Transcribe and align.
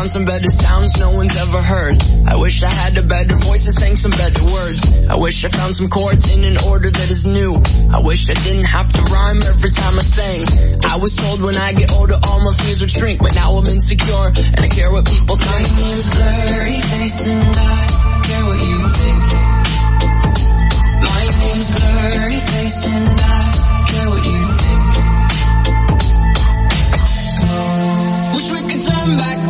found 0.00 0.10
some 0.10 0.24
better 0.24 0.48
sounds 0.48 0.98
no 0.98 1.10
one's 1.12 1.36
ever 1.36 1.60
heard. 1.60 2.02
I 2.26 2.34
wish 2.34 2.62
I 2.62 2.70
had 2.70 2.96
a 2.96 3.02
better 3.02 3.36
voice 3.36 3.66
and 3.66 3.74
sang 3.74 3.96
some 3.96 4.12
better 4.12 4.42
words. 4.44 4.80
I 5.06 5.14
wish 5.14 5.44
I 5.44 5.48
found 5.48 5.74
some 5.74 5.90
chords 5.90 6.32
in 6.32 6.42
an 6.42 6.56
order 6.68 6.90
that 6.90 7.10
is 7.10 7.26
new. 7.26 7.60
I 7.92 8.00
wish 8.00 8.30
I 8.30 8.32
didn't 8.32 8.64
have 8.64 8.90
to 8.94 9.02
rhyme 9.12 9.42
every 9.42 9.68
time 9.68 9.98
I 9.98 10.02
sang. 10.02 10.80
I 10.86 10.96
was 10.96 11.16
told 11.16 11.42
when 11.42 11.58
I 11.58 11.74
get 11.74 11.92
older 11.92 12.16
all 12.24 12.40
my 12.42 12.52
fears 12.54 12.80
would 12.80 12.90
shrink, 12.90 13.20
but 13.20 13.34
now 13.34 13.52
I'm 13.52 13.66
insecure 13.66 14.32
and 14.56 14.60
I 14.64 14.68
care 14.68 14.90
what 14.90 15.04
people 15.04 15.36
think. 15.36 15.68
My 15.68 15.80
name's 15.84 16.08
blurry 16.16 16.80
face 16.80 17.26
and 17.26 17.56
I 17.60 17.86
care 18.24 18.44
what 18.48 18.56
you 18.56 18.80
think. 18.80 19.24
My 21.12 21.28
name's 21.44 21.68
blurry 21.76 22.40
face 22.40 22.86
and 22.88 23.20
I 23.20 23.52
care 23.84 24.08
what 24.08 24.24
you 24.24 24.40
think. 24.64 25.10
Wish 28.32 28.48
we 28.48 28.60
could 28.64 28.80
turn 28.80 29.18
back 29.18 29.49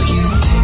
you 0.00 0.22
see. 0.22 0.55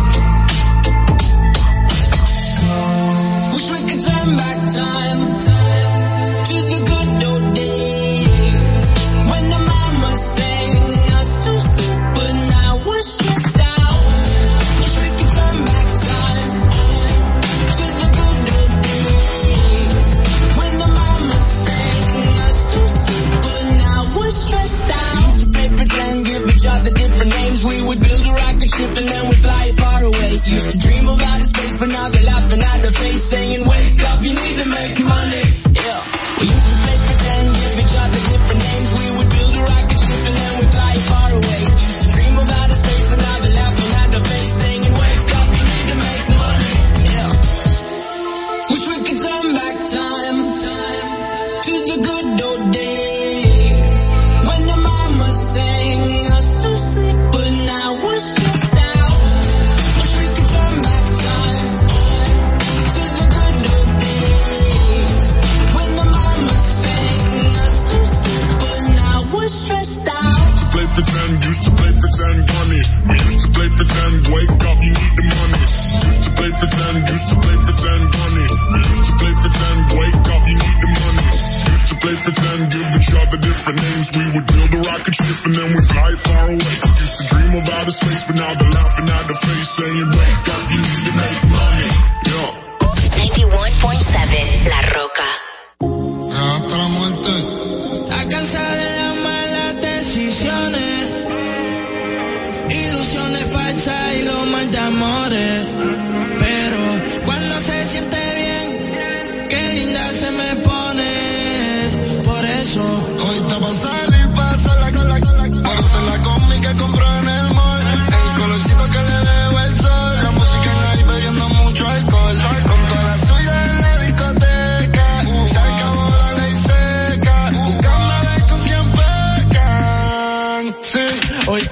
saying 33.33 33.72
play 82.13 82.23
pretend, 82.23 82.73
give 82.73 82.89
each 82.97 83.11
other 83.15 83.37
different 83.39 83.79
names. 83.81 84.07
We 84.13 84.25
would 84.37 84.47
build 84.47 84.71
a 84.75 84.81
rocket 84.91 85.15
ship 85.15 85.39
and 85.47 85.55
then 85.55 85.69
we'd 85.73 85.85
fly 85.85 86.13
far 86.17 86.45
away. 86.49 86.75
Used 87.01 87.17
to 87.19 87.25
dream 87.33 87.53
about 87.63 87.85
the 87.87 87.93
space, 87.93 88.23
but 88.27 88.37
now 88.37 88.53
they're 88.55 88.71
laughing 88.71 89.09
at 89.09 89.25
the 89.29 89.35
face, 89.35 89.69
saying, 89.71 90.09
Wake 90.13 90.49
up, 90.53 90.71
you 90.71 90.79
need 90.79 91.05
to 91.09 91.13
make 91.17 91.43
money. 91.49 91.92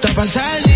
lista 0.00 0.14
para 0.14 0.26
salir. 0.26 0.70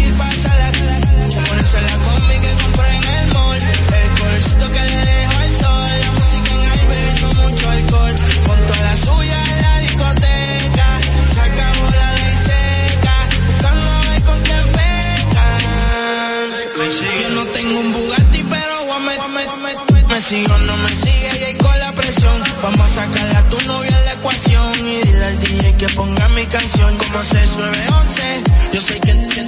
dirección 26.74 26.96
como 26.98 27.22
6911. 27.22 28.42
Yo 28.72 28.80
sé 28.80 29.00
que 29.00 29.43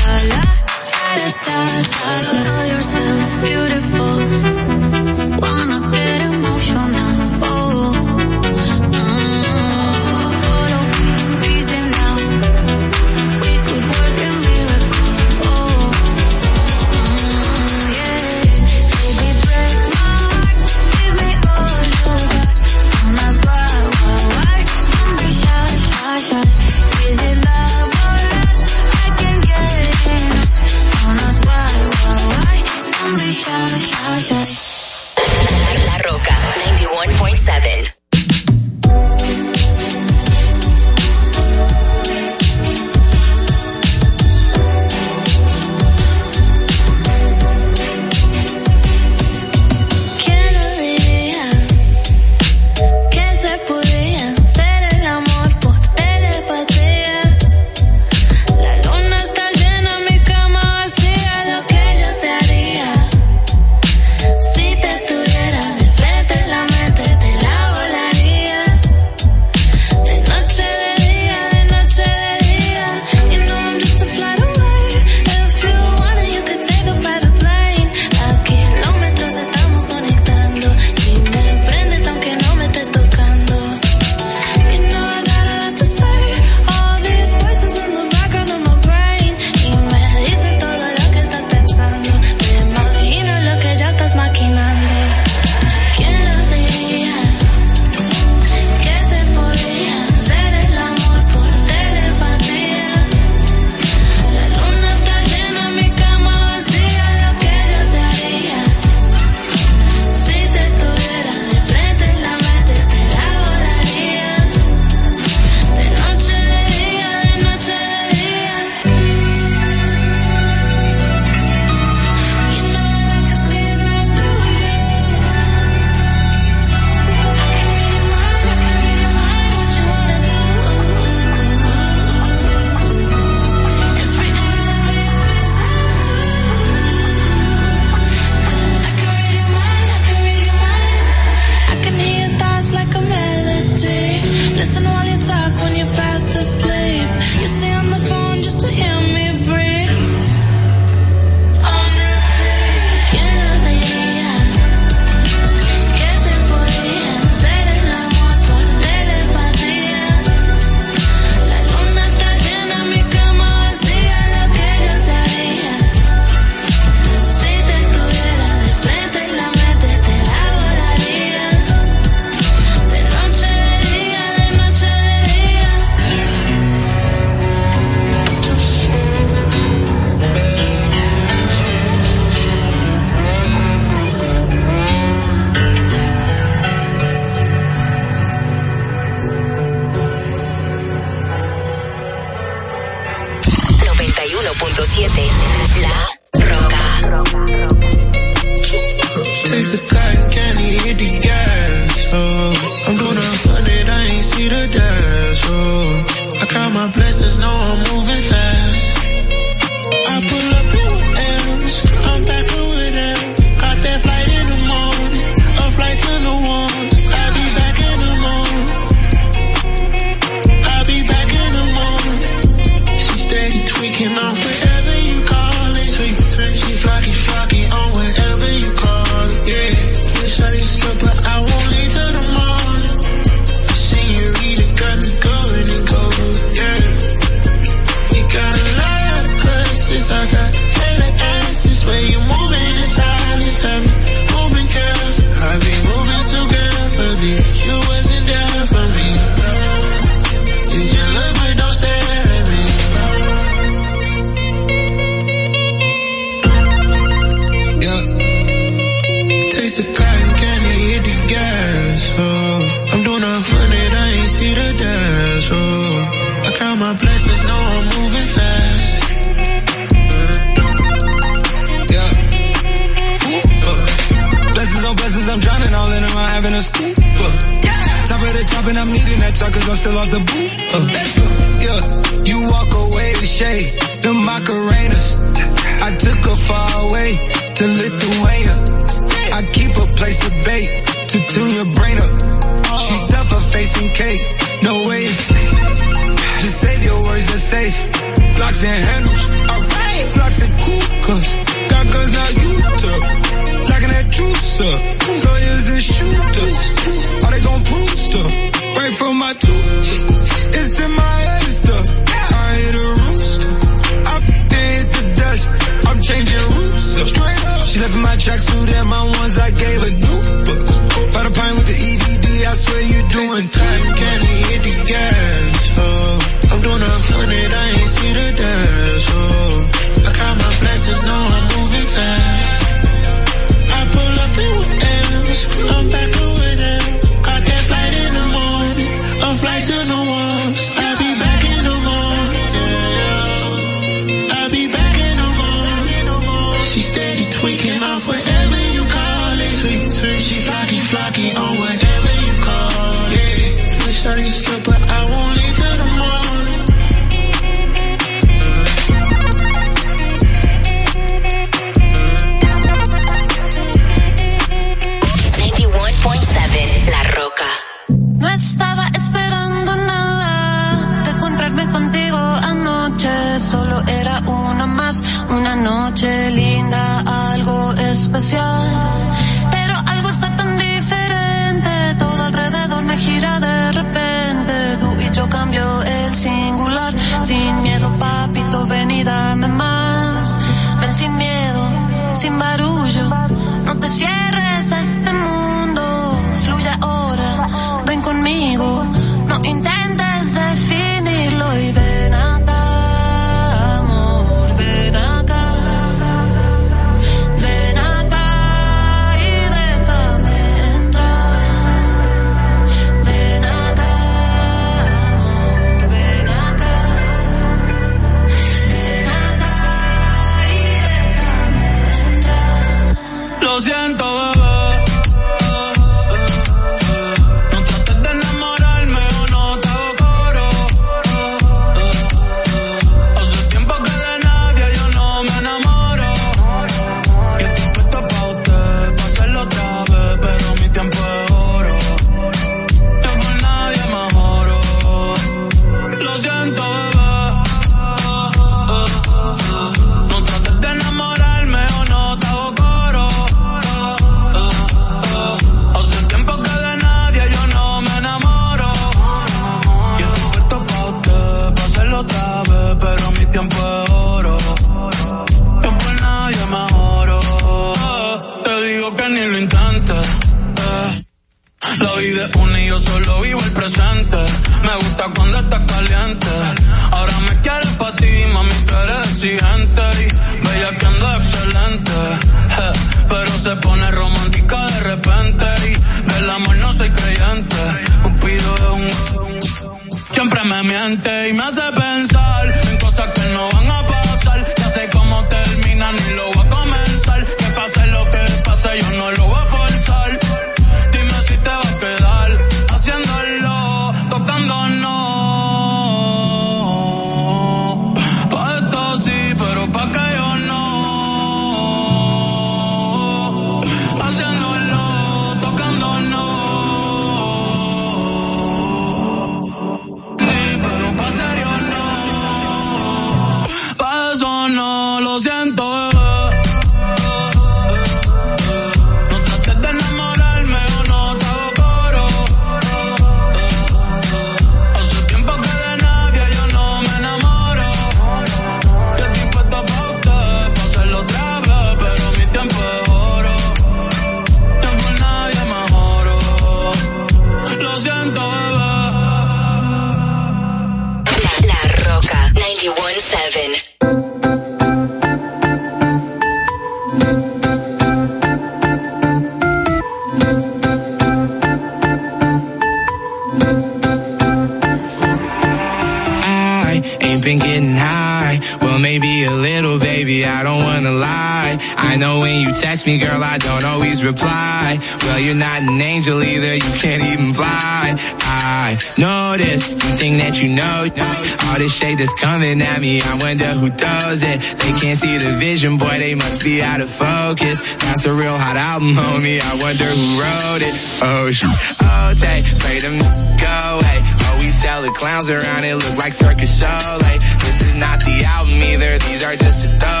at 582.71 582.81
me, 582.81 583.01
I 583.01 583.15
wonder 583.15 583.45
who 583.59 583.69
does 583.69 584.23
it. 584.23 584.39
They 584.39 584.71
can't 584.79 584.97
see 584.97 585.17
the 585.17 585.31
vision, 585.37 585.77
boy, 585.77 585.99
they 585.99 586.15
must 586.15 586.43
be 586.43 586.61
out 586.61 586.81
of 586.81 586.89
focus. 586.89 587.59
That's 587.83 588.05
a 588.05 588.13
real 588.13 588.37
hot 588.37 588.55
album, 588.55 588.93
homie, 588.95 589.39
I 589.41 589.53
wonder 589.61 589.89
who 589.91 590.07
wrote 590.19 590.63
it. 590.63 590.75
Oh, 591.03 591.31
shoot. 591.31 591.51
Oh, 591.81 592.13
take, 592.19 592.45
pray 592.59 592.79
them 592.79 592.97
go 593.37 593.57
away. 593.77 593.97
Always 594.29 594.61
tell 594.61 594.81
the 594.81 594.91
clowns 594.91 595.29
around 595.29 595.63
it 595.65 595.75
look 595.75 595.97
like 595.97 596.13
circus 596.13 596.59
show. 596.59 596.97
Like, 597.01 597.21
this 597.45 597.61
is 597.61 597.77
not 597.77 597.99
the 597.99 598.23
album 598.25 598.61
either, 598.71 598.97
these 599.09 599.23
are 599.23 599.35
just 599.35 599.61
the 599.63 599.67
throwaways. 599.67 600.00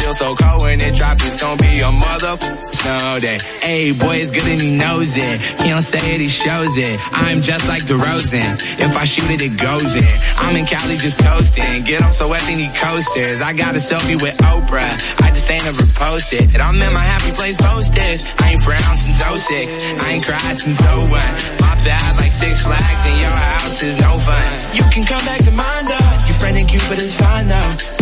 Still 0.00 0.14
so 0.14 0.34
cold 0.34 0.62
when 0.62 0.80
it 0.80 0.94
drop, 0.94 1.20
it's 1.20 1.36
gonna 1.36 1.60
be 1.60 1.80
a 1.80 1.92
mother 1.92 2.32
snow 2.64 3.20
day. 3.20 3.36
Hey, 3.60 3.92
boy, 3.92 4.16
it's 4.16 4.30
good 4.30 4.48
and 4.48 4.56
he 4.56 4.72
knows 4.72 5.12
it. 5.14 5.36
He 5.60 5.68
don't 5.68 5.84
say 5.84 6.00
it, 6.14 6.24
he 6.24 6.28
shows 6.28 6.72
it. 6.78 6.96
I'm 7.12 7.42
just 7.42 7.68
like 7.68 7.84
the 7.84 8.00
DeRozan. 8.00 8.80
If 8.80 8.96
I 8.96 9.04
shoot 9.04 9.28
it, 9.28 9.42
it 9.42 9.60
goes 9.60 9.92
in. 9.92 10.08
I'm 10.40 10.56
in 10.56 10.64
Cali 10.64 10.96
just 10.96 11.20
coasting. 11.20 11.84
Get 11.84 12.00
him 12.00 12.12
so 12.12 12.28
wet, 12.32 12.40
coasters. 12.80 13.42
I 13.42 13.52
got 13.52 13.76
a 13.76 13.78
selfie 13.78 14.16
with 14.16 14.40
Oprah. 14.40 14.88
I 15.20 15.36
just 15.36 15.50
ain't 15.50 15.64
never 15.68 15.84
posted. 15.92 16.48
And 16.48 16.62
I'm 16.64 16.80
in 16.80 16.92
my 16.94 17.04
happy 17.04 17.36
place 17.36 17.58
posted. 17.60 18.24
I 18.40 18.56
ain't 18.56 18.62
frowned 18.62 18.98
since 18.98 19.20
06. 19.20 20.00
I 20.00 20.16
ain't 20.16 20.24
cried 20.24 20.56
since 20.56 20.80
01. 20.80 21.12
My 21.60 21.76
bad 21.84 22.16
like 22.16 22.32
six 22.32 22.62
flags 22.62 23.04
and 23.04 23.20
your 23.20 23.36
house 23.36 23.82
is 23.82 24.00
no 24.00 24.16
fun. 24.16 24.48
You 24.72 24.88
can 24.88 25.04
come 25.04 25.24
back 25.28 25.44
to 25.44 25.52
mine 25.52 25.84
though. 25.84 26.08
Your 26.24 26.38
friend 26.40 26.56
and 26.56 26.66
Cupid 26.66 27.02
is 27.02 27.12
fine 27.12 27.48
though. 27.48 27.99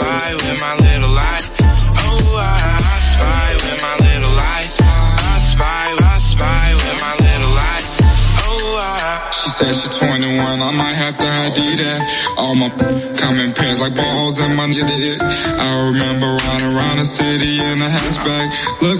spy 0.00 0.34
with 0.34 0.60
my 0.60 0.74
little 0.76 1.14
eye. 1.18 1.44
Oh, 2.08 2.36
I, 2.40 2.80
I 2.80 2.98
spy 3.12 3.48
with 3.64 3.78
my 3.84 3.96
little 4.08 4.36
eyes. 4.52 4.74
I 4.80 5.38
spy, 5.38 5.84
I 6.00 6.16
spy 6.18 6.66
with 6.80 6.96
my 7.04 7.14
little 7.26 7.54
eye. 7.70 7.84
Oh, 8.48 8.80
I. 8.80 9.30
She 9.30 9.48
said 9.56 9.74
she's 9.76 9.96
21, 9.98 10.40
I 10.40 10.70
might 10.72 10.96
have 10.96 11.16
to 11.20 11.28
ID 11.46 11.76
that. 11.84 12.00
All 12.38 12.54
my 12.54 12.70
coming 13.20 13.52
pairs 13.52 13.80
like 13.80 13.94
balls 13.94 14.40
in 14.40 14.56
my 14.56 14.66
did. 14.72 15.20
I 15.20 15.68
remember 15.92 16.28
riding 16.28 16.72
around 16.76 16.96
the 16.98 17.04
city 17.04 17.60
in 17.60 17.76
a 17.80 17.88
hatchback, 17.88 18.48
looking 18.80 18.99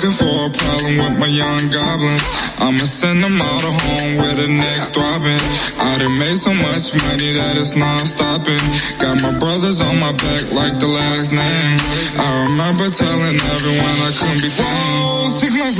with 0.98 1.18
my 1.18 1.26
young 1.26 1.68
goblins. 1.70 2.24
I'ma 2.60 2.84
send 2.84 3.24
them 3.24 3.40
all 3.40 3.60
to 3.64 3.72
home 3.72 4.14
with 4.20 4.38
a 4.44 4.48
neck 4.48 4.92
throbbing. 4.92 5.42
I 5.80 5.98
done 5.98 6.16
made 6.20 6.36
so 6.36 6.52
much 6.52 6.92
money 7.08 7.32
that 7.32 7.56
it's 7.56 7.74
non-stopping. 7.74 8.60
Got 9.00 9.22
my 9.24 9.32
brothers 9.38 9.80
on 9.80 9.96
my 9.98 10.12
back 10.12 10.52
like 10.52 10.76
the 10.78 10.88
last 10.88 11.32
name. 11.32 11.78
I 12.20 12.44
remember 12.46 12.86
telling 12.92 13.36
everyone 13.56 13.96
I 14.04 14.12
couldn't 14.12 14.44
be 14.44 14.52
tamed. 14.52 15.32
Six 15.32 15.52
months 15.56 15.79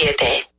91.7. 0.00 0.49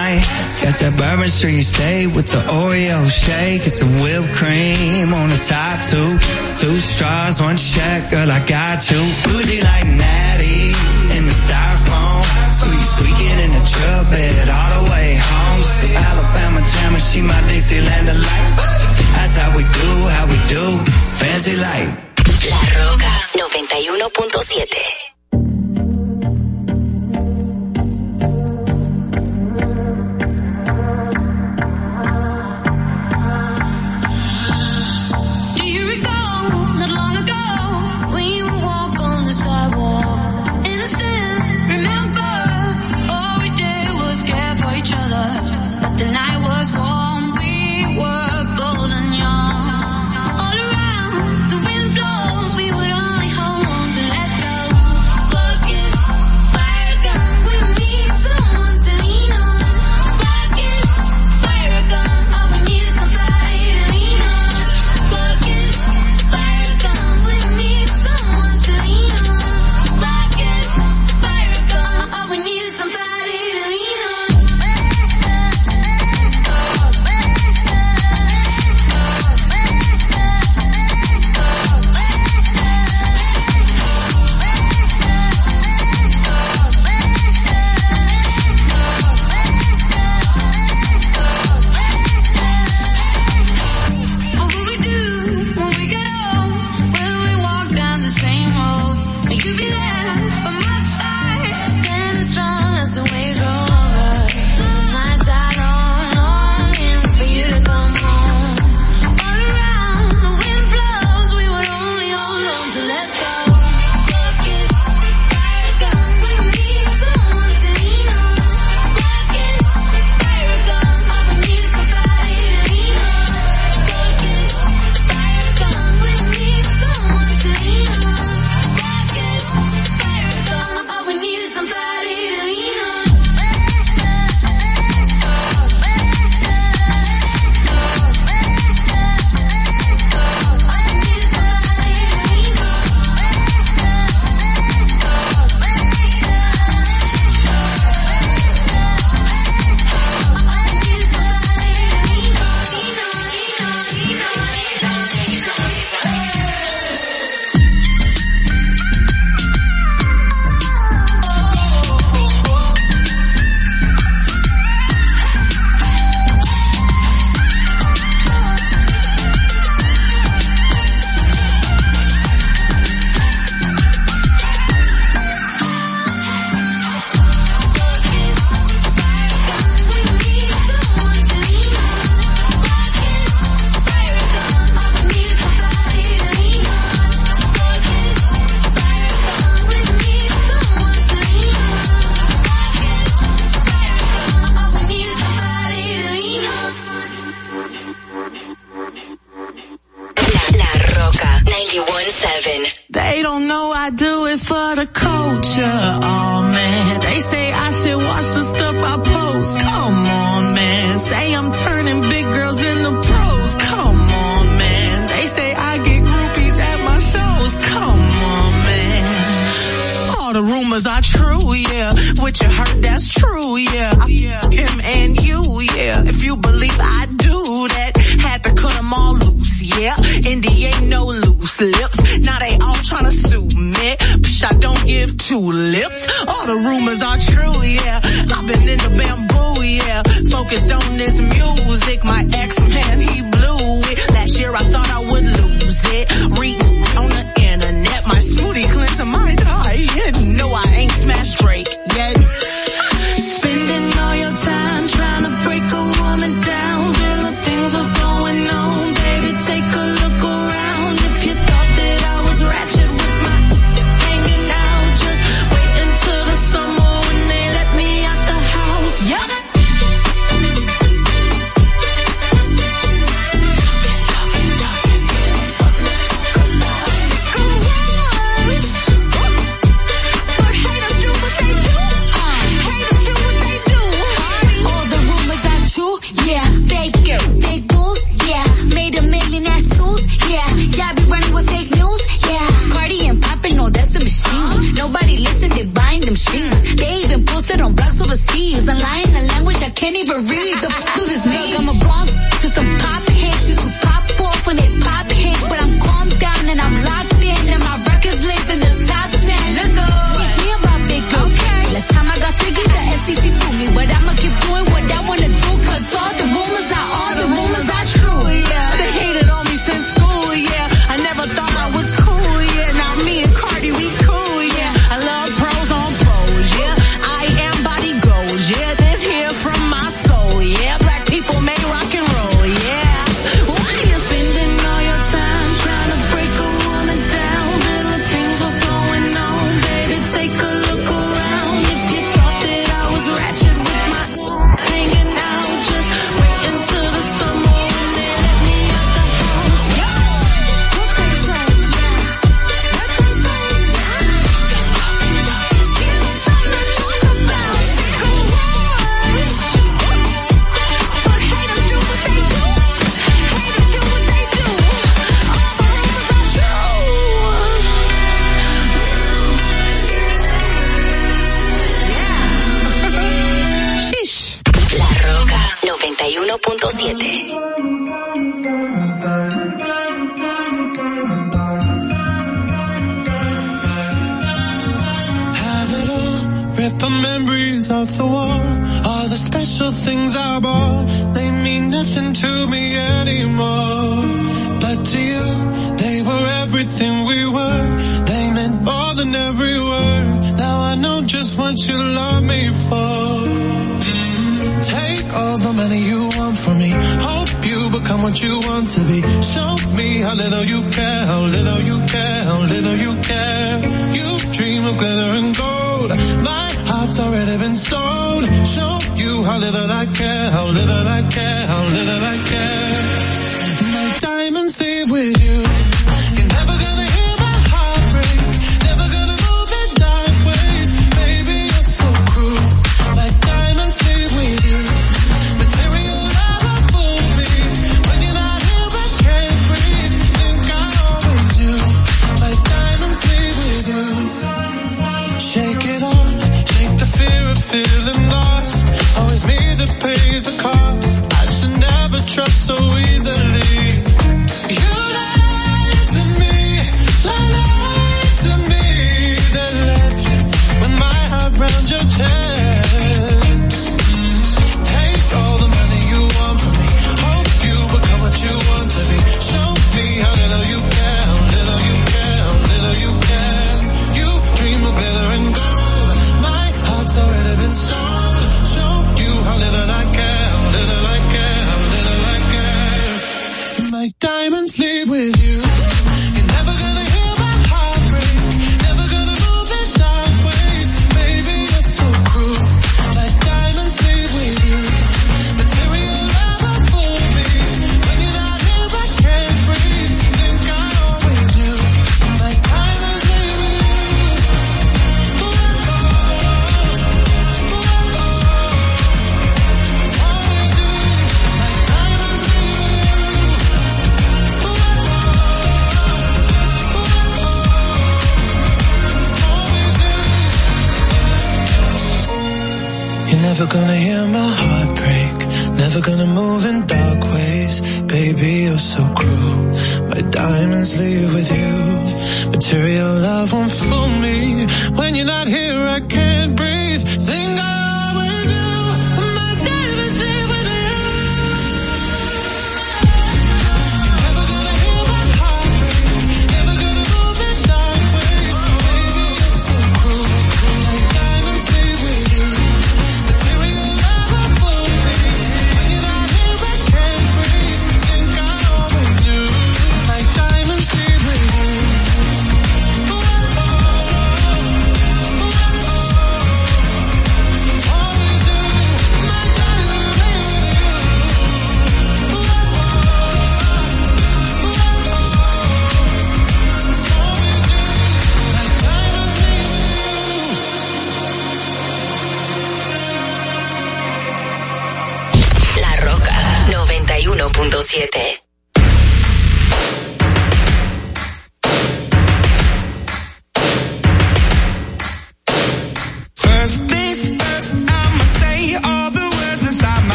night. 0.00 0.24
Got 0.62 0.74
that 0.80 0.94
Bourbon 0.96 1.28
Street 1.28 1.62
steak 1.62 2.14
with 2.16 2.28
the 2.34 2.42
Oreo 2.60 3.00
shake 3.08 3.62
and 3.68 3.74
some 3.80 3.92
whipped 4.02 4.32
cream 4.38 5.12
on 5.12 5.28
the 5.34 5.40
top 5.54 5.76
two. 5.90 6.10
Two 6.60 6.76
straws, 6.76 7.40
one 7.40 7.56
check, 7.56 8.10
girl, 8.12 8.30
I 8.30 8.40
got 8.46 8.78
you. 8.90 9.02
Bougie 9.24 9.62
like 9.70 9.86
Natty 9.86 10.72
in 11.16 11.22
the 11.28 11.36
styrofoam. 11.44 12.22
Squeak, 12.58 12.86
squeaking 12.94 13.38
in 13.44 13.50
the 13.56 13.64
truck 13.72 14.04
bed 14.12 14.46
all 14.48 14.70
the 14.76 14.84
way 14.92 15.08
home. 15.16 15.62
See 15.62 15.94
Alabama 16.08 16.60
jammer, 16.72 17.02
she 17.08 17.20
my 17.22 17.40
Dixieland 17.48 18.06
delight. 18.10 18.48
That's 19.16 19.36
how 19.40 19.50
we 19.56 19.64
do, 19.80 19.90
how 20.16 20.24
we 20.32 20.38
do. 20.54 20.64
Fancy 21.20 21.56
like. 21.56 21.90
La 22.50 22.60
Roca 22.78 23.12
91.7 23.36 25.09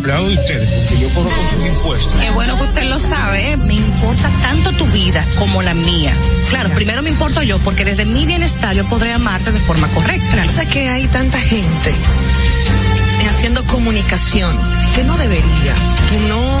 empleado 0.00 0.28
de 0.28 0.34
ustedes, 0.34 0.70
porque 0.88 0.98
yo 0.98 1.08
cobro 1.10 1.36
con 1.36 1.46
sus 1.46 1.78
impuestos. 1.78 2.14
Qué 2.20 2.30
bueno 2.30 2.56
que 2.56 2.64
usted 2.64 2.84
lo 2.84 2.98
sabe, 2.98 3.50
¿eh? 3.50 3.56
me 3.58 3.74
importa 3.74 4.30
tanto 4.40 4.72
tu 4.72 4.86
vida 4.86 5.24
como 5.38 5.60
la 5.60 5.74
mía. 5.74 6.14
Claro, 6.48 6.70
primero 6.70 7.02
me 7.02 7.10
importo 7.10 7.42
yo, 7.42 7.58
porque 7.58 7.84
desde 7.84 8.06
mi 8.06 8.24
bienestar 8.24 8.74
yo 8.74 8.86
podré 8.86 9.12
amarte 9.12 9.52
de 9.52 9.60
forma 9.60 9.88
correcta. 9.88 10.44
O 10.46 10.50
sea 10.50 10.64
que 10.66 10.88
hay 10.88 11.06
tanta 11.08 11.38
gente 11.38 11.94
haciendo 13.28 13.62
comunicación 13.64 14.58
que 14.94 15.04
no 15.04 15.16
debería, 15.18 15.74
que 16.08 16.18
no 16.28 16.60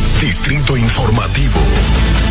Distrito 0.21 0.77
Informativo. 0.77 2.30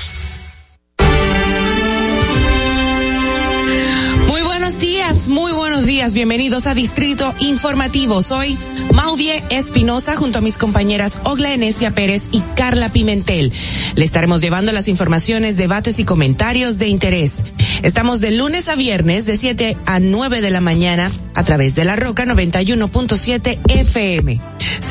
Bienvenidos 6.01 6.65
a 6.65 6.73
Distrito 6.73 7.31
Informativo. 7.37 8.23
Soy 8.23 8.57
Mauvie 8.91 9.43
Espinosa 9.51 10.15
junto 10.15 10.39
a 10.39 10.41
mis 10.41 10.57
compañeras 10.57 11.19
Ogla 11.25 11.53
Enesia 11.53 11.91
Pérez 11.91 12.27
y 12.31 12.39
Carla 12.55 12.91
Pimentel. 12.91 13.53
Le 13.95 14.03
estaremos 14.03 14.41
llevando 14.41 14.71
las 14.71 14.87
informaciones, 14.87 15.57
debates 15.57 15.99
y 15.99 16.03
comentarios 16.03 16.79
de 16.79 16.87
interés. 16.87 17.43
Estamos 17.83 18.19
de 18.19 18.31
lunes 18.31 18.67
a 18.67 18.75
viernes 18.75 19.27
de 19.27 19.37
7 19.37 19.77
a 19.85 19.99
9 19.99 20.41
de 20.41 20.49
la 20.49 20.59
mañana 20.59 21.11
a 21.35 21.43
través 21.43 21.75
de 21.75 21.85
la 21.85 21.95
Roca 21.95 22.25
91.7 22.25 23.59
FM. 23.69 24.41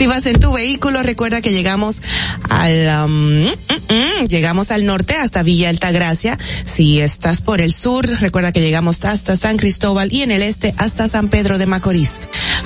Si 0.01 0.07
vas 0.07 0.25
en 0.25 0.41
tu 0.41 0.51
vehículo, 0.51 1.03
recuerda 1.03 1.43
que 1.43 1.53
llegamos 1.53 2.01
al 2.49 3.05
um, 3.05 3.43
mm, 3.43 3.49
mm, 3.91 4.25
llegamos 4.29 4.71
al 4.71 4.87
norte 4.87 5.15
hasta 5.15 5.43
Villa 5.43 5.69
Altagracia. 5.69 6.39
Si 6.65 7.03
estás 7.03 7.43
por 7.43 7.61
el 7.61 7.75
sur, 7.75 8.07
recuerda 8.19 8.51
que 8.51 8.63
llegamos 8.63 9.05
hasta 9.05 9.37
San 9.37 9.59
Cristóbal 9.59 10.11
y 10.11 10.23
en 10.23 10.31
el 10.31 10.43
este 10.43 10.73
hasta 10.79 11.07
San 11.07 11.29
Pedro 11.29 11.59
de 11.59 11.67
Macorís. 11.67 12.21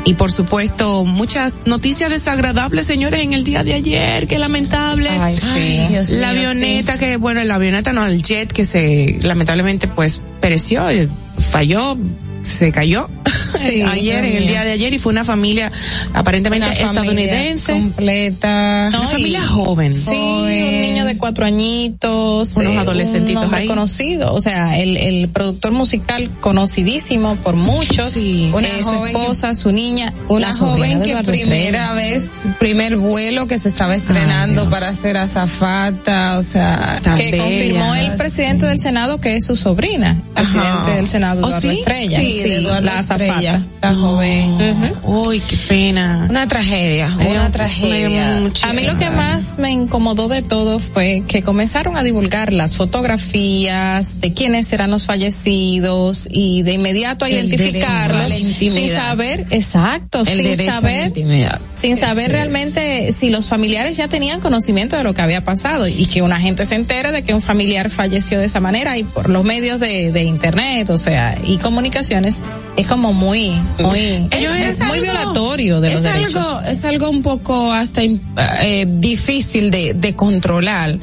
y 0.05 0.13
por 0.15 0.31
supuesto 0.31 1.05
muchas 1.05 1.53
noticias 1.65 2.09
desagradables, 2.09 2.85
señores, 2.85 3.21
en 3.21 3.33
el 3.33 3.43
día 3.43 3.63
de 3.63 3.73
ayer, 3.73 4.27
qué 4.27 4.39
lamentable. 4.39 5.09
Ay, 5.09 5.37
sí. 5.37 5.45
Ay, 5.47 5.87
Dios 5.89 6.09
la 6.09 6.33
mío, 6.33 6.49
avioneta 6.49 6.97
que, 6.97 7.17
bueno, 7.17 7.43
la 7.43 7.55
avioneta 7.55 7.93
no, 7.93 8.05
el 8.05 8.21
jet 8.21 8.51
que 8.51 8.65
se 8.65 9.17
lamentablemente 9.21 9.87
pues 9.87 10.21
pereció, 10.39 10.89
eh, 10.89 11.07
falló, 11.37 11.97
se 12.41 12.71
cayó 12.71 13.09
Sí, 13.55 13.81
ayer, 13.87 14.23
en 14.23 14.37
el 14.37 14.47
día 14.47 14.63
de 14.63 14.71
ayer 14.71 14.93
y 14.93 14.99
fue 14.99 15.11
una 15.11 15.23
familia 15.25 15.71
aparentemente 16.13 16.67
Una 16.67 16.75
familia 16.75 16.89
estadounidense. 17.01 17.71
completa. 17.73 18.85
Una 18.89 19.07
familia 19.07 19.45
joven. 19.45 19.93
Sí, 19.93 20.15
un 20.15 20.81
niño 20.81 21.05
de 21.05 21.17
cuatro 21.17 21.45
añitos. 21.45 22.55
Unos 22.57 22.73
eh, 22.73 22.77
adolescentitos 22.77 23.45
Un 23.45 23.53
ahí. 23.53 23.67
conocido. 23.67 24.33
O 24.33 24.41
sea, 24.41 24.77
el, 24.79 24.97
el 24.97 25.29
productor 25.29 25.71
musical 25.71 26.29
conocidísimo 26.39 27.35
por 27.37 27.55
muchos. 27.55 28.11
Sí. 28.11 28.49
Una 28.53 28.67
su 28.79 28.83
joven 28.85 29.15
esposa, 29.15 29.53
su 29.53 29.71
niña. 29.71 30.13
Una 30.27 30.53
joven 30.53 31.01
que 31.01 31.15
primera 31.17 31.93
vez, 31.93 32.23
primer 32.59 32.97
vuelo 32.97 33.47
que 33.47 33.57
se 33.57 33.67
estaba 33.67 33.95
estrenando 33.95 34.69
para 34.69 34.91
ser 34.95 35.17
azafata, 35.17 36.37
o 36.37 36.43
sea, 36.43 36.99
que 37.17 37.37
confirmó 37.37 37.95
el 37.95 38.15
presidente 38.15 38.65
del 38.65 38.79
Senado 38.79 39.19
que 39.19 39.35
es 39.35 39.45
su 39.45 39.55
sobrina, 39.55 40.17
presidente 40.33 40.91
del 40.95 41.07
Senado 41.07 41.41
¿Oh, 41.43 41.47
Eduardo 41.47 41.61
sí? 41.69 41.79
Estrella, 41.79 42.19
Sí, 42.31 42.59
la 42.81 42.97
azafata. 42.99 43.63
la 43.81 43.95
joven. 43.95 44.57
Uy, 45.03 45.39
qué 45.41 45.57
pena. 45.67 46.27
Una 46.29 46.47
tragedia, 46.47 47.07
dio- 47.19 47.29
una 47.31 47.51
tragedia. 47.51 48.37
A 48.37 48.73
mí 48.73 48.85
lo 48.85 48.97
que 48.97 49.09
más 49.09 49.57
me 49.59 49.71
incomodó 49.71 50.27
de 50.27 50.41
todo 50.41 50.79
fue 50.79 51.23
que 51.27 51.41
comenzaron 51.41 51.97
a 51.97 52.03
divulgar 52.03 52.53
las 52.53 52.75
fotografías 52.75 54.19
de 54.21 54.33
quiénes 54.33 54.71
eran 54.73 54.91
los 54.91 55.05
fallecidos 55.05 56.27
y 56.31 56.61
de 56.63 56.73
inmediato 56.73 57.25
a 57.25 57.29
El 57.29 57.35
identificarlos 57.45 58.25
a 58.25 58.29
sin 58.29 58.89
saber, 58.93 59.47
exacto, 59.49 60.19
El 60.21 60.25
sin 60.27 60.37
derecho 60.43 60.61
a 60.63 60.65
la 60.65 60.73
saber 60.81 61.07
intimidad. 61.07 61.61
Sin 61.81 61.97
saber 61.97 62.25
es. 62.27 62.31
realmente 62.31 63.11
si 63.11 63.29
los 63.29 63.47
familiares 63.49 63.97
ya 63.97 64.07
tenían 64.07 64.39
conocimiento 64.39 64.95
de 64.95 65.03
lo 65.03 65.13
que 65.13 65.21
había 65.21 65.43
pasado 65.43 65.87
y 65.87 66.05
que 66.05 66.21
una 66.21 66.39
gente 66.39 66.65
se 66.65 66.75
entere 66.75 67.11
de 67.11 67.23
que 67.23 67.33
un 67.33 67.41
familiar 67.41 67.89
falleció 67.89 68.39
de 68.39 68.45
esa 68.45 68.59
manera 68.59 68.97
y 68.97 69.03
por 69.03 69.29
los 69.29 69.43
medios 69.43 69.79
de, 69.79 70.11
de 70.11 70.23
internet, 70.23 70.89
o 70.89 70.97
sea, 70.97 71.37
y 71.43 71.57
comunicaciones, 71.57 72.41
es 72.77 72.87
como 72.87 73.13
muy, 73.13 73.51
muy, 73.79 74.27
es, 74.31 74.79
muy 74.79 74.99
algo- 74.99 75.01
violatorio 75.01 75.81
de 75.81 75.91
los 75.91 75.99
es 76.05 76.13
derechos. 76.13 76.35
algo, 76.45 76.61
es 76.69 76.83
algo 76.85 77.09
un 77.09 77.23
poco 77.23 77.71
hasta 77.73 78.01
eh, 78.03 78.85
difícil 78.87 79.71
de, 79.71 79.93
de 79.93 80.15
controlar. 80.15 80.97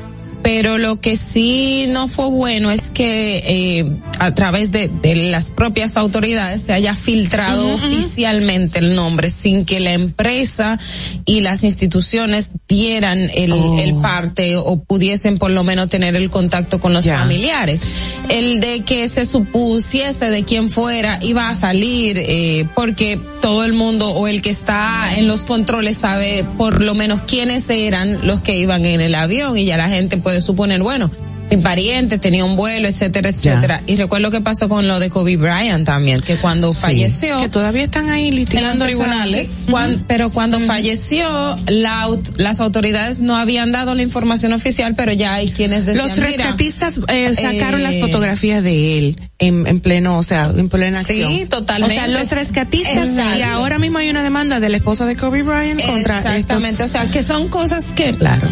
Pero 0.51 0.79
lo 0.79 0.99
que 0.99 1.19
sí 1.19 1.85
no 1.91 2.09
fue 2.09 2.25
bueno 2.31 2.71
es 2.71 2.91
que 2.91 3.43
eh, 3.47 3.85
a 4.19 4.35
través 4.35 4.73
de, 4.73 4.89
de 4.89 5.15
las 5.15 5.51
propias 5.51 5.99
autoridades 5.99 6.63
se 6.63 6.73
haya 6.73 6.95
filtrado 6.95 7.75
oficialmente 7.75 8.79
el 8.79 8.95
nombre 8.95 9.29
sin 9.29 9.67
que 9.67 9.79
la 9.79 9.93
empresa 9.93 10.79
y 11.27 11.43
las 11.43 11.65
instituciones 11.65 12.53
dieran 12.67 13.31
el, 13.35 13.53
Oh. 13.53 13.79
el 13.79 13.95
parte 13.97 14.57
o 14.57 14.83
pudiesen 14.83 15.37
por 15.37 15.51
lo 15.51 15.65
menos 15.65 15.91
tener 15.91 16.17
el 16.17 16.31
contacto 16.31 16.81
con 16.81 16.95
los 16.95 17.05
Ya. 17.05 17.19
familiares. 17.19 17.83
El 18.31 18.61
de 18.61 18.81
que 18.85 19.07
se 19.11 19.27
supusiese 19.27 20.31
de 20.31 20.45
quién 20.45 20.71
fuera 20.71 21.19
iba 21.21 21.51
a 21.51 21.55
salir 21.55 22.17
eh, 22.25 22.65
porque 22.75 23.21
todo 23.43 23.65
el 23.65 23.75
mundo 23.75 24.13
o 24.13 24.27
el 24.29 24.41
que 24.41 24.49
está 24.51 25.15
en 25.19 25.27
los 25.29 25.45
controles 25.45 25.99
sabe 25.99 26.47
por 26.57 26.83
lo 26.83 26.95
menos 26.95 27.21
quiénes 27.27 27.69
eran 27.69 28.27
los 28.27 28.41
que 28.41 28.57
iban 28.57 28.87
en 28.87 29.03
el 29.03 29.15
avión 29.15 29.59
y 29.59 29.67
ya 29.67 29.77
la 29.77 29.91
gente 29.91 30.17
puede 30.17 30.38
suponer, 30.43 30.83
bueno, 30.83 31.11
mi 31.51 31.57
pariente 31.57 32.19
tenía 32.19 32.45
un 32.45 32.57
vuelo, 32.57 32.89
etcétera, 32.89 33.31
etcétera. 33.31 33.81
Y 33.87 33.97
recuerdo 33.97 34.31
que 34.31 34.43
pasó 34.43 34.69
con 34.69 34.87
lo 34.87 34.99
de 34.99 35.09
Kobe 35.09 35.39
Bryant 35.39 35.87
también, 35.87 36.21
que 36.21 36.37
cuando 36.37 36.75
Sí. 36.75 36.81
falleció. 36.83 37.41
Que 37.41 37.49
todavía 37.49 37.85
están 37.85 38.11
ahí 38.11 38.31
litigando 38.31 38.85
tribunales. 38.85 39.65
Cuan- 39.71 40.05
pero 40.07 40.29
cuando 40.29 40.61
falleció, 40.61 41.57
la 41.67 42.07
las 42.37 42.61
autoridades 42.61 43.21
no 43.21 43.35
habían 43.35 43.73
dado 43.73 43.95
la 43.95 44.03
información 44.03 44.53
oficial, 44.53 44.95
pero 44.95 45.13
ya 45.15 45.33
hay 45.35 45.51
quienes 45.51 45.87
decían, 45.87 46.07
Los 46.09 46.19
"Mira, 46.19 46.27
rescatistas 46.29 47.01
eh, 47.09 47.33
sacaron 47.35 47.81
eh, 47.81 47.85
las 47.85 47.99
fotografías 47.99 48.63
de 48.63 48.99
él 48.99 49.17
en, 49.39 49.67
en 49.67 49.81
pleno, 49.81 50.19
o 50.19 50.23
sea, 50.23 50.53
en 50.55 50.69
plena 50.69 51.03
Sí, 51.03 51.23
acción. 51.23 51.49
totalmente. 51.49 51.97
O 51.97 51.99
sea, 51.99 52.09
los 52.09 52.31
rescatistas 52.31 53.09
Exacto. 53.09 53.39
y 53.39 53.43
ahora 53.43 53.79
mismo 53.79 53.97
hay 53.97 54.11
una 54.11 54.23
demanda 54.23 54.61
de 54.61 54.69
la 54.69 54.77
esposa 54.77 55.07
de 55.07 55.17
Kobe 55.17 55.43
Bryant 55.45 55.81
contra 55.81 56.19
Exactamente, 56.19 56.85
estos- 56.85 56.91
o 56.91 56.93
sea, 56.93 57.07
que 57.11 57.23
son 57.23 57.49
cosas 57.49 57.85
que 57.95 58.15
Claro. 58.15 58.47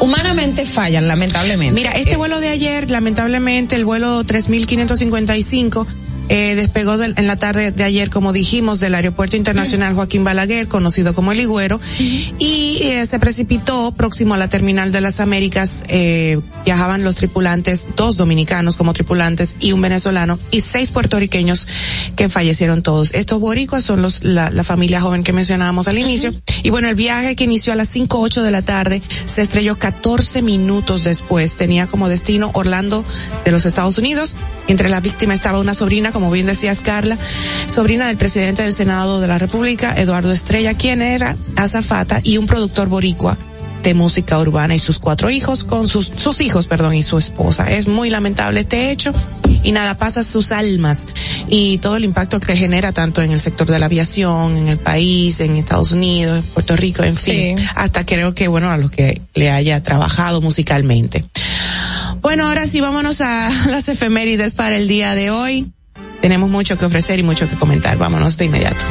Humanamente 0.00 0.64
fallan, 0.64 1.08
lamentablemente. 1.08 1.74
Mira, 1.74 1.92
este 1.92 2.12
Eh, 2.12 2.16
vuelo 2.16 2.40
de 2.40 2.48
ayer, 2.48 2.90
lamentablemente, 2.90 3.76
el 3.76 3.84
vuelo 3.84 4.24
3555 4.24 5.86
eh, 6.28 6.54
despegó 6.54 6.96
del- 6.98 7.14
en 7.16 7.26
la 7.26 7.36
tarde 7.36 7.70
de 7.72 7.84
ayer, 7.84 8.10
como 8.10 8.32
dijimos, 8.32 8.80
del 8.80 8.94
Aeropuerto 8.94 9.36
Internacional 9.36 9.94
Joaquín 9.94 10.24
Balaguer, 10.24 10.68
conocido 10.68 11.14
como 11.14 11.32
El 11.32 11.40
Higüero, 11.40 11.80
y 12.38 12.78
eh, 12.82 13.06
se 13.06 13.18
precipitó 13.18 13.92
próximo 13.92 14.34
a 14.34 14.36
la 14.36 14.48
Terminal 14.48 14.92
de 14.92 15.00
las 15.00 15.20
Américas. 15.20 15.84
eh, 15.88 16.40
viajaban 16.64 17.04
los 17.04 17.16
tripulantes, 17.16 17.86
dos 17.96 18.16
dominicanos 18.16 18.76
como 18.76 18.92
tripulantes 18.94 19.56
y 19.60 19.72
un 19.72 19.80
venezolano, 19.82 20.38
y 20.50 20.60
seis 20.62 20.90
puertorriqueños 20.92 21.66
que 22.16 22.28
fallecieron 22.28 22.82
todos. 22.82 23.12
Estos 23.12 23.38
boricuas 23.40 23.84
son 23.84 24.00
los, 24.02 24.24
la, 24.24 24.50
la 24.50 24.64
familia 24.64 25.00
joven 25.00 25.22
que 25.24 25.32
mencionábamos 25.32 25.88
al 25.88 25.98
inicio. 25.98 26.34
Y 26.62 26.70
bueno, 26.70 26.88
el 26.88 26.94
viaje 26.94 27.36
que 27.36 27.44
inició 27.44 27.72
a 27.72 27.76
las 27.76 27.88
5 27.90 28.18
8 28.20 28.42
de 28.42 28.50
la 28.50 28.62
tarde 28.62 29.02
se 29.26 29.42
estrelló 29.42 29.78
14 29.78 30.40
minutos 30.42 31.04
después. 31.04 31.56
Tenía 31.58 31.86
como 31.86 32.08
destino 32.08 32.50
Orlando 32.54 33.04
de 33.44 33.50
los 33.52 33.66
Estados 33.66 33.98
Unidos. 33.98 34.36
Entre 34.66 34.88
las 34.88 35.02
víctimas 35.02 35.34
estaba 35.36 35.58
una 35.58 35.74
sobrina, 35.74 36.10
como 36.14 36.30
bien 36.30 36.46
decías 36.46 36.80
Carla, 36.80 37.18
sobrina 37.66 38.06
del 38.06 38.16
presidente 38.16 38.62
del 38.62 38.72
Senado 38.72 39.20
de 39.20 39.26
la 39.28 39.36
República, 39.36 39.92
Eduardo 39.94 40.32
Estrella, 40.32 40.72
quien 40.72 41.02
era 41.02 41.36
azafata 41.56 42.20
y 42.22 42.38
un 42.38 42.46
productor 42.46 42.88
boricua 42.88 43.36
de 43.82 43.92
música 43.92 44.38
urbana 44.38 44.74
y 44.74 44.78
sus 44.78 44.98
cuatro 44.98 45.28
hijos 45.28 45.62
con 45.64 45.86
sus, 45.86 46.10
sus 46.16 46.40
hijos, 46.40 46.68
perdón, 46.68 46.94
y 46.94 47.02
su 47.02 47.18
esposa. 47.18 47.70
Es 47.70 47.86
muy 47.86 48.08
lamentable 48.08 48.60
este 48.60 48.90
hecho 48.90 49.12
y 49.62 49.72
nada 49.72 49.98
pasa 49.98 50.22
sus 50.22 50.52
almas 50.52 51.04
y 51.48 51.76
todo 51.78 51.96
el 51.96 52.04
impacto 52.04 52.40
que 52.40 52.56
genera 52.56 52.92
tanto 52.92 53.20
en 53.20 53.30
el 53.30 53.40
sector 53.40 53.66
de 53.66 53.78
la 53.78 53.86
aviación, 53.86 54.56
en 54.56 54.68
el 54.68 54.78
país, 54.78 55.40
en 55.40 55.56
Estados 55.56 55.92
Unidos, 55.92 56.38
en 56.38 56.44
Puerto 56.52 56.76
Rico, 56.76 57.02
en 57.02 57.16
fin, 57.16 57.58
Sí. 57.58 57.64
hasta 57.74 58.06
creo 58.06 58.34
que 58.34 58.48
bueno 58.48 58.70
a 58.70 58.78
los 58.78 58.90
que 58.90 59.20
le 59.34 59.50
haya 59.50 59.82
trabajado 59.82 60.40
musicalmente. 60.40 61.26
Bueno, 62.22 62.46
ahora 62.46 62.66
sí 62.66 62.80
vámonos 62.80 63.20
a 63.20 63.50
las 63.68 63.88
efemérides 63.90 64.54
para 64.54 64.76
el 64.76 64.88
día 64.88 65.14
de 65.14 65.30
hoy. 65.30 65.70
Tenemos 66.24 66.48
mucho 66.48 66.78
que 66.78 66.86
ofrecer 66.86 67.18
y 67.18 67.22
mucho 67.22 67.46
que 67.46 67.54
comentar. 67.54 67.98
Vámonos 67.98 68.38
de 68.38 68.46
inmediato. 68.46 68.82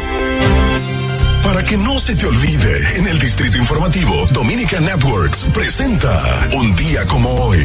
Para 1.44 1.64
que 1.64 1.76
no 1.78 2.00
se 2.00 2.16
te 2.16 2.28
olvide, 2.28 3.00
en 3.00 3.08
el 3.08 3.18
Distrito 3.18 3.58
Informativo, 3.58 4.28
Dominica 4.32 4.80
Networks 4.80 5.44
presenta 5.52 6.22
Un 6.56 6.76
día 6.76 7.08
como 7.08 7.32
hoy. 7.32 7.58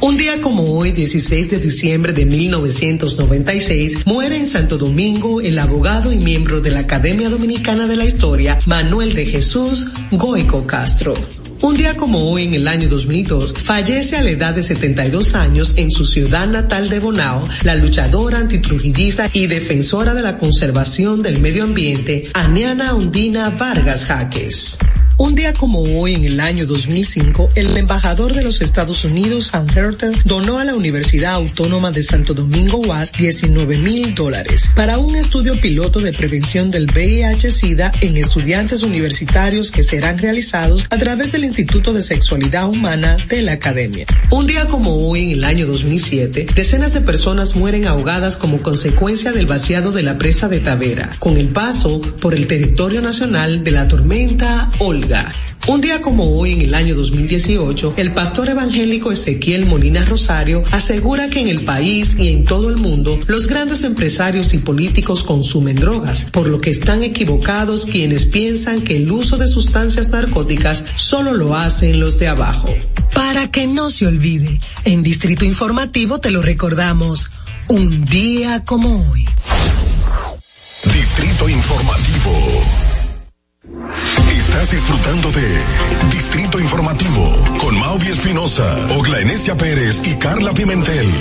Un 0.00 0.16
día 0.16 0.42
como 0.42 0.64
hoy, 0.64 0.90
16 0.90 1.48
de 1.48 1.58
diciembre 1.60 2.12
de 2.12 2.24
1996, 2.24 4.04
muere 4.04 4.36
en 4.38 4.48
Santo 4.48 4.78
Domingo 4.78 5.40
el 5.40 5.56
abogado 5.56 6.10
y 6.10 6.16
miembro 6.16 6.60
de 6.60 6.72
la 6.72 6.80
Academia 6.80 7.28
Dominicana 7.28 7.86
de 7.86 7.94
la 7.94 8.04
Historia, 8.04 8.58
Manuel 8.66 9.14
de 9.14 9.26
Jesús 9.26 9.92
Goico 10.10 10.66
Castro. 10.66 11.14
Un 11.62 11.76
día 11.76 11.96
como 11.96 12.30
hoy, 12.30 12.44
en 12.44 12.54
el 12.54 12.68
año 12.68 12.88
2002, 12.88 13.54
fallece 13.54 14.16
a 14.16 14.22
la 14.22 14.30
edad 14.30 14.54
de 14.54 14.62
72 14.62 15.34
años 15.34 15.74
en 15.76 15.90
su 15.90 16.04
ciudad 16.04 16.46
natal 16.46 16.88
de 16.88 17.00
Bonao, 17.00 17.48
la 17.62 17.74
luchadora 17.74 18.38
antitrujillista 18.38 19.30
y 19.32 19.46
defensora 19.46 20.14
de 20.14 20.22
la 20.22 20.36
conservación 20.36 21.22
del 21.22 21.40
medio 21.40 21.64
ambiente, 21.64 22.30
Aniana 22.34 22.94
Undina 22.94 23.50
Vargas 23.50 24.04
Jaques. 24.04 24.78
Un 25.16 25.36
día 25.36 25.52
como 25.52 25.80
hoy, 25.80 26.14
en 26.14 26.24
el 26.24 26.40
año 26.40 26.66
2005, 26.66 27.50
el 27.54 27.76
embajador 27.76 28.34
de 28.34 28.42
los 28.42 28.60
Estados 28.60 29.04
Unidos, 29.04 29.46
Sam 29.46 29.68
Herter, 29.68 30.12
donó 30.24 30.58
a 30.58 30.64
la 30.64 30.74
Universidad 30.74 31.34
Autónoma 31.34 31.92
de 31.92 32.02
Santo 32.02 32.34
Domingo 32.34 32.78
UAS 32.78 33.12
19 33.12 33.78
mil 33.78 34.12
dólares 34.16 34.72
para 34.74 34.98
un 34.98 35.14
estudio 35.14 35.60
piloto 35.60 36.00
de 36.00 36.12
prevención 36.12 36.72
del 36.72 36.86
VIH-Sida 36.86 37.92
en 38.00 38.16
estudiantes 38.16 38.82
universitarios 38.82 39.70
que 39.70 39.84
serán 39.84 40.18
realizados 40.18 40.84
a 40.90 40.98
través 40.98 41.30
del 41.30 41.44
Instituto 41.44 41.92
de 41.92 42.02
Sexualidad 42.02 42.68
Humana 42.68 43.16
de 43.28 43.42
la 43.42 43.52
Academia. 43.52 44.06
Un 44.30 44.48
día 44.48 44.66
como 44.66 45.08
hoy, 45.08 45.26
en 45.26 45.30
el 45.30 45.44
año 45.44 45.68
2007, 45.68 46.46
decenas 46.56 46.92
de 46.92 47.02
personas 47.02 47.54
mueren 47.54 47.86
ahogadas 47.86 48.36
como 48.36 48.62
consecuencia 48.62 49.30
del 49.30 49.46
vaciado 49.46 49.92
de 49.92 50.02
la 50.02 50.18
presa 50.18 50.48
de 50.48 50.58
Tavera, 50.58 51.10
con 51.20 51.36
el 51.36 51.50
paso 51.50 52.00
por 52.00 52.34
el 52.34 52.48
territorio 52.48 53.00
nacional 53.00 53.62
de 53.62 53.70
la 53.70 53.86
tormenta 53.86 54.70
Olga. 54.80 55.03
Un 55.66 55.80
día 55.80 56.00
como 56.00 56.38
hoy, 56.38 56.52
en 56.52 56.60
el 56.62 56.74
año 56.74 56.94
2018, 56.94 57.94
el 57.96 58.12
pastor 58.12 58.50
evangélico 58.50 59.12
Ezequiel 59.12 59.66
Molina 59.66 60.04
Rosario 60.04 60.62
asegura 60.70 61.30
que 61.30 61.40
en 61.40 61.48
el 61.48 61.64
país 61.64 62.16
y 62.18 62.28
en 62.28 62.44
todo 62.44 62.68
el 62.68 62.76
mundo 62.76 63.18
los 63.26 63.46
grandes 63.46 63.82
empresarios 63.82 64.54
y 64.54 64.58
políticos 64.58 65.24
consumen 65.24 65.76
drogas, 65.76 66.24
por 66.24 66.48
lo 66.48 66.60
que 66.60 66.70
están 66.70 67.02
equivocados 67.02 67.86
quienes 67.86 68.26
piensan 68.26 68.82
que 68.82 68.96
el 68.96 69.10
uso 69.10 69.36
de 69.36 69.48
sustancias 69.48 70.10
narcóticas 70.10 70.84
solo 70.96 71.32
lo 71.32 71.54
hacen 71.54 72.00
los 72.00 72.18
de 72.18 72.28
abajo. 72.28 72.68
Para 73.14 73.50
que 73.50 73.66
no 73.66 73.90
se 73.90 74.06
olvide, 74.06 74.60
en 74.84 75.02
Distrito 75.02 75.44
Informativo 75.44 76.18
te 76.18 76.30
lo 76.30 76.42
recordamos, 76.42 77.30
un 77.68 78.04
día 78.04 78.64
como 78.64 79.10
hoy. 79.10 79.26
Distrito 80.84 81.48
Informativo. 81.48 82.64
Estás 84.54 84.70
disfrutando 84.70 85.32
de 85.32 85.60
Distrito 86.12 86.60
Informativo 86.60 87.32
con 87.58 87.76
Maudi 87.76 88.06
Espinosa, 88.06 88.86
Ogla 88.96 89.18
Enesia 89.18 89.58
Pérez 89.58 90.00
y 90.06 90.14
Carla 90.14 90.52
Pimentel. 90.52 91.12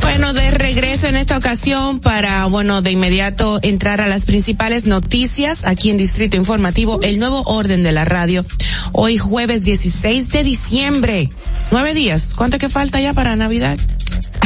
Bueno, 0.00 0.32
de 0.32 0.52
regreso 0.52 1.06
en 1.08 1.16
esta 1.16 1.36
ocasión 1.36 2.00
para, 2.00 2.46
bueno, 2.46 2.80
de 2.80 2.92
inmediato 2.92 3.58
entrar 3.62 4.00
a 4.00 4.08
las 4.08 4.24
principales 4.24 4.86
noticias 4.86 5.66
aquí 5.66 5.90
en 5.90 5.98
Distrito 5.98 6.38
Informativo, 6.38 7.00
el 7.02 7.18
nuevo 7.18 7.42
orden 7.42 7.82
de 7.82 7.92
la 7.92 8.06
radio. 8.06 8.46
Hoy 8.92 9.18
jueves 9.18 9.64
16 9.64 10.30
de 10.30 10.44
diciembre. 10.44 11.30
Nueve 11.70 11.92
días. 11.92 12.32
¿Cuánto 12.34 12.56
que 12.56 12.70
falta 12.70 13.02
ya 13.02 13.12
para 13.12 13.36
Navidad? 13.36 13.78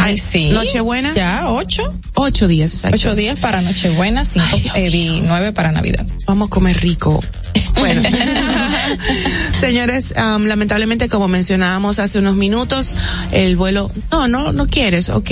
Ay, 0.00 0.18
sí. 0.18 0.46
Nochebuena. 0.50 1.14
Ya, 1.14 1.44
ocho. 1.48 1.92
Ocho 2.14 2.48
días, 2.48 2.72
exacto. 2.74 2.96
Ocho 2.96 3.14
días 3.14 3.38
para 3.40 3.60
Nochebuena, 3.60 4.24
cinco, 4.24 4.58
eh, 4.74 4.90
di- 4.90 5.20
nueve 5.22 5.52
para 5.52 5.72
Navidad. 5.72 6.06
Vamos 6.26 6.46
a 6.46 6.50
comer 6.50 6.76
rico. 6.80 7.22
Bueno, 7.78 8.02
señores, 9.58 10.16
am, 10.16 10.44
lamentablemente 10.44 11.08
como 11.08 11.28
mencionábamos 11.28 11.98
hace 11.98 12.18
unos 12.18 12.36
minutos, 12.36 12.94
el 13.32 13.56
vuelo, 13.56 13.90
no, 14.10 14.28
no, 14.28 14.52
no 14.52 14.66
quieres, 14.66 15.08
ok, 15.08 15.30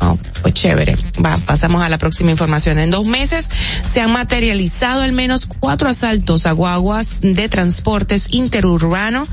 oh, 0.00 0.18
pues 0.42 0.54
chévere, 0.54 0.96
va, 1.24 1.38
pasamos 1.38 1.82
a 1.82 1.88
la 1.88 1.98
próxima 1.98 2.30
información. 2.30 2.78
En 2.78 2.90
dos 2.90 3.06
meses 3.06 3.48
se 3.82 4.00
han 4.00 4.12
materializado 4.12 5.02
al 5.02 5.12
menos 5.12 5.46
cuatro 5.46 5.88
asaltos 5.88 6.46
a 6.46 6.52
guaguas 6.52 7.20
de 7.20 7.48
transportes 7.48 8.34
interurbano 8.34 9.26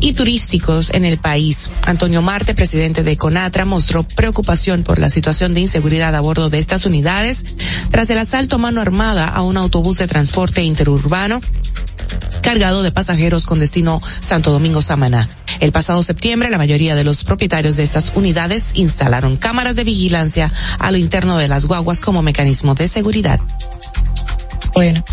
y 0.00 0.12
turísticos 0.12 0.90
en 0.90 1.04
el 1.04 1.18
país. 1.18 1.70
Antonio 1.82 2.22
Marte, 2.22 2.54
presidente 2.54 3.02
de 3.02 3.16
Conatra, 3.16 3.64
mostró 3.64 4.02
preocupación 4.02 4.82
por 4.82 4.98
la 4.98 5.10
situación 5.10 5.54
de 5.54 5.60
inseguridad 5.60 6.14
a 6.14 6.20
bordo 6.20 6.50
de 6.50 6.58
estas 6.58 6.86
unidades 6.86 7.44
tras 7.90 8.08
el 8.10 8.18
asalto 8.18 8.56
a 8.56 8.58
mano 8.58 8.80
armada 8.80 9.28
a 9.28 9.42
un 9.42 9.56
autobús 9.56 9.98
de 9.98 10.06
transporte 10.06 10.62
interurbano 10.62 11.40
cargado 12.42 12.82
de 12.82 12.92
pasajeros 12.92 13.44
con 13.44 13.58
destino 13.58 14.02
Santo 14.20 14.50
Domingo 14.50 14.82
Samaná. 14.82 15.28
El 15.60 15.72
pasado 15.72 16.02
septiembre, 16.02 16.50
la 16.50 16.58
mayoría 16.58 16.94
de 16.94 17.04
los 17.04 17.24
propietarios 17.24 17.76
de 17.76 17.82
estas 17.82 18.12
unidades 18.14 18.70
instalaron 18.74 19.36
cámaras 19.36 19.76
de 19.76 19.84
vigilancia 19.84 20.52
a 20.78 20.90
lo 20.90 20.98
interno 20.98 21.38
de 21.38 21.48
las 21.48 21.66
guaguas 21.66 22.00
como 22.00 22.22
mecanismo 22.22 22.74
de 22.74 22.88
seguridad. 22.88 23.40
Bueno. 24.74 25.04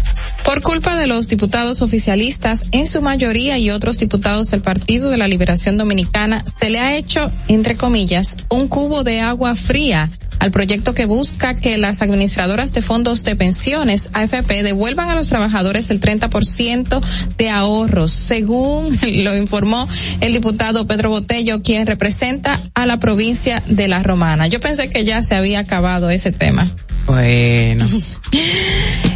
Por 0.45 0.61
culpa 0.61 0.95
de 0.95 1.07
los 1.07 1.27
diputados 1.27 1.81
oficialistas, 1.81 2.67
en 2.71 2.87
su 2.87 3.01
mayoría 3.01 3.57
y 3.57 3.69
otros 3.69 3.97
diputados 3.97 4.49
del 4.49 4.61
Partido 4.61 5.09
de 5.09 5.17
la 5.17 5.27
Liberación 5.27 5.77
Dominicana, 5.77 6.41
se 6.57 6.69
le 6.69 6.79
ha 6.79 6.95
hecho, 6.95 7.29
entre 7.49 7.75
comillas, 7.75 8.37
un 8.47 8.69
cubo 8.69 9.03
de 9.03 9.19
agua 9.19 9.55
fría 9.55 10.09
al 10.39 10.51
proyecto 10.51 10.93
que 10.93 11.05
busca 11.05 11.55
que 11.55 11.77
las 11.77 12.01
administradoras 12.01 12.73
de 12.73 12.81
fondos 12.81 13.23
de 13.23 13.35
pensiones 13.35 14.09
AFP 14.13 14.63
devuelvan 14.63 15.09
a 15.09 15.15
los 15.15 15.29
trabajadores 15.29 15.89
el 15.89 15.99
30% 15.99 17.01
de 17.37 17.49
ahorros, 17.49 18.11
según 18.11 18.97
lo 19.23 19.35
informó 19.35 19.87
el 20.21 20.33
diputado 20.33 20.87
Pedro 20.87 21.09
Botello, 21.09 21.61
quien 21.61 21.87
representa 21.87 22.59
a 22.73 22.85
la 22.85 22.99
provincia 22.99 23.61
de 23.67 23.87
La 23.87 24.03
Romana. 24.03 24.47
Yo 24.47 24.59
pensé 24.59 24.89
que 24.89 25.05
ya 25.05 25.23
se 25.23 25.35
había 25.35 25.59
acabado 25.59 26.09
ese 26.09 26.31
tema. 26.31 26.69
Bueno. 27.05 27.87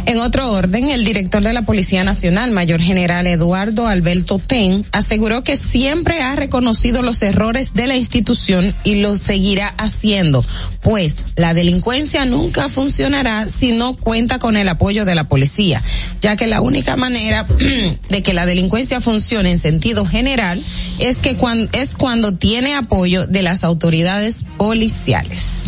En 0.06 0.18
otro 0.18 0.52
orden, 0.52 0.88
el 0.88 1.04
director 1.04 1.42
de 1.42 1.52
la 1.52 1.62
Policía 1.62 2.04
Nacional, 2.04 2.50
Mayor 2.50 2.82
General 2.82 3.26
Eduardo 3.26 3.86
Alberto 3.86 4.38
Ten, 4.38 4.84
aseguró 4.92 5.42
que 5.42 5.56
siempre 5.56 6.20
ha 6.20 6.34
reconocido 6.36 7.02
los 7.02 7.22
errores 7.22 7.72
de 7.72 7.86
la 7.86 7.96
institución 7.96 8.74
y 8.84 8.96
lo 8.96 9.16
seguirá 9.16 9.68
haciendo, 9.78 10.44
pues 10.80 11.11
la 11.36 11.54
delincuencia 11.54 12.24
nunca 12.24 12.68
funcionará 12.68 13.48
si 13.48 13.72
no 13.72 13.94
cuenta 13.96 14.38
con 14.38 14.56
el 14.56 14.68
apoyo 14.68 15.04
de 15.04 15.14
la 15.14 15.24
policía, 15.24 15.82
ya 16.20 16.36
que 16.36 16.46
la 16.46 16.60
única 16.60 16.96
manera 16.96 17.46
de 18.08 18.22
que 18.22 18.34
la 18.34 18.46
delincuencia 18.46 19.00
funcione 19.00 19.50
en 19.50 19.58
sentido 19.58 20.06
general 20.06 20.62
es 20.98 21.18
que 21.18 21.36
cuando, 21.36 21.68
es 21.72 21.94
cuando 21.94 22.34
tiene 22.34 22.74
apoyo 22.74 23.26
de 23.26 23.42
las 23.42 23.64
autoridades 23.64 24.46
policiales. 24.56 25.64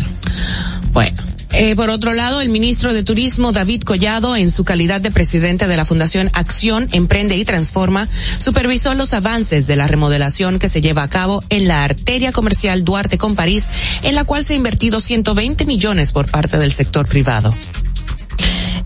Bueno. 0.91 1.34
Eh, 1.57 1.73
por 1.77 1.89
otro 1.89 2.13
lado, 2.13 2.41
el 2.41 2.49
ministro 2.49 2.93
de 2.93 3.01
Turismo, 3.01 3.53
David 3.53 3.83
Collado, 3.83 4.35
en 4.35 4.51
su 4.51 4.65
calidad 4.65 4.99
de 4.99 5.09
presidente 5.09 5.67
de 5.67 5.77
la 5.77 5.85
Fundación 5.85 6.29
Acción, 6.33 6.89
Emprende 6.91 7.37
y 7.37 7.45
Transforma, 7.45 8.09
supervisó 8.39 8.93
los 8.93 9.13
avances 9.13 9.65
de 9.65 9.77
la 9.77 9.87
remodelación 9.87 10.59
que 10.59 10.67
se 10.67 10.81
lleva 10.81 11.03
a 11.03 11.07
cabo 11.07 11.45
en 11.47 11.69
la 11.69 11.85
arteria 11.85 12.33
comercial 12.33 12.83
Duarte 12.83 13.17
con 13.17 13.35
París, 13.35 13.69
en 14.03 14.15
la 14.15 14.25
cual 14.25 14.43
se 14.43 14.51
ha 14.51 14.57
invertido 14.57 14.99
120 14.99 15.63
millones 15.63 16.11
por 16.11 16.29
parte 16.29 16.57
del 16.57 16.73
sector 16.73 17.07
privado. 17.07 17.55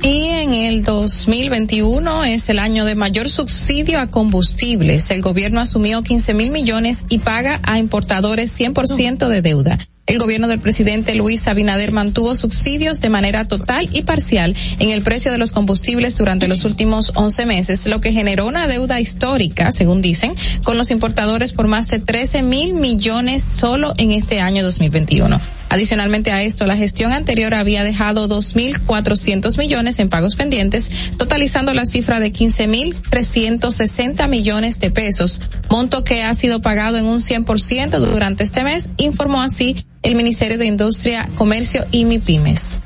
Y 0.04 0.28
en 0.28 0.54
el 0.54 0.84
2021 0.84 2.24
es 2.26 2.50
el 2.50 2.60
año 2.60 2.86
de 2.86 2.94
mayor 2.94 3.32
subsidio 3.32 4.00
a 4.00 4.12
combustibles. 4.12 5.10
El 5.10 5.24
gobierno 5.24 5.60
asumió 5.60 6.04
15 6.04 6.36
mil 6.36 6.52
millones 6.52 7.06
y 7.10 7.18
paga 7.18 7.60
a 7.64 7.80
importadores 7.80 8.56
100% 8.58 9.28
de 9.28 9.42
deuda. 9.42 9.80
El 10.10 10.18
gobierno 10.18 10.48
del 10.48 10.60
presidente 10.60 11.14
Luis 11.14 11.48
Abinader 11.48 11.92
mantuvo 11.92 12.34
subsidios 12.34 13.00
de 13.00 13.12
manera 13.12 13.48
total 13.48 13.88
y 13.94 14.02
parcial 14.02 14.56
en 14.80 14.90
el 14.90 15.04
precio 15.04 15.32
de 15.32 15.38
los 15.38 15.52
combustibles 15.52 16.18
durante 16.18 16.48
los 16.48 16.66
últimos 16.66 17.12
11 17.14 17.46
meses, 17.46 17.86
lo 17.86 18.02
que 18.02 18.12
generó 18.12 18.48
una 18.48 18.68
deuda 18.68 19.00
histórica, 19.00 19.72
según 19.72 20.02
dicen, 20.02 20.34
con 20.64 20.80
los 20.80 20.90
importadores 20.90 21.54
por 21.54 21.68
más 21.68 21.90
de 21.90 22.00
13 22.00 22.42
mil 22.42 22.74
millones 22.74 23.44
solo 23.44 23.94
en 24.00 24.12
este 24.12 24.42
año 24.42 24.64
2021. 24.64 25.59
Adicionalmente 25.70 26.32
a 26.32 26.42
esto, 26.42 26.66
la 26.66 26.76
gestión 26.76 27.14
anterior 27.14 27.54
había 27.54 27.84
dejado 27.84 28.28
2.400 28.28 29.58
millones 29.58 30.00
en 30.00 30.10
pagos 30.10 30.36
pendientes, 30.36 31.12
totalizando 31.18 31.74
la 31.76 31.86
cifra 31.86 32.20
de 32.20 32.32
15.360 32.32 34.28
millones 34.28 34.80
de 34.80 34.90
pesos, 34.90 35.42
monto 35.70 36.04
que 36.04 36.24
ha 36.24 36.34
sido 36.34 36.60
pagado 36.60 36.98
en 36.98 37.06
un 37.06 37.20
100% 37.20 38.00
durante 38.00 38.44
este 38.44 38.64
mes, 38.64 38.90
informó 38.98 39.42
así 39.42 39.76
el 40.02 40.16
Ministerio 40.16 40.58
de 40.58 40.66
Industria, 40.66 41.30
Comercio 41.36 41.86
y 41.92 42.06
MIPIMES. 42.06 42.78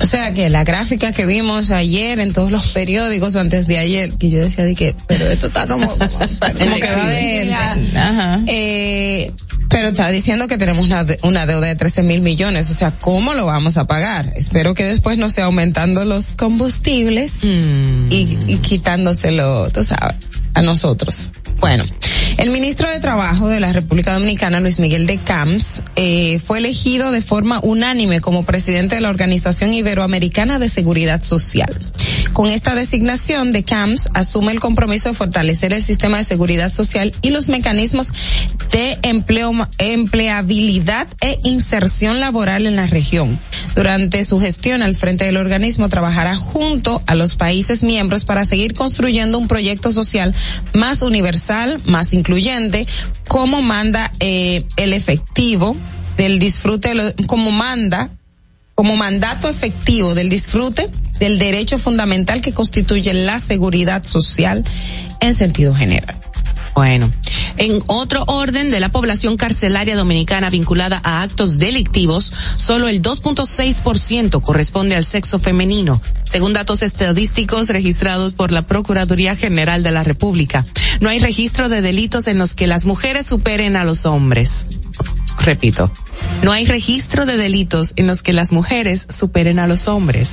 O 0.00 0.06
sea 0.06 0.34
que 0.34 0.50
la 0.50 0.64
gráfica 0.64 1.12
que 1.12 1.24
vimos 1.26 1.70
ayer 1.70 2.20
en 2.20 2.32
todos 2.32 2.50
los 2.50 2.68
periódicos 2.68 3.34
o 3.34 3.40
antes 3.40 3.66
de 3.66 3.78
ayer, 3.78 4.12
que 4.12 4.28
yo 4.30 4.40
decía 4.40 4.64
de 4.64 4.74
que, 4.74 4.94
pero 5.06 5.26
esto 5.28 5.46
está 5.46 5.66
como, 5.66 5.86
como, 5.88 6.00
que 6.80 6.94
va 6.96 7.08
de, 7.08 7.54
ajá. 7.54 8.40
Eh, 8.46 9.32
pero 9.70 9.88
está 9.88 10.08
diciendo 10.10 10.46
que 10.46 10.58
tenemos 10.58 10.84
una, 10.86 11.04
una 11.22 11.46
deuda 11.46 11.66
de 11.68 11.74
13 11.76 12.02
mil 12.02 12.20
millones. 12.20 12.70
O 12.70 12.74
sea, 12.74 12.90
¿cómo 12.92 13.34
lo 13.34 13.46
vamos 13.46 13.76
a 13.76 13.86
pagar? 13.86 14.32
Espero 14.36 14.74
que 14.74 14.84
después 14.84 15.18
no 15.18 15.30
sea 15.30 15.46
aumentando 15.46 16.04
los 16.04 16.32
combustibles 16.32 17.32
Mm. 17.42 18.06
y, 18.10 18.38
y 18.46 18.56
quitándoselo, 18.58 19.70
tú 19.70 19.82
sabes, 19.82 20.16
a 20.54 20.62
nosotros. 20.62 21.28
Bueno, 21.60 21.84
el 22.38 22.50
ministro 22.50 22.90
de 22.90 23.00
Trabajo 23.00 23.48
de 23.48 23.60
la 23.60 23.72
República 23.72 24.12
Dominicana, 24.12 24.60
Luis 24.60 24.80
Miguel 24.80 25.06
de 25.06 25.18
Camps, 25.18 25.82
eh, 25.96 26.40
fue 26.44 26.58
elegido 26.58 27.12
de 27.12 27.22
forma 27.22 27.60
unánime 27.62 28.20
como 28.20 28.44
presidente 28.44 28.96
de 28.96 29.00
la 29.00 29.10
Organización 29.10 29.72
Iberoamericana 29.72 30.58
de 30.58 30.68
Seguridad 30.68 31.22
Social. 31.22 31.78
Con 32.32 32.48
esta 32.48 32.74
designación 32.74 33.52
de 33.52 33.62
Camps 33.62 34.08
asume 34.12 34.50
el 34.50 34.58
compromiso 34.58 35.08
de 35.08 35.14
fortalecer 35.14 35.72
el 35.72 35.82
sistema 35.82 36.18
de 36.18 36.24
seguridad 36.24 36.72
social 36.72 37.14
y 37.22 37.30
los 37.30 37.48
mecanismos 37.48 38.12
de 38.72 38.98
empleo, 39.02 39.52
empleabilidad 39.78 41.06
e 41.20 41.38
inserción 41.44 42.18
laboral 42.18 42.66
en 42.66 42.74
la 42.74 42.86
región. 42.86 43.38
Durante 43.74 44.24
su 44.24 44.40
gestión 44.40 44.82
al 44.82 44.94
frente 44.96 45.24
del 45.24 45.36
organismo 45.36 45.88
trabajará 45.88 46.36
junto 46.36 47.02
a 47.06 47.14
los 47.14 47.34
países 47.34 47.82
miembros 47.82 48.24
para 48.24 48.44
seguir 48.44 48.74
construyendo 48.74 49.38
un 49.38 49.48
proyecto 49.48 49.90
social 49.90 50.34
más 50.72 51.02
universal, 51.02 51.80
más 51.84 52.12
incluyente, 52.24 52.86
como 53.28 53.60
manda 53.60 54.10
eh, 54.18 54.64
el 54.76 54.94
efectivo 54.94 55.76
del 56.16 56.38
disfrute, 56.38 57.14
como 57.26 57.50
manda, 57.50 58.10
como 58.74 58.96
mandato 58.96 59.48
efectivo 59.48 60.14
del 60.14 60.28
disfrute 60.28 60.90
del 61.18 61.38
derecho 61.38 61.78
fundamental 61.78 62.40
que 62.40 62.52
constituye 62.52 63.12
la 63.14 63.38
seguridad 63.38 64.04
social 64.04 64.64
en 65.20 65.34
sentido 65.34 65.74
general. 65.74 66.16
Bueno, 66.74 67.08
en 67.56 67.80
otro 67.86 68.24
orden 68.26 68.72
de 68.72 68.80
la 68.80 68.90
población 68.90 69.36
carcelaria 69.36 69.94
dominicana 69.94 70.50
vinculada 70.50 71.00
a 71.04 71.22
actos 71.22 71.58
delictivos, 71.58 72.32
solo 72.56 72.88
el 72.88 73.00
2.6% 73.00 74.40
corresponde 74.40 74.96
al 74.96 75.04
sexo 75.04 75.38
femenino, 75.38 76.00
según 76.28 76.52
datos 76.52 76.82
estadísticos 76.82 77.68
registrados 77.68 78.34
por 78.34 78.50
la 78.50 78.62
Procuraduría 78.62 79.36
General 79.36 79.84
de 79.84 79.92
la 79.92 80.02
República. 80.02 80.66
No 81.00 81.10
hay 81.10 81.20
registro 81.20 81.68
de 81.68 81.80
delitos 81.80 82.26
en 82.26 82.38
los 82.38 82.54
que 82.54 82.66
las 82.66 82.86
mujeres 82.86 83.26
superen 83.26 83.76
a 83.76 83.84
los 83.84 84.04
hombres. 84.04 84.66
Repito, 85.40 85.90
no 86.42 86.52
hay 86.52 86.64
registro 86.64 87.26
de 87.26 87.36
delitos 87.36 87.92
en 87.96 88.06
los 88.06 88.22
que 88.22 88.32
las 88.32 88.52
mujeres 88.52 89.06
superen 89.10 89.58
a 89.58 89.66
los 89.66 89.88
hombres. 89.88 90.30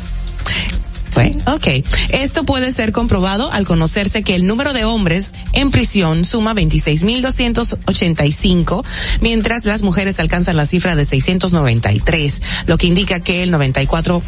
Bueno, 1.13 1.43
ok. 1.47 1.67
Esto 2.09 2.45
puede 2.45 2.71
ser 2.71 2.93
comprobado 2.93 3.51
al 3.51 3.65
conocerse 3.65 4.23
que 4.23 4.35
el 4.35 4.47
número 4.47 4.71
de 4.73 4.85
hombres 4.85 5.33
en 5.51 5.69
prisión 5.71 6.23
suma 6.23 6.53
26.285, 6.53 8.85
mientras 9.19 9.65
las 9.65 9.81
mujeres 9.81 10.21
alcanzan 10.21 10.55
la 10.55 10.65
cifra 10.65 10.95
de 10.95 11.03
693, 11.05 12.41
lo 12.67 12.77
que 12.77 12.87
indica 12.87 13.19
que 13.19 13.43
el 13.43 13.51
94%, 13.51 14.21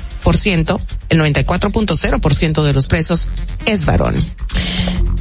el 1.09 1.19
94.0% 1.19 2.63
de 2.63 2.73
los 2.73 2.87
presos 2.87 3.29
es 3.65 3.85
varón. 3.85 4.21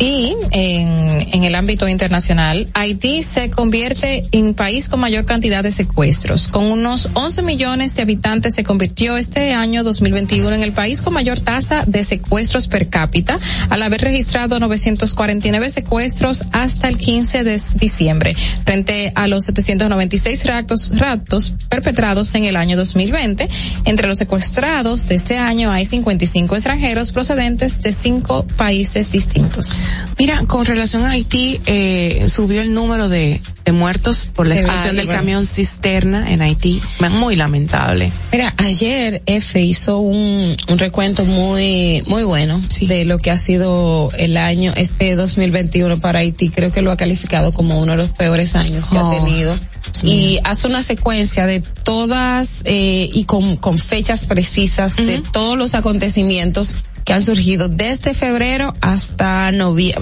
Y 0.03 0.35
en, 0.51 1.29
en 1.33 1.45
el 1.45 1.55
ámbito 1.55 1.87
internacional, 1.87 2.67
Haití 2.75 3.23
se 3.23 3.51
convierte 3.51 4.25
en 4.33 4.53
país 4.53 4.89
con 4.89 4.99
mayor 4.99 5.25
cantidad 5.25 5.63
de 5.63 5.71
secuestros. 5.71 6.49
Con 6.49 6.65
unos 6.65 7.09
11 7.15 7.43
millones 7.43 7.95
de 7.95 8.03
habitantes 8.03 8.57
se 8.57 8.65
convirtió 8.65 9.17
este 9.17 9.53
año 9.53 9.85
2021 9.85 10.57
en 10.57 10.63
el 10.65 10.73
país 10.73 11.03
con 11.03 11.15
mayor 11.15 11.39
tasa 11.39 11.85
de 11.87 12.03
secuestros 12.03 12.67
per 12.67 12.89
cápita, 12.89 13.39
al 13.71 13.81
haber 13.81 14.01
registrado 14.01 14.59
949 14.59 15.71
secuestros 15.71 16.47
hasta 16.51 16.89
el 16.89 16.99
15 16.99 17.45
de 17.45 17.63
diciembre, 17.77 18.35
frente 18.65 19.13
a 19.15 19.29
los 19.29 19.45
796 19.45 20.47
raptos, 20.47 20.99
raptos 20.99 21.55
perpetrados 21.69 22.35
en 22.35 22.47
el 22.47 22.57
año 22.57 22.77
2020. 22.77 23.49
Entre 23.85 24.09
los 24.09 24.19
secuestrados 24.19 25.07
de 25.07 25.15
este 25.15 25.39
año 25.39 25.71
hay 25.71 25.87
55 25.87 26.57
extranjeros 26.57 27.13
procedentes 27.13 27.81
de 27.83 27.93
cinco 27.93 28.45
países 28.57 29.13
distintos. 29.13 29.81
Mira, 30.19 30.45
con 30.47 30.65
relación 30.65 31.05
a 31.05 31.11
Haití, 31.11 31.61
eh, 31.67 32.27
subió 32.29 32.61
el 32.63 32.75
número 32.75 33.09
de, 33.09 33.41
de 33.65 33.73
muertos 33.73 34.29
por 34.35 34.47
la 34.47 34.55
explosión 34.55 34.97
del 34.97 35.07
bueno. 35.07 35.19
camión 35.21 35.47
cisterna 35.47 36.33
en 36.33 36.43
Haití. 36.43 36.81
Muy 37.11 37.35
lamentable. 37.37 38.13
Mira, 38.31 38.55
ayer 38.59 39.23
F 39.27 39.61
hizo 39.61 39.99
un, 39.99 40.57
un 40.69 40.79
recuento 40.79 41.25
muy 41.25 42.03
muy 42.07 42.23
bueno 42.25 42.61
de 42.81 43.05
lo 43.05 43.19
que 43.19 43.31
ha 43.31 43.39
sido 43.39 44.11
el 44.17 44.37
año 44.37 44.73
este 44.77 45.15
2021 45.17 45.99
para 46.01 46.21
Haití. 46.21 46.51
Creo 46.51 46.71
que 46.73 46.83
lo 46.83 46.93
ha 46.93 46.97
calificado 46.97 47.53
como 47.53 47.81
uno 47.81 47.93
de 47.93 47.99
los 47.99 48.09
peores 48.11 48.55
años 48.55 48.89
que 48.91 48.99
Oh, 48.99 49.07
ha 49.11 49.25
tenido. 49.25 49.55
Sí. 49.91 50.07
Y 50.07 50.39
hace 50.45 50.69
una 50.69 50.83
secuencia 50.83 51.47
de 51.47 51.61
todas 51.61 52.63
eh, 52.65 53.11
y 53.13 53.25
con, 53.25 53.57
con 53.57 53.79
fechas 53.79 54.27
precisas 54.27 54.97
de 54.97 55.23
todos 55.33 55.59
los 55.59 55.75
acontecimientos 55.75 56.77
que 57.05 57.13
han 57.13 57.23
surgido 57.23 57.69
desde 57.69 58.15
febrero 58.15 58.75
hasta 58.81 59.51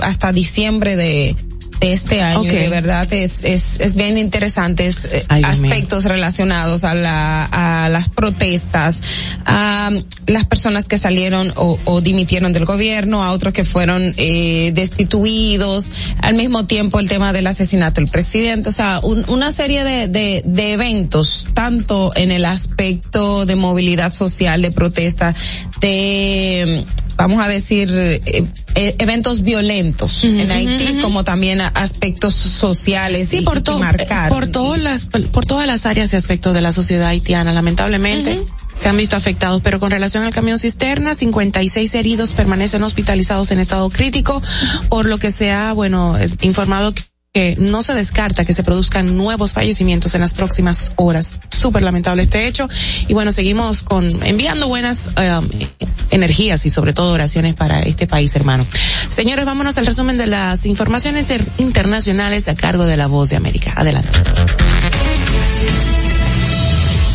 hasta 0.03 0.33
diciembre 0.33 0.97
de 0.97 1.37
de 1.81 1.93
este 1.93 2.21
año. 2.23 2.45
Y 2.45 2.49
De 2.49 2.69
verdad 2.69 3.13
es, 3.13 3.43
es, 3.43 3.81
es 3.81 3.95
bien 3.95 4.19
interesante 4.19 4.87
es, 4.87 5.05
eh, 5.07 5.25
Ay, 5.29 5.43
aspectos 5.45 6.05
relacionados 6.05 6.85
a 6.85 6.95
la, 6.95 7.45
a 7.47 7.89
las 7.89 8.09
protestas, 8.09 9.01
a 9.47 9.91
las 10.27 10.45
personas 10.45 10.85
que 10.87 10.99
salieron 10.99 11.53
o, 11.57 11.79
o 11.85 12.01
dimitieron 12.01 12.53
del 12.53 12.65
gobierno, 12.67 13.25
a 13.25 13.33
otros 13.33 13.53
que 13.55 13.65
fueron 13.65 14.15
eh, 14.17 14.71
destituidos, 14.75 15.91
al 16.21 16.35
mismo 16.35 16.67
tiempo 16.67 17.01
el 17.01 17.09
tema 17.09 17.33
del 17.33 17.47
asesinato 17.47 18.01
del 18.01 18.11
presidente, 18.11 18.69
o 18.69 18.73
sea, 18.73 19.01
un- 19.03 19.25
una 19.29 19.51
serie 19.51 19.83
de, 19.83 20.09
de, 20.09 20.43
de 20.45 20.73
eventos, 20.73 21.49
tanto 21.55 22.13
en 22.15 22.31
el 22.31 22.45
aspecto 22.45 23.47
de 23.47 23.57
movilidad 23.57 24.13
social, 24.13 24.63
de 24.63 24.71
protesta, 24.71 25.35
de 25.81 26.85
vamos 27.21 27.45
a 27.45 27.49
decir, 27.49 27.91
eh, 27.95 28.45
eh, 28.75 28.97
eventos 28.99 29.43
violentos 29.43 30.25
en 30.25 30.51
Haití, 30.51 31.01
como 31.03 31.23
también 31.25 31.61
aspectos 31.61 32.35
sociales 32.35 33.29
Sí, 33.29 33.39
y, 33.39 33.41
por, 33.43 33.59
y 33.59 33.63
to- 33.63 33.75
que 33.75 33.81
marcar. 33.81 34.29
por 34.31 34.47
todas 34.49 34.81
las, 34.81 35.07
por 35.07 35.45
todas 35.47 35.67
las 35.67 35.87
áreas 35.87 36.13
y 36.13 36.17
aspectos 36.17 36.55
de 36.55 36.61
la 36.61 36.73
sociedad 36.73 37.09
haitiana, 37.09 37.53
lamentablemente. 37.53 38.43
Se 38.79 38.89
han 38.89 38.97
visto 38.97 39.15
afectados, 39.15 39.61
pero 39.63 39.79
con 39.79 39.91
relación 39.91 40.25
al 40.25 40.33
camión 40.33 40.59
cisterna, 40.59 41.15
56 41.15 41.95
heridos 41.95 42.33
permanecen 42.33 42.83
hospitalizados 42.83 43.51
en 43.51 43.59
estado 43.59 43.91
crítico, 43.91 44.41
por 44.89 45.05
lo 45.05 45.19
que 45.19 45.31
se 45.31 45.53
ha, 45.53 45.75
bueno, 45.75 46.17
eh, 46.17 46.31
informado 46.41 46.95
que 46.95 47.03
que 47.33 47.55
no 47.59 47.81
se 47.83 47.95
descarta 47.95 48.45
que 48.45 48.53
se 48.53 48.65
produzcan 48.65 49.17
nuevos 49.17 49.53
fallecimientos 49.53 50.15
en 50.17 50.21
las 50.21 50.35
próximas 50.35 50.93
horas. 50.97 51.37
Súper 51.49 51.83
lamentable 51.83 52.25
este 52.25 52.49
hecho. 52.49 52.69
Y 53.07 53.15
bueno, 53.15 53.31
seguimos 53.31 53.83
con 53.83 54.25
enviando 54.25 54.67
buenas 54.67 55.11
eh, 55.17 55.41
energías 56.11 56.67
y 56.67 56.71
sobre 56.71 56.93
todo 56.93 57.13
oraciones 57.13 57.55
para 57.55 57.83
este 57.83 58.09
país, 58.09 58.35
hermano. 58.35 58.67
Señores, 59.09 59.45
vámonos 59.45 59.79
al 59.79 59.87
resumen 59.87 60.19
de 60.19 60.27
las 60.27 60.67
informaciones 60.67 61.31
er- 61.31 61.47
internacionales 61.59 62.49
a 62.49 62.57
cargo 62.57 62.85
de 62.85 62.97
la 62.97 63.07
Voz 63.07 63.31
de 63.31 63.37
América. 63.37 63.75
Adelante. 63.77 64.09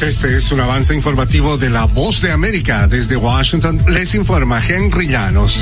Este 0.01 0.37
es 0.37 0.51
un 0.51 0.59
avance 0.61 0.93
informativo 0.93 1.57
de 1.57 1.69
la 1.69 1.85
Voz 1.85 2.21
de 2.21 2.31
América. 2.31 2.87
Desde 2.87 3.17
Washington 3.17 3.81
les 3.89 4.15
informa 4.15 4.61
Henry 4.65 5.07
Llanos. 5.07 5.59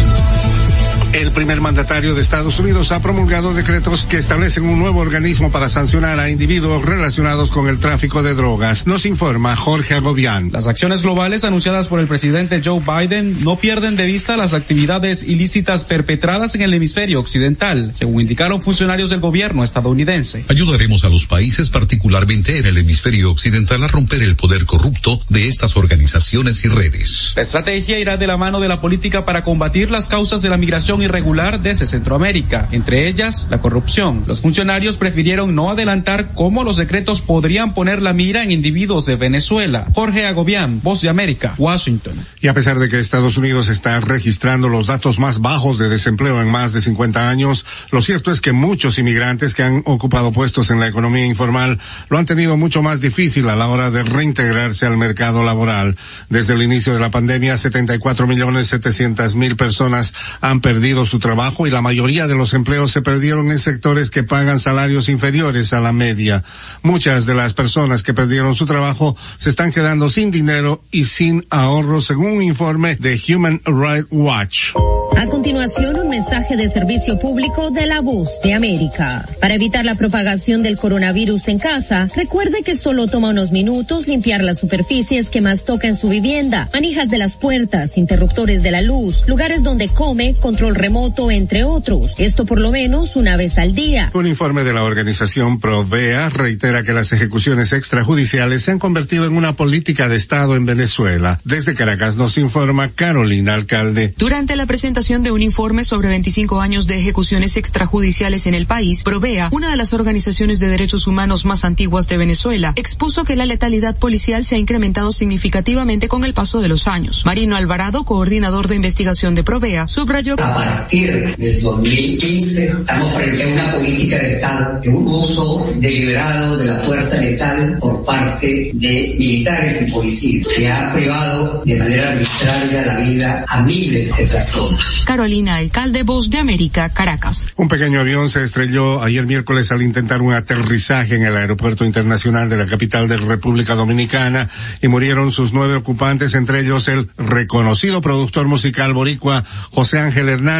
El 1.13 1.29
primer 1.29 1.61
mandatario 1.61 2.15
de 2.15 2.21
Estados 2.21 2.57
Unidos 2.57 2.91
ha 2.91 2.99
promulgado 2.99 3.53
decretos 3.53 4.05
que 4.05 4.17
establecen 4.17 4.65
un 4.65 4.79
nuevo 4.79 4.99
organismo 4.99 5.51
para 5.51 5.69
sancionar 5.69 6.19
a 6.19 6.31
individuos 6.31 6.83
relacionados 6.83 7.51
con 7.51 7.67
el 7.67 7.77
tráfico 7.77 8.23
de 8.23 8.33
drogas. 8.33 8.87
Nos 8.87 9.05
informa 9.05 9.55
Jorge 9.55 9.93
Agobián. 9.93 10.49
Las 10.51 10.65
acciones 10.65 11.03
globales 11.03 11.43
anunciadas 11.43 11.87
por 11.87 11.99
el 11.99 12.07
presidente 12.07 12.63
Joe 12.65 12.81
Biden 12.81 13.43
no 13.43 13.59
pierden 13.59 13.95
de 13.95 14.05
vista 14.05 14.35
las 14.37 14.53
actividades 14.53 15.21
ilícitas 15.21 15.83
perpetradas 15.83 16.55
en 16.55 16.63
el 16.63 16.73
hemisferio 16.73 17.19
occidental, 17.19 17.91
según 17.93 18.21
indicaron 18.21 18.63
funcionarios 18.63 19.11
del 19.11 19.19
gobierno 19.19 19.63
estadounidense. 19.63 20.45
Ayudaremos 20.49 21.03
a 21.03 21.09
los 21.09 21.27
países, 21.27 21.69
particularmente 21.69 22.57
en 22.57 22.65
el 22.65 22.77
hemisferio 22.79 23.29
occidental, 23.29 23.83
a 23.83 23.87
romper 23.87 24.23
el 24.23 24.35
poder 24.35 24.65
corrupto 24.65 25.21
de 25.29 25.47
estas 25.47 25.77
organizaciones 25.77 26.65
y 26.65 26.69
redes. 26.69 27.33
La 27.35 27.43
estrategia 27.43 27.99
irá 27.99 28.17
de 28.17 28.25
la 28.25 28.37
mano 28.37 28.59
de 28.59 28.67
la 28.67 28.81
política 28.81 29.25
para 29.25 29.43
combatir 29.43 29.91
las 29.91 30.07
causas 30.07 30.41
de 30.41 30.49
la 30.49 30.57
migración 30.57 31.02
irregular 31.03 31.61
desde 31.61 31.85
Centroamérica, 31.85 32.67
entre 32.71 33.07
ellas 33.07 33.47
la 33.49 33.59
corrupción. 33.59 34.23
Los 34.27 34.41
funcionarios 34.41 34.97
prefirieron 34.97 35.55
no 35.55 35.69
adelantar 35.69 36.29
cómo 36.33 36.63
los 36.63 36.77
decretos 36.77 37.21
podrían 37.21 37.73
poner 37.73 38.01
la 38.01 38.13
mira 38.13 38.43
en 38.43 38.51
individuos 38.51 39.05
de 39.05 39.15
Venezuela. 39.15 39.87
Jorge 39.93 40.25
Agobián, 40.25 40.81
Voz 40.81 41.01
de 41.01 41.09
América, 41.09 41.53
Washington. 41.57 42.13
Y 42.41 42.47
a 42.47 42.53
pesar 42.53 42.79
de 42.79 42.89
que 42.89 42.99
Estados 42.99 43.37
Unidos 43.37 43.67
está 43.67 43.99
registrando 43.99 44.69
los 44.69 44.87
datos 44.87 45.19
más 45.19 45.39
bajos 45.39 45.77
de 45.77 45.89
desempleo 45.89 46.41
en 46.41 46.49
más 46.49 46.73
de 46.73 46.81
50 46.81 47.29
años, 47.29 47.65
lo 47.91 48.01
cierto 48.01 48.31
es 48.31 48.41
que 48.41 48.51
muchos 48.51 48.97
inmigrantes 48.97 49.53
que 49.53 49.63
han 49.63 49.83
ocupado 49.85 50.31
puestos 50.31 50.69
en 50.69 50.79
la 50.79 50.87
economía 50.87 51.25
informal 51.25 51.79
lo 52.09 52.17
han 52.17 52.25
tenido 52.25 52.57
mucho 52.57 52.81
más 52.81 53.01
difícil 53.01 53.49
a 53.49 53.55
la 53.55 53.67
hora 53.67 53.91
de 53.91 54.03
reintegrarse 54.03 54.85
al 54.85 54.97
mercado 54.97 55.43
laboral. 55.43 55.95
Desde 56.29 56.53
el 56.53 56.61
inicio 56.61 56.93
de 56.93 56.99
la 56.99 57.11
pandemia, 57.11 57.57
74 57.57 58.27
millones 58.27 58.67
700 58.67 59.35
mil 59.35 59.55
personas 59.55 60.13
han 60.41 60.61
perdido 60.61 60.92
su 60.93 61.19
trabajo 61.19 61.67
y 61.67 61.71
la 61.71 61.81
mayoría 61.81 62.27
de 62.27 62.35
los 62.35 62.53
empleos 62.53 62.91
se 62.91 63.01
perdieron 63.01 63.51
en 63.51 63.59
sectores 63.59 64.09
que 64.09 64.23
pagan 64.23 64.59
salarios 64.59 65.09
inferiores 65.09 65.73
a 65.73 65.81
la 65.81 65.91
media. 65.91 66.43
Muchas 66.83 67.25
de 67.25 67.33
las 67.33 67.53
personas 67.53 68.03
que 68.03 68.13
perdieron 68.13 68.55
su 68.55 68.65
trabajo 68.65 69.15
se 69.37 69.49
están 69.49 69.71
quedando 69.71 70.09
sin 70.09 70.31
dinero 70.31 70.81
y 70.91 71.05
sin 71.05 71.43
ahorro 71.49 71.99
según 71.99 72.33
un 72.33 72.43
informe 72.43 72.95
de 72.95 73.19
Human 73.27 73.61
Rights 73.65 74.07
Watch. 74.11 74.73
A 75.17 75.27
continuación, 75.27 75.99
un 75.99 76.09
mensaje 76.09 76.57
de 76.57 76.67
servicio 76.67 77.19
público 77.19 77.69
de 77.69 77.85
la 77.85 78.01
voz 78.01 78.39
de 78.43 78.53
América. 78.53 79.25
Para 79.39 79.53
evitar 79.53 79.85
la 79.85 79.95
propagación 79.95 80.63
del 80.63 80.77
coronavirus 80.77 81.47
en 81.49 81.59
casa, 81.59 82.07
recuerde 82.15 82.63
que 82.63 82.75
solo 82.75 83.07
toma 83.07 83.29
unos 83.29 83.51
minutos 83.51 84.07
limpiar 84.07 84.43
las 84.43 84.59
superficies 84.59 85.29
que 85.29 85.41
más 85.41 85.65
toca 85.65 85.87
en 85.87 85.95
su 85.95 86.09
vivienda, 86.09 86.69
manijas 86.73 87.09
de 87.09 87.19
las 87.19 87.35
puertas, 87.35 87.97
interruptores 87.97 88.63
de 88.63 88.71
la 88.71 88.81
luz, 88.81 89.23
lugares 89.27 89.63
donde 89.63 89.87
come, 89.89 90.33
control 90.35 90.75
remoto, 90.83 91.31
entre 91.31 91.63
otros. 91.63 92.11
Esto 92.17 92.45
por 92.45 92.59
lo 92.59 92.69
menos 92.69 93.15
una 93.15 93.37
vez 93.37 93.57
al 93.57 93.73
día. 93.73 94.11
Un 94.13 94.27
informe 94.27 94.65
de 94.65 94.73
la 94.73 94.83
organización 94.83 95.61
Provea 95.61 96.27
reitera 96.27 96.83
que 96.83 96.91
las 96.91 97.13
ejecuciones 97.13 97.71
extrajudiciales 97.71 98.63
se 98.63 98.71
han 98.71 98.79
convertido 98.79 99.25
en 99.25 99.37
una 99.37 99.55
política 99.55 100.09
de 100.09 100.17
Estado 100.17 100.57
en 100.57 100.65
Venezuela. 100.65 101.39
Desde 101.45 101.73
Caracas 101.73 102.17
nos 102.17 102.37
informa 102.37 102.89
Carolina 102.89 103.53
Alcalde. 103.53 104.13
Durante 104.17 104.57
la 104.57 104.65
presentación 104.65 105.23
de 105.23 105.31
un 105.31 105.41
informe 105.41 105.85
sobre 105.85 106.09
25 106.09 106.59
años 106.59 106.85
de 106.85 106.99
ejecuciones 106.99 107.55
extrajudiciales 107.55 108.45
en 108.45 108.53
el 108.53 108.67
país, 108.67 109.03
Provea, 109.03 109.47
una 109.53 109.69
de 109.69 109.77
las 109.77 109.93
organizaciones 109.93 110.59
de 110.59 110.67
derechos 110.67 111.07
humanos 111.07 111.45
más 111.45 111.63
antiguas 111.63 112.09
de 112.09 112.17
Venezuela, 112.17 112.73
expuso 112.75 113.23
que 113.23 113.37
la 113.37 113.45
letalidad 113.45 113.95
policial 113.97 114.43
se 114.43 114.55
ha 114.55 114.59
incrementado 114.59 115.13
significativamente 115.13 116.09
con 116.09 116.25
el 116.25 116.33
paso 116.33 116.59
de 116.59 116.67
los 116.67 116.89
años. 116.89 117.25
Marino 117.25 117.55
Alvarado, 117.55 118.03
coordinador 118.03 118.67
de 118.67 118.75
investigación 118.75 119.33
de 119.33 119.45
Provea, 119.45 119.87
subrayó 119.87 120.35
A 120.39 120.62
partir 120.63 121.35
del 121.37 121.61
2015 121.61 122.65
estamos 122.65 123.13
frente 123.13 123.43
a 123.43 123.47
una 123.47 123.71
política 123.71 124.17
de 124.17 124.33
Estado 124.35 124.79
de 124.81 124.89
un 124.89 125.07
uso 125.07 125.73
deliberado 125.75 126.57
de 126.57 126.65
la 126.65 126.75
fuerza 126.75 127.17
letal 127.17 127.77
por 127.79 128.05
parte 128.05 128.71
de 128.73 129.15
militares 129.17 129.87
y 129.87 129.91
policías 129.91 130.47
que 130.47 130.71
ha 130.71 130.93
privado 130.93 131.63
de 131.65 131.75
manera 131.75 132.09
arbitraria 132.09 132.85
la 132.85 132.97
vida 132.97 133.45
a 133.47 133.61
miles 133.61 134.15
de 134.15 134.27
personas. 134.27 135.03
Carolina 135.05 135.57
Alcalde, 135.57 136.03
Voz 136.03 136.29
de 136.29 136.37
América, 136.39 136.89
Caracas. 136.89 137.47
Un 137.55 137.67
pequeño 137.67 137.99
avión 137.99 138.29
se 138.29 138.43
estrelló 138.43 139.01
ayer 139.01 139.25
miércoles 139.25 139.71
al 139.71 139.81
intentar 139.81 140.21
un 140.21 140.33
aterrizaje 140.33 141.15
en 141.15 141.23
el 141.23 141.35
aeropuerto 141.35 141.85
internacional 141.85 142.49
de 142.49 142.57
la 142.57 142.65
capital 142.65 143.07
de 143.07 143.17
República 143.17 143.75
Dominicana 143.75 144.49
y 144.81 144.87
murieron 144.87 145.31
sus 145.31 145.53
nueve 145.53 145.75
ocupantes, 145.75 146.33
entre 146.35 146.61
ellos 146.61 146.87
el 146.87 147.09
reconocido 147.17 148.01
productor 148.01 148.47
musical 148.47 148.93
boricua 148.93 149.43
José 149.71 149.99
Ángel 149.99 150.29
Hernández, 150.29 150.52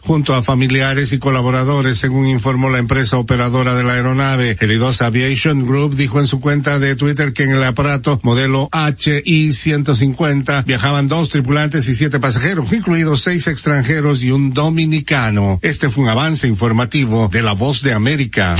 junto 0.00 0.34
a 0.34 0.42
familiares 0.42 1.12
y 1.12 1.18
colaboradores, 1.18 1.98
según 1.98 2.26
informó 2.26 2.70
la 2.70 2.78
empresa 2.78 3.18
operadora 3.18 3.74
de 3.74 3.84
la 3.84 3.94
aeronave. 3.94 4.56
Helidos 4.58 5.02
Aviation 5.02 5.66
Group 5.66 5.96
dijo 5.96 6.20
en 6.20 6.26
su 6.26 6.40
cuenta 6.40 6.78
de 6.78 6.96
Twitter 6.96 7.32
que 7.32 7.44
en 7.44 7.52
el 7.52 7.62
aparato 7.62 8.20
modelo 8.22 8.68
HI-150 8.72 10.64
viajaban 10.64 11.08
dos 11.08 11.30
tripulantes 11.30 11.88
y 11.88 11.94
siete 11.94 12.20
pasajeros, 12.20 12.72
incluidos 12.72 13.22
seis 13.22 13.46
extranjeros 13.46 14.22
y 14.22 14.30
un 14.30 14.52
dominicano. 14.52 15.58
Este 15.62 15.90
fue 15.90 16.04
un 16.04 16.10
avance 16.10 16.48
informativo 16.48 17.28
de 17.28 17.42
La 17.42 17.52
Voz 17.52 17.82
de 17.82 17.92
América. 17.92 18.56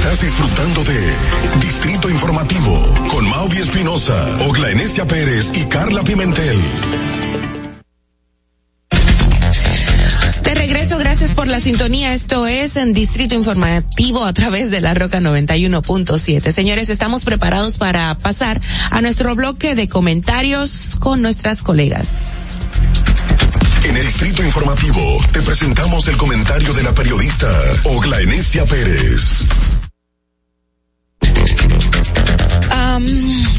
Estás 0.00 0.20
disfrutando 0.22 0.82
de 0.84 1.14
Distrito 1.60 2.08
Informativo 2.08 2.82
con 3.10 3.28
Mauvi 3.28 3.58
Espinosa, 3.58 4.38
Ogla 4.48 4.70
Enesia 4.70 5.06
Pérez 5.06 5.52
y 5.54 5.64
Carla 5.66 6.02
Pimentel. 6.02 6.58
De 10.42 10.54
regreso, 10.54 10.96
gracias 10.96 11.34
por 11.34 11.48
la 11.48 11.60
sintonía. 11.60 12.14
Esto 12.14 12.46
es 12.46 12.76
en 12.76 12.94
Distrito 12.94 13.34
Informativo 13.34 14.24
a 14.24 14.32
través 14.32 14.70
de 14.70 14.80
la 14.80 14.94
Roca 14.94 15.20
91.7. 15.20 16.50
Señores, 16.50 16.88
estamos 16.88 17.26
preparados 17.26 17.76
para 17.76 18.16
pasar 18.16 18.58
a 18.90 19.02
nuestro 19.02 19.34
bloque 19.34 19.74
de 19.74 19.86
comentarios 19.86 20.96
con 20.98 21.20
nuestras 21.20 21.62
colegas. 21.62 22.56
En 23.84 23.96
el 23.98 24.06
Distrito 24.06 24.42
Informativo 24.42 25.18
te 25.30 25.42
presentamos 25.42 26.08
el 26.08 26.16
comentario 26.16 26.72
de 26.72 26.84
la 26.84 26.94
periodista 26.94 27.48
Ogla 27.84 28.18
Enesia 28.22 28.64
Pérez. 28.64 29.46
Am, 32.80 33.06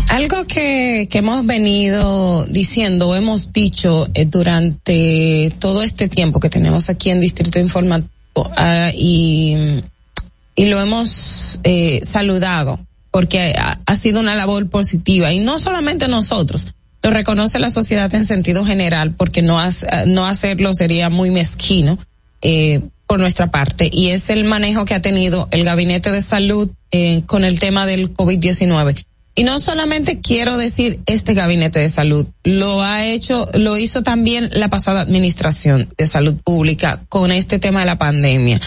algo 0.09 0.47
que, 0.47 1.07
que 1.07 1.19
hemos 1.19 1.45
venido 1.45 2.43
diciendo, 2.47 3.15
hemos 3.15 3.53
dicho 3.53 4.09
eh, 4.15 4.25
durante 4.25 5.53
todo 5.59 5.83
este 5.83 6.09
tiempo 6.09 6.39
que 6.39 6.49
tenemos 6.49 6.89
aquí 6.89 7.11
en 7.11 7.21
Distrito 7.21 7.59
Informativo 7.59 8.09
ah, 8.57 8.89
y, 8.95 9.83
y 10.55 10.65
lo 10.65 10.81
hemos 10.81 11.59
eh, 11.63 12.01
saludado 12.03 12.79
porque 13.11 13.53
ha, 13.55 13.95
sido 13.95 14.19
una 14.19 14.33
labor 14.33 14.67
positiva 14.71 15.31
y 15.31 15.37
no 15.37 15.59
solamente 15.59 16.07
nosotros, 16.07 16.65
lo 17.03 17.11
reconoce 17.11 17.59
la 17.59 17.69
sociedad 17.69 18.13
en 18.15 18.25
sentido 18.25 18.65
general, 18.65 19.13
porque 19.13 19.43
no, 19.43 19.59
no 20.07 20.25
hacerlo 20.25 20.73
sería 20.73 21.11
muy 21.11 21.29
mezquino 21.29 21.99
eh, 22.41 22.81
por 23.05 23.19
nuestra 23.19 23.51
parte, 23.51 23.87
y 23.91 24.09
es 24.09 24.31
el 24.31 24.45
manejo 24.45 24.85
que 24.85 24.95
ha 24.95 25.01
tenido 25.01 25.47
el 25.51 25.63
Gabinete 25.63 26.09
de 26.09 26.21
Salud 26.21 26.71
con 27.27 27.45
el 27.45 27.59
tema 27.59 27.85
del 27.85 28.13
COVID-19. 28.13 29.05
Y 29.33 29.43
no 29.43 29.59
solamente 29.59 30.19
quiero 30.19 30.57
decir 30.57 30.99
este 31.05 31.33
gabinete 31.33 31.79
de 31.79 31.89
salud, 31.89 32.27
lo 32.43 32.81
ha 32.81 33.05
hecho, 33.05 33.49
lo 33.53 33.77
hizo 33.77 34.03
también 34.03 34.49
la 34.53 34.69
pasada 34.69 35.01
administración 35.01 35.87
de 35.97 36.05
salud 36.05 36.35
pública 36.43 37.03
con 37.07 37.31
este 37.31 37.57
tema 37.57 37.79
de 37.79 37.85
la 37.85 37.97
pandemia. 37.97 38.59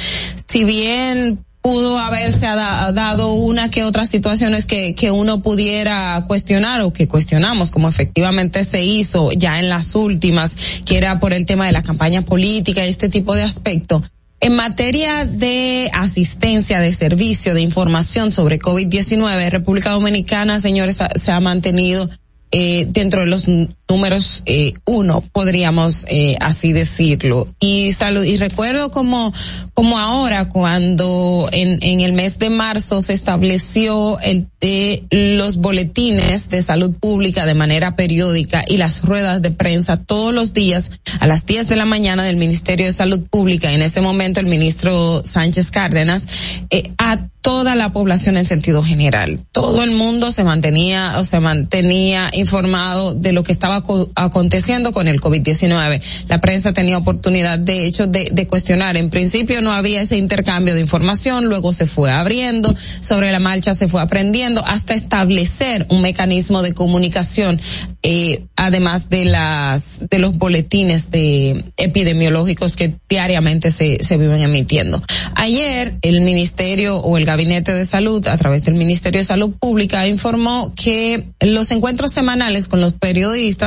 Si 0.49 0.65
bien 0.65 1.45
pudo 1.65 1.99
haberse 1.99 2.45
dado 2.45 3.33
una 3.33 3.71
que 3.71 3.85
otras 3.85 4.11
situaciones 4.11 4.67
que, 4.67 4.95
que 4.95 5.11
uno 5.11 5.41
pudiera 5.41 6.23
cuestionar 6.27 6.83
o 6.83 6.93
que 6.93 7.09
cuestionamos, 7.09 7.71
como 7.71 7.89
efectivamente 7.89 8.65
se 8.65 8.85
hizo 8.85 9.33
ya 9.33 9.59
en 9.59 9.71
las 9.71 9.95
últimas, 9.95 10.57
que 10.85 10.99
era 10.99 11.21
por 11.21 11.33
el 11.33 11.47
tema 11.47 11.65
de 11.65 11.73
la 11.73 11.83
campaña 11.83 12.21
política 12.21 12.85
y 12.85 12.91
este 12.91 13.09
tipo 13.09 13.35
de 13.35 13.45
aspectos. 13.45 14.03
En 14.45 14.57
materia 14.57 15.25
de 15.25 15.91
asistencia, 15.95 16.79
de 16.79 16.93
servicio, 16.93 17.55
de 17.55 17.63
información 17.63 18.31
sobre 18.31 18.59
COVID-19, 18.59 19.49
República 19.49 19.93
Dominicana, 19.93 20.61
señores, 20.61 20.99
se 21.15 21.33
ha 21.33 21.41
mantenido 21.41 22.11
eh, 22.51 22.87
dentro 22.91 23.21
de 23.21 23.27
los 23.27 23.47
números 23.89 24.43
eh, 24.47 24.75
uno, 24.85 25.23
podríamos 25.33 26.07
eh, 26.09 26.37
así 26.41 26.73
decirlo. 26.73 27.49
Y 27.61 27.93
salud, 27.93 28.25
y 28.25 28.37
recuerdo 28.37 28.91
como, 28.91 29.33
como 29.75 29.99
ahora 29.99 30.49
cuando 30.49 31.49
en, 31.53 31.79
en 31.83 32.01
el 32.01 32.13
mes 32.13 32.39
de 32.39 32.51
marzo 32.51 33.01
se 33.01 33.13
estableció 33.13 34.19
el 34.21 34.49
de 34.65 35.05
los 35.11 35.57
boletines 35.57 36.49
de 36.49 36.63
salud 36.63 36.95
pública 36.95 37.45
de 37.45 37.53
manera 37.53 37.97
periódica 37.97 38.65
y 38.67 38.79
las 38.79 39.03
ruedas 39.03 39.43
de 39.43 39.51
prensa 39.51 39.99
todos 39.99 40.33
los 40.33 40.55
días 40.55 40.91
a 41.21 41.27
las 41.27 41.45
10 41.45 41.67
de 41.67 41.77
la 41.77 41.85
mañana 41.85 42.25
del 42.25 42.37
Ministerio 42.37 42.87
de 42.87 42.93
Salud 42.93 43.21
Pública. 43.29 43.71
En 43.73 43.83
ese 43.83 44.01
momento 44.01 44.41
el 44.41 44.47
ministro 44.47 45.23
Sánchez 45.23 45.71
Cárdenas 45.71 46.27
eh, 46.71 46.93
a 46.97 47.29
toda 47.43 47.75
la 47.75 47.93
población 47.93 48.39
en 48.39 48.47
sentido 48.47 48.83
general. 48.83 49.39
Todo 49.53 49.85
el 49.85 49.91
mundo 49.91 50.31
se 50.31 50.45
mantenía 50.45 51.19
o 51.19 51.25
se 51.25 51.41
mantenía 51.41 52.31
informado 52.33 53.15
de 53.15 53.35
lo 53.35 53.43
que 53.43 53.53
estaba 53.53 53.74
aconteciendo 53.77 54.93
con 54.93 55.09
el 55.09 55.21
COVID-19. 55.21 56.01
La 56.29 56.41
prensa 56.41 56.73
tenía 56.73 56.99
oportunidad, 56.99 57.59
de 57.59 57.87
hecho, 57.87 58.07
de, 58.07 58.31
de, 58.33 58.47
cuestionar. 58.47 58.97
En 58.97 59.11
principio 59.11 59.61
no 59.61 59.73
había 59.73 60.01
ese 60.01 60.17
intercambio 60.17 60.75
de 60.75 60.81
información, 60.81 61.47
luego 61.47 61.73
se 61.73 61.87
fue 61.87 62.11
abriendo, 62.11 62.75
sobre 63.01 63.33
la 63.33 63.41
marcha 63.41 63.75
se 63.75 63.89
fue 63.89 64.01
aprendiendo, 64.01 64.65
hasta 64.67 64.95
establecer 64.95 65.87
un 65.89 66.03
mecanismo 66.03 66.63
de 66.63 66.75
comunicación, 66.75 67.61
eh, 68.03 68.45
además 68.57 69.09
de 69.09 69.25
las, 69.25 70.09
de 70.11 70.19
los 70.19 70.37
boletines 70.37 71.11
de 71.11 71.65
epidemiológicos 71.77 72.77
que 72.77 72.95
diariamente 73.09 73.71
se, 73.71 74.05
se 74.05 74.17
viven 74.17 74.43
emitiendo. 74.43 75.03
Ayer, 75.35 75.97
el 76.03 76.21
ministerio 76.21 76.99
o 76.99 77.17
el 77.17 77.25
gabinete 77.25 77.73
de 77.73 77.87
salud, 77.87 78.27
a 78.29 78.37
través 78.37 78.65
del 78.65 78.75
Ministerio 78.75 79.21
de 79.21 79.25
Salud 79.25 79.53
Pública, 79.59 80.07
informó 80.07 80.75
que 80.75 81.29
los 81.41 81.71
encuentros 81.71 82.13
semanales 82.13 82.69
con 82.69 82.81
los 82.81 82.93
periodistas 82.93 83.64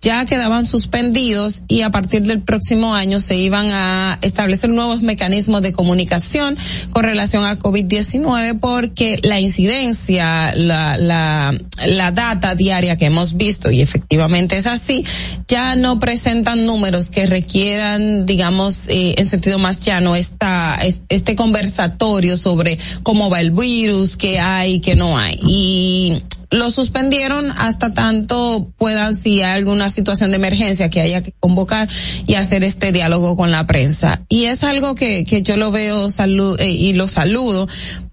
ya 0.00 0.24
quedaban 0.26 0.64
suspendidos 0.64 1.62
y 1.66 1.82
a 1.82 1.90
partir 1.90 2.22
del 2.22 2.40
próximo 2.40 2.94
año 2.94 3.18
se 3.18 3.36
iban 3.36 3.68
a 3.72 4.18
establecer 4.22 4.70
nuevos 4.70 5.02
mecanismos 5.02 5.60
de 5.62 5.72
comunicación 5.72 6.56
con 6.90 7.02
relación 7.02 7.44
a 7.44 7.58
COVID-19 7.58 8.60
porque 8.60 9.18
la 9.22 9.40
incidencia, 9.40 10.54
la, 10.54 10.96
la, 10.96 11.52
la 11.84 12.12
data 12.12 12.54
diaria 12.54 12.96
que 12.96 13.06
hemos 13.06 13.36
visto 13.36 13.72
y 13.72 13.80
efectivamente 13.80 14.56
es 14.56 14.68
así, 14.68 15.04
ya 15.48 15.74
no 15.74 15.98
presentan 15.98 16.64
números 16.64 17.10
que 17.10 17.26
requieran, 17.26 18.24
digamos, 18.24 18.86
eh, 18.88 19.14
en 19.18 19.26
sentido 19.26 19.58
más 19.58 19.80
llano, 19.80 20.14
esta, 20.14 20.78
este 21.08 21.34
conversatorio 21.34 22.36
sobre 22.36 22.78
cómo 23.02 23.30
va 23.30 23.40
el 23.40 23.50
virus, 23.50 24.16
qué 24.16 24.38
hay, 24.38 24.78
qué 24.78 24.94
no 24.94 25.18
hay. 25.18 25.36
Y 25.42 26.22
lo 26.50 26.70
suspendieron 26.70 27.50
hasta 27.58 27.92
tanto 27.92 28.72
puedan, 28.78 29.16
si 29.16 29.42
hay 29.42 29.56
alguna 29.56 29.90
situación 29.90 30.30
de 30.30 30.36
emergencia 30.36 30.88
que 30.88 31.00
haya 31.00 31.22
que 31.22 31.32
convocar 31.38 31.88
y 32.26 32.34
hacer 32.34 32.64
este 32.64 32.92
diálogo 32.92 33.36
con 33.36 33.50
la 33.50 33.66
prensa. 33.66 34.22
Y 34.28 34.44
es 34.44 34.64
algo 34.64 34.94
que, 34.94 35.24
que 35.24 35.42
yo 35.42 35.56
lo 35.56 35.70
veo 35.70 36.10
salud, 36.10 36.58
eh, 36.60 36.70
y 36.70 36.92
lo 36.94 37.08
saludo 37.08 37.68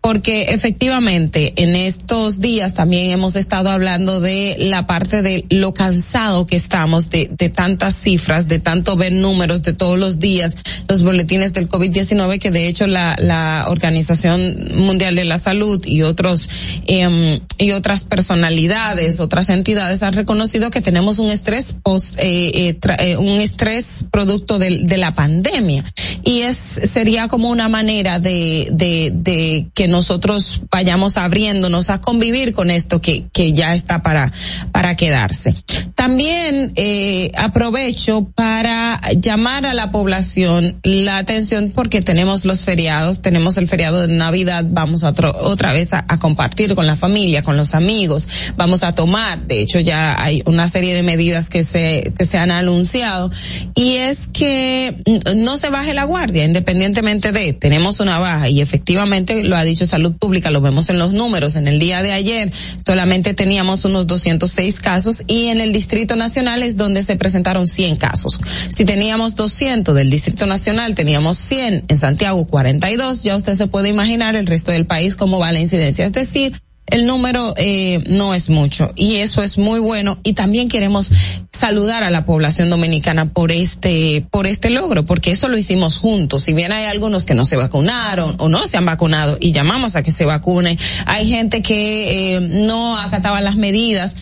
porque 0.06 0.50
efectivamente 0.50 1.54
en 1.56 1.76
estos 1.76 2.40
días 2.40 2.76
también 2.76 3.10
hemos 3.10 3.36
estado 3.36 3.72
hablando 3.72 4.20
de 4.20 4.56
la 4.60 4.86
parte 4.86 5.24
de 5.24 5.46
lo 5.50 5.74
cansado 5.74 6.46
que 6.46 6.56
estamos 6.56 7.10
de, 7.10 7.26
tantas 7.50 7.96
cifras, 7.96 8.48
de 8.48 8.60
tanto 8.60 8.98
ver 8.98 9.14
números 9.14 9.64
de 9.64 9.74
todos 9.74 9.98
los 9.98 10.20
días, 10.20 10.58
los 10.88 11.02
boletines 11.02 11.54
del 11.54 11.68
COVID-19, 11.68 12.38
que 12.38 12.52
de 12.52 12.68
hecho 12.68 12.86
la, 12.86 13.16
la 13.18 13.66
Organización 13.68 14.76
Mundial 14.76 15.16
de 15.16 15.26
la 15.26 15.40
Salud 15.40 15.84
y 15.84 16.04
otros, 16.04 16.52
eh, 16.86 17.42
y 17.58 17.72
otras 17.72 18.02
personalidades, 18.02 19.20
otras 19.20 19.50
entidades 19.50 20.04
han 20.04 20.14
reconocido 20.14 20.70
que 20.70 20.82
tenemos 20.82 21.18
un 21.18 21.32
estrés 21.32 21.78
post, 21.82 22.20
eh, 22.20 22.70
eh, 22.70 22.78
eh 23.00 23.18
un 23.18 23.42
estrés 23.42 24.06
producto 24.12 24.60
de, 24.60 24.84
de 24.84 24.98
la 24.98 25.16
pandemia. 25.16 25.84
Y 26.24 26.42
es, 26.42 26.58
sería 26.58 27.28
como 27.28 27.50
una 27.50 27.70
manera 27.70 28.20
de, 28.20 28.68
de, 28.72 29.12
de 29.12 29.68
que 29.74 29.95
nosotros 29.96 30.62
vayamos 30.70 31.16
abriéndonos 31.16 31.90
a 31.90 32.02
convivir 32.02 32.54
con 32.54 32.70
esto 32.70 33.00
que, 33.00 33.28
que 33.32 33.54
ya 33.54 33.74
está 33.74 34.04
para, 34.04 34.32
para 34.74 34.96
quedarse. 34.96 35.56
También 35.96 36.74
eh, 36.76 37.32
aprovecho 37.38 38.28
para 38.36 39.00
llamar 39.18 39.66
a 39.66 39.74
la 39.74 39.92
población 39.92 40.78
la 40.84 41.18
atención 41.18 41.72
porque 41.74 42.02
tenemos 42.02 42.44
los 42.44 42.66
feriados, 42.66 43.22
tenemos 43.22 43.56
el 43.58 43.70
feriado 43.70 44.06
de 44.06 44.14
Navidad, 44.14 44.66
vamos 44.68 45.06
a 45.06 45.14
otra 45.42 45.72
vez 45.72 45.94
a, 45.94 46.04
a 46.10 46.20
compartir 46.20 46.76
con 46.76 46.86
la 46.86 46.98
familia, 46.98 47.42
con 47.42 47.56
los 47.56 47.74
amigos, 47.74 48.28
vamos 48.58 48.84
a 48.84 48.94
tomar, 48.94 49.46
de 49.48 49.62
hecho 49.62 49.80
ya 49.80 50.22
hay 50.22 50.44
una 50.46 50.68
serie 50.68 50.94
de 50.94 51.04
medidas 51.04 51.50
que 51.50 51.64
se, 51.64 52.14
que 52.18 52.26
se 52.26 52.38
han 52.38 52.52
anunciado 52.52 53.32
y 53.74 53.96
es 53.96 54.28
que 54.28 55.02
no 55.38 55.56
se 55.56 55.70
baje 55.70 55.94
la 55.94 56.04
guardia 56.04 56.44
independientemente 56.44 57.32
de, 57.32 57.54
tenemos 57.54 58.02
una 58.02 58.20
baja 58.20 58.50
y 58.50 58.60
efectivamente 58.60 59.44
lo 59.44 59.56
ha 59.56 59.64
dicho 59.64 59.85
Salud 59.88 60.14
Pública, 60.14 60.52
lo 60.52 60.62
vemos 60.62 60.90
en 60.90 60.98
los 60.98 61.14
números. 61.14 61.56
En 61.56 61.68
el 61.68 61.80
día 61.80 62.02
de 62.02 62.12
ayer 62.12 62.52
solamente 62.86 63.34
teníamos 63.34 63.86
unos 63.86 64.08
206 64.08 64.80
casos 64.80 65.24
y 65.28 65.48
en 65.48 65.62
el 65.62 65.72
Distrito 65.72 66.16
Nacional 66.16 66.64
es 66.64 66.78
donde 66.78 67.04
se 67.04 67.16
presentaron 67.16 67.68
100 67.68 67.96
casos. 67.98 68.40
Si 68.70 68.86
teníamos 68.86 69.36
200 69.36 69.96
del 69.96 70.10
Distrito 70.10 70.46
Nacional, 70.46 70.96
teníamos 70.96 71.38
100 71.38 71.86
en 71.88 71.98
Santiago 71.98 72.46
42, 72.46 73.24
ya 73.24 73.36
usted 73.36 73.56
se 73.56 73.68
puede 73.68 73.90
imaginar 73.90 74.36
el 74.36 74.48
resto 74.48 74.72
del 74.72 74.86
país 74.86 75.16
cómo 75.16 75.40
va 75.40 75.52
la 75.52 75.60
incidencia. 75.60 76.06
Es 76.06 76.14
decir, 76.14 76.54
el 76.88 77.08
número 77.08 77.54
eh, 77.58 78.04
no 78.08 78.34
es 78.34 78.50
mucho. 78.50 78.92
Y 78.96 79.18
eso 79.18 79.44
es 79.44 79.58
muy 79.58 79.80
bueno. 79.80 80.20
Y 80.24 80.34
también 80.34 80.70
queremos 80.70 81.12
saludar 81.52 82.04
a 82.04 82.10
la 82.10 82.26
población 82.26 82.70
dominicana 82.70 83.32
por 83.32 83.52
este 83.52 84.26
por 84.30 84.46
este 84.46 84.70
logro 84.70 85.06
porque 85.06 85.32
eso 85.32 85.48
lo 85.48 85.58
hicimos 85.58 85.98
juntos. 85.98 86.44
Si 86.44 86.54
bien 86.54 86.72
hay 86.72 86.86
algunos 86.86 87.26
que 87.26 87.34
no 87.34 87.46
se 87.46 87.56
vacunaron 87.56 88.36
o 88.40 88.50
no 88.50 88.68
se 88.68 88.78
han 88.78 88.86
vacunado 88.86 89.38
y 89.40 89.52
llamamos 89.52 89.96
a 89.96 90.04
que 90.04 90.12
se 90.12 90.26
vacunen 90.26 90.78
hay 91.06 91.30
gente 91.30 91.62
que 91.62 92.36
eh, 92.36 92.42
no 92.42 93.00
acataba 93.00 93.40
las 93.42 93.56
medidas 93.56 94.18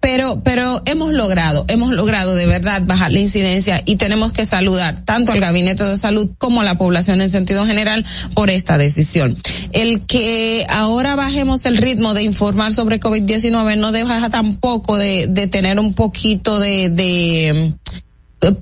pero, 0.00 0.42
pero 0.44 0.80
hemos 0.86 1.12
logrado, 1.12 1.64
hemos 1.68 1.90
logrado 1.90 2.34
de 2.34 2.46
verdad 2.46 2.82
bajar 2.84 3.12
la 3.12 3.20
incidencia 3.20 3.82
y 3.84 3.96
tenemos 3.96 4.32
que 4.32 4.44
saludar 4.44 5.04
tanto 5.04 5.32
al 5.32 5.40
Gabinete 5.40 5.82
de 5.82 5.96
Salud 5.96 6.30
como 6.38 6.60
a 6.60 6.64
la 6.64 6.78
población 6.78 7.20
en 7.20 7.30
sentido 7.30 7.66
general 7.66 8.04
por 8.34 8.48
esta 8.48 8.78
decisión. 8.78 9.36
El 9.72 10.06
que 10.06 10.66
ahora 10.68 11.16
bajemos 11.16 11.66
el 11.66 11.76
ritmo 11.76 12.14
de 12.14 12.22
informar 12.22 12.72
sobre 12.72 13.00
COVID-19 13.00 13.76
no 13.76 13.92
deja 13.92 14.30
tampoco 14.30 14.96
de, 14.96 15.26
de 15.26 15.46
tener 15.48 15.80
un 15.80 15.94
poquito 15.94 16.60
de, 16.60 16.90
de 16.90 17.74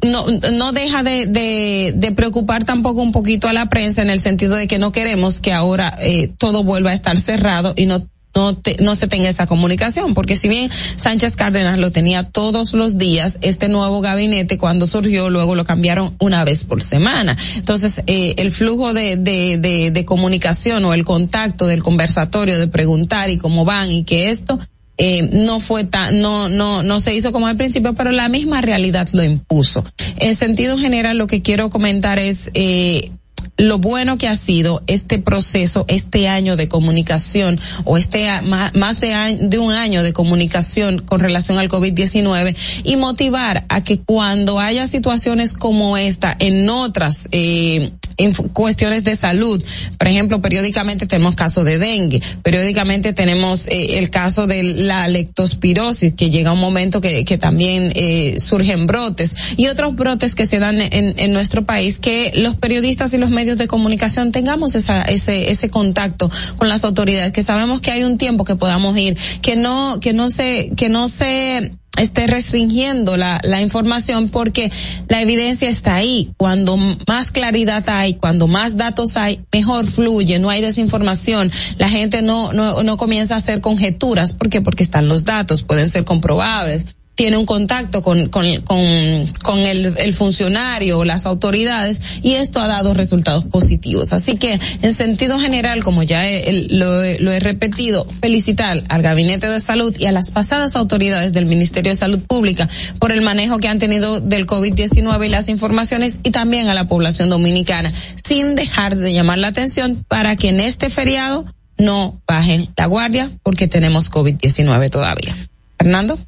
no, 0.06 0.26
no 0.52 0.72
deja 0.72 1.02
de, 1.02 1.26
de, 1.26 1.92
de, 1.94 2.12
preocupar 2.12 2.64
tampoco 2.64 3.02
un 3.02 3.12
poquito 3.12 3.46
a 3.46 3.52
la 3.52 3.68
prensa 3.68 4.00
en 4.02 4.08
el 4.08 4.20
sentido 4.20 4.56
de 4.56 4.66
que 4.66 4.78
no 4.78 4.90
queremos 4.90 5.40
que 5.42 5.52
ahora 5.52 5.94
eh, 6.00 6.28
todo 6.38 6.64
vuelva 6.64 6.92
a 6.92 6.94
estar 6.94 7.16
cerrado 7.18 7.74
y 7.76 7.84
no 7.84 8.08
no, 8.36 8.60
no 8.80 8.94
se 8.94 9.08
tenga 9.08 9.28
esa 9.28 9.46
comunicación, 9.46 10.14
porque 10.14 10.36
si 10.36 10.48
bien 10.48 10.70
Sánchez 10.70 11.34
Cárdenas 11.36 11.78
lo 11.78 11.90
tenía 11.90 12.22
todos 12.22 12.74
los 12.74 12.98
días, 12.98 13.38
este 13.40 13.68
nuevo 13.68 14.00
gabinete 14.00 14.58
cuando 14.58 14.86
surgió 14.86 15.30
luego 15.30 15.54
lo 15.54 15.64
cambiaron 15.64 16.14
una 16.20 16.44
vez 16.44 16.64
por 16.64 16.82
semana. 16.82 17.36
Entonces, 17.56 18.02
eh, 18.06 18.34
el 18.36 18.52
flujo 18.52 18.92
de, 18.92 19.16
de, 19.16 19.56
de, 19.56 19.90
de 19.90 20.04
comunicación 20.04 20.84
o 20.84 20.92
el 20.92 21.04
contacto 21.04 21.66
del 21.66 21.82
conversatorio, 21.82 22.58
de 22.58 22.68
preguntar 22.68 23.30
y 23.30 23.38
cómo 23.38 23.64
van 23.64 23.90
y 23.90 24.04
que 24.04 24.28
esto, 24.28 24.58
eh, 24.98 25.28
no 25.32 25.60
fue 25.60 25.84
tan, 25.84 26.20
no, 26.20 26.48
no, 26.48 26.82
no 26.82 27.00
se 27.00 27.14
hizo 27.14 27.32
como 27.32 27.46
al 27.46 27.56
principio, 27.56 27.94
pero 27.94 28.12
la 28.12 28.28
misma 28.28 28.60
realidad 28.60 29.08
lo 29.12 29.24
impuso. 29.24 29.84
En 30.18 30.34
sentido 30.34 30.78
general, 30.78 31.18
lo 31.18 31.26
que 31.26 31.42
quiero 31.42 31.70
comentar 31.70 32.18
es, 32.18 32.50
eh, 32.54 33.10
lo 33.56 33.78
bueno 33.78 34.18
que 34.18 34.28
ha 34.28 34.36
sido 34.36 34.82
este 34.86 35.18
proceso, 35.18 35.84
este 35.88 36.28
año 36.28 36.56
de 36.56 36.68
comunicación 36.68 37.58
o 37.84 37.96
este 37.96 38.28
más 38.42 39.00
de, 39.00 39.38
de 39.40 39.58
un 39.58 39.72
año 39.72 40.02
de 40.02 40.12
comunicación 40.12 41.00
con 41.00 41.20
relación 41.20 41.58
al 41.58 41.68
COVID-19 41.68 42.56
y 42.84 42.96
motivar 42.96 43.64
a 43.68 43.82
que 43.82 44.00
cuando 44.00 44.60
haya 44.60 44.86
situaciones 44.86 45.54
como 45.54 45.96
esta 45.96 46.36
en 46.38 46.68
otras 46.68 47.28
eh, 47.32 47.92
en 48.16 48.32
cuestiones 48.34 49.04
de 49.04 49.16
salud. 49.16 49.62
Por 49.98 50.08
ejemplo, 50.08 50.40
periódicamente 50.40 51.06
tenemos 51.06 51.34
casos 51.34 51.64
de 51.64 51.78
dengue, 51.78 52.22
periódicamente 52.42 53.12
tenemos 53.12 53.66
eh, 53.68 53.98
el 53.98 54.10
caso 54.10 54.46
de 54.46 54.62
la 54.62 55.08
lectospirosis, 55.08 56.14
que 56.14 56.30
llega 56.30 56.52
un 56.52 56.60
momento 56.60 57.00
que, 57.00 57.24
que 57.24 57.38
también 57.38 57.92
eh, 57.94 58.38
surgen 58.38 58.86
brotes 58.86 59.34
y 59.56 59.66
otros 59.66 59.94
brotes 59.94 60.34
que 60.34 60.46
se 60.46 60.58
dan 60.58 60.80
en, 60.80 61.14
en 61.16 61.32
nuestro 61.32 61.64
país, 61.64 61.98
que 61.98 62.32
los 62.34 62.56
periodistas 62.56 63.12
y 63.14 63.18
los 63.18 63.30
medios 63.30 63.58
de 63.58 63.66
comunicación 63.66 64.32
tengamos 64.32 64.74
esa, 64.74 65.02
ese, 65.02 65.50
ese 65.50 65.68
contacto 65.68 66.30
con 66.56 66.68
las 66.68 66.84
autoridades, 66.84 67.32
que 67.32 67.42
sabemos 67.42 67.80
que 67.80 67.90
hay 67.90 68.04
un 68.04 68.18
tiempo 68.18 68.44
que 68.44 68.56
podamos 68.56 68.96
ir, 68.96 69.16
que 69.42 69.56
no, 69.56 70.00
que 70.00 70.12
no 70.12 70.30
se, 70.30 70.72
que 70.76 70.88
no 70.88 71.08
se 71.08 71.72
esté 71.96 72.26
restringiendo 72.26 73.16
la, 73.16 73.40
la 73.42 73.60
información 73.60 74.28
porque 74.28 74.70
la 75.08 75.20
evidencia 75.20 75.68
está 75.68 75.94
ahí. 75.96 76.32
Cuando 76.36 76.76
más 77.06 77.30
claridad 77.30 77.84
hay, 77.88 78.14
cuando 78.14 78.46
más 78.46 78.76
datos 78.76 79.16
hay, 79.16 79.40
mejor 79.52 79.86
fluye, 79.86 80.38
no 80.38 80.50
hay 80.50 80.60
desinformación. 80.60 81.50
La 81.78 81.88
gente 81.88 82.22
no, 82.22 82.52
no, 82.52 82.82
no 82.82 82.96
comienza 82.96 83.34
a 83.34 83.38
hacer 83.38 83.60
conjeturas. 83.60 84.32
¿Por 84.32 84.48
qué? 84.48 84.60
Porque 84.60 84.82
están 84.82 85.08
los 85.08 85.24
datos, 85.24 85.62
pueden 85.62 85.90
ser 85.90 86.04
comprobables 86.04 86.96
tiene 87.16 87.38
un 87.38 87.46
contacto 87.46 88.02
con, 88.02 88.28
con, 88.28 88.60
con, 88.60 89.26
con 89.42 89.58
el, 89.60 89.94
el, 89.96 90.14
funcionario 90.14 90.98
o 90.98 91.04
las 91.04 91.24
autoridades 91.24 91.98
y 92.22 92.34
esto 92.34 92.60
ha 92.60 92.68
dado 92.68 92.92
resultados 92.92 93.44
positivos. 93.44 94.12
Así 94.12 94.36
que, 94.36 94.60
en 94.82 94.94
sentido 94.94 95.40
general, 95.40 95.82
como 95.82 96.02
ya 96.02 96.22
lo, 96.68 97.00
lo, 97.18 97.32
he 97.32 97.40
repetido, 97.40 98.06
felicitar 98.20 98.82
al 98.88 99.02
Gabinete 99.02 99.48
de 99.48 99.60
Salud 99.60 99.96
y 99.98 100.04
a 100.06 100.12
las 100.12 100.30
pasadas 100.30 100.76
autoridades 100.76 101.32
del 101.32 101.46
Ministerio 101.46 101.90
de 101.90 101.96
Salud 101.96 102.20
Pública 102.20 102.68
por 102.98 103.12
el 103.12 103.22
manejo 103.22 103.58
que 103.58 103.68
han 103.68 103.78
tenido 103.78 104.20
del 104.20 104.46
COVID-19 104.46 105.26
y 105.26 105.28
las 105.30 105.48
informaciones 105.48 106.20
y 106.22 106.32
también 106.32 106.68
a 106.68 106.74
la 106.74 106.86
población 106.86 107.30
dominicana, 107.30 107.92
sin 108.24 108.54
dejar 108.54 108.94
de 108.94 109.14
llamar 109.14 109.38
la 109.38 109.48
atención 109.48 110.04
para 110.06 110.36
que 110.36 110.50
en 110.50 110.60
este 110.60 110.90
feriado 110.90 111.46
no 111.78 112.20
bajen 112.26 112.68
la 112.76 112.84
guardia 112.86 113.30
porque 113.42 113.68
tenemos 113.68 114.12
COVID-19 114.12 114.90
todavía. 114.90 115.34
Fernando. 115.78 116.18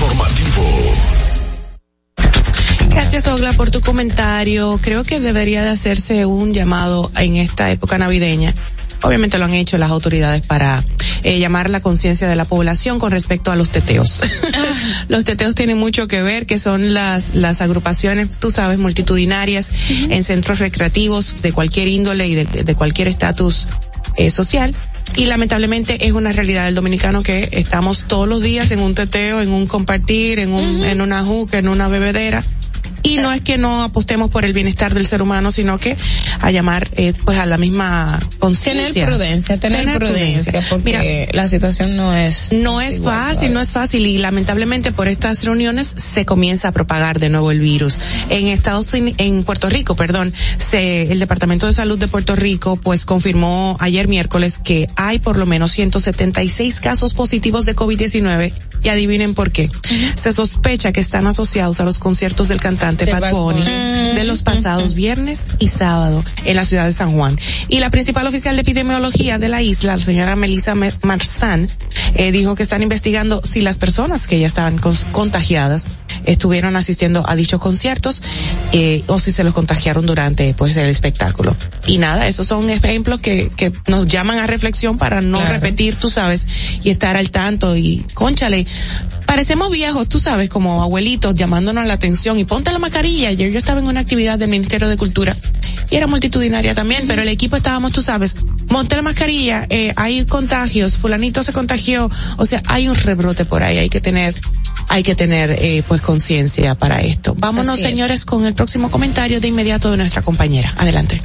Informativo. 0.00 0.62
Gracias, 2.90 3.26
Ogla, 3.26 3.52
por 3.54 3.70
tu 3.70 3.80
comentario. 3.80 4.78
Creo 4.80 5.02
que 5.02 5.18
debería 5.18 5.64
de 5.64 5.70
hacerse 5.70 6.24
un 6.24 6.54
llamado 6.54 7.10
en 7.16 7.34
esta 7.34 7.68
época 7.72 7.98
navideña. 7.98 8.54
Obviamente 9.02 9.38
lo 9.38 9.46
han 9.46 9.54
hecho 9.54 9.76
las 9.76 9.90
autoridades 9.90 10.46
para 10.46 10.84
eh, 11.24 11.40
llamar 11.40 11.68
la 11.68 11.80
conciencia 11.80 12.28
de 12.28 12.36
la 12.36 12.44
población 12.44 13.00
con 13.00 13.10
respecto 13.10 13.50
a 13.50 13.56
los 13.56 13.70
teteos. 13.70 14.20
los 15.08 15.24
teteos 15.24 15.56
tienen 15.56 15.78
mucho 15.78 16.06
que 16.06 16.22
ver, 16.22 16.46
que 16.46 16.60
son 16.60 16.94
las, 16.94 17.34
las 17.34 17.60
agrupaciones, 17.60 18.28
tú 18.38 18.52
sabes, 18.52 18.78
multitudinarias 18.78 19.72
en 20.10 20.22
centros 20.22 20.60
recreativos 20.60 21.42
de 21.42 21.52
cualquier 21.52 21.88
índole 21.88 22.28
y 22.28 22.36
de, 22.36 22.44
de 22.44 22.74
cualquier 22.76 23.08
estatus 23.08 23.66
eh, 24.16 24.30
social 24.30 24.76
y 25.16 25.26
lamentablemente 25.26 26.06
es 26.06 26.12
una 26.12 26.32
realidad 26.32 26.64
del 26.64 26.74
dominicano 26.74 27.22
que 27.22 27.48
estamos 27.52 28.04
todos 28.06 28.28
los 28.28 28.42
días 28.42 28.70
en 28.70 28.80
un 28.80 28.94
teteo, 28.94 29.40
en 29.40 29.50
un 29.50 29.66
compartir, 29.66 30.38
en 30.38 30.52
un, 30.52 30.84
en 30.84 31.00
una 31.00 31.22
juca, 31.22 31.58
en 31.58 31.68
una 31.68 31.88
bebedera 31.88 32.44
y 33.02 33.16
no 33.16 33.32
es 33.32 33.40
que 33.40 33.58
no 33.58 33.82
apostemos 33.82 34.30
por 34.30 34.44
el 34.44 34.52
bienestar 34.52 34.94
del 34.94 35.06
ser 35.06 35.22
humano, 35.22 35.50
sino 35.50 35.78
que 35.78 35.96
a 36.40 36.50
llamar 36.50 36.88
eh, 36.96 37.12
pues 37.24 37.38
a 37.38 37.46
la 37.46 37.56
misma 37.56 38.20
conciencia. 38.38 38.92
Tener 38.92 39.08
prudencia, 39.08 39.58
tener, 39.58 39.98
prudencia, 39.98 40.62
porque 40.68 40.84
Mira, 40.84 41.32
la 41.32 41.48
situación 41.48 41.96
no 41.96 42.14
es 42.14 42.52
no 42.52 42.80
es 42.80 43.00
fácil, 43.00 43.52
no 43.52 43.60
es 43.60 43.72
fácil 43.72 44.06
y 44.06 44.18
lamentablemente 44.18 44.92
por 44.92 45.08
estas 45.08 45.44
reuniones 45.44 45.86
se 45.86 46.24
comienza 46.24 46.68
a 46.68 46.72
propagar 46.72 47.18
de 47.18 47.28
nuevo 47.28 47.50
el 47.50 47.60
virus. 47.60 47.98
En 48.30 48.48
Estados 48.48 48.92
en 48.94 49.44
Puerto 49.44 49.68
Rico, 49.68 49.94
perdón, 49.96 50.32
se 50.58 51.10
el 51.10 51.18
Departamento 51.18 51.66
de 51.66 51.72
Salud 51.72 51.98
de 51.98 52.08
Puerto 52.08 52.36
Rico 52.36 52.76
pues 52.76 53.06
confirmó 53.06 53.76
ayer 53.80 54.08
miércoles 54.08 54.58
que 54.58 54.88
hay 54.96 55.18
por 55.18 55.36
lo 55.38 55.46
menos 55.46 55.72
176 55.72 56.80
casos 56.80 57.14
positivos 57.14 57.64
de 57.64 57.76
COVID-19 57.76 58.52
y 58.82 58.88
adivinen 58.88 59.34
por 59.34 59.50
qué. 59.50 59.70
Se 60.14 60.32
sospecha 60.32 60.92
que 60.92 61.00
están 61.00 61.26
asociados 61.26 61.80
a 61.80 61.84
los 61.84 61.98
conciertos 61.98 62.48
del 62.48 62.60
cantante 62.60 63.04
de 63.04 63.12
Bad 63.12 63.32
Bunny 63.32 63.62
de 63.62 64.24
los 64.24 64.42
pasados 64.42 64.94
viernes 64.94 65.44
y 65.58 65.68
sábado 65.68 66.24
en 66.44 66.56
la 66.56 66.64
ciudad 66.64 66.86
de 66.86 66.92
San 66.92 67.12
Juan. 67.12 67.38
Y 67.68 67.80
la 67.80 67.90
principal 67.90 68.26
oficial 68.26 68.56
de 68.56 68.62
epidemiología 68.62 69.38
de 69.38 69.48
la 69.48 69.62
isla, 69.62 69.96
la 69.96 70.02
señora 70.02 70.36
Melissa 70.36 70.74
Marzán, 70.74 71.68
eh, 72.14 72.32
dijo 72.32 72.54
que 72.54 72.62
están 72.62 72.82
investigando 72.82 73.40
si 73.44 73.60
las 73.60 73.78
personas 73.78 74.26
que 74.26 74.40
ya 74.40 74.46
estaban 74.46 74.78
contagiadas 75.12 75.86
estuvieron 76.24 76.76
asistiendo 76.76 77.22
a 77.26 77.36
dichos 77.36 77.60
conciertos 77.60 78.22
eh, 78.72 79.02
o 79.06 79.18
si 79.18 79.32
se 79.32 79.44
los 79.44 79.54
contagiaron 79.54 80.06
durante 80.06 80.54
pues 80.54 80.76
el 80.76 80.88
espectáculo. 80.88 81.56
Y 81.86 81.98
nada, 81.98 82.28
esos 82.28 82.46
son 82.46 82.68
ejemplos 82.70 83.20
que, 83.20 83.50
que 83.56 83.72
nos 83.86 84.06
llaman 84.06 84.38
a 84.38 84.46
reflexión 84.46 84.98
para 84.98 85.20
no 85.20 85.44
repetir, 85.44 85.96
tú 85.96 86.08
sabes, 86.08 86.46
y 86.82 86.90
estar 86.90 87.16
al 87.16 87.30
tanto 87.30 87.76
y 87.76 88.04
conchale, 88.14 88.66
parecemos 89.26 89.70
viejos, 89.70 90.08
tú 90.08 90.18
sabes, 90.18 90.48
como 90.48 90.82
abuelitos 90.82 91.34
llamándonos 91.34 91.86
la 91.86 91.94
atención 91.94 92.38
y 92.38 92.44
ponte 92.44 92.72
la 92.72 92.78
mascarilla. 92.78 93.28
Ayer 93.28 93.52
yo 93.52 93.58
estaba 93.58 93.80
en 93.80 93.86
una 93.86 94.00
actividad 94.00 94.38
del 94.38 94.48
Ministerio 94.48 94.88
de 94.88 94.96
Cultura 94.96 95.36
y 95.90 95.96
era 95.96 96.06
multitudinaria 96.06 96.74
también, 96.74 97.06
pero 97.06 97.22
el 97.22 97.28
equipo 97.28 97.56
estábamos, 97.56 97.92
tú 97.92 98.02
sabes, 98.02 98.36
monte 98.68 98.96
la 98.96 99.02
mascarilla, 99.02 99.66
eh, 99.70 99.92
hay 99.96 100.24
contagios, 100.26 100.98
fulanito 100.98 101.42
se 101.42 101.52
contagió, 101.52 102.10
o 102.36 102.46
sea, 102.46 102.62
hay 102.66 102.88
un 102.88 102.94
rebrote 102.94 103.44
por 103.44 103.62
ahí, 103.62 103.78
hay 103.78 103.88
que 103.88 104.00
tener 104.00 104.34
hay 104.90 105.02
que 105.02 105.14
tener 105.14 105.50
eh, 105.50 105.82
pues 105.86 106.00
conciencia 106.00 106.74
para 106.74 107.02
esto. 107.02 107.34
Vámonos 107.36 107.78
señores 107.78 108.24
con 108.24 108.46
el 108.46 108.54
próximo 108.54 108.90
comentario 108.90 109.40
de 109.40 109.48
inmediato 109.48 109.90
de 109.90 109.98
nuestra 109.98 110.22
compañera. 110.22 110.72
Adelante. 110.78 111.20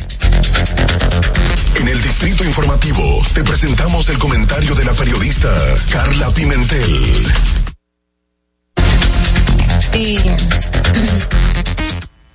En 1.84 1.90
el 1.90 2.02
Distrito 2.02 2.46
Informativo 2.46 3.22
te 3.34 3.44
presentamos 3.44 4.08
el 4.08 4.18
comentario 4.18 4.74
de 4.74 4.86
la 4.86 4.94
periodista 4.94 5.54
Carla 5.92 6.34
Pimentel. 6.34 7.28
Y 9.94 10.18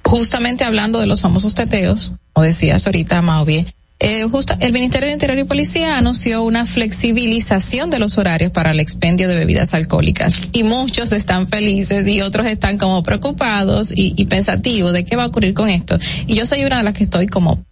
justamente 0.04 0.64
hablando 0.64 1.00
de 1.00 1.06
los 1.06 1.22
famosos 1.22 1.54
teteos, 1.54 2.12
como 2.34 2.44
decías 2.44 2.84
ahorita, 2.86 3.22
Mauvie, 3.22 3.64
eh, 4.00 4.24
justo 4.30 4.54
el 4.60 4.74
Ministerio 4.74 5.06
de 5.06 5.14
Interior 5.14 5.38
y 5.38 5.44
Policía 5.44 5.96
anunció 5.96 6.42
una 6.42 6.66
flexibilización 6.66 7.88
de 7.88 8.00
los 8.00 8.18
horarios 8.18 8.52
para 8.52 8.72
el 8.72 8.80
expendio 8.80 9.28
de 9.28 9.38
bebidas 9.38 9.72
alcohólicas 9.72 10.42
y 10.52 10.62
muchos 10.62 11.10
están 11.12 11.48
felices 11.48 12.06
y 12.06 12.20
otros 12.20 12.46
están 12.48 12.76
como 12.76 13.02
preocupados 13.02 13.92
y, 13.92 14.12
y 14.14 14.26
pensativos 14.26 14.92
de 14.92 15.06
qué 15.06 15.16
va 15.16 15.22
a 15.22 15.28
ocurrir 15.28 15.54
con 15.54 15.70
esto. 15.70 15.98
Y 16.26 16.34
yo 16.34 16.44
soy 16.44 16.66
una 16.66 16.76
de 16.76 16.82
las 16.82 16.92
que 16.92 17.04
estoy 17.04 17.28
como 17.28 17.64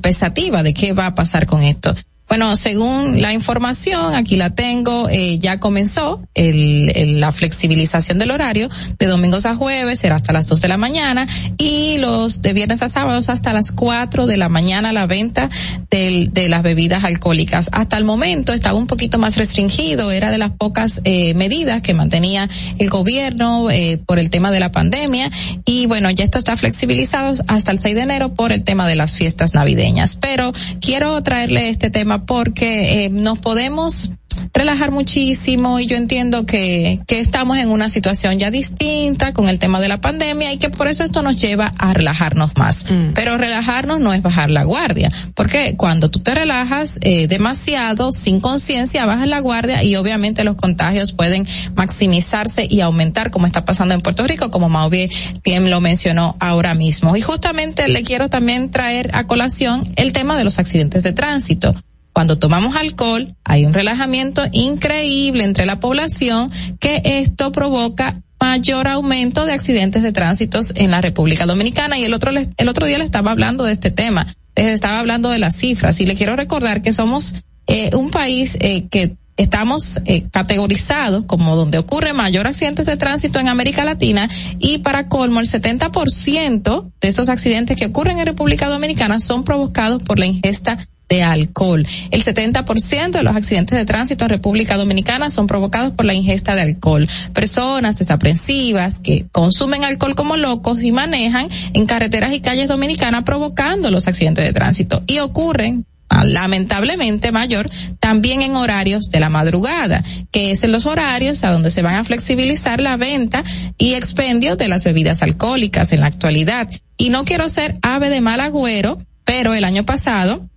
pensativa 0.00 0.62
de 0.62 0.74
qué 0.74 0.92
va 0.92 1.06
a 1.06 1.14
pasar 1.14 1.46
con 1.46 1.62
esto. 1.62 1.94
Bueno, 2.28 2.56
según 2.56 3.20
la 3.20 3.32
información, 3.34 4.14
aquí 4.14 4.36
la 4.36 4.50
tengo, 4.50 5.08
eh, 5.10 5.38
ya 5.38 5.60
comenzó 5.60 6.22
el, 6.34 7.20
la 7.20 7.32
flexibilización 7.32 8.18
del 8.18 8.30
horario 8.30 8.70
de 8.98 9.06
domingos 9.06 9.44
a 9.44 9.54
jueves, 9.54 9.98
será 9.98 10.16
hasta 10.16 10.32
las 10.32 10.46
dos 10.46 10.62
de 10.62 10.68
la 10.68 10.78
mañana 10.78 11.28
y 11.58 11.98
los 11.98 12.40
de 12.40 12.54
viernes 12.54 12.82
a 12.82 12.88
sábados 12.88 13.28
hasta 13.28 13.52
las 13.52 13.72
cuatro 13.72 14.26
de 14.26 14.38
la 14.38 14.48
mañana 14.48 14.92
la 14.92 15.06
venta 15.06 15.50
del, 15.90 16.32
de 16.32 16.48
las 16.48 16.62
bebidas 16.62 17.04
alcohólicas. 17.04 17.68
Hasta 17.72 17.98
el 17.98 18.04
momento 18.04 18.54
estaba 18.54 18.78
un 18.78 18.86
poquito 18.86 19.18
más 19.18 19.36
restringido, 19.36 20.10
era 20.10 20.30
de 20.30 20.38
las 20.38 20.50
pocas 20.50 21.02
eh, 21.04 21.34
medidas 21.34 21.82
que 21.82 21.92
mantenía 21.92 22.48
el 22.78 22.88
gobierno 22.88 23.70
eh, 23.70 24.00
por 24.04 24.18
el 24.18 24.30
tema 24.30 24.50
de 24.50 24.60
la 24.60 24.72
pandemia 24.72 25.30
y 25.66 25.86
bueno, 25.86 26.10
ya 26.10 26.24
esto 26.24 26.38
está 26.38 26.56
flexibilizado 26.56 27.34
hasta 27.48 27.70
el 27.70 27.80
6 27.80 27.94
de 27.94 28.00
enero 28.00 28.34
por 28.34 28.50
el 28.50 28.64
tema 28.64 28.88
de 28.88 28.96
las 28.96 29.16
fiestas 29.16 29.52
navideñas. 29.52 30.16
Pero 30.16 30.52
quiero 30.80 31.20
traerle 31.22 31.68
este 31.68 31.90
tema 31.90 32.13
porque 32.18 33.04
eh, 33.04 33.10
nos 33.10 33.38
podemos 33.38 34.12
relajar 34.52 34.90
muchísimo 34.90 35.80
y 35.80 35.86
yo 35.86 35.96
entiendo 35.96 36.46
que, 36.46 37.00
que 37.06 37.18
estamos 37.18 37.58
en 37.58 37.70
una 37.70 37.88
situación 37.88 38.38
ya 38.38 38.50
distinta 38.50 39.32
con 39.32 39.48
el 39.48 39.58
tema 39.58 39.80
de 39.80 39.88
la 39.88 40.00
pandemia 40.00 40.52
y 40.52 40.58
que 40.58 40.70
por 40.70 40.88
eso 40.88 41.02
esto 41.02 41.22
nos 41.22 41.40
lleva 41.40 41.72
a 41.78 41.92
relajarnos 41.92 42.56
más. 42.56 42.90
Mm. 42.90 43.14
Pero 43.14 43.36
relajarnos 43.36 44.00
no 44.00 44.12
es 44.12 44.22
bajar 44.22 44.50
la 44.50 44.64
guardia, 44.64 45.10
porque 45.34 45.76
cuando 45.76 46.10
tú 46.10 46.20
te 46.20 46.34
relajas 46.34 46.98
eh, 47.02 47.26
demasiado, 47.26 48.12
sin 48.12 48.40
conciencia, 48.40 49.06
bajas 49.06 49.28
la 49.28 49.40
guardia 49.40 49.82
y 49.82 49.96
obviamente 49.96 50.44
los 50.44 50.56
contagios 50.56 51.12
pueden 51.12 51.46
maximizarse 51.74 52.66
y 52.68 52.80
aumentar 52.80 53.30
como 53.30 53.46
está 53.46 53.64
pasando 53.64 53.94
en 53.94 54.00
Puerto 54.00 54.24
Rico, 54.26 54.50
como 54.50 54.68
Mau 54.68 54.90
bien 54.90 55.70
lo 55.70 55.80
mencionó 55.80 56.36
ahora 56.38 56.74
mismo. 56.74 57.16
Y 57.16 57.20
justamente 57.22 57.88
le 57.88 58.02
quiero 58.02 58.28
también 58.28 58.70
traer 58.70 59.10
a 59.14 59.26
colación 59.26 59.92
el 59.96 60.12
tema 60.12 60.36
de 60.36 60.44
los 60.44 60.58
accidentes 60.58 61.02
de 61.02 61.12
tránsito 61.12 61.74
cuando 62.14 62.38
tomamos 62.38 62.76
alcohol 62.76 63.34
hay 63.44 63.66
un 63.66 63.74
relajamiento 63.74 64.42
increíble 64.52 65.44
entre 65.44 65.66
la 65.66 65.80
población 65.80 66.48
que 66.78 67.02
esto 67.04 67.50
provoca 67.52 68.22
mayor 68.40 68.88
aumento 68.88 69.46
de 69.46 69.52
accidentes 69.52 70.02
de 70.02 70.12
tránsito 70.12 70.60
en 70.76 70.92
la 70.92 71.00
República 71.00 71.44
Dominicana. 71.44 71.98
Y 71.98 72.04
el 72.04 72.14
otro 72.14 72.30
el 72.30 72.68
otro 72.68 72.86
día 72.86 72.98
le 72.98 73.04
estaba 73.04 73.32
hablando 73.32 73.64
de 73.64 73.72
este 73.72 73.90
tema, 73.90 74.26
les 74.54 74.66
estaba 74.66 75.00
hablando 75.00 75.28
de 75.28 75.40
las 75.40 75.56
cifras. 75.56 76.00
Y 76.00 76.06
le 76.06 76.14
quiero 76.14 76.36
recordar 76.36 76.82
que 76.82 76.92
somos 76.92 77.34
eh, 77.66 77.90
un 77.96 78.10
país 78.10 78.56
eh, 78.60 78.86
que 78.88 79.16
estamos 79.36 80.00
eh, 80.04 80.28
categorizados 80.30 81.24
como 81.24 81.56
donde 81.56 81.78
ocurre 81.78 82.12
mayor 82.12 82.46
accidentes 82.46 82.86
de 82.86 82.96
tránsito 82.96 83.40
en 83.40 83.48
América 83.48 83.84
Latina. 83.84 84.28
Y 84.60 84.78
para 84.78 85.08
colmo 85.08 85.40
el 85.40 85.48
70% 85.48 86.92
de 87.00 87.08
esos 87.08 87.28
accidentes 87.28 87.76
que 87.76 87.86
ocurren 87.86 88.20
en 88.20 88.26
República 88.26 88.68
Dominicana 88.68 89.18
son 89.18 89.42
provocados 89.42 90.02
por 90.02 90.20
la 90.20 90.26
ingesta 90.26 90.78
de 91.08 91.22
alcohol. 91.22 91.86
El 92.10 92.24
70% 92.24 93.10
de 93.10 93.22
los 93.22 93.36
accidentes 93.36 93.78
de 93.78 93.84
tránsito 93.84 94.24
en 94.24 94.30
República 94.30 94.76
Dominicana 94.76 95.30
son 95.30 95.46
provocados 95.46 95.92
por 95.92 96.06
la 96.06 96.14
ingesta 96.14 96.54
de 96.54 96.62
alcohol. 96.62 97.08
Personas 97.32 97.98
desaprensivas 97.98 98.98
que 99.00 99.26
consumen 99.32 99.84
alcohol 99.84 100.14
como 100.14 100.36
locos 100.36 100.82
y 100.82 100.92
manejan 100.92 101.48
en 101.74 101.86
carreteras 101.86 102.32
y 102.32 102.40
calles 102.40 102.68
dominicanas 102.68 103.24
provocando 103.24 103.90
los 103.90 104.08
accidentes 104.08 104.44
de 104.44 104.52
tránsito 104.52 105.02
y 105.06 105.18
ocurren 105.18 105.84
lamentablemente 106.22 107.32
mayor 107.32 107.66
también 107.98 108.42
en 108.42 108.54
horarios 108.54 109.10
de 109.10 109.20
la 109.20 109.30
madrugada, 109.30 110.02
que 110.30 110.52
es 110.52 110.62
en 110.62 110.70
los 110.70 110.86
horarios 110.86 111.42
a 111.42 111.50
donde 111.50 111.70
se 111.70 111.82
van 111.82 111.96
a 111.96 112.04
flexibilizar 112.04 112.80
la 112.80 112.96
venta 112.96 113.42
y 113.78 113.94
expendio 113.94 114.56
de 114.56 114.68
las 114.68 114.84
bebidas 114.84 115.22
alcohólicas 115.22 115.92
en 115.92 116.00
la 116.00 116.06
actualidad. 116.06 116.70
Y 116.96 117.10
no 117.10 117.24
quiero 117.24 117.48
ser 117.48 117.76
ave 117.82 118.10
de 118.10 118.20
mal 118.20 118.40
agüero, 118.40 118.98
pero 119.24 119.54
el 119.54 119.64
año 119.64 119.84
pasado 119.84 120.48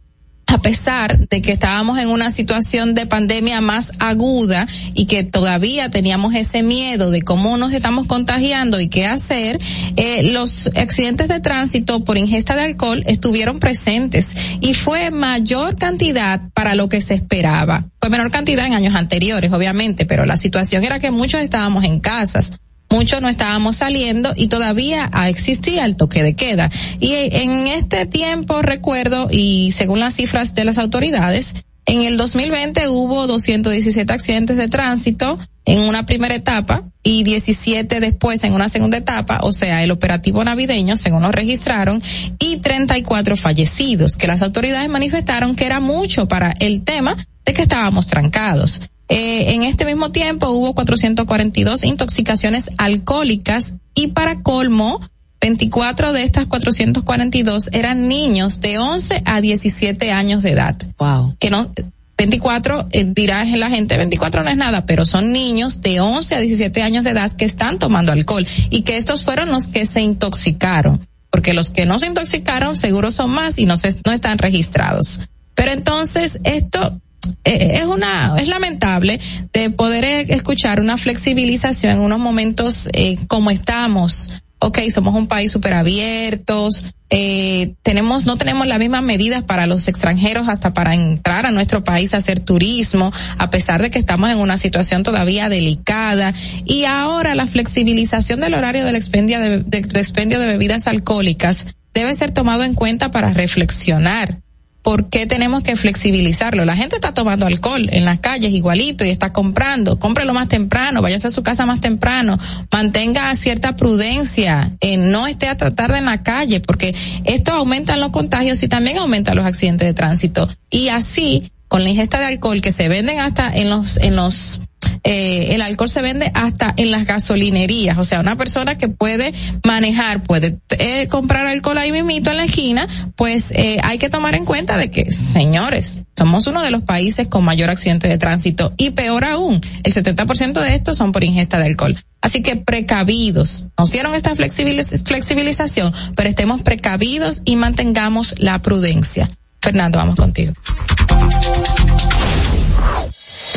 a 0.48 0.60
pesar 0.60 1.28
de 1.28 1.42
que 1.42 1.52
estábamos 1.52 2.00
en 2.00 2.08
una 2.08 2.30
situación 2.30 2.96
de 2.96 3.06
pandemia 3.06 3.62
más 3.62 3.92
aguda 4.00 4.66
y 4.94 5.06
que 5.06 5.24
todavía 5.24 5.90
teníamos 5.92 6.34
ese 6.36 6.64
miedo 6.64 7.12
de 7.12 7.22
cómo 7.22 7.58
nos 7.58 7.74
estamos 7.74 8.08
contagiando 8.08 8.80
y 8.80 8.88
qué 8.88 9.06
hacer, 9.06 9.60
eh, 9.98 10.32
los 10.32 10.72
accidentes 10.76 11.28
de 11.28 11.42
tránsito 11.42 12.04
por 12.04 12.18
ingesta 12.18 12.56
de 12.56 12.64
alcohol 12.64 13.04
estuvieron 13.08 13.60
presentes 13.60 14.36
y 14.62 14.74
fue 14.74 15.12
mayor 15.12 15.76
cantidad 15.76 16.42
para 16.54 16.76
lo 16.76 16.88
que 16.88 17.02
se 17.02 17.14
esperaba. 17.14 17.86
Fue 18.00 18.10
menor 18.10 18.32
cantidad 18.32 18.66
en 18.66 18.74
años 18.74 18.96
anteriores, 18.96 19.52
obviamente, 19.52 20.06
pero 20.06 20.26
la 20.26 20.38
situación 20.38 20.84
era 20.84 21.00
que 21.00 21.12
muchos 21.12 21.42
estábamos 21.42 21.84
en 21.84 22.00
casas 22.00 22.52
muchos 22.90 23.22
no 23.22 23.30
estábamos 23.30 23.78
saliendo 23.78 24.34
y 24.36 24.48
todavía 24.48 25.10
existía 25.28 25.86
el 25.86 25.98
toque 25.98 26.24
de 26.24 26.36
queda. 26.36 26.70
Y 27.00 27.14
en 27.14 27.68
este 27.68 28.06
tiempo 28.06 28.62
recuerdo, 28.62 29.28
y 29.32 29.72
según 29.74 30.00
las 30.00 30.16
cifras 30.16 30.56
de 30.56 30.66
las 30.66 30.78
autoridades, 30.78 31.54
en 31.86 32.04
el 32.04 32.18
2020 32.18 32.90
hubo 32.90 33.28
217 33.28 34.12
accidentes 34.12 34.58
de 34.58 34.68
tránsito 34.68 35.40
en 35.64 35.82
una 35.82 36.06
primera 36.06 36.36
etapa 36.36 36.84
y 37.04 37.24
17 37.24 38.00
después 38.00 38.44
en 38.44 38.54
una 38.54 38.70
segunda 38.70 38.98
etapa, 38.98 39.40
o 39.42 39.52
sea, 39.52 39.84
el 39.84 39.92
operativo 39.92 40.44
navideño, 40.44 40.98
según 40.98 41.22
nos 41.22 41.34
registraron, 41.34 42.02
y 42.40 42.58
34 42.58 43.38
fallecidos, 43.38 44.16
que 44.18 44.28
las 44.28 44.42
autoridades 44.42 44.90
manifestaron 44.90 45.56
que 45.56 45.66
era 45.66 45.80
mucho 45.80 46.28
para 46.28 46.54
el 46.60 46.84
tema 46.84 47.18
de 47.46 47.54
que 47.54 47.62
estábamos 47.62 48.08
trancados. 48.08 48.82
Eh, 49.10 49.54
en 49.54 49.64
este 49.64 49.86
mismo 49.86 50.12
tiempo 50.12 50.50
hubo 50.50 50.74
442 50.74 51.84
intoxicaciones 51.86 52.70
alcohólicas 52.78 53.74
y 53.96 54.08
para 54.08 54.42
colmo, 54.42 55.02
24 55.40 56.14
de 56.14 56.24
estas 56.24 56.48
442 56.48 57.70
eran 57.72 58.08
niños 58.08 58.60
de 58.60 58.80
11 58.80 59.22
a 59.26 59.40
17 59.40 60.12
años 60.12 60.44
de 60.44 60.52
edad. 60.52 60.76
Wow. 60.98 61.36
Que 61.40 61.50
no, 61.50 61.72
24, 62.18 62.88
eh, 62.92 63.06
dirá 63.08 63.46
la 63.46 63.70
gente, 63.70 63.98
24 63.98 64.44
no 64.44 64.50
es 64.50 64.58
nada, 64.58 64.86
pero 64.86 65.06
son 65.06 65.32
niños 65.32 65.82
de 65.82 66.00
11 66.00 66.36
a 66.36 66.40
17 66.40 66.82
años 66.82 67.04
de 67.04 67.12
edad 67.12 67.32
que 67.32 67.46
están 67.46 67.78
tomando 67.78 68.12
alcohol 68.12 68.46
y 68.70 68.82
que 68.82 68.98
estos 68.98 69.24
fueron 69.24 69.50
los 69.50 69.68
que 69.68 69.86
se 69.86 70.02
intoxicaron, 70.02 71.08
porque 71.30 71.54
los 71.54 71.70
que 71.70 71.86
no 71.86 72.00
se 72.00 72.08
intoxicaron 72.08 72.76
seguro 72.76 73.12
son 73.12 73.30
más 73.30 73.60
y 73.60 73.66
no 73.66 73.78
se, 73.78 73.90
no 74.04 74.12
están 74.12 74.40
registrados. 74.40 75.22
Pero 75.54 75.72
entonces 75.72 76.40
esto 76.44 77.00
es 77.44 77.86
una 77.86 78.36
es 78.38 78.48
lamentable 78.48 79.20
de 79.54 79.70
poder 79.70 80.04
escuchar 80.32 80.80
una 80.80 80.98
flexibilización 80.98 81.94
en 81.94 82.00
unos 82.00 82.20
momentos 82.20 82.90
eh, 82.94 83.18
como 83.28 83.52
estamos 83.52 84.30
ok, 84.60 84.80
somos 84.90 85.14
un 85.16 85.28
país 85.28 85.52
súper 85.52 85.74
abiertos, 85.74 86.86
eh, 87.10 87.74
tenemos, 87.84 88.26
no 88.26 88.38
tenemos 88.38 88.68
las 88.68 88.80
mismas 88.80 89.04
medidas 89.04 89.44
para 89.44 89.68
los 89.68 89.88
extranjeros 89.88 90.50
hasta 90.50 90.74
para 90.74 90.96
entrar 90.96 91.46
a 91.46 91.52
nuestro 91.52 91.84
país 91.84 92.14
a 92.14 92.18
hacer 92.18 92.40
turismo, 92.40 93.12
a 93.38 93.50
pesar 93.50 93.82
de 93.82 93.92
que 93.92 94.00
estamos 94.00 94.30
en 94.30 94.40
una 94.40 94.58
situación 94.58 95.04
todavía 95.04 95.50
delicada. 95.50 96.34
Y 96.66 96.86
ahora 96.86 97.36
la 97.36 97.46
flexibilización 97.46 98.40
del 98.40 98.56
horario 98.56 98.84
del 98.84 98.96
expendio 98.96 99.40
de, 99.40 99.60
del 99.60 99.96
expendio 99.96 100.40
de 100.40 100.48
bebidas 100.48 100.88
alcohólicas 100.88 101.66
debe 101.94 102.14
ser 102.16 102.32
tomado 102.32 102.64
en 102.64 102.74
cuenta 102.74 103.12
para 103.12 103.34
reflexionar 103.34 104.40
¿por 104.82 105.10
qué 105.10 105.26
tenemos 105.26 105.64
que 105.64 105.76
flexibilizarlo? 105.76 106.64
La 106.64 106.78
gente 106.78 106.96
está 106.96 107.14
tomando 107.14 107.46
alcohol 107.46 107.90
en 107.92 108.06
las 108.06 108.20
calles 108.20 108.54
igualito 108.54 109.04
y 109.04 109.10
está 109.10 109.34
comprando, 109.34 110.00
cómprelo 110.00 110.34
más 110.34 110.48
temprano, 110.48 111.02
váyase 111.02 111.28
a 111.28 111.32
su 111.32 111.44
casa 111.44 111.66
más 111.66 111.82
temprano, 111.82 112.40
mantenga 112.72 113.36
cierta 113.36 113.76
prudencia, 113.76 114.72
eh, 114.80 114.98
no 114.98 115.28
esté 115.28 115.50
a 115.50 115.58
tratar 115.58 115.92
de 115.92 115.98
en 115.98 116.06
la 116.06 116.24
calle, 116.24 116.60
porque 116.60 116.96
esto 117.26 117.52
aumenta 117.52 117.98
los 117.98 118.12
contagios 118.12 118.62
y 118.64 118.68
también 118.68 118.98
aumenta 118.98 119.34
los 119.34 119.46
accidentes 119.46 119.88
de 119.88 119.94
tránsito. 119.94 120.48
Y 120.70 120.90
así, 120.90 121.52
con 121.68 121.84
la 121.84 121.90
ingesta 121.90 122.20
de 122.20 122.26
alcohol 122.26 122.62
que 122.62 122.72
se 122.72 122.88
venden 122.88 123.20
hasta 123.20 123.52
en 123.54 123.70
los, 123.70 123.98
en 123.98 124.16
los 124.16 124.62
eh, 125.04 125.56
el 125.56 125.62
alcohol 125.62 125.90
se 125.90 126.02
vende 126.02 126.32
hasta 126.34 126.74
en 126.78 126.92
las 126.92 127.06
gasolinerías. 127.06 127.98
O 127.98 128.04
sea, 128.04 128.20
una 128.20 128.36
persona 128.36 128.78
que 128.78 128.88
puede 128.88 129.34
manejar, 129.64 130.24
puede 130.24 130.58
eh, 130.78 131.08
comprar 131.08 131.48
alcohol 131.48 131.78
ahí 131.78 131.92
mismito 131.92 132.32
en 132.32 132.38
la 132.38 132.46
esquina, 132.46 132.88
pues 133.16 133.52
eh, 133.52 133.80
hay 133.84 133.98
que 133.98 134.10
tomar 134.10 134.36
en 134.36 134.46
cuenta 134.46 134.78
de 134.78 134.92
que, 134.92 135.12
señores, 135.12 136.02
somos 136.18 136.48
uno 136.48 136.62
de 136.62 136.72
los 136.72 136.84
países 136.84 137.28
con 137.28 137.46
mayor 137.46 137.70
accidente 137.70 138.08
de 138.08 138.18
tránsito 138.18 138.74
y 138.78 138.92
peor 138.92 139.26
aún, 139.26 139.62
el 139.84 139.94
70% 139.94 140.62
de 140.62 140.76
estos 140.76 140.98
son 140.98 141.12
por 141.12 141.24
ingesta 141.24 141.58
de 141.60 141.66
alcohol. 141.66 141.98
Así 142.22 142.42
que 142.42 142.56
precavidos, 142.56 143.68
nos 143.78 143.92
dieron 143.92 144.16
esta 144.16 144.34
flexibilización, 144.36 145.94
pero 146.16 146.30
estemos 146.30 146.62
precavidos 146.64 147.42
y 147.46 147.56
mantengamos 147.56 148.36
la 148.40 148.60
prudencia. 148.62 149.30
Fernando, 149.62 150.00
vamos 150.00 150.16
contigo. 150.16 150.54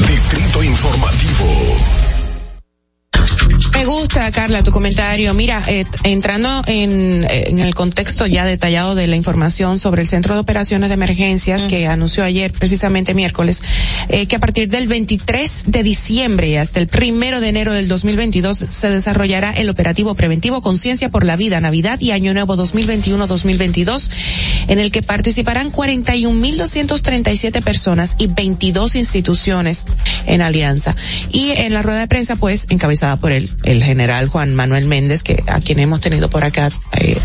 Distrito 0.07 0.63
Informativo. 0.63 2.10
Me 3.81 3.87
gusta, 3.87 4.31
Carla, 4.31 4.63
tu 4.63 4.73
comentario. 4.73 5.33
Mira, 5.33 5.63
eh, 5.67 5.87
entrando 6.03 6.61
en, 6.67 7.27
en, 7.31 7.61
el 7.61 7.75
contexto 7.75 8.27
ya 8.27 8.45
detallado 8.45 8.95
de 8.95 9.07
la 9.07 9.17
información 9.17 9.79
sobre 9.79 10.03
el 10.03 10.07
Centro 10.07 10.35
de 10.35 10.41
Operaciones 10.41 10.91
de 10.91 10.97
Emergencias 10.97 11.63
que 11.63 11.87
anunció 11.87 12.23
ayer, 12.23 12.53
precisamente 12.53 13.15
miércoles, 13.15 13.63
eh, 14.11 14.27
que 14.27 14.37
a 14.37 14.39
partir 14.39 14.69
del 14.69 14.87
23 14.87 15.63
de 15.69 15.83
diciembre 15.83 16.59
hasta 16.59 16.79
el 16.79 16.89
primero 16.89 17.41
de 17.41 17.49
enero 17.49 17.73
del 17.73 17.89
2022 17.89 18.59
se 18.59 18.91
desarrollará 18.91 19.53
el 19.53 19.71
operativo 19.71 20.15
preventivo 20.15 20.61
Conciencia 20.61 21.09
por 21.09 21.25
la 21.25 21.37
Vida, 21.37 21.59
Navidad 21.63 21.99
y 22.01 22.11
Año 22.11 22.35
Nuevo 22.35 22.57
2021-2022, 22.57 24.11
en 24.69 24.79
el 24.79 24.91
que 24.91 25.01
participarán 25.03 25.73
41.237 25.73 27.63
personas 27.63 28.17
y 28.19 28.27
22 28.27 28.95
instituciones 28.97 29.87
en 30.27 30.43
alianza. 30.43 30.95
Y 31.33 31.53
en 31.53 31.73
la 31.73 31.81
rueda 31.81 32.01
de 32.01 32.09
prensa, 32.09 32.37
pues, 32.37 32.67
encabezada 32.69 33.17
por 33.17 33.33
él 33.33 33.51
el 33.71 33.85
general 33.85 34.29
Juan 34.29 34.55
Manuel 34.55 34.87
Méndez, 34.87 35.23
que 35.23 35.43
a 35.47 35.61
quien 35.61 35.81
hemos 35.81 36.01
tenido 36.01 36.29
por 36.29 36.45
acá, 36.45 36.71
eh, 36.99 37.19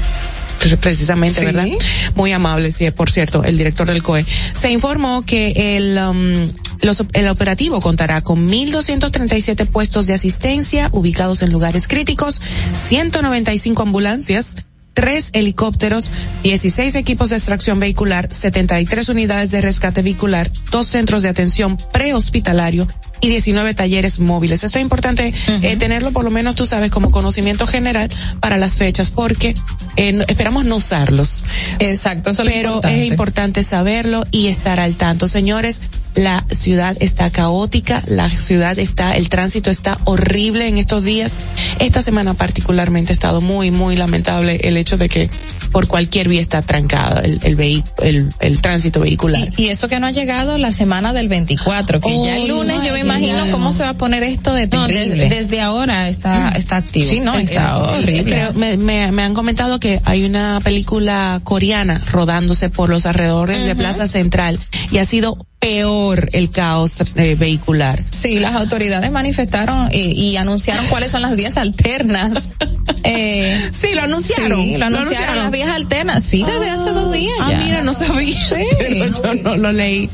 precisamente, 0.79 1.45
¿verdad? 1.45 1.67
Muy 2.15 2.31
amable, 2.31 2.71
sí, 2.71 2.89
por 2.91 3.09
cierto, 3.09 3.43
el 3.43 3.57
director 3.57 3.87
del 3.87 4.01
COE. 4.01 4.25
Se 4.25 4.71
informó 4.71 5.23
que 5.23 5.77
el, 5.77 5.97
um, 5.97 6.51
los, 6.81 7.03
el 7.13 7.27
operativo 7.27 7.81
contará 7.81 8.21
con 8.21 8.49
1.237 8.49 9.67
puestos 9.67 10.07
de 10.07 10.13
asistencia 10.13 10.89
ubicados 10.91 11.41
en 11.41 11.51
lugares 11.51 11.87
críticos, 11.87 12.41
195 12.87 13.81
ambulancias, 13.81 14.55
tres 14.95 15.29
helicópteros, 15.33 16.11
16 16.41 16.95
equipos 16.95 17.29
de 17.29 17.35
extracción 17.35 17.79
vehicular, 17.79 18.33
73 18.33 19.09
unidades 19.09 19.51
de 19.51 19.61
rescate 19.61 20.01
vehicular, 20.01 20.49
dos 20.71 20.87
centros 20.87 21.21
de 21.21 21.29
atención 21.29 21.77
prehospitalario 21.91 22.87
y 23.21 23.27
19 23.27 23.73
talleres 23.73 24.19
móviles. 24.19 24.63
Esto 24.63 24.79
es 24.79 24.83
importante 24.83 25.33
eh, 25.61 25.75
tenerlo 25.77 26.11
por 26.11 26.23
lo 26.23 26.31
menos, 26.31 26.55
tú 26.55 26.65
sabes, 26.65 26.91
como 26.91 27.11
conocimiento 27.11 27.67
general 27.67 28.09
para 28.39 28.57
las 28.57 28.77
fechas, 28.77 29.11
porque 29.11 29.53
eh, 29.97 30.19
esperamos 30.27 30.65
no 30.65 30.77
usarlos. 30.77 31.43
Exacto, 31.79 32.31
eso 32.31 32.43
Pero 32.45 32.81
es 32.83 33.05
importante 33.05 33.63
saberlo 33.63 34.25
y 34.31 34.47
estar 34.47 34.79
al 34.79 34.95
tanto. 34.95 35.27
Señores, 35.27 35.81
la 36.15 36.43
ciudad 36.49 36.95
está 36.99 37.29
caótica, 37.29 38.01
la 38.07 38.29
ciudad 38.29 38.79
está, 38.79 39.15
el 39.15 39.29
tránsito 39.29 39.69
está 39.69 39.97
horrible 40.05 40.67
en 40.67 40.77
estos 40.77 41.03
días. 41.03 41.37
Esta 41.79 42.01
semana 42.01 42.33
particularmente 42.33 43.11
ha 43.11 43.13
estado 43.13 43.41
muy, 43.41 43.71
muy 43.71 43.95
lamentable 43.95 44.59
el 44.63 44.77
hecho 44.77 44.97
de 44.97 45.09
que 45.09 45.29
por 45.71 45.87
cualquier 45.87 46.29
vía 46.29 46.41
está 46.41 46.61
trancado 46.61 47.21
el, 47.21 47.39
el, 47.43 47.83
el, 48.01 48.29
el 48.39 48.61
tránsito 48.61 49.01
vehicular. 49.01 49.49
Y, 49.57 49.63
y, 49.63 49.67
eso 49.67 49.87
que 49.87 49.99
no 49.99 50.07
ha 50.07 50.11
llegado 50.11 50.57
la 50.57 50.71
semana 50.71 51.11
del 51.11 51.27
24, 51.27 51.99
que 51.99 52.09
oh, 52.13 52.25
ya 52.25 52.37
el 52.37 52.47
lunes 52.47 52.83
yo 52.83 52.93
me 52.93 52.99
imagino 52.99 53.51
cómo 53.51 53.73
se 53.73 53.83
va 53.83 53.89
a 53.89 53.93
poner 53.93 54.23
esto 54.23 54.53
de 54.53 54.67
terrible. 54.67 55.05
No, 55.05 55.23
desde, 55.23 55.35
desde, 55.35 55.61
ahora 55.61 56.07
está, 56.07 56.49
está 56.49 56.77
activo. 56.77 57.09
Sí, 57.09 57.19
no, 57.19 57.35
está 57.35 57.77
horrible. 57.77 58.51
Me, 58.55 58.77
me, 58.77 59.11
me, 59.11 59.23
han 59.23 59.33
comentado 59.33 59.79
que 59.79 60.01
hay 60.05 60.23
una 60.23 60.59
película 60.63 61.41
coreana 61.43 62.01
rodándose 62.05 62.69
por 62.69 62.89
los 62.89 63.05
alrededores 63.05 63.57
uh 63.57 63.61
-huh. 63.61 63.65
de 63.65 63.75
Plaza 63.75 64.07
Central 64.07 64.59
y 64.91 64.99
ha 64.99 65.05
sido 65.05 65.45
peor 65.65 66.29
el 66.31 66.51
caos 66.51 66.99
eh, 67.15 67.33
vehicular. 67.33 68.03
Sí, 68.11 68.37
las 68.37 68.53
autoridades 68.53 69.11
manifestaron 69.11 69.89
eh, 69.91 69.97
y 69.97 70.37
anunciaron 70.37 70.85
cuáles 70.87 71.09
son 71.09 71.23
las 71.23 71.35
vías 71.35 71.57
alternas. 71.57 72.49
eh, 73.03 73.71
sí, 73.73 73.95
lo 73.95 74.03
anunciaron. 74.03 74.61
Sí, 74.61 74.77
lo 74.77 74.85
anunciaron, 74.85 74.91
lo 74.91 75.11
anunciaron. 75.15 75.37
las 75.37 75.51
vías 75.51 75.69
alternas. 75.69 76.23
Sí, 76.23 76.43
desde 76.43 76.69
ah, 76.69 76.73
hace 76.75 76.91
dos 76.91 77.11
días. 77.11 77.33
Ah, 77.41 77.49
ya. 77.49 77.57
mira, 77.61 77.81
no 77.81 77.93
sabía. 77.93 78.39
Sí. 78.39 78.63
Pero 78.77 79.23
yo 79.23 79.33
no 79.41 79.57
lo 79.57 79.71
leí. 79.71 80.07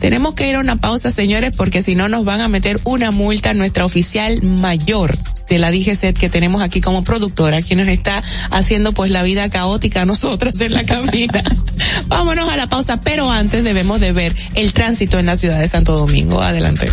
Tenemos 0.00 0.34
que 0.34 0.48
ir 0.48 0.56
a 0.56 0.60
una 0.60 0.76
pausa, 0.76 1.10
señores, 1.10 1.52
porque 1.56 1.82
si 1.82 1.94
no 1.94 2.08
nos 2.08 2.24
van 2.24 2.40
a 2.40 2.48
meter 2.48 2.80
una 2.84 3.10
multa 3.10 3.54
nuestra 3.54 3.84
oficial 3.84 4.42
mayor 4.42 5.16
de 5.48 5.58
la 5.58 5.70
DGCET 5.70 6.16
que 6.16 6.28
tenemos 6.28 6.62
aquí 6.62 6.80
como 6.80 7.04
productora, 7.04 7.62
quien 7.62 7.78
nos 7.78 7.88
está 7.88 8.22
haciendo 8.50 8.92
pues 8.92 9.10
la 9.10 9.22
vida 9.22 9.48
caótica 9.50 10.02
a 10.02 10.06
nosotros 10.06 10.60
en 10.60 10.72
la 10.72 10.84
cabina. 10.84 11.42
Vámonos 12.06 12.48
a 12.48 12.56
la 12.56 12.66
pausa, 12.66 13.00
pero 13.00 13.30
antes 13.30 13.64
debemos 13.64 14.00
de 14.00 14.12
ver 14.12 14.34
el 14.54 14.72
tránsito 14.72 15.18
en 15.18 15.26
la 15.26 15.36
ciudad 15.36 15.60
de 15.60 15.68
Santo 15.68 15.96
Domingo. 15.96 16.42
Adelante. 16.42 16.86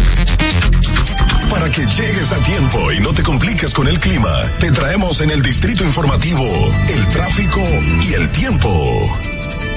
Para 1.50 1.70
que 1.70 1.82
llegues 1.82 2.32
a 2.32 2.44
tiempo 2.44 2.92
y 2.94 3.02
no 3.02 3.14
te 3.14 3.24
compliques 3.24 3.74
con 3.74 3.88
el 3.88 4.00
clima, 4.00 4.32
te 4.60 4.72
traemos 4.72 5.20
en 5.20 5.32
el 5.32 5.42
distrito 5.42 5.84
informativo 5.84 6.48
el 6.90 7.08
tráfico 7.10 7.62
y 8.10 8.14
el 8.14 8.30
tiempo. 8.30 9.31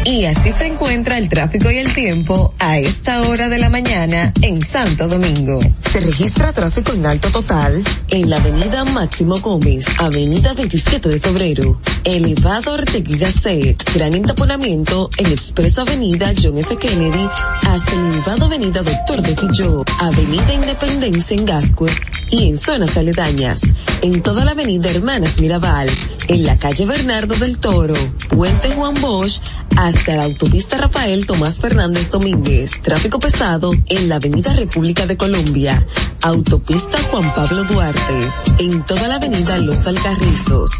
Y 0.06 0.26
así 0.26 0.52
se 0.52 0.66
encuentra 0.66 1.16
el 1.16 1.31
tráfico 1.31 1.70
y 1.70 1.78
el 1.78 1.94
tiempo 1.94 2.55
a 2.59 2.78
esta 2.78 3.22
hora 3.22 3.48
de 3.48 3.56
la 3.59 3.70
mañana 3.70 4.35
en 4.43 4.60
Santo 4.60 5.09
Domingo. 5.09 5.59
Se 5.90 6.01
registra 6.01 6.52
tráfico 6.52 6.93
en 6.93 7.06
alto 7.06 7.31
total 7.31 7.82
en 8.10 8.28
la 8.28 8.36
avenida 8.36 8.85
Máximo 8.85 9.39
Gómez, 9.39 9.86
avenida 9.98 10.52
27 10.52 11.09
de 11.09 11.20
febrero, 11.20 11.81
elevado 12.05 12.74
Ortega 12.74 13.16
Gasset, 13.16 13.94
gran 13.94 14.14
entaponamiento 14.14 15.09
en 15.16 15.26
expreso 15.26 15.81
avenida 15.81 16.35
John 16.40 16.59
F. 16.59 16.76
Kennedy 16.76 17.26
hasta 17.62 17.93
el 17.93 18.12
elevado 18.12 18.44
avenida 18.44 18.82
Doctor 18.82 19.22
de 19.22 19.35
Filló, 19.35 19.85
avenida 20.01 20.52
Independencia 20.52 21.35
en 21.35 21.47
Gascue 21.47 21.90
y 22.31 22.48
en 22.48 22.59
zonas 22.59 22.97
aledañas, 22.98 23.62
en 24.02 24.22
toda 24.22 24.44
la 24.44 24.51
avenida 24.51 24.90
Hermanas 24.90 25.40
Mirabal, 25.40 25.89
en 26.28 26.44
la 26.44 26.59
calle 26.59 26.85
Bernardo 26.85 27.36
del 27.36 27.59
Toro, 27.59 27.94
Puente 28.28 28.70
Juan 28.72 28.94
Bosch, 29.01 29.40
hasta 29.76 29.94
la 30.07 30.25
autopista 30.25 30.77
Rafael 30.77 31.27
Tomás 31.27 31.61
Fernández 31.61 32.11
Domínguez, 32.11 32.71
tráfico 32.83 33.19
pesado 33.19 33.73
en 33.89 34.09
la 34.09 34.16
avenida 34.16 34.53
República 34.53 35.07
de 35.07 35.16
Colombia, 35.16 35.87
autopista 36.21 36.99
Juan 37.11 37.35
Pablo 37.35 37.65
Duarte, 37.65 38.31
en 38.59 38.85
toda 38.85 39.09
la 39.09 39.16
avenida 39.16 39.57
Los 39.59 39.87
Alcarrizos, 39.87 40.71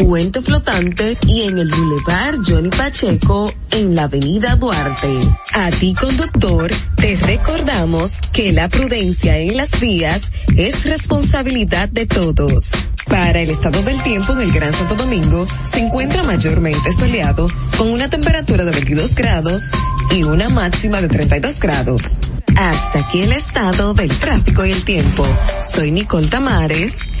puente 0.00 0.40
flotante 0.40 1.18
y 1.26 1.42
en 1.42 1.58
el 1.58 1.70
Boulevard 1.70 2.36
Johnny 2.46 2.70
Pacheco 2.70 3.52
en 3.70 3.94
la 3.94 4.04
avenida 4.04 4.56
Duarte. 4.56 5.08
A 5.52 5.70
ti 5.70 5.94
conductor, 5.94 6.70
te 6.96 7.16
recordamos 7.16 8.14
que 8.32 8.52
la 8.52 8.68
prudencia 8.70 9.36
en 9.36 9.58
las 9.58 9.70
vías 9.78 10.32
es 10.56 10.84
responsabilidad 10.84 11.90
de 11.90 12.06
todos. 12.06 12.70
Para 13.06 13.40
el 13.40 13.50
estado 13.50 13.82
del 13.82 14.02
tiempo 14.02 14.32
en 14.32 14.40
el 14.40 14.52
Gran 14.52 14.72
Santo 14.72 14.94
Domingo 14.94 15.46
se 15.64 15.80
encuentra 15.80 16.22
mayormente 16.22 16.92
soleado 16.92 17.46
con 17.76 17.88
una 17.90 18.08
temperatura 18.08 18.64
de 18.64 18.70
22 18.70 19.14
grados 19.14 19.72
y 20.10 20.22
una 20.22 20.48
máxima 20.48 21.02
de 21.02 21.08
32 21.08 21.60
grados. 21.60 22.20
Hasta 22.56 23.00
aquí 23.00 23.22
el 23.22 23.32
estado 23.32 23.92
del 23.94 24.16
tráfico 24.18 24.64
y 24.64 24.72
el 24.72 24.82
tiempo. 24.84 25.26
Soy 25.60 25.90
Nicole 25.90 26.28
Tamares. 26.28 27.00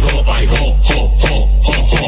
Networks. 0.00 0.90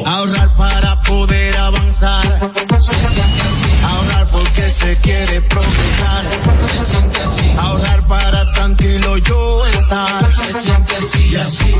Ahorrar 0.06 0.48
para 0.56 1.02
poder 1.02 1.56
avanzar. 1.58 2.50
Se 2.80 2.94
siente 3.08 3.42
así. 3.42 3.70
Ahorrar 3.84 4.26
porque 4.28 4.70
se 4.70 4.96
quiere 4.96 5.40
progresar. 5.42 6.24
Se 6.58 6.86
siente 6.86 7.22
así. 7.22 7.54
Ahorrar 7.58 8.02
para 8.06 8.52
tranquilo 8.52 9.18
yo 9.18 9.66
estar. 9.66 10.32
Se 10.32 10.52
siente 10.54 10.96
así 10.96 11.28
y 11.30 11.36
así. 11.36 11.74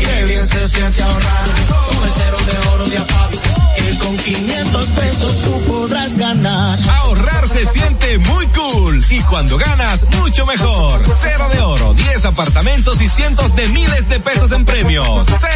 Qué 0.00 0.24
bien 0.26 0.46
se 0.46 0.68
siente 0.68 1.02
ahorrar. 1.02 1.44
Cero 2.14 2.38
de 2.46 2.68
oro 2.68 2.86
de 2.88 2.98
APAP. 2.98 3.30
Que 3.76 3.98
con 3.98 4.16
500 4.16 4.88
pesos 4.90 5.42
tú 5.42 5.60
podrás 5.64 6.16
ganar. 6.16 6.78
Ahorrar 7.00 7.48
se 7.48 7.66
siente 7.66 8.18
muy 8.18 8.46
cool. 8.48 9.04
Y 9.10 9.20
cuando 9.22 9.58
ganas, 9.58 10.06
mucho 10.18 10.46
mejor. 10.46 11.00
Cero 11.12 11.48
de 11.52 11.60
oro, 11.60 11.94
10 11.94 12.24
apartamentos 12.24 13.00
y 13.00 13.08
cientos 13.08 13.54
de 13.54 13.68
miles 13.68 14.08
de 14.08 14.20
pesos 14.20 14.52
en 14.52 14.64
premios. 14.64 15.26
Cero 15.38 15.55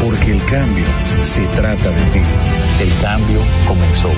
porque 0.00 0.32
el 0.32 0.44
cambio 0.46 0.86
se 1.22 1.46
trata 1.48 1.90
de 1.90 2.04
ti. 2.06 2.20
El 2.80 3.00
cambio 3.02 3.40
comenzó. 3.66 4.10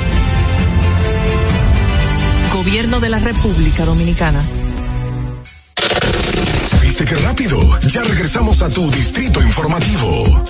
Gobierno 2.53 3.01
de 3.01 3.09
la 3.09 3.19
República 3.19 3.85
Dominicana. 3.85 4.45
¿Viste 6.83 7.05
qué 7.05 7.17
rápido? 7.17 7.81
Ya 7.89 8.03
regresamos 8.05 8.63
a 8.63 8.71
tu 8.71 8.91
distrito 8.91 9.43
informativo. 9.43 10.45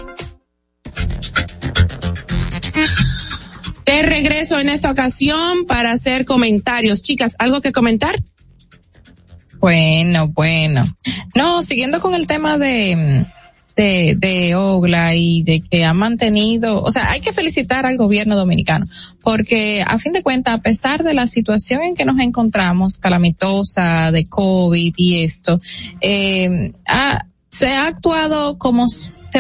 De 3.87 4.03
regreso 4.03 4.59
en 4.59 4.69
esta 4.69 4.91
ocasión 4.91 5.65
para 5.67 5.93
hacer 5.93 6.25
comentarios. 6.25 7.03
Chicas, 7.03 7.37
¿algo 7.39 7.61
que 7.61 7.73
comentar? 7.73 8.21
Bueno, 9.59 10.29
bueno. 10.29 10.97
No, 11.35 11.63
siguiendo 11.63 12.01
con 12.01 12.15
el 12.15 12.27
tema 12.27 12.59
de 12.59 13.25
de, 13.77 14.15
de 14.19 14.55
Ogla 14.55 15.15
y 15.15 15.43
de 15.43 15.61
que 15.61 15.85
ha 15.85 15.95
mantenido, 15.95 16.83
o 16.83 16.91
sea, 16.91 17.11
hay 17.11 17.21
que 17.21 17.33
felicitar 17.33 17.87
al 17.87 17.97
gobierno 17.97 18.37
dominicano, 18.37 18.87
porque 19.23 19.85
a 19.87 19.99
fin 19.99 20.13
de 20.13 20.23
cuentas, 20.23 20.55
a 20.55 20.63
pesar 20.63 21.05
de 21.05 21.15
la 21.15 21.27
situación 21.27 21.83
en 21.83 21.95
que 21.95 22.05
nos 22.05 22.19
encontramos, 22.19 22.99
calamitosa, 22.99 24.11
de 24.11 24.27
COVID 24.27 24.95
y 24.97 25.23
esto, 25.23 25.61
eh, 26.01 26.73
se 27.49 27.69
ha 27.69 27.87
actuado 27.87 28.59
como 28.59 28.87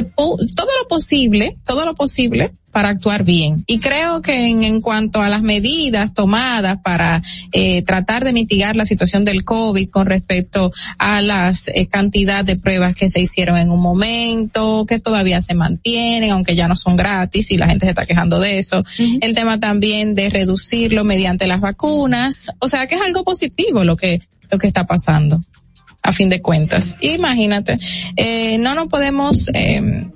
todo 0.01 0.39
lo 0.81 0.89
posible, 0.89 1.57
todo 1.67 1.85
lo 1.85 1.95
posible 1.95 2.53
para 2.73 2.89
actuar 2.89 3.23
bien. 3.23 3.63
Y 3.67 3.79
creo 3.79 4.23
que 4.23 4.49
en, 4.49 4.81
cuanto 4.81 5.21
a 5.21 5.29
las 5.29 5.43
medidas 5.43 6.15
tomadas 6.15 6.79
para 6.83 7.21
eh, 7.53 7.83
tratar 7.83 8.25
de 8.25 8.33
mitigar 8.33 8.77
la 8.77 8.87
situación 8.87 9.25
del 9.27 9.45
COVID 9.45 9.91
con 9.91 10.07
respecto 10.07 10.73
a 10.97 11.21
las 11.21 11.69
eh, 11.69 11.87
cantidad 11.87 12.45
de 12.45 12.57
pruebas 12.57 12.95
que 12.95 13.11
se 13.11 13.21
hicieron 13.21 13.59
en 13.59 13.71
un 13.71 13.81
momento, 13.81 14.87
que 14.87 14.99
todavía 14.99 15.43
se 15.43 15.55
mantienen, 15.55 16.31
aunque 16.31 16.57
ya 16.57 16.67
no 16.67 16.77
son 16.77 16.97
gratis 16.97 17.51
y 17.51 17.59
la 17.59 17.69
gente 17.69 17.85
se 17.85 17.91
está 17.91 18.07
quejando 18.07 18.41
de 18.41 18.59
eso. 18.59 18.83
El 19.21 19.35
tema 19.35 19.61
también 19.61 20.15
de 20.15 20.31
reducirlo 20.31 21.05
mediante 21.05 21.47
las 21.47 21.61
vacunas. 21.61 22.51
O 22.59 22.69
sea 22.69 22.87
que 22.87 22.95
es 22.95 23.03
algo 23.03 23.23
positivo 23.23 23.85
lo 23.85 23.97
que, 23.97 24.21
lo 24.51 24.59
que 24.59 24.67
está 24.67 24.87
pasando 24.87 25.41
a 26.03 26.13
fin 26.13 26.29
de 26.29 26.43
cuentas. 26.43 26.97
Imagínate, 27.01 27.77
eh, 28.17 28.59
no 28.59 28.75
nos 28.75 28.89
podemos, 28.89 29.49
eh, 29.55 30.09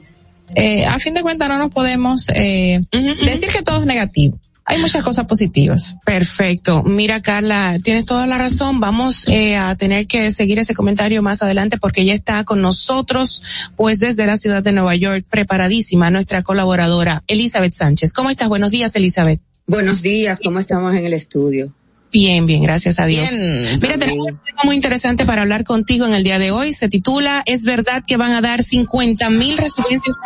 eh, 0.55 0.85
a 0.87 0.99
fin 0.99 1.15
de 1.15 1.23
cuentas 1.23 1.49
no 1.49 1.59
nos 1.59 1.71
podemos 1.71 2.29
eh, 2.31 2.81
decir 2.93 3.49
que 3.49 3.63
todo 3.63 3.81
es 3.81 3.87
negativo. 3.87 4.39
Hay 4.69 4.81
muchas 4.81 5.05
cosas 5.05 5.27
positivas. 5.27 5.97
Perfecto. 6.05 6.83
Mira, 6.83 7.23
Carla, 7.23 7.79
tienes 7.85 8.05
toda 8.05 8.27
la 8.27 8.37
razón. 8.37 8.81
Vamos 8.81 9.29
eh, 9.29 9.55
a 9.57 9.77
tener 9.77 10.09
que 10.09 10.33
seguir 10.33 10.59
ese 10.59 10.75
comentario 10.75 11.23
más 11.23 11.41
adelante 11.41 11.79
porque 11.79 12.05
ya 12.05 12.15
está 12.15 12.43
con 12.43 12.63
nosotros, 12.63 13.45
pues 13.77 14.01
desde 14.01 14.27
la 14.27 14.37
ciudad 14.37 14.65
de 14.65 14.73
Nueva 14.73 14.97
York, 14.97 15.25
preparadísima 15.31 16.11
nuestra 16.11 16.43
colaboradora 16.43 17.23
Elizabeth 17.29 17.75
Sánchez. 17.75 18.13
¿Cómo 18.13 18.29
estás? 18.29 18.49
Buenos 18.49 18.73
días, 18.73 18.97
Elizabeth. 18.97 19.41
Buenos 19.69 20.03
días. 20.03 20.41
¿Cómo 20.43 20.59
estamos 20.59 20.97
en 20.97 21.07
el 21.07 21.13
estudio? 21.13 21.73
Bien, 22.17 22.47
bien, 22.47 22.63
gracias 22.63 22.99
a 22.99 23.05
Dios. 23.05 23.31
Mira, 23.79 23.99
tenemos 23.99 24.25
un 24.27 24.41
tema 24.43 24.63
muy 24.65 24.75
interesante 24.75 25.27
para 25.27 25.43
hablar 25.43 25.65
contigo 25.65 26.07
en 26.07 26.15
el 26.15 26.25
día 26.25 26.39
de 26.39 26.51
hoy. 26.51 26.73
Se 26.73 26.89
titula 26.89 27.43
¿Es 27.45 27.65
verdad 27.65 28.03
que 28.07 28.17
van 28.17 28.33
a 28.33 28.41
dar 28.41 28.63
50 28.63 29.29
mil 29.29 29.55
residencias 29.59 30.17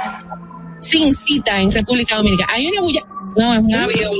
sin 0.83 1.13
cita 1.13 1.61
en 1.61 1.73
República 1.73 2.15
Dominicana? 2.15 2.53
Hay 2.55 2.69
una 2.69 2.83
bulla. 2.83 3.01
No, 3.37 3.55
es 3.55 3.59
un 3.59 3.75
avión. 3.75 4.13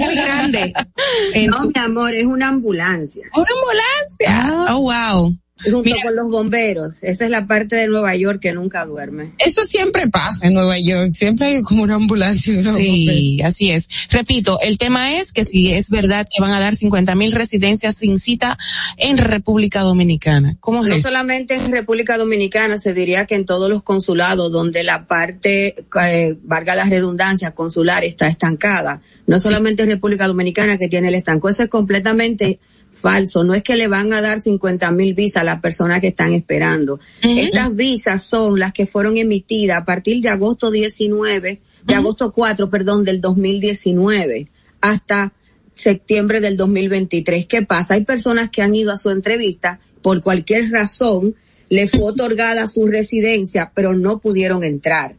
muy 0.00 0.14
grande. 0.16 0.74
no, 1.48 1.60
mi 1.62 1.80
amor, 1.80 2.14
es 2.14 2.26
una 2.26 2.48
ambulancia. 2.48 3.26
Una 3.34 3.46
ambulancia. 3.58 4.74
Oh, 4.74 4.80
wow 4.80 5.34
junto 5.64 5.90
con 6.02 6.16
los 6.16 6.30
bomberos. 6.30 6.96
Esa 7.00 7.24
es 7.24 7.30
la 7.30 7.46
parte 7.46 7.76
de 7.76 7.86
Nueva 7.88 8.14
York 8.14 8.40
que 8.40 8.52
nunca 8.52 8.84
duerme. 8.84 9.32
Eso 9.38 9.62
siempre 9.62 10.08
pasa 10.08 10.46
en 10.46 10.54
Nueva 10.54 10.78
York, 10.78 11.12
siempre 11.14 11.46
hay 11.46 11.62
como 11.62 11.82
una 11.82 11.94
ambulancia. 11.94 12.52
Sí, 12.76 13.40
así 13.42 13.70
es. 13.70 13.88
Repito, 14.10 14.58
el 14.60 14.78
tema 14.78 15.16
es 15.16 15.32
que 15.32 15.44
si 15.44 15.72
es 15.72 15.90
verdad 15.90 16.26
que 16.32 16.40
van 16.40 16.52
a 16.52 16.60
dar 16.60 16.74
50 16.74 17.14
mil 17.14 17.32
residencias 17.32 17.96
sin 17.96 18.18
cita 18.18 18.58
en 18.96 19.18
República 19.18 19.80
Dominicana. 19.80 20.56
¿Cómo 20.60 20.84
No 20.84 21.00
solamente 21.00 21.54
en 21.54 21.72
República 21.72 22.18
Dominicana, 22.18 22.78
se 22.78 22.92
diría 22.92 23.26
que 23.26 23.34
en 23.34 23.46
todos 23.46 23.70
los 23.70 23.82
consulados 23.82 24.52
donde 24.52 24.82
la 24.82 25.06
parte, 25.06 25.74
eh, 26.02 26.36
valga 26.42 26.74
la 26.74 26.84
redundancia, 26.84 27.52
consular 27.52 28.04
está 28.04 28.28
estancada. 28.28 29.00
No 29.26 29.40
solamente 29.40 29.82
en 29.82 29.88
República 29.88 30.26
Dominicana 30.26 30.78
que 30.78 30.88
tiene 30.88 31.08
el 31.08 31.14
estanco, 31.14 31.48
eso 31.48 31.62
es 31.62 31.68
completamente 31.68 32.58
falso. 32.96 33.44
No 33.44 33.54
es 33.54 33.62
que 33.62 33.76
le 33.76 33.88
van 33.88 34.12
a 34.12 34.20
dar 34.20 34.42
50 34.42 34.90
mil 34.90 35.14
visas 35.14 35.42
a 35.42 35.44
las 35.44 35.60
personas 35.60 36.00
que 36.00 36.08
están 36.08 36.32
esperando. 36.32 36.98
Estas 37.22 37.74
visas 37.74 38.22
son 38.22 38.58
las 38.58 38.72
que 38.72 38.86
fueron 38.86 39.16
emitidas 39.16 39.78
a 39.78 39.84
partir 39.84 40.20
de 40.22 40.28
agosto 40.28 40.70
19, 40.70 41.60
de 41.84 41.94
agosto 41.94 42.32
4, 42.32 42.68
perdón, 42.70 43.04
del 43.04 43.20
2019 43.20 44.48
hasta 44.80 45.32
septiembre 45.74 46.40
del 46.40 46.56
2023. 46.56 47.46
¿Qué 47.46 47.62
pasa? 47.62 47.94
Hay 47.94 48.04
personas 48.04 48.50
que 48.50 48.62
han 48.62 48.74
ido 48.74 48.92
a 48.92 48.98
su 48.98 49.10
entrevista 49.10 49.80
por 50.02 50.22
cualquier 50.22 50.70
razón, 50.70 51.34
le 51.68 51.88
fue 51.88 52.02
otorgada 52.02 52.68
su 52.68 52.86
residencia, 52.86 53.72
pero 53.74 53.94
no 53.94 54.18
pudieron 54.18 54.64
entrar. 54.64 55.16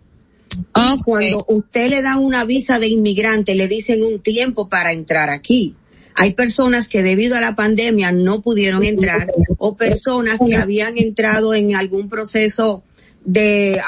Y 0.76 1.02
cuando 1.04 1.45
usted 1.49 1.90
le 1.90 2.02
da 2.02 2.18
una 2.18 2.45
visa 2.45 2.80
de 2.80 2.88
inmigrante, 2.88 3.54
le 3.56 3.68
dicen 3.68 4.04
un 4.04 4.20
tiempo 4.20 4.70
para 4.70 4.94
entrar 4.94 5.30
aquí. 5.30 5.76
Hay 6.19 6.34
personas 6.34 6.88
que 6.89 7.03
debido 7.03 7.35
a 7.35 7.41
la 7.41 7.56
pandemia 7.56 8.11
no 8.11 8.41
pudieron 8.41 8.84
entrar 8.84 9.31
o 9.60 9.77
personas 9.77 10.39
que 10.44 10.56
habían 10.56 10.98
entrado 10.98 11.53
en 11.53 11.76
algún 11.76 12.10
proceso 12.10 12.81
de 13.23 13.80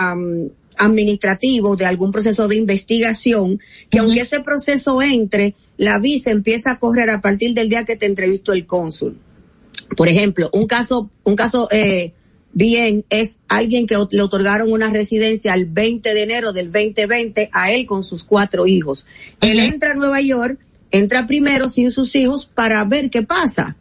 administrativo, 0.78 1.76
de 1.76 1.88
algún 1.88 2.12
proceso 2.12 2.48
de 2.48 2.56
investigación, 2.56 3.60
que 3.90 3.98
aunque 3.98 4.22
ese 4.22 4.42
proceso 4.42 5.02
entre, 5.02 5.56
la 5.78 5.98
visa 5.98 6.30
empieza 6.30 6.70
a 6.70 6.80
correr 6.80 7.10
a 7.10 7.20
partir 7.20 7.56
del 7.56 7.68
día 7.68 7.84
que 7.84 7.96
te 7.96 8.06
entrevistó 8.06 8.54
el 8.54 8.68
cónsul. 8.68 9.18
Por 9.98 10.08
ejemplo, 10.08 10.52
un 10.54 10.68
caso, 10.68 11.10
un 11.24 11.36
caso 11.36 11.68
eh, 11.72 12.14
bien 12.54 13.06
es 13.10 13.38
alguien 13.48 13.88
que 13.88 13.98
le 14.12 14.22
otorgaron 14.22 14.72
una 14.72 14.92
residencia 14.92 15.56
el 15.56 15.66
20 15.66 16.14
de 16.14 16.22
enero 16.22 16.54
del 16.54 16.72
2020 16.72 17.50
a 17.52 17.72
él 17.72 17.88
con 17.88 18.04
sus 18.04 18.24
cuatro 18.24 18.68
hijos. 18.68 19.08
Él 19.42 19.60
entra 19.60 19.94
a 19.94 19.96
Nueva 19.96 20.22
York 20.22 20.60
entra 20.92 21.28
primero 21.28 21.70
sin 21.70 21.92
sus 21.92 22.16
hijos 22.16 22.46
para 22.46 22.84
ver 22.84 23.10
qué 23.10 23.24
pasa. 23.24 23.78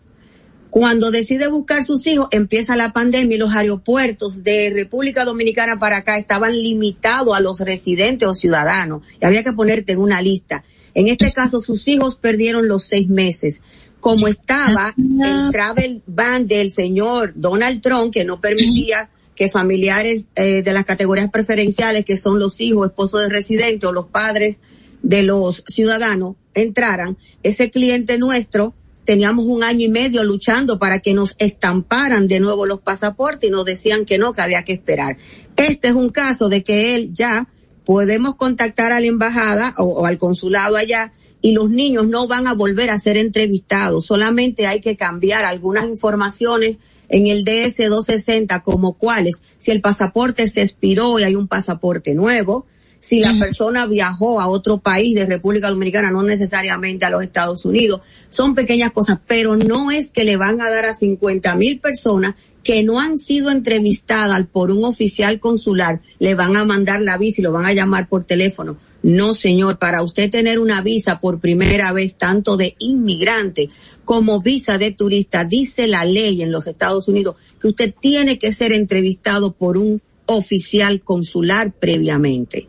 Cuando 0.71 1.11
decide 1.11 1.49
buscar 1.49 1.83
sus 1.85 2.07
hijos, 2.07 2.29
empieza 2.31 2.77
la 2.77 2.93
pandemia 2.93 3.37
y 3.37 3.39
los 3.39 3.55
aeropuertos 3.55 4.43
de 4.43 4.71
República 4.75 5.25
Dominicana 5.25 5.79
para 5.79 5.99
acá 5.99 6.19
estaban 6.19 6.53
limitados 6.53 7.35
a 7.35 7.41
los 7.41 7.59
residentes 7.61 8.29
o 8.29 8.35
ciudadanos 8.35 9.03
y 9.21 9.25
había 9.25 9.43
que 9.43 9.53
ponerte 9.53 9.93
en 9.93 10.01
una 10.01 10.21
lista. 10.21 10.65
En 10.95 11.09
este 11.09 11.33
caso, 11.33 11.61
sus 11.61 11.87
hijos 11.89 12.17
perdieron 12.17 12.69
los 12.69 12.85
seis 12.85 13.09
meses. 13.09 13.61
Como 14.01 14.29
estaba 14.29 14.95
el 14.97 15.51
travel 15.51 16.03
ban 16.07 16.47
del 16.47 16.71
señor 16.71 17.33
Donald 17.35 17.81
Trump, 17.81 18.13
que 18.13 18.25
no 18.25 18.41
permitía 18.41 19.11
que 19.35 19.49
familiares 19.49 20.27
eh, 20.35 20.63
de 20.63 20.73
las 20.73 20.85
categorías 20.85 21.31
preferenciales, 21.31 22.05
que 22.05 22.17
son 22.17 22.39
los 22.39 22.61
hijos, 22.61 22.89
esposos 22.89 23.23
de 23.23 23.29
residentes 23.29 23.89
o 23.89 23.93
los 23.93 24.07
padres 24.07 24.57
de 25.03 25.23
los 25.23 25.65
ciudadanos, 25.67 26.37
entraran, 26.61 27.17
ese 27.43 27.71
cliente 27.71 28.19
nuestro 28.19 28.75
teníamos 29.05 29.47
un 29.47 29.65
año 29.65 29.87
y 29.87 29.89
medio 29.89 30.23
luchando 30.23 30.79
para 30.79 30.99
que 30.99 31.15
nos 31.15 31.35
estamparan 31.39 32.29
de 32.29 32.41
nuevo 32.41 32.67
los 32.67 32.81
pasaportes 32.81 33.49
y 33.49 33.51
nos 33.51 33.65
decían 33.65 34.05
que 34.05 34.19
no, 34.19 34.35
que 34.35 34.43
había 34.43 34.65
que 34.65 34.75
esperar. 34.75 35.17
Este 35.57 35.89
es 35.89 35.95
un 35.95 36.11
caso 36.11 36.51
de 36.51 36.63
que 36.63 36.95
él 36.95 37.11
ya 37.15 37.49
podemos 37.87 38.37
contactar 38.37 38.93
a 38.93 39.01
la 39.01 39.07
embajada 39.07 39.73
o, 39.79 40.05
al 40.05 40.19
consulado 40.19 40.77
allá 40.77 41.15
y 41.41 41.53
los 41.53 41.71
niños 41.71 42.07
no 42.07 42.29
van 42.29 42.47
a 42.47 42.53
volver 42.53 42.91
a 42.91 43.01
ser 43.01 43.17
entrevistados, 43.17 44.05
solamente 44.05 44.67
hay 44.67 44.83
que 44.83 44.95
cambiar 44.95 45.47
algunas 45.47 45.87
informaciones 45.87 46.77
en 47.09 47.29
el 47.29 47.47
DS-260 47.47 48.63
como 48.63 48.93
cuáles, 48.99 49.37
si 49.57 49.71
el 49.71 49.81
pasaporte 49.81 50.51
se 50.51 50.61
expiró 50.61 51.19
y 51.19 51.23
hay 51.23 51.35
un 51.35 51.49
pasaporte 51.49 52.13
nuevo, 52.13 52.67
si 53.01 53.21
la 53.21 53.39
persona 53.39 53.87
viajó 53.87 54.41
a 54.41 54.49
otro 54.49 54.79
país 54.79 55.15
de 55.15 55.27
República 55.27 55.71
Dominicana, 55.71 56.11
no 56.11 56.23
necesariamente 56.23 57.05
a 57.05 57.11
los 57.11 57.23
Estados 57.23 57.65
Unidos, 57.65 58.01
son 58.29 58.55
pequeñas 58.55 58.93
cosas, 58.93 59.19
pero 59.27 59.57
no 59.57 59.91
es 59.91 60.11
que 60.11 60.25
le 60.25 60.37
van 60.37 60.61
a 60.61 60.69
dar 60.69 60.85
a 60.85 60.95
50 60.95 61.55
mil 61.55 61.81
personas 61.81 62.35
que 62.63 62.83
no 62.83 63.01
han 63.01 63.17
sido 63.17 63.51
entrevistadas 63.51 64.47
por 64.47 64.71
un 64.71 64.85
oficial 64.85 65.41
consular, 65.41 66.03
le 66.19 66.35
van 66.35 66.57
a 66.57 66.65
mandar 66.65 67.01
la 67.01 67.17
visa 67.17 67.41
y 67.41 67.45
lo 67.45 67.53
van 67.53 67.67
a 67.67 67.73
llamar 67.73 68.09
por 68.09 68.25
teléfono. 68.25 68.77
No, 69.03 69.33
señor, 69.33 69.79
para 69.79 70.03
usted 70.03 70.29
tener 70.29 70.59
una 70.59 70.83
visa 70.83 71.21
por 71.21 71.41
primera 71.41 71.93
vez, 71.93 72.17
tanto 72.17 72.57
de 72.57 72.75
inmigrante 72.81 73.71
como 74.05 74.43
visa 74.43 74.77
de 74.77 74.91
turista, 74.91 75.45
dice 75.45 75.87
la 75.87 76.05
ley 76.05 76.43
en 76.43 76.51
los 76.51 76.67
Estados 76.67 77.07
Unidos 77.09 77.37
que 77.61 77.69
usted 77.69 77.95
tiene 77.99 78.39
que 78.39 78.53
ser 78.53 78.73
entrevistado 78.73 79.53
por 79.53 79.79
un 79.79 80.03
oficial 80.27 81.01
consular 81.01 81.73
previamente. 81.73 82.69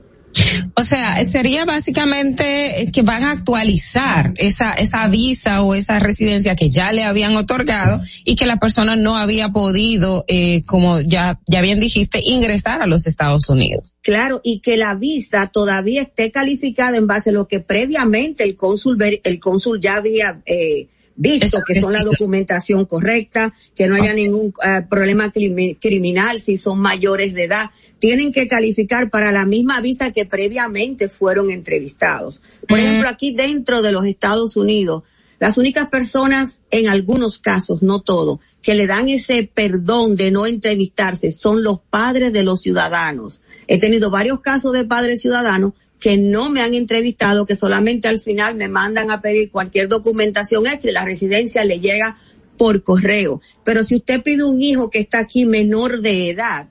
O 0.76 0.84
sea, 0.84 1.24
sería 1.26 1.66
básicamente 1.66 2.90
que 2.94 3.02
van 3.02 3.24
a 3.24 3.32
actualizar 3.32 4.34
esa, 4.38 4.74
esa 4.74 5.08
visa 5.08 5.62
o 5.64 5.76
esa 5.76 6.00
residencia 6.00 6.56
que 6.56 6.70
ya 6.70 6.92
le 6.92 7.04
habían 7.04 7.36
otorgado 7.36 8.02
y 8.24 8.36
que 8.36 8.46
la 8.46 8.58
persona 8.58 8.96
no 8.96 9.18
había 9.18 9.50
podido, 9.50 10.24
eh, 10.28 10.62
como 10.66 11.02
ya, 11.02 11.40
ya 11.48 11.62
bien 11.62 11.80
dijiste, 11.80 12.22
ingresar 12.24 12.82
a 12.82 12.88
los 12.88 13.08
Estados 13.08 13.50
Unidos. 13.50 13.94
Claro, 14.02 14.42
y 14.44 14.60
que 14.60 14.78
la 14.78 14.96
visa 14.96 15.48
todavía 15.48 16.02
esté 16.02 16.32
calificada 16.32 16.98
en 16.98 17.08
base 17.08 17.32
a 17.32 17.34
lo 17.34 17.48
que 17.48 17.60
previamente 17.60 18.44
el 18.44 18.56
cónsul, 18.56 18.98
el 19.02 19.40
cónsul 19.40 19.80
ya 19.82 19.96
había, 19.96 20.42
eh, 20.46 20.88
visto 21.20 21.62
que 21.68 21.82
son 21.82 21.92
la 21.92 22.04
documentación 22.04 22.86
correcta, 22.86 23.54
que 23.76 23.88
no 23.88 23.96
haya 23.96 24.14
ningún 24.14 24.48
uh, 24.48 24.88
problema 24.90 25.32
criminal 25.32 26.40
si 26.40 26.58
son 26.58 26.80
mayores 26.80 27.34
de 27.34 27.44
edad. 27.44 27.72
Tienen 28.00 28.32
que 28.32 28.48
calificar 28.48 29.10
para 29.10 29.34
la 29.34 29.46
misma 29.46 29.82
visa 29.82 30.14
que 30.14 30.26
previamente 30.26 31.10
fueron 31.10 31.52
entrevistados. 31.52 32.42
Por 32.68 32.80
ejemplo, 32.80 33.10
aquí 33.10 33.34
dentro 33.34 33.82
de 33.82 33.92
los 33.92 34.06
Estados 34.06 34.56
Unidos, 34.56 35.04
las 35.40 35.58
únicas 35.58 35.90
personas, 35.90 36.62
en 36.72 36.88
algunos 36.88 37.38
casos, 37.38 37.82
no 37.82 38.02
todo, 38.02 38.40
que 38.62 38.76
le 38.76 38.88
dan 38.88 39.10
ese 39.10 39.50
perdón 39.54 40.16
de 40.16 40.32
no 40.32 40.46
entrevistarse 40.46 41.32
son 41.32 41.64
los 41.64 41.80
padres 41.82 42.32
de 42.32 42.44
los 42.44 42.62
ciudadanos. 42.62 43.42
He 43.68 43.78
tenido 43.78 44.10
varios 44.10 44.40
casos 44.40 44.72
de 44.72 44.86
padres 44.86 45.22
ciudadanos 45.22 45.74
que 46.00 46.18
no 46.18 46.50
me 46.50 46.62
han 46.62 46.74
entrevistado, 46.74 47.46
que 47.46 47.56
solamente 47.56 48.08
al 48.08 48.22
final 48.22 48.56
me 48.56 48.68
mandan 48.68 49.12
a 49.12 49.22
pedir 49.22 49.52
cualquier 49.52 49.88
documentación 49.88 50.66
extra 50.66 50.90
y 50.90 50.94
la 50.94 51.06
residencia 51.06 51.66
le 51.66 51.80
llega 51.80 52.18
por 52.58 52.84
correo. 52.84 53.42
Pero 53.64 53.84
si 53.84 53.96
usted 53.96 54.22
pide 54.22 54.44
un 54.44 54.62
hijo 54.62 54.90
que 54.90 55.00
está 55.00 55.20
aquí 55.20 55.46
menor 55.46 56.02
de 56.02 56.30
edad 56.30 56.70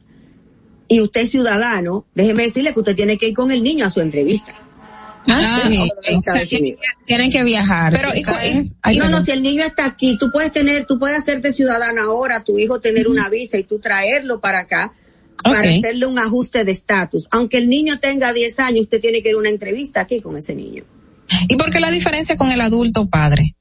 y 0.88 1.00
usted 1.00 1.22
es 1.22 1.30
ciudadano, 1.30 2.06
déjeme 2.14 2.44
decirle 2.44 2.72
que 2.72 2.80
usted 2.80 2.96
tiene 2.96 3.18
que 3.18 3.28
ir 3.28 3.34
con 3.34 3.50
el 3.50 3.62
niño 3.62 3.86
a 3.86 3.90
su 3.90 4.00
entrevista. 4.00 4.54
Ah, 5.30 5.68
sí. 6.48 6.74
tienen 7.04 7.30
que 7.30 7.44
viajar. 7.44 7.92
Pero 7.92 8.08
y, 8.14 8.94
y, 8.94 8.98
no, 8.98 9.10
no, 9.10 9.22
si 9.22 9.32
el 9.32 9.42
niño 9.42 9.62
está 9.62 9.84
aquí, 9.84 10.16
tú 10.18 10.30
puedes 10.32 10.52
tener, 10.52 10.86
tú 10.86 10.98
puedes 10.98 11.18
hacerte 11.18 11.52
ciudadana 11.52 12.04
ahora, 12.04 12.44
tu 12.44 12.58
hijo 12.58 12.80
tener 12.80 13.08
una 13.08 13.28
visa 13.28 13.58
y 13.58 13.64
tú 13.64 13.78
traerlo 13.78 14.40
para 14.40 14.60
acá 14.60 14.94
para 15.42 15.70
hacerle 15.70 16.06
un 16.06 16.18
ajuste 16.18 16.64
de 16.64 16.72
estatus. 16.72 17.28
Aunque 17.30 17.58
el 17.58 17.68
niño 17.68 17.98
tenga 18.00 18.32
10 18.32 18.60
años, 18.60 18.82
usted 18.82 19.00
tiene 19.00 19.22
que 19.22 19.30
ir 19.30 19.34
a 19.34 19.38
una 19.38 19.48
entrevista 19.48 20.00
aquí 20.00 20.20
con 20.20 20.36
ese 20.36 20.54
niño. 20.54 20.84
¿Y 21.48 21.56
por 21.56 21.70
qué 21.70 21.80
la 21.80 21.90
diferencia 21.90 22.36
con 22.36 22.50
el 22.50 22.60
adulto 22.60 23.08
padre? 23.08 23.54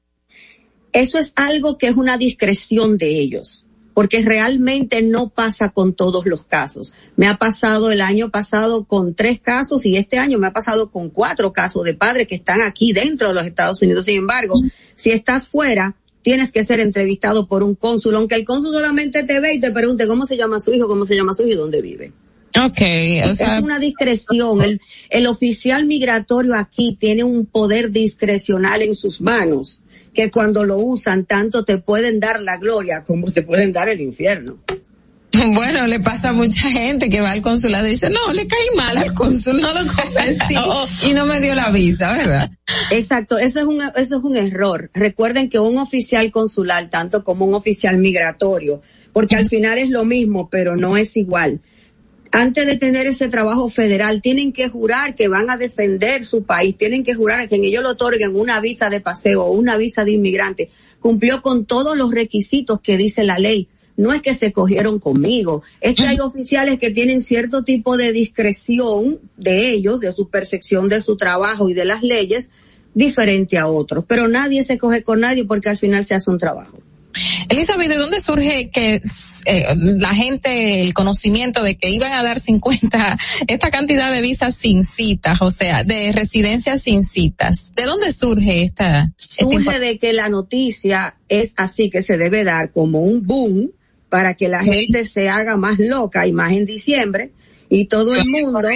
Eso 0.92 1.18
es 1.18 1.32
algo 1.36 1.78
que 1.78 1.88
es 1.88 1.96
una 1.96 2.16
discreción 2.16 2.96
de 2.98 3.10
ellos, 3.10 3.66
porque 3.94 4.22
realmente 4.22 5.02
no 5.02 5.28
pasa 5.28 5.68
con 5.68 5.94
todos 5.94 6.24
los 6.26 6.44
casos. 6.44 6.94
Me 7.16 7.26
ha 7.26 7.36
pasado 7.36 7.90
el 7.92 8.00
año 8.00 8.30
pasado 8.30 8.84
con 8.84 9.14
tres 9.14 9.38
casos 9.40 9.84
y 9.84 9.96
este 9.96 10.18
año 10.18 10.38
me 10.38 10.46
ha 10.46 10.52
pasado 10.52 10.90
con 10.90 11.10
cuatro 11.10 11.52
casos 11.52 11.84
de 11.84 11.94
padres 11.94 12.26
que 12.26 12.36
están 12.36 12.62
aquí 12.62 12.92
dentro 12.92 13.28
de 13.28 13.34
los 13.34 13.46
Estados 13.46 13.82
Unidos. 13.82 14.06
Sin 14.06 14.16
embargo, 14.16 14.54
si 14.96 15.10
estás 15.10 15.46
fuera, 15.46 15.96
tienes 16.28 16.52
que 16.52 16.62
ser 16.62 16.78
entrevistado 16.80 17.48
por 17.48 17.62
un 17.62 17.74
cónsul, 17.74 18.14
aunque 18.14 18.34
el 18.34 18.44
cónsul 18.44 18.74
solamente 18.74 19.22
te 19.22 19.40
ve 19.40 19.54
y 19.54 19.60
te 19.60 19.70
pregunte 19.70 20.06
cómo 20.06 20.26
se 20.26 20.36
llama 20.36 20.60
su 20.60 20.74
hijo, 20.74 20.86
cómo 20.86 21.06
se 21.06 21.16
llama 21.16 21.32
su 21.32 21.40
hijo 21.40 21.52
y 21.52 21.54
dónde 21.54 21.80
vive. 21.80 22.12
Okay, 22.54 23.22
o 23.22 23.34
sea, 23.34 23.56
es 23.56 23.62
una 23.64 23.78
discreción. 23.78 24.60
El, 24.60 24.78
el 25.08 25.26
oficial 25.26 25.86
migratorio 25.86 26.54
aquí 26.54 26.98
tiene 27.00 27.24
un 27.24 27.46
poder 27.46 27.92
discrecional 27.92 28.82
en 28.82 28.94
sus 28.94 29.22
manos 29.22 29.80
que 30.12 30.30
cuando 30.30 30.64
lo 30.64 30.76
usan 30.76 31.24
tanto 31.24 31.64
te 31.64 31.78
pueden 31.78 32.20
dar 32.20 32.42
la 32.42 32.58
gloria 32.58 33.04
como 33.06 33.28
se 33.28 33.40
pueden 33.40 33.72
dar 33.72 33.88
el 33.88 34.02
infierno. 34.02 34.58
Bueno, 35.54 35.86
le 35.86 36.00
pasa 36.00 36.30
a 36.30 36.32
mucha 36.32 36.70
gente 36.70 37.08
que 37.08 37.20
va 37.20 37.32
al 37.32 37.42
consulado 37.42 37.86
y 37.86 37.90
dice, 37.90 38.10
no, 38.10 38.32
le 38.32 38.46
caí 38.46 38.76
mal 38.76 38.96
al 38.96 39.14
cónsul, 39.14 39.60
no 39.60 39.72
lo 39.72 39.80
convencí 39.80 40.54
y 41.08 41.12
no 41.12 41.26
me 41.26 41.40
dio 41.40 41.54
la 41.54 41.70
visa, 41.70 42.16
¿verdad? 42.16 42.50
Exacto, 42.90 43.38
eso 43.38 43.58
es 43.60 43.64
un, 43.64 43.82
eso 43.96 44.16
es 44.16 44.22
un 44.22 44.36
error. 44.36 44.90
Recuerden 44.94 45.48
que 45.48 45.58
un 45.58 45.78
oficial 45.78 46.30
consular, 46.30 46.88
tanto 46.90 47.24
como 47.24 47.44
un 47.44 47.54
oficial 47.54 47.98
migratorio, 47.98 48.82
porque 49.12 49.36
al 49.36 49.48
final 49.48 49.78
es 49.78 49.90
lo 49.90 50.04
mismo, 50.04 50.48
pero 50.50 50.76
no 50.76 50.96
es 50.96 51.16
igual. 51.16 51.60
Antes 52.30 52.66
de 52.66 52.76
tener 52.76 53.06
ese 53.06 53.28
trabajo 53.28 53.70
federal, 53.70 54.20
tienen 54.20 54.52
que 54.52 54.68
jurar 54.68 55.14
que 55.14 55.28
van 55.28 55.48
a 55.48 55.56
defender 55.56 56.26
su 56.26 56.44
país, 56.44 56.76
tienen 56.76 57.02
que 57.02 57.14
jurar 57.14 57.48
que 57.48 57.56
en 57.56 57.64
ellos 57.64 57.82
le 57.82 57.88
otorguen 57.88 58.36
una 58.36 58.60
visa 58.60 58.90
de 58.90 59.00
paseo 59.00 59.44
o 59.44 59.52
una 59.52 59.78
visa 59.78 60.04
de 60.04 60.12
inmigrante. 60.12 60.70
Cumplió 61.00 61.40
con 61.40 61.64
todos 61.64 61.96
los 61.96 62.10
requisitos 62.10 62.80
que 62.80 62.98
dice 62.98 63.24
la 63.24 63.38
ley 63.38 63.68
no 63.98 64.12
es 64.12 64.22
que 64.22 64.32
se 64.32 64.52
cogieron 64.52 65.00
conmigo, 65.00 65.62
es 65.80 65.96
que 65.96 66.06
hay 66.06 66.20
oficiales 66.20 66.78
que 66.78 66.90
tienen 66.90 67.20
cierto 67.20 67.64
tipo 67.64 67.96
de 67.96 68.12
discreción 68.12 69.18
de 69.36 69.72
ellos, 69.72 69.98
de 70.00 70.14
su 70.14 70.30
percepción 70.30 70.88
de 70.88 71.02
su 71.02 71.16
trabajo 71.16 71.68
y 71.68 71.74
de 71.74 71.84
las 71.84 72.02
leyes, 72.02 72.50
diferente 72.94 73.58
a 73.58 73.66
otros, 73.66 74.04
pero 74.06 74.28
nadie 74.28 74.62
se 74.62 74.78
coge 74.78 75.02
con 75.02 75.20
nadie 75.20 75.44
porque 75.44 75.68
al 75.68 75.78
final 75.78 76.04
se 76.04 76.14
hace 76.14 76.30
un 76.30 76.38
trabajo. 76.38 76.78
Elizabeth, 77.48 77.88
¿de 77.88 77.96
dónde 77.96 78.20
surge 78.20 78.70
que 78.70 79.00
eh, 79.46 79.64
la 79.76 80.14
gente, 80.14 80.82
el 80.82 80.94
conocimiento 80.94 81.64
de 81.64 81.76
que 81.76 81.90
iban 81.90 82.12
a 82.12 82.22
dar 82.22 82.38
50, 82.38 83.18
esta 83.48 83.70
cantidad 83.70 84.12
de 84.12 84.20
visas 84.20 84.54
sin 84.54 84.84
citas, 84.84 85.42
o 85.42 85.50
sea, 85.50 85.82
de 85.82 86.12
residencias 86.12 86.82
sin 86.82 87.02
citas? 87.02 87.72
¿De 87.74 87.84
dónde 87.84 88.12
surge 88.12 88.62
esta? 88.62 89.12
Surge 89.16 89.80
de 89.80 89.98
que 89.98 90.12
la 90.12 90.28
noticia 90.28 91.16
es 91.28 91.52
así 91.56 91.90
que 91.90 92.02
se 92.02 92.16
debe 92.16 92.44
dar 92.44 92.70
como 92.70 93.00
un 93.00 93.26
boom 93.26 93.72
para 94.08 94.34
que 94.34 94.48
la 94.48 94.62
gente 94.62 95.06
se 95.06 95.28
haga 95.28 95.56
más 95.56 95.78
loca 95.78 96.26
y 96.26 96.32
más 96.32 96.52
en 96.52 96.66
diciembre 96.66 97.32
y 97.68 97.86
todo 97.86 98.14
el 98.14 98.26
mundo 98.26 98.68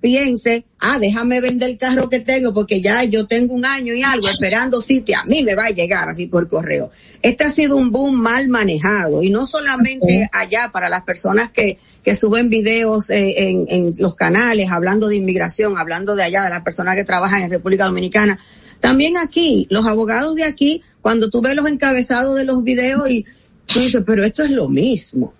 piense, 0.00 0.64
ah, 0.78 0.98
déjame 0.98 1.40
vender 1.40 1.70
el 1.70 1.76
carro 1.76 2.08
que 2.08 2.20
tengo 2.20 2.54
porque 2.54 2.80
ya 2.80 3.04
yo 3.04 3.26
tengo 3.26 3.54
un 3.54 3.64
año 3.64 3.94
y 3.94 4.02
algo 4.02 4.28
esperando 4.28 4.80
sitio, 4.80 5.18
a 5.18 5.24
mí 5.24 5.42
me 5.42 5.54
va 5.54 5.66
a 5.66 5.70
llegar 5.70 6.08
así 6.08 6.26
por 6.26 6.48
correo. 6.48 6.90
Este 7.22 7.44
ha 7.44 7.52
sido 7.52 7.76
un 7.76 7.90
boom 7.92 8.16
mal 8.16 8.48
manejado 8.48 9.22
y 9.22 9.30
no 9.30 9.46
solamente 9.46 10.28
allá 10.32 10.70
para 10.72 10.88
las 10.88 11.02
personas 11.02 11.50
que, 11.50 11.78
que 12.02 12.16
suben 12.16 12.48
videos 12.48 13.10
eh, 13.10 13.50
en, 13.50 13.66
en 13.68 13.94
los 13.98 14.14
canales 14.14 14.70
hablando 14.70 15.08
de 15.08 15.16
inmigración, 15.16 15.76
hablando 15.76 16.16
de 16.16 16.22
allá, 16.22 16.44
de 16.44 16.50
las 16.50 16.62
personas 16.62 16.96
que 16.96 17.04
trabajan 17.04 17.42
en 17.42 17.50
República 17.50 17.84
Dominicana. 17.84 18.38
También 18.80 19.18
aquí, 19.18 19.66
los 19.68 19.86
abogados 19.86 20.34
de 20.34 20.44
aquí, 20.44 20.82
cuando 21.02 21.28
tú 21.28 21.42
ves 21.42 21.54
los 21.54 21.68
encabezados 21.68 22.36
de 22.36 22.44
los 22.44 22.64
videos 22.64 23.10
y 23.10 23.26
tú 23.72 23.80
dices, 23.80 24.02
pero 24.06 24.24
esto 24.24 24.42
es 24.42 24.50
lo 24.50 24.68
mismo. 24.68 25.34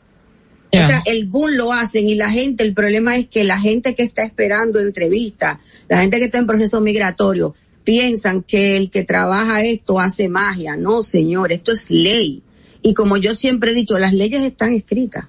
O 0.73 0.77
sea, 0.77 1.03
el 1.07 1.27
boom 1.27 1.53
lo 1.57 1.73
hacen 1.73 2.09
y 2.09 2.15
la 2.15 2.31
gente, 2.31 2.63
el 2.63 2.75
problema 2.75 3.17
es 3.17 3.27
que 3.27 3.43
la 3.43 3.59
gente 3.59 3.97
que 3.97 4.05
está 4.05 4.23
esperando 4.23 4.79
entrevista, 4.79 5.61
la 5.89 6.01
gente 6.01 6.19
que 6.19 6.27
está 6.27 6.39
en 6.39 6.47
proceso 6.47 6.81
migratorio, 6.81 7.57
piensan 7.83 8.43
que 8.43 8.77
el 8.77 8.89
que 8.89 9.03
trabaja 9.03 9.65
esto 9.65 9.99
hace 9.99 10.29
magia. 10.29 10.77
No, 10.77 11.03
señor, 11.03 11.51
esto 11.51 11.73
es 11.73 11.91
ley. 11.91 12.43
Y 12.83 12.95
como 12.95 13.17
yo 13.17 13.35
siempre 13.35 13.73
he 13.73 13.75
dicho, 13.75 13.99
las 13.99 14.13
leyes 14.13 14.45
están 14.45 14.73
escritas. 14.73 15.25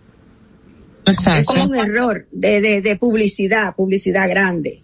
Exacto. 1.08 1.40
Es 1.40 1.46
como 1.48 1.64
un 1.64 1.76
error 1.76 2.28
de, 2.32 2.62
de, 2.62 2.82
de 2.82 2.96
publicidad, 2.98 3.76
publicidad 3.76 4.30
grande. 4.30 4.81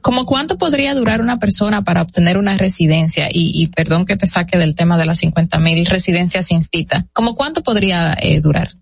¿Como 0.00 0.26
cuánto 0.26 0.58
podría 0.58 0.94
durar 0.94 1.20
una 1.20 1.38
persona 1.38 1.82
para 1.82 2.02
obtener 2.02 2.36
una 2.36 2.56
residencia? 2.58 3.28
Y, 3.30 3.52
y 3.54 3.68
perdón 3.68 4.04
que 4.04 4.16
te 4.16 4.26
saque 4.26 4.58
del 4.58 4.74
tema 4.74 4.98
de 4.98 5.06
las 5.06 5.18
50 5.18 5.58
mil 5.58 5.86
residencias 5.86 6.46
sin 6.46 6.62
cita. 6.62 7.06
¿Cómo 7.12 7.34
cuánto 7.34 7.62
podría 7.62 8.16
eh, 8.20 8.40
durar? 8.40 8.72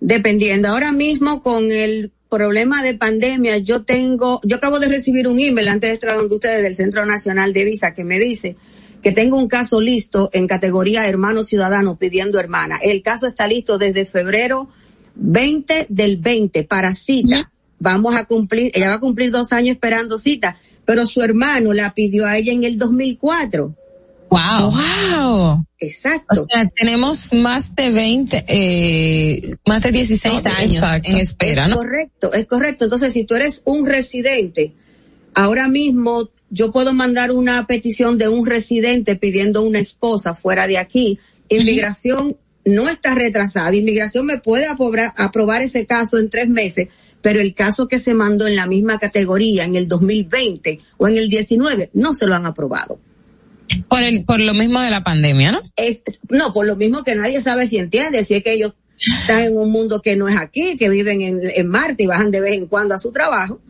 Dependiendo. 0.00 0.68
Ahora 0.68 0.92
mismo 0.92 1.42
con 1.42 1.70
el 1.70 2.12
problema 2.28 2.82
de 2.82 2.94
pandemia, 2.94 3.58
yo 3.58 3.84
tengo, 3.84 4.40
yo 4.44 4.56
acabo 4.56 4.78
de 4.78 4.88
recibir 4.88 5.28
un 5.28 5.38
email 5.38 5.68
antes 5.68 5.90
de 5.90 5.94
estar 5.94 6.16
donde 6.16 6.34
ustedes 6.34 6.62
del 6.62 6.74
Centro 6.74 7.06
Nacional 7.06 7.52
de 7.52 7.64
Visa 7.64 7.94
que 7.94 8.04
me 8.04 8.18
dice 8.18 8.56
que 9.02 9.12
tengo 9.12 9.36
un 9.36 9.46
caso 9.46 9.80
listo 9.80 10.30
en 10.32 10.48
categoría 10.48 11.06
hermano 11.06 11.44
ciudadano 11.44 11.96
pidiendo 11.96 12.40
hermana. 12.40 12.78
El 12.82 13.02
caso 13.02 13.26
está 13.26 13.46
listo 13.46 13.78
desde 13.78 14.04
febrero 14.04 14.68
20 15.14 15.86
del 15.88 16.16
20 16.16 16.64
para 16.64 16.94
cita. 16.94 17.52
Vamos 17.78 18.16
a 18.16 18.24
cumplir, 18.24 18.70
ella 18.74 18.88
va 18.88 18.94
a 18.94 19.00
cumplir 19.00 19.30
dos 19.30 19.52
años 19.52 19.72
esperando 19.74 20.18
cita, 20.18 20.56
pero 20.84 21.06
su 21.06 21.22
hermano 21.22 21.72
la 21.72 21.92
pidió 21.94 22.26
a 22.26 22.36
ella 22.38 22.52
en 22.52 22.64
el 22.64 22.78
2004. 22.78 23.74
Wow. 24.28 24.70
Wow. 24.70 25.66
Exacto. 25.78 26.42
O 26.42 26.46
sea, 26.50 26.66
tenemos 26.66 27.32
más 27.32 27.74
de 27.76 27.90
20, 27.90 28.44
eh, 28.48 29.56
más 29.66 29.82
de 29.82 29.92
16 29.92 30.44
No, 30.44 30.50
años 30.50 30.72
exacto. 30.72 31.10
en 31.10 31.16
espera, 31.18 31.64
es 31.64 31.70
¿no? 31.70 31.76
Correcto, 31.76 32.32
es 32.32 32.46
correcto. 32.46 32.84
Entonces, 32.84 33.12
si 33.12 33.24
tú 33.24 33.34
eres 33.34 33.62
un 33.64 33.86
residente, 33.86 34.72
ahora 35.34 35.68
mismo 35.68 36.30
yo 36.50 36.72
puedo 36.72 36.92
mandar 36.92 37.32
una 37.32 37.66
petición 37.66 38.18
de 38.18 38.28
un 38.28 38.46
residente 38.46 39.16
pidiendo 39.16 39.62
una 39.62 39.78
esposa 39.78 40.34
fuera 40.34 40.66
de 40.66 40.78
aquí. 40.78 41.18
Inmigración 41.48 42.36
no 42.64 42.88
está 42.88 43.14
retrasada. 43.14 43.74
Inmigración 43.74 44.26
me 44.26 44.38
puede 44.38 44.66
aprobar, 44.66 45.12
aprobar 45.16 45.62
ese 45.62 45.86
caso 45.86 46.18
en 46.18 46.30
tres 46.30 46.48
meses, 46.48 46.88
pero 47.26 47.40
el 47.40 47.56
caso 47.56 47.88
que 47.88 47.98
se 47.98 48.14
mandó 48.14 48.46
en 48.46 48.54
la 48.54 48.68
misma 48.68 49.00
categoría 49.00 49.64
en 49.64 49.74
el 49.74 49.88
2020 49.88 50.78
o 50.96 51.08
en 51.08 51.16
el 51.16 51.28
19 51.28 51.90
no 51.92 52.14
se 52.14 52.24
lo 52.24 52.36
han 52.36 52.46
aprobado. 52.46 53.00
Por 53.88 54.04
el, 54.04 54.24
por 54.24 54.38
lo 54.38 54.54
mismo 54.54 54.80
de 54.80 54.90
la 54.90 55.02
pandemia, 55.02 55.50
¿no? 55.50 55.60
Es, 55.74 56.04
no, 56.28 56.52
por 56.52 56.68
lo 56.68 56.76
mismo 56.76 57.02
que 57.02 57.16
nadie 57.16 57.40
sabe 57.40 57.66
si 57.66 57.78
entiende, 57.78 58.22
si 58.22 58.34
es 58.34 58.44
que 58.44 58.52
ellos 58.52 58.74
están 59.22 59.40
en 59.40 59.56
un 59.56 59.72
mundo 59.72 60.00
que 60.02 60.14
no 60.14 60.28
es 60.28 60.36
aquí, 60.36 60.76
que 60.76 60.88
viven 60.88 61.20
en, 61.20 61.40
en 61.42 61.66
Marte 61.66 62.04
y 62.04 62.06
bajan 62.06 62.30
de 62.30 62.40
vez 62.40 62.52
en 62.52 62.68
cuando 62.68 62.94
a 62.94 63.00
su 63.00 63.10
trabajo, 63.10 63.60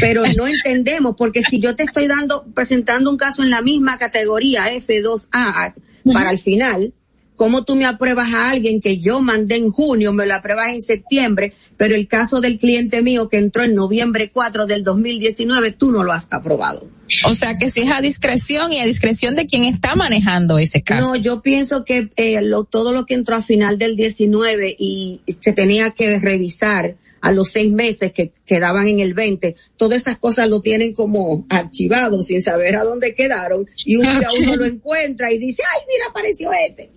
pero 0.00 0.24
no 0.36 0.48
entendemos, 0.64 1.14
porque 1.16 1.42
si 1.48 1.60
yo 1.60 1.76
te 1.76 1.84
estoy 1.84 2.08
dando, 2.08 2.44
presentando 2.56 3.08
un 3.08 3.18
caso 3.18 3.44
en 3.44 3.50
la 3.50 3.62
misma 3.62 3.98
categoría 3.98 4.64
F2A 4.74 5.74
para 6.12 6.30
el 6.32 6.40
final, 6.40 6.92
¿cómo 7.36 7.64
tú 7.64 7.76
me 7.76 7.84
apruebas 7.84 8.32
a 8.32 8.50
alguien 8.50 8.80
que 8.80 8.98
yo 8.98 9.20
mandé 9.20 9.56
en 9.56 9.70
junio, 9.70 10.12
me 10.12 10.26
lo 10.26 10.34
apruebas 10.34 10.68
en 10.72 10.82
septiembre, 10.82 11.52
pero 11.76 11.94
el 11.94 12.08
caso 12.08 12.40
del 12.40 12.56
cliente 12.56 13.02
mío 13.02 13.28
que 13.28 13.36
entró 13.36 13.62
en 13.62 13.74
noviembre 13.74 14.30
4 14.32 14.66
del 14.66 14.82
2019, 14.82 15.72
tú 15.72 15.92
no 15.92 16.02
lo 16.02 16.12
has 16.12 16.26
aprobado? 16.30 16.88
O 17.26 17.34
sea 17.34 17.56
que 17.58 17.68
si 17.70 17.82
es 17.82 17.90
a 17.92 18.00
discreción 18.00 18.72
y 18.72 18.80
a 18.80 18.84
discreción 18.84 19.36
de 19.36 19.46
quien 19.46 19.64
está 19.64 19.94
manejando 19.94 20.58
ese 20.58 20.82
caso. 20.82 21.02
No, 21.14 21.16
yo 21.16 21.40
pienso 21.40 21.84
que 21.84 22.10
eh, 22.16 22.40
lo- 22.42 22.64
todo 22.64 22.92
lo 22.92 23.06
que 23.06 23.14
entró 23.14 23.36
a 23.36 23.42
final 23.42 23.78
del 23.78 23.94
19 23.96 24.74
y 24.78 25.20
se 25.40 25.52
tenía 25.52 25.90
que 25.92 26.18
revisar 26.18 26.96
a 27.22 27.32
los 27.32 27.50
seis 27.50 27.72
meses 27.72 28.12
que 28.12 28.32
quedaban 28.44 28.86
en 28.86 29.00
el 29.00 29.12
20, 29.14 29.56
todas 29.76 30.00
esas 30.02 30.18
cosas 30.18 30.48
lo 30.48 30.60
tienen 30.60 30.92
como 30.92 31.44
archivado 31.48 32.22
sin 32.22 32.40
saber 32.42 32.76
a 32.76 32.84
dónde 32.84 33.14
quedaron 33.14 33.66
y 33.84 33.96
un 33.96 34.02
día 34.02 34.28
uno 34.42 34.54
lo 34.56 34.64
encuentra 34.64 35.32
y 35.32 35.38
dice, 35.38 35.62
ay, 35.74 35.80
mira, 35.88 36.06
apareció 36.10 36.50
este. 36.52 36.90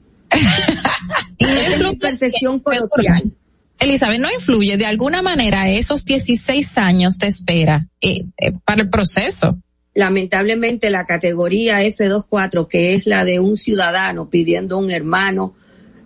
Y 1.37 1.45
es 1.45 1.83
mi 1.83 1.95
percepción 1.95 2.59
coloquial. 2.59 3.31
Elizabeth, 3.79 4.19
¿no 4.19 4.31
influye 4.31 4.77
de 4.77 4.85
alguna 4.85 5.21
manera 5.21 5.69
esos 5.69 6.03
16 6.03 6.77
años 6.77 7.17
de 7.17 7.27
espera 7.27 7.87
eh, 8.01 8.25
eh, 8.37 8.51
para 8.65 8.81
el 8.81 8.89
proceso? 8.89 9.57
lamentablemente 9.99 10.89
la 10.89 11.05
categoría 11.05 11.81
F24, 11.81 12.67
que 12.67 12.95
es 12.95 13.05
la 13.05 13.25
de 13.25 13.39
un 13.39 13.57
ciudadano 13.57 14.29
pidiendo 14.29 14.77
un 14.77 14.91
hermano 14.91 15.55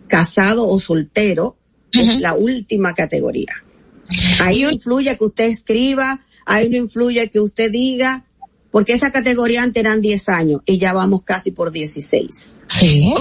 casado 0.07 0.67
o 0.67 0.79
soltero, 0.79 1.57
es 1.91 2.19
la 2.19 2.33
última 2.33 2.95
categoría. 2.95 3.63
Ahí 4.41 4.63
no 4.63 4.71
influye 4.71 5.15
que 5.15 5.23
usted 5.23 5.45
escriba, 5.45 6.21
ahí 6.45 6.69
no 6.69 6.77
influye 6.77 7.29
que 7.29 7.39
usted 7.39 7.71
diga, 7.71 8.25
porque 8.73 8.93
esa 8.93 9.11
categoría 9.11 9.61
antes 9.61 9.83
eran 9.83 10.01
10 10.01 10.29
años 10.29 10.61
y 10.65 10.79
ya 10.79 10.93
vamos 10.93 11.21
casi 11.21 11.51
por 11.51 11.71
16. 11.71 12.57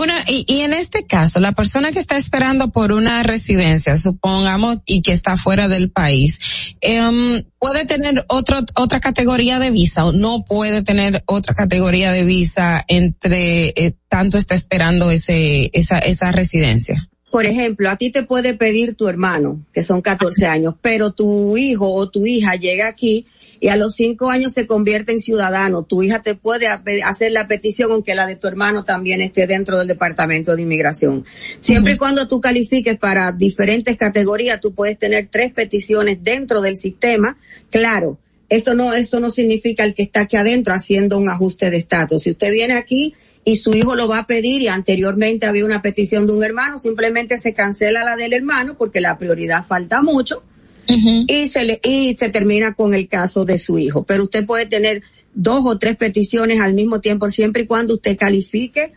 Una, 0.01 0.25
y, 0.27 0.47
y 0.49 0.61
en 0.63 0.73
este 0.73 1.05
caso, 1.05 1.41
la 1.41 1.53
persona 1.53 1.93
que 1.93 1.99
está 1.99 2.17
esperando 2.17 2.71
por 2.71 2.91
una 2.91 3.23
residencia, 3.23 3.99
supongamos, 3.99 4.79
y 4.87 5.03
que 5.03 5.13
está 5.13 5.37
fuera 5.37 5.69
del 5.69 5.91
país, 5.91 6.75
em, 6.81 7.45
puede 7.59 7.85
tener 7.85 8.25
otro, 8.29 8.61
otra 8.77 9.01
categoría 9.01 9.59
de 9.59 9.71
visa 9.71 10.07
o 10.07 10.13
no 10.13 10.43
puede 10.43 10.83
tener 10.83 11.23
otra 11.27 11.53
categoría 11.53 12.13
de 12.13 12.25
visa 12.25 12.83
entre 12.89 13.75
eh, 13.77 13.95
tanto 14.09 14.39
está 14.39 14.55
esperando 14.55 15.11
ese, 15.11 15.69
esa, 15.75 15.99
esa 15.99 16.33
residencia. 16.33 17.11
Por 17.31 17.45
ejemplo, 17.45 17.91
a 17.91 17.97
ti 17.97 18.11
te 18.11 18.23
puede 18.23 18.55
pedir 18.55 18.95
tu 18.95 19.07
hermano, 19.07 19.67
que 19.75 19.83
son 19.83 20.01
14 20.01 20.47
años, 20.47 20.77
pero 20.81 21.13
tu 21.13 21.59
hijo 21.59 21.93
o 21.93 22.09
tu 22.09 22.27
hija 22.27 22.57
llega 22.57 22.89
aquí 22.89 23.27
y 23.63 23.69
a 23.69 23.77
los 23.77 23.95
cinco 23.95 24.29
años 24.29 24.53
se 24.53 24.67
convierte 24.67 25.13
en 25.13 25.21
ciudadano. 25.21 25.85
Tu 25.85 26.03
hija 26.03 26.21
te 26.21 26.35
puede 26.35 26.67
hacer 26.67 27.31
la 27.31 27.47
petición 27.47 27.93
aunque 27.93 28.17
la 28.17 28.27
de 28.27 28.35
tu 28.35 28.49
hermano 28.49 28.83
también 28.83 29.21
esté 29.21 29.47
dentro 29.47 29.79
del 29.79 29.87
Departamento 29.87 30.57
de 30.57 30.63
Inmigración. 30.63 31.25
Siempre 31.61 31.93
y 31.93 31.97
cuando 31.97 32.27
tú 32.27 32.41
califiques 32.41 32.99
para 32.99 33.31
diferentes 33.31 33.97
categorías, 33.97 34.61
tú 34.61 34.75
puedes 34.75 34.99
tener 34.99 35.29
tres 35.31 35.53
peticiones 35.53 36.25
dentro 36.25 36.61
del 36.61 36.77
sistema. 36.77 37.39
Claro, 37.71 38.19
eso 38.49 38.75
no, 38.75 38.95
eso 38.95 39.21
no 39.21 39.31
significa 39.31 39.85
el 39.85 39.95
que 39.95 40.03
está 40.03 40.23
aquí 40.23 40.37
adentro 40.37 40.75
haciendo 40.75 41.17
un 41.17 41.29
ajuste 41.29 41.71
de 41.71 41.77
estatus. 41.77 42.25
Si 42.25 42.33
usted 42.33 42.53
viene 42.53 42.75
aquí 42.75 43.15
y 43.45 43.59
su 43.59 43.75
hijo 43.75 43.95
lo 43.95 44.09
va 44.09 44.19
a 44.19 44.27
pedir 44.27 44.61
y 44.63 44.67
anteriormente 44.67 45.47
había 45.47 45.65
una 45.65 45.83
petición 45.83 46.27
de 46.27 46.33
un 46.33 46.43
hermano, 46.43 46.81
simplemente 46.81 47.39
se 47.39 47.55
cancela 47.55 48.03
la 48.03 48.17
del 48.17 48.33
hermano 48.33 48.77
porque 48.77 49.01
la 49.01 49.19
prioridad 49.19 49.65
falta 49.65 50.03
mucho 50.03 50.43
y 50.87 51.49
se 51.49 51.65
le, 51.65 51.81
y 51.83 52.15
se 52.17 52.31
termina 52.31 52.75
con 52.75 52.95
el 52.95 53.09
caso 53.09 53.45
de 53.45 53.59
su 53.59 53.79
hijo. 53.79 54.05
Pero 54.05 54.25
usted 54.25 54.45
puede 54.45 54.67
tener 54.67 55.03
dos 55.35 55.65
o 55.65 55.79
tres 55.79 55.97
peticiones 55.97 56.61
al 56.61 56.75
mismo 56.75 57.01
tiempo 57.01 57.29
siempre 57.31 57.63
y 57.63 57.67
cuando 57.67 57.95
usted 57.95 58.17
califique 58.17 58.93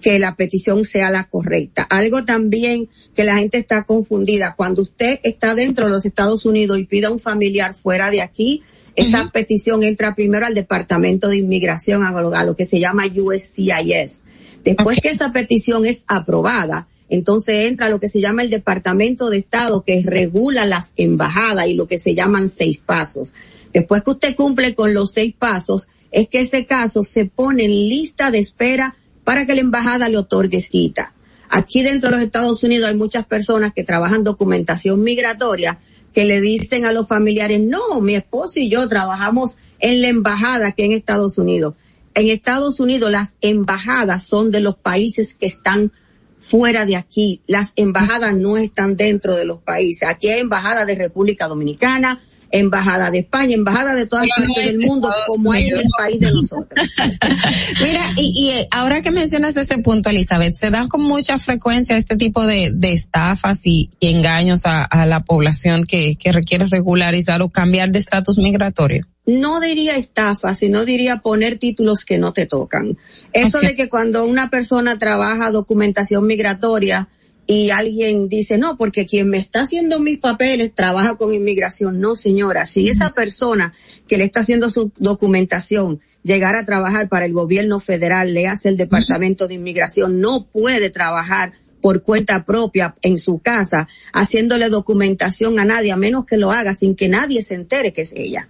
que 0.00 0.18
la 0.18 0.36
petición 0.36 0.84
sea 0.84 1.10
la 1.10 1.24
correcta. 1.24 1.82
Algo 1.82 2.24
también 2.24 2.88
que 3.14 3.24
la 3.24 3.38
gente 3.38 3.58
está 3.58 3.84
confundida. 3.84 4.54
Cuando 4.54 4.82
usted 4.82 5.18
está 5.22 5.54
dentro 5.54 5.86
de 5.86 5.92
los 5.92 6.04
Estados 6.04 6.44
Unidos 6.44 6.78
y 6.78 6.84
pida 6.84 7.08
a 7.08 7.10
un 7.10 7.18
familiar 7.18 7.74
fuera 7.74 8.10
de 8.10 8.20
aquí, 8.20 8.62
esa 8.94 9.30
petición 9.30 9.82
entra 9.82 10.14
primero 10.14 10.46
al 10.46 10.54
Departamento 10.54 11.28
de 11.28 11.38
Inmigración, 11.38 12.02
a 12.02 12.12
lo, 12.12 12.34
a 12.34 12.44
lo 12.44 12.56
que 12.56 12.66
se 12.66 12.78
llama 12.78 13.04
USCIS. 13.06 14.22
Después 14.64 14.98
que 15.02 15.10
esa 15.10 15.32
petición 15.32 15.86
es 15.86 16.04
aprobada, 16.06 16.88
entonces 17.08 17.66
entra 17.66 17.88
lo 17.88 18.00
que 18.00 18.08
se 18.08 18.20
llama 18.20 18.42
el 18.42 18.50
Departamento 18.50 19.30
de 19.30 19.38
Estado 19.38 19.84
que 19.84 20.02
regula 20.04 20.66
las 20.66 20.92
embajadas 20.96 21.66
y 21.68 21.74
lo 21.74 21.86
que 21.86 21.98
se 21.98 22.14
llaman 22.14 22.48
seis 22.48 22.78
pasos. 22.84 23.32
Después 23.72 24.02
que 24.02 24.10
usted 24.10 24.36
cumple 24.36 24.74
con 24.74 24.94
los 24.94 25.12
seis 25.12 25.34
pasos, 25.38 25.88
es 26.10 26.28
que 26.28 26.40
ese 26.40 26.66
caso 26.66 27.04
se 27.04 27.26
pone 27.26 27.64
en 27.64 27.70
lista 27.70 28.30
de 28.30 28.38
espera 28.38 28.96
para 29.24 29.46
que 29.46 29.54
la 29.54 29.60
embajada 29.60 30.08
le 30.08 30.18
otorgue 30.18 30.60
cita. 30.60 31.14
Aquí 31.48 31.82
dentro 31.82 32.10
de 32.10 32.16
los 32.16 32.24
Estados 32.24 32.62
Unidos 32.64 32.88
hay 32.88 32.96
muchas 32.96 33.26
personas 33.26 33.72
que 33.72 33.84
trabajan 33.84 34.24
documentación 34.24 35.02
migratoria 35.02 35.78
que 36.12 36.24
le 36.24 36.40
dicen 36.40 36.86
a 36.86 36.92
los 36.92 37.06
familiares, 37.06 37.60
no, 37.60 38.00
mi 38.00 38.14
esposo 38.14 38.60
y 38.60 38.70
yo 38.70 38.88
trabajamos 38.88 39.56
en 39.78 40.00
la 40.00 40.08
embajada 40.08 40.68
aquí 40.68 40.84
en 40.84 40.92
Estados 40.92 41.38
Unidos. 41.38 41.74
En 42.14 42.30
Estados 42.30 42.80
Unidos 42.80 43.10
las 43.10 43.34
embajadas 43.42 44.26
son 44.26 44.50
de 44.50 44.60
los 44.60 44.76
países 44.76 45.34
que 45.34 45.44
están 45.44 45.92
fuera 46.38 46.84
de 46.84 46.96
aquí. 46.96 47.42
Las 47.46 47.72
embajadas 47.76 48.34
no 48.34 48.56
están 48.56 48.96
dentro 48.96 49.34
de 49.34 49.44
los 49.44 49.60
países. 49.60 50.08
Aquí 50.08 50.28
hay 50.28 50.40
embajadas 50.40 50.86
de 50.86 50.94
República 50.94 51.48
Dominicana, 51.48 52.20
embajada 52.50 53.10
de 53.10 53.18
España, 53.18 53.54
embajada 53.54 53.94
de 53.94 54.06
todas 54.06 54.26
partes 54.36 54.66
del 54.66 54.78
mundo, 54.78 55.12
como 55.26 55.52
hay 55.52 55.68
en 55.68 55.78
el 55.78 55.86
país 55.96 56.20
de 56.20 56.32
nosotros. 56.32 56.68
Mira, 57.82 58.02
y, 58.16 58.32
y 58.36 58.50
eh, 58.50 58.68
ahora 58.70 59.02
que 59.02 59.10
mencionas 59.10 59.56
ese 59.56 59.78
punto, 59.78 60.10
Elizabeth, 60.10 60.54
se 60.54 60.70
dan 60.70 60.88
con 60.88 61.02
mucha 61.02 61.38
frecuencia 61.38 61.96
este 61.96 62.16
tipo 62.16 62.46
de, 62.46 62.70
de 62.72 62.92
estafas 62.92 63.60
y, 63.64 63.90
y 64.00 64.08
engaños 64.08 64.66
a, 64.66 64.84
a 64.84 65.06
la 65.06 65.24
población 65.24 65.84
que, 65.84 66.16
que 66.16 66.32
requiere 66.32 66.66
regularizar 66.66 67.42
o 67.42 67.50
cambiar 67.50 67.90
de 67.90 67.98
estatus 67.98 68.38
migratorio. 68.38 69.06
no 69.26 69.60
diría 69.60 69.96
estafa, 69.96 70.54
sino 70.54 70.84
diría 70.84 71.18
poner 71.18 71.58
títulos 71.58 72.04
que 72.04 72.18
no 72.18 72.32
te 72.32 72.46
tocan. 72.46 72.96
Eso 73.32 73.58
de 73.58 73.74
que 73.74 73.88
cuando 73.88 74.24
una 74.24 74.50
persona 74.50 74.98
trabaja 74.98 75.50
documentación 75.50 76.26
migratoria 76.26 77.08
y 77.46 77.70
alguien 77.70 78.28
dice, 78.28 78.58
no, 78.58 78.76
porque 78.76 79.06
quien 79.06 79.28
me 79.28 79.38
está 79.38 79.62
haciendo 79.62 80.00
mis 80.00 80.18
papeles 80.18 80.74
trabaja 80.74 81.16
con 81.16 81.32
inmigración. 81.32 82.00
No, 82.00 82.16
señora, 82.16 82.66
si 82.66 82.88
esa 82.88 83.10
persona 83.10 83.72
que 84.08 84.18
le 84.18 84.24
está 84.24 84.40
haciendo 84.40 84.68
su 84.68 84.90
documentación 84.98 86.00
llegara 86.24 86.60
a 86.60 86.66
trabajar 86.66 87.08
para 87.08 87.24
el 87.24 87.32
gobierno 87.32 87.78
federal, 87.78 88.34
le 88.34 88.48
hace 88.48 88.68
el 88.68 88.76
departamento 88.76 89.46
de 89.46 89.54
inmigración, 89.54 90.20
no 90.20 90.46
puede 90.46 90.90
trabajar 90.90 91.52
por 91.80 92.02
cuenta 92.02 92.44
propia 92.44 92.96
en 93.02 93.16
su 93.16 93.38
casa 93.38 93.86
haciéndole 94.12 94.68
documentación 94.68 95.60
a 95.60 95.64
nadie, 95.64 95.92
a 95.92 95.96
menos 95.96 96.26
que 96.26 96.36
lo 96.36 96.50
haga 96.50 96.74
sin 96.74 96.96
que 96.96 97.08
nadie 97.08 97.44
se 97.44 97.54
entere 97.54 97.92
que 97.92 98.02
es 98.02 98.12
ella. 98.16 98.48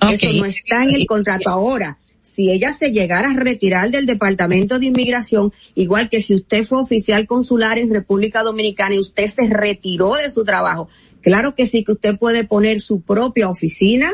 Eso 0.00 0.26
no 0.38 0.44
está 0.44 0.82
en 0.82 0.90
el 0.90 1.06
contrato 1.06 1.50
ahora. 1.50 1.98
Si 2.24 2.50
ella 2.50 2.72
se 2.72 2.90
llegara 2.90 3.32
a 3.32 3.34
retirar 3.34 3.90
del 3.90 4.06
Departamento 4.06 4.78
de 4.78 4.86
Inmigración, 4.86 5.52
igual 5.74 6.08
que 6.08 6.22
si 6.22 6.34
usted 6.34 6.66
fue 6.66 6.80
oficial 6.80 7.26
consular 7.26 7.76
en 7.76 7.92
República 7.92 8.42
Dominicana 8.42 8.94
y 8.94 8.98
usted 8.98 9.30
se 9.30 9.46
retiró 9.46 10.14
de 10.14 10.32
su 10.32 10.42
trabajo, 10.42 10.88
claro 11.20 11.54
que 11.54 11.66
sí 11.66 11.84
que 11.84 11.92
usted 11.92 12.16
puede 12.16 12.44
poner 12.44 12.80
su 12.80 13.02
propia 13.02 13.50
oficina 13.50 14.10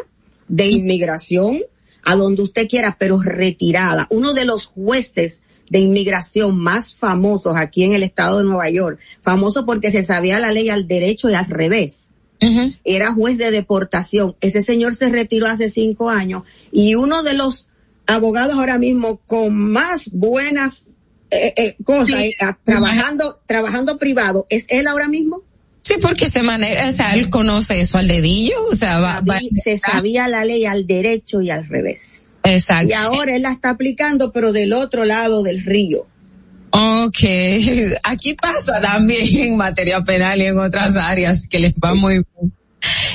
de 0.48 0.66
inmigración 0.66 1.60
a 2.02 2.16
donde 2.16 2.42
usted 2.42 2.66
quiera, 2.66 2.96
pero 2.98 3.22
retirada. 3.22 4.08
Uno 4.10 4.34
de 4.34 4.44
los 4.44 4.66
jueces 4.66 5.42
de 5.68 5.78
inmigración 5.78 6.58
más 6.58 6.96
famosos 6.96 7.56
aquí 7.56 7.84
en 7.84 7.92
el 7.92 8.02
estado 8.02 8.38
de 8.38 8.44
Nueva 8.44 8.70
York, 8.70 8.98
famoso 9.20 9.64
porque 9.64 9.92
se 9.92 10.04
sabía 10.04 10.40
la 10.40 10.50
ley 10.50 10.68
al 10.68 10.88
derecho 10.88 11.30
y 11.30 11.34
al 11.34 11.46
revés. 11.46 12.08
Era 12.84 13.12
juez 13.12 13.38
de 13.38 13.52
deportación. 13.52 14.34
Ese 14.40 14.64
señor 14.64 14.96
se 14.96 15.10
retiró 15.10 15.46
hace 15.46 15.68
cinco 15.68 16.08
años 16.08 16.42
y 16.72 16.96
uno 16.96 17.22
de 17.22 17.34
los 17.34 17.68
abogados 18.10 18.54
ahora 18.54 18.78
mismo 18.78 19.18
con 19.26 19.56
más 19.56 20.10
buenas 20.12 20.88
eh, 21.30 21.52
eh, 21.56 21.76
cosas, 21.84 22.20
eh, 22.20 22.36
trabajando, 22.64 23.40
trabajando 23.46 23.98
privado, 23.98 24.46
¿es 24.50 24.66
él 24.68 24.88
ahora 24.88 25.08
mismo? 25.08 25.42
Sí, 25.82 25.94
porque 26.02 26.28
se 26.28 26.42
maneja, 26.42 26.90
o 26.90 26.92
sea, 26.92 27.14
él 27.14 27.30
conoce 27.30 27.80
eso 27.80 27.98
al 27.98 28.08
dedillo, 28.08 28.56
o 28.70 28.74
sea, 28.74 29.00
va, 29.00 29.22
se 29.64 29.78
sabía 29.78 30.28
la 30.28 30.44
ley 30.44 30.66
al 30.66 30.86
derecho 30.86 31.40
y 31.40 31.50
al 31.50 31.66
revés. 31.68 32.02
Exacto. 32.42 32.88
Y 32.90 32.92
ahora 32.92 33.36
él 33.36 33.42
la 33.42 33.52
está 33.52 33.70
aplicando, 33.70 34.32
pero 34.32 34.52
del 34.52 34.72
otro 34.72 35.04
lado 35.04 35.42
del 35.42 35.64
río. 35.64 36.06
Ok, 36.70 37.18
aquí 38.04 38.34
pasa 38.34 38.80
también 38.80 39.26
en 39.36 39.56
materia 39.56 40.02
penal 40.02 40.40
y 40.40 40.46
en 40.46 40.58
otras 40.58 40.96
áreas 40.96 41.46
que 41.48 41.58
les 41.58 41.74
va 41.74 41.94
muy 41.94 42.14
bien. 42.14 42.52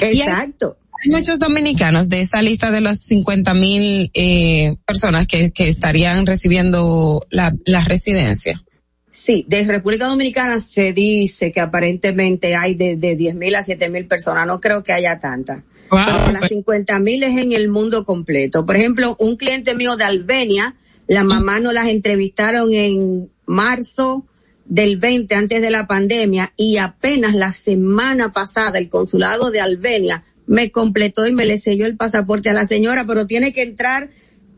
Exacto. 0.01 0.77
Hay, 1.03 1.11
muchos 1.11 1.39
dominicanos 1.39 2.09
de 2.09 2.21
esa 2.21 2.41
lista 2.41 2.71
de 2.71 2.81
las 2.81 2.99
50 2.99 3.53
mil 3.53 4.11
eh, 4.13 4.75
personas 4.85 5.27
que, 5.27 5.51
que 5.51 5.67
estarían 5.67 6.25
recibiendo 6.25 7.25
la, 7.29 7.53
la 7.65 7.83
residencia. 7.83 8.61
Sí, 9.09 9.45
de 9.47 9.63
República 9.63 10.07
Dominicana 10.07 10.59
se 10.59 10.91
dice 10.91 11.51
que 11.51 11.61
aparentemente 11.61 12.55
hay 12.55 12.75
de, 12.75 12.97
de 12.97 13.15
10 13.15 13.35
mil 13.35 13.55
a 13.55 13.63
7 13.63 13.89
mil 13.89 14.07
personas, 14.07 14.45
no 14.45 14.59
creo 14.59 14.83
que 14.83 14.91
haya 14.91 15.19
tantas. 15.19 15.63
Pero 15.89 16.31
las 16.31 16.49
50 16.49 16.99
mil 16.99 17.23
es 17.23 17.37
en 17.41 17.53
el 17.53 17.69
mundo 17.69 18.05
completo. 18.05 18.65
Por 18.65 18.75
ejemplo, 18.75 19.15
un 19.19 19.37
cliente 19.37 19.75
mío 19.75 19.95
de 19.95 20.03
Albania, 20.03 20.75
la 21.07 21.23
mamá 21.23 21.59
nos 21.59 21.73
las 21.73 21.87
entrevistaron 21.87 22.73
en 22.73 23.31
marzo 23.45 24.25
del 24.65 24.97
20 24.97 25.33
antes 25.35 25.61
de 25.61 25.69
la 25.69 25.87
pandemia 25.87 26.51
y 26.57 26.77
apenas 26.77 27.35
la 27.35 27.51
semana 27.51 28.31
pasada 28.31 28.79
el 28.79 28.89
consulado 28.89 29.51
de 29.51 29.61
Albania 29.61 30.23
me 30.47 30.71
completó 30.71 31.25
y 31.27 31.31
me 31.31 31.45
le 31.45 31.59
selló 31.59 31.85
el 31.85 31.97
pasaporte 31.97 32.49
a 32.49 32.53
la 32.53 32.67
señora, 32.67 33.05
pero 33.05 33.27
tiene 33.27 33.53
que 33.53 33.61
entrar 33.61 34.09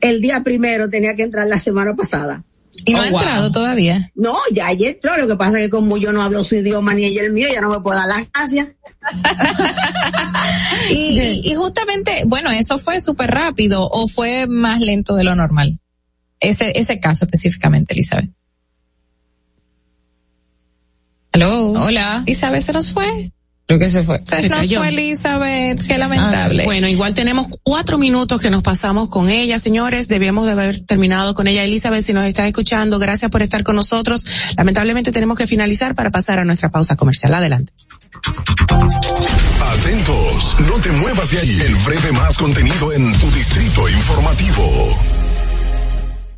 el 0.02 0.22
día 0.22 0.44
primero, 0.44 0.90
tenía 0.90 1.16
que 1.16 1.24
entrar 1.24 1.48
la 1.48 1.60
semana 1.60 1.96
pasada. 1.96 2.44
Y 2.86 2.94
no 2.94 3.02
ha 3.02 3.08
entrado 3.08 3.52
todavía. 3.52 4.12
No, 4.16 4.38
ya 4.52 4.68
ayer 4.68 4.94
entró, 4.94 5.18
lo 5.18 5.28
que 5.28 5.36
pasa 5.36 5.58
es 5.58 5.66
que 5.66 5.70
como 5.72 5.98
yo 5.98 6.12
no 6.12 6.22
hablo 6.22 6.44
su 6.44 6.56
idioma 6.56 6.94
ni 6.94 7.06
ella 7.06 7.24
el 7.24 7.32
mío, 7.32 7.48
ya 7.52 7.62
no 7.62 7.70
me 7.70 7.80
puedo 7.80 7.98
dar 7.98 8.08
las 8.08 8.28
gracias. 8.32 8.68
y, 10.92 11.42
y, 11.44 11.56
justamente, 11.56 12.24
bueno, 12.26 12.52
eso 12.52 12.78
fue 12.78 13.00
súper 13.00 13.32
rápido 13.32 13.90
o 13.90 14.08
fue 14.08 14.48
más 14.48 14.80
lento 14.80 15.16
de 15.16 15.24
lo 15.24 15.36
normal. 15.36 15.80
Ese, 16.40 16.80
ese 16.80 17.00
caso 17.00 17.26
específicamente, 17.26 17.94
Elizabeth. 17.94 18.30
Hello. 21.34 21.72
Hola. 21.72 22.24
Isabel 22.26 22.62
se 22.62 22.74
nos 22.74 22.92
fue. 22.92 23.32
Creo 23.68 23.80
que 23.80 23.90
se 23.90 24.02
fue. 24.02 24.22
Se 24.30 24.48
nos 24.48 24.66
fue 24.66 24.88
Elizabeth, 24.88 25.86
qué 25.86 25.98
lamentable. 25.98 26.64
Ah, 26.64 26.66
bueno, 26.66 26.88
igual 26.88 27.14
tenemos 27.14 27.48
cuatro 27.64 27.98
minutos 27.98 28.40
que 28.40 28.50
nos 28.50 28.64
pasamos 28.64 29.10
con 29.10 29.30
ella, 29.30 29.60
señores. 29.60 30.08
Debíamos 30.08 30.46
de 30.46 30.54
haber 30.54 30.80
terminado 30.86 31.36
con 31.36 31.48
ella. 31.48 31.66
Elizabeth, 31.66 32.02
si 32.02 32.14
nos 32.14 32.24
estás 32.24 32.46
escuchando, 32.46 32.98
gracias 32.98 33.30
por 33.30 33.42
estar 33.42 33.64
con 33.64 33.76
nosotros. 33.76 34.26
Lamentablemente 34.56 35.12
tenemos 35.12 35.38
que 35.38 35.48
finalizar 35.48 35.96
para 35.96 36.12
pasar 36.12 36.40
a 36.40 36.46
nuestra 36.46 36.70
pausa 36.70 36.96
comercial. 36.96 37.34
Adelante. 37.34 37.74
Atentos, 39.60 40.56
no 40.62 40.80
te 40.80 40.92
muevas 40.94 41.30
de 41.30 41.40
ahí. 41.40 41.60
El 41.60 41.76
breve 41.76 42.14
más 42.14 42.38
contenido 42.38 42.94
en 42.94 43.20
tu 43.20 43.30
distrito 43.32 43.90
informativo. 43.90 45.27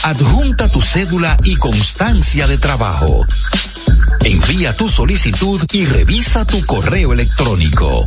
Adjunta 0.01 0.67
tu 0.69 0.81
cédula 0.81 1.37
y 1.43 1.55
constancia 1.55 2.47
de 2.47 2.57
trabajo. 2.57 3.25
Envía 4.23 4.75
tu 4.75 4.89
solicitud 4.89 5.61
y 5.71 5.85
revisa 5.85 6.45
tu 6.45 6.65
correo 6.65 7.13
electrónico. 7.13 8.03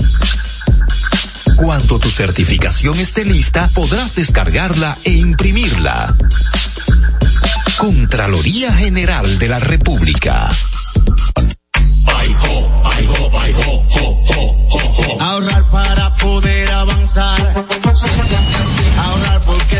Cuando 1.57 1.99
tu 1.99 2.11
certificación 2.11 2.99
esté 2.99 3.25
lista, 3.25 3.71
podrás 3.73 4.15
descargarla 4.15 4.97
e 5.05 5.13
imprimirla. 5.13 6.15
Contraloría 7.79 8.73
General 8.75 9.39
de 9.39 9.49
la 9.49 9.59
República. 9.59 10.51
Ahorrar 15.21 15.65
para 15.71 16.17
poder 16.17 16.73
avanzar. 16.73 17.86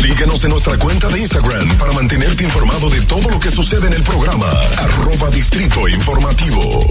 Síguenos 0.00 0.42
en 0.44 0.50
nuestra 0.50 0.78
cuenta 0.78 1.08
de 1.08 1.20
Instagram 1.20 1.76
para 1.76 1.92
mantenerte 1.92 2.44
informado 2.44 2.88
de 2.88 3.02
todo 3.02 3.28
lo 3.28 3.38
que 3.38 3.50
sucede 3.50 3.86
en 3.86 3.92
el 3.92 4.02
programa. 4.02 4.46
Arroba 4.78 5.30
Distrito 5.30 5.86
Informativo. 5.88 6.86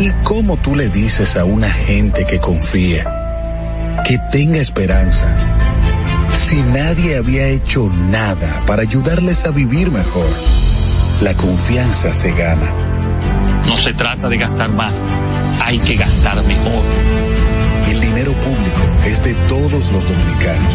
¿Y 0.00 0.10
cómo 0.24 0.56
tú 0.56 0.74
le 0.74 0.88
dices 0.88 1.36
a 1.36 1.44
una 1.44 1.70
gente 1.70 2.26
que 2.26 2.40
confía, 2.40 3.04
que 4.04 4.18
tenga 4.32 4.58
esperanza, 4.58 5.32
si 6.32 6.56
nadie 6.62 7.16
había 7.16 7.46
hecho 7.46 7.88
nada 7.88 8.64
para 8.66 8.82
ayudarles 8.82 9.44
a 9.46 9.52
vivir 9.52 9.92
mejor? 9.92 10.28
La 11.20 11.34
confianza 11.34 12.12
se 12.12 12.32
gana. 12.32 12.72
No 13.66 13.78
se 13.78 13.92
trata 13.92 14.28
de 14.28 14.36
gastar 14.36 14.70
más, 14.70 15.00
hay 15.64 15.78
que 15.78 15.94
gastar 15.94 16.44
mejor. 16.44 16.82
El 17.88 18.00
dinero 18.00 18.32
público 18.32 18.82
es 19.04 19.22
de 19.22 19.34
todos 19.48 19.92
los 19.92 20.08
dominicanos. 20.08 20.74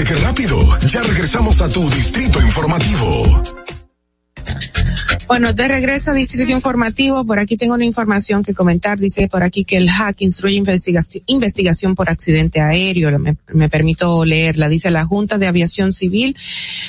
¿Viste 0.00 0.14
qué 0.14 0.20
rápido? 0.22 0.78
Ya 0.86 1.02
regresamos 1.02 1.60
a 1.60 1.68
tu 1.68 1.82
distrito 1.90 2.40
informativo. 2.40 3.42
Bueno, 5.28 5.52
de 5.52 5.68
regreso 5.68 6.12
a 6.12 6.14
Distrito 6.14 6.50
Informativo, 6.52 7.22
por 7.26 7.38
aquí 7.38 7.58
tengo 7.58 7.74
una 7.74 7.84
información 7.84 8.42
que 8.42 8.54
comentar. 8.54 8.98
Dice 8.98 9.28
por 9.28 9.42
aquí 9.42 9.64
que 9.64 9.76
el 9.76 9.90
hack 9.90 10.22
instruye 10.22 10.56
investigación, 11.26 11.94
por 11.94 12.08
accidente 12.08 12.62
aéreo. 12.62 13.18
Me, 13.18 13.36
me, 13.52 13.68
permito 13.68 14.24
leerla. 14.24 14.70
Dice 14.70 14.90
la 14.90 15.04
Junta 15.04 15.36
de 15.36 15.48
Aviación 15.48 15.92
Civil. 15.92 16.34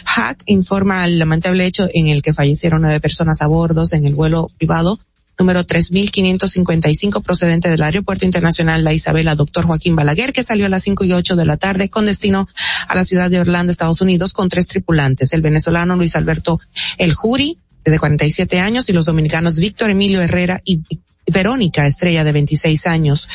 Hack 0.06 0.44
informa 0.46 1.04
el 1.04 1.20
lamentable 1.20 1.66
hecho 1.66 1.90
en 1.94 2.08
el 2.08 2.22
que 2.22 2.34
fallecieron 2.34 2.82
nueve 2.82 3.02
personas 3.02 3.42
a 3.42 3.48
bordo 3.48 3.84
en 3.92 4.08
el 4.08 4.16
vuelo 4.16 4.50
privado 4.58 5.00
número 5.42 5.64
3555 5.64 7.22
procedente 7.22 7.68
del 7.68 7.82
Aeropuerto 7.82 8.26
Internacional 8.26 8.84
La 8.84 8.94
Isabela, 8.94 9.34
doctor 9.34 9.66
Joaquín 9.66 9.96
Balaguer, 9.96 10.34
que 10.34 10.44
salió 10.44 10.68
a 10.68 10.70
las 10.70 10.84
5 10.84 11.04
y 11.04 11.14
8 11.14 11.36
de 11.36 11.46
la 11.46 11.58
tarde 11.58 11.90
con 11.90 12.06
destino 12.06 12.48
a 12.88 12.96
la 12.96 13.04
ciudad 13.04 13.32
de 13.32 13.40
Orlando, 13.40 13.72
Estados 13.72 14.02
Unidos, 14.02 14.34
con 14.34 14.50
tres 14.50 14.68
tripulantes, 14.68 15.34
el 15.34 15.42
venezolano 15.42 15.96
Luis 15.96 16.16
Alberto 16.16 16.60
El 17.00 17.16
Juri, 17.16 17.58
de 17.84 17.98
47 17.98 18.60
años, 18.60 18.88
y 18.90 18.94
los 18.94 19.06
dominicanos 19.06 19.58
Víctor 19.58 19.90
Emilio 19.90 20.22
Herrera 20.22 20.62
y 20.64 20.82
Verónica 21.26 21.88
Estrella, 21.88 22.24
de 22.24 22.34
26 22.34 22.86
años, 22.86 23.28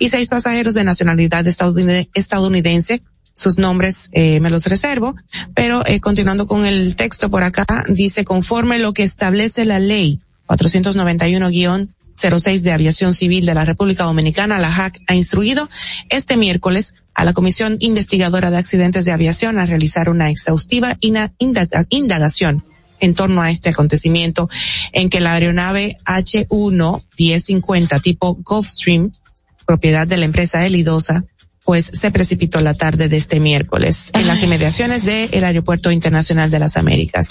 y 0.00 0.08
seis 0.08 0.26
pasajeros 0.26 0.74
de 0.74 0.82
nacionalidad 0.82 1.46
estadounidense, 1.46 3.02
sus 3.34 3.56
nombres 3.56 4.08
eh, 4.10 4.40
me 4.40 4.50
los 4.50 4.66
reservo, 4.66 5.14
pero 5.54 5.86
eh, 5.86 6.00
continuando 6.00 6.48
con 6.48 6.66
el 6.66 6.96
texto 6.96 7.30
por 7.30 7.44
acá, 7.44 7.64
dice 7.88 8.24
conforme 8.24 8.80
lo 8.80 8.92
que 8.92 9.04
establece 9.04 9.64
la 9.64 9.78
ley 9.78 10.20
491-06 10.56 12.60
de 12.60 12.72
Aviación 12.72 13.14
Civil 13.14 13.46
de 13.46 13.54
la 13.54 13.64
República 13.64 14.04
Dominicana, 14.04 14.58
la 14.58 14.74
HAC, 14.74 15.00
ha 15.06 15.14
instruido 15.14 15.68
este 16.10 16.36
miércoles 16.36 16.94
a 17.14 17.24
la 17.24 17.32
Comisión 17.32 17.76
Investigadora 17.80 18.50
de 18.50 18.58
Accidentes 18.58 19.04
de 19.04 19.12
Aviación 19.12 19.58
a 19.58 19.66
realizar 19.66 20.08
una 20.08 20.30
exhaustiva 20.30 20.96
indagación 21.00 22.64
en 23.00 23.14
torno 23.14 23.42
a 23.42 23.50
este 23.50 23.70
acontecimiento 23.70 24.48
en 24.92 25.10
que 25.10 25.18
la 25.20 25.34
aeronave 25.34 25.98
H1-1050 26.04 28.00
tipo 28.00 28.34
Gulfstream, 28.34 29.10
propiedad 29.66 30.06
de 30.06 30.18
la 30.18 30.24
empresa 30.24 30.64
Elidosa, 30.64 31.24
pues 31.64 31.86
se 31.86 32.10
precipitó 32.10 32.60
la 32.60 32.74
tarde 32.74 33.08
de 33.08 33.16
este 33.16 33.38
miércoles 33.38 34.10
en 34.14 34.26
las 34.26 34.42
inmediaciones 34.42 35.04
del 35.04 35.44
Aeropuerto 35.44 35.90
Internacional 35.90 36.50
de 36.50 36.58
las 36.58 36.76
Américas. 36.76 37.28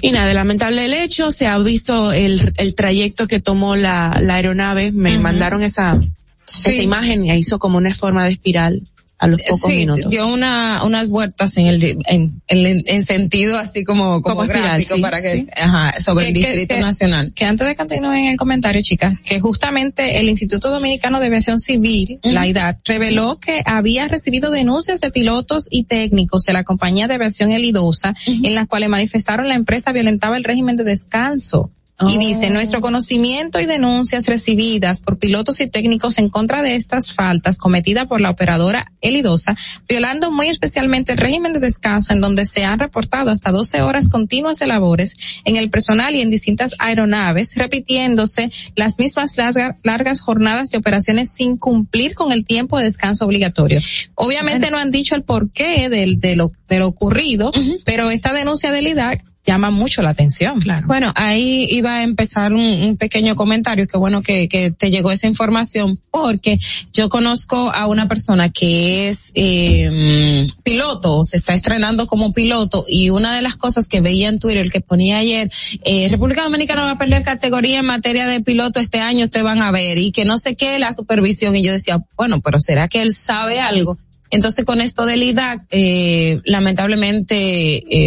Y 0.00 0.10
nada, 0.12 0.34
lamentable 0.34 0.84
el 0.84 0.94
hecho, 0.94 1.30
se 1.30 1.46
ha 1.46 1.58
visto 1.58 2.12
el, 2.12 2.52
el 2.56 2.74
trayecto 2.74 3.26
que 3.28 3.40
tomó 3.40 3.76
la, 3.76 4.18
la 4.22 4.34
aeronave, 4.34 4.92
me 4.92 5.12
uh 5.12 5.18
-huh. 5.18 5.20
mandaron 5.20 5.62
esa, 5.62 6.00
sí. 6.44 6.70
esa 6.70 6.82
imagen 6.82 7.26
y 7.26 7.32
hizo 7.32 7.58
como 7.58 7.78
una 7.78 7.94
forma 7.94 8.24
de 8.24 8.32
espiral 8.32 8.82
a 9.20 9.26
los 9.26 9.42
pocos 9.42 9.70
sí, 9.70 9.76
minutos. 9.76 10.10
dio 10.10 10.26
una, 10.26 10.82
unas 10.82 11.08
vueltas 11.10 11.54
en 11.58 11.66
el, 11.66 11.82
en, 12.06 12.42
en, 12.48 12.82
en 12.86 13.04
sentido 13.04 13.58
así 13.58 13.84
como, 13.84 14.22
como, 14.22 14.36
como 14.36 14.48
gráfico 14.48 14.96
sí, 14.96 15.02
para 15.02 15.20
que, 15.20 15.42
sí. 15.42 15.46
ajá, 15.56 16.00
sobre 16.00 16.24
que, 16.24 16.28
el 16.28 16.34
Distrito 16.34 16.74
que, 16.74 16.80
Nacional. 16.80 17.32
Que 17.34 17.44
antes 17.44 17.68
de 17.68 17.76
continuar 17.76 18.16
en 18.16 18.24
el 18.24 18.38
comentario, 18.38 18.80
chicas, 18.82 19.20
que 19.20 19.38
justamente 19.38 20.18
el 20.18 20.28
Instituto 20.30 20.70
Dominicano 20.70 21.20
de 21.20 21.26
Aviación 21.26 21.58
Civil, 21.58 22.18
uh 22.22 22.28
-huh. 22.28 22.32
la 22.32 22.46
IDAD, 22.46 22.76
reveló 22.86 23.38
que 23.38 23.62
había 23.66 24.08
recibido 24.08 24.50
denuncias 24.50 25.00
de 25.00 25.10
pilotos 25.10 25.68
y 25.70 25.84
técnicos 25.84 26.44
de 26.44 26.54
la 26.54 26.64
compañía 26.64 27.06
de 27.06 27.14
aviación 27.14 27.52
Elidosa, 27.52 28.14
uh 28.26 28.30
-huh. 28.30 28.46
en 28.46 28.54
las 28.54 28.68
cuales 28.68 28.88
manifestaron 28.88 29.48
la 29.48 29.54
empresa 29.54 29.92
violentaba 29.92 30.38
el 30.38 30.44
régimen 30.44 30.76
de 30.76 30.84
descanso 30.84 31.70
y 32.08 32.18
dice, 32.18 32.50
nuestro 32.50 32.80
conocimiento 32.80 33.60
y 33.60 33.66
denuncias 33.66 34.26
recibidas 34.26 35.00
por 35.00 35.18
pilotos 35.18 35.60
y 35.60 35.68
técnicos 35.68 36.18
en 36.18 36.28
contra 36.28 36.62
de 36.62 36.74
estas 36.74 37.12
faltas 37.14 37.58
cometidas 37.58 38.06
por 38.06 38.20
la 38.20 38.30
operadora 38.30 38.92
Elidosa, 39.00 39.56
violando 39.88 40.30
muy 40.30 40.48
especialmente 40.48 41.12
el 41.12 41.18
régimen 41.18 41.52
de 41.52 41.60
descanso 41.60 42.12
en 42.12 42.20
donde 42.20 42.46
se 42.46 42.64
han 42.64 42.78
reportado 42.78 43.30
hasta 43.30 43.50
12 43.50 43.82
horas 43.82 44.08
continuas 44.08 44.58
de 44.58 44.66
labores 44.66 45.14
en 45.44 45.56
el 45.56 45.70
personal 45.70 46.14
y 46.14 46.20
en 46.20 46.30
distintas 46.30 46.74
aeronaves, 46.78 47.54
repitiéndose 47.54 48.50
las 48.76 48.98
mismas 48.98 49.36
larga, 49.36 49.76
largas 49.82 50.20
jornadas 50.20 50.70
de 50.70 50.78
operaciones 50.78 51.32
sin 51.32 51.56
cumplir 51.56 52.14
con 52.14 52.32
el 52.32 52.44
tiempo 52.44 52.78
de 52.78 52.84
descanso 52.84 53.24
obligatorio. 53.24 53.80
Obviamente 54.14 54.66
bueno. 54.66 54.78
no 54.78 54.82
han 54.82 54.90
dicho 54.90 55.14
el 55.14 55.22
porqué 55.22 55.88
del, 55.88 56.20
de, 56.20 56.36
lo, 56.36 56.52
de 56.68 56.78
lo 56.78 56.88
ocurrido, 56.88 57.48
uh 57.48 57.52
-huh. 57.52 57.80
pero 57.84 58.10
esta 58.10 58.32
denuncia 58.32 58.72
del 58.72 58.86
IDAC 58.86 59.29
llama 59.50 59.70
mucho 59.70 60.00
la 60.02 60.10
atención, 60.10 60.60
claro. 60.60 60.86
Bueno, 60.86 61.12
ahí 61.16 61.66
iba 61.70 61.96
a 61.96 62.02
empezar 62.02 62.52
un, 62.52 62.60
un 62.60 62.96
pequeño 62.96 63.34
comentario, 63.34 63.86
que 63.86 63.98
bueno 63.98 64.22
que, 64.22 64.48
que, 64.48 64.70
te 64.70 64.90
llegó 64.90 65.10
esa 65.10 65.26
información, 65.26 65.98
porque 66.10 66.58
yo 66.92 67.08
conozco 67.08 67.70
a 67.70 67.86
una 67.86 68.06
persona 68.06 68.48
que 68.48 69.08
es 69.08 69.32
eh, 69.34 70.46
piloto, 70.62 71.24
se 71.24 71.36
está 71.36 71.52
estrenando 71.52 72.06
como 72.06 72.32
piloto, 72.32 72.84
y 72.86 73.10
una 73.10 73.34
de 73.34 73.42
las 73.42 73.56
cosas 73.56 73.88
que 73.88 74.00
veía 74.00 74.28
en 74.28 74.38
Twitter, 74.38 74.70
que 74.70 74.80
ponía 74.80 75.18
ayer, 75.18 75.50
eh, 75.84 76.08
República 76.08 76.44
Dominicana 76.44 76.84
va 76.84 76.92
a 76.92 76.98
perder 76.98 77.24
categoría 77.24 77.80
en 77.80 77.86
materia 77.86 78.26
de 78.26 78.40
piloto 78.40 78.78
este 78.78 79.00
año, 79.00 79.24
ustedes 79.24 79.44
van 79.44 79.62
a 79.62 79.72
ver, 79.72 79.98
y 79.98 80.12
que 80.12 80.24
no 80.24 80.38
sé 80.38 80.54
qué, 80.54 80.78
la 80.78 80.92
supervisión, 80.92 81.56
y 81.56 81.62
yo 81.62 81.72
decía, 81.72 81.98
bueno, 82.16 82.40
pero 82.40 82.60
¿será 82.60 82.86
que 82.86 83.02
él 83.02 83.12
sabe 83.12 83.60
algo? 83.60 83.98
Entonces 84.30 84.64
con 84.64 84.80
esto 84.80 85.06
del 85.06 85.22
IDAC, 85.22 85.66
eh, 85.70 86.40
lamentablemente, 86.44 87.36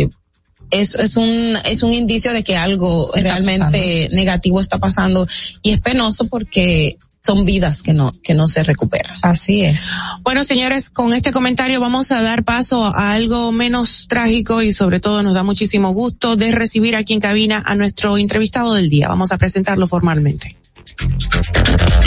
eh, 0.02 0.10
es, 0.74 0.96
es 0.96 1.18
un 1.18 1.58
es 1.66 1.84
un 1.84 1.94
indicio 1.94 2.34
de 2.34 2.44
que 2.44 2.58
algo 2.58 3.14
está 3.16 3.30
realmente 3.30 3.60
pasando. 3.62 4.16
negativo 4.16 4.60
está 4.60 4.78
pasando 4.80 5.28
y 5.62 5.72
es 5.72 5.80
penoso 5.80 6.28
porque 6.28 6.98
son 7.26 7.46
vidas 7.46 7.82
que 7.82 7.94
no 7.94 8.12
que 8.24 8.34
no 8.34 8.48
se 8.48 8.64
recuperan. 8.64 9.18
Así 9.22 9.64
es. 9.64 9.92
Bueno, 10.24 10.44
señores, 10.44 10.90
con 10.90 11.14
este 11.14 11.32
comentario 11.32 11.80
vamos 11.80 12.12
a 12.12 12.22
dar 12.22 12.44
paso 12.44 12.86
a 12.86 13.14
algo 13.14 13.52
menos 13.52 14.08
trágico 14.10 14.62
y 14.62 14.74
sobre 14.74 15.00
todo 15.00 15.24
nos 15.24 15.34
da 15.34 15.44
muchísimo 15.44 15.94
gusto 15.94 16.36
de 16.36 16.52
recibir 16.52 16.96
aquí 16.96 17.14
en 17.14 17.22
cabina 17.22 17.64
a 17.66 17.76
nuestro 17.76 18.18
entrevistado 18.18 18.74
del 18.74 18.90
día. 18.90 19.08
Vamos 19.08 19.32
a 19.32 19.38
presentarlo 19.38 19.88
formalmente. 19.88 20.58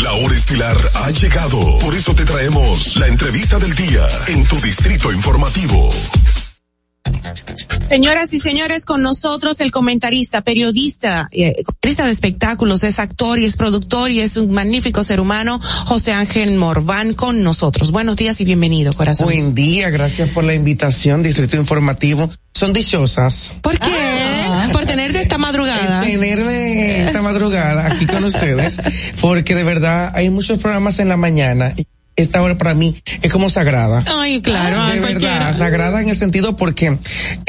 La 0.02 0.12
hora 0.12 0.34
estilar 0.34 0.76
ha 0.94 1.10
llegado, 1.10 1.78
por 1.78 1.94
eso 1.94 2.14
te 2.14 2.24
traemos 2.24 2.96
la 2.96 3.06
entrevista 3.06 3.58
del 3.58 3.74
día 3.74 4.06
en 4.28 4.44
tu 4.44 4.60
distrito 4.60 5.10
informativo. 5.10 5.90
Señoras 7.86 8.32
y 8.34 8.40
señores, 8.40 8.84
con 8.84 9.00
nosotros 9.00 9.60
el 9.60 9.70
comentarista, 9.70 10.40
periodista, 10.40 11.28
eh, 11.30 11.62
comentarista 11.64 12.04
de 12.04 12.10
espectáculos, 12.10 12.82
es 12.82 12.98
actor 12.98 13.38
y 13.38 13.44
es 13.44 13.56
productor 13.56 14.10
y 14.10 14.20
es 14.20 14.36
un 14.36 14.50
magnífico 14.50 15.04
ser 15.04 15.20
humano, 15.20 15.60
José 15.84 16.12
Ángel 16.12 16.56
Morván 16.56 17.14
con 17.14 17.44
nosotros. 17.44 17.92
Buenos 17.92 18.16
días 18.16 18.40
y 18.40 18.44
bienvenido, 18.44 18.92
corazón. 18.92 19.26
Buen 19.26 19.54
día, 19.54 19.88
gracias 19.90 20.30
por 20.30 20.42
la 20.42 20.54
invitación, 20.54 21.22
Distrito 21.22 21.56
Informativo. 21.56 22.28
Son 22.54 22.72
dichosas. 22.72 23.54
¿Por 23.60 23.78
qué? 23.78 23.90
Ah. 23.92 24.68
Por 24.72 24.84
tenerte 24.84 25.22
esta 25.22 25.38
madrugada. 25.38 26.04
El 26.06 26.18
tenerme 26.18 27.06
esta 27.06 27.22
madrugada 27.22 27.86
aquí 27.86 28.06
con 28.06 28.24
ustedes, 28.24 28.80
porque 29.20 29.54
de 29.54 29.62
verdad 29.62 30.10
hay 30.14 30.28
muchos 30.30 30.58
programas 30.58 30.98
en 30.98 31.08
la 31.08 31.16
mañana 31.16 31.72
esta 32.16 32.42
hora 32.42 32.58
para 32.58 32.74
mí 32.74 32.94
es 33.22 33.30
como 33.30 33.48
sagrada. 33.48 34.02
Ay, 34.06 34.40
claro. 34.40 34.86
De 34.86 35.00
verdad, 35.00 35.56
sagrada 35.56 36.00
en 36.00 36.08
el 36.08 36.16
sentido 36.16 36.56
porque 36.56 36.98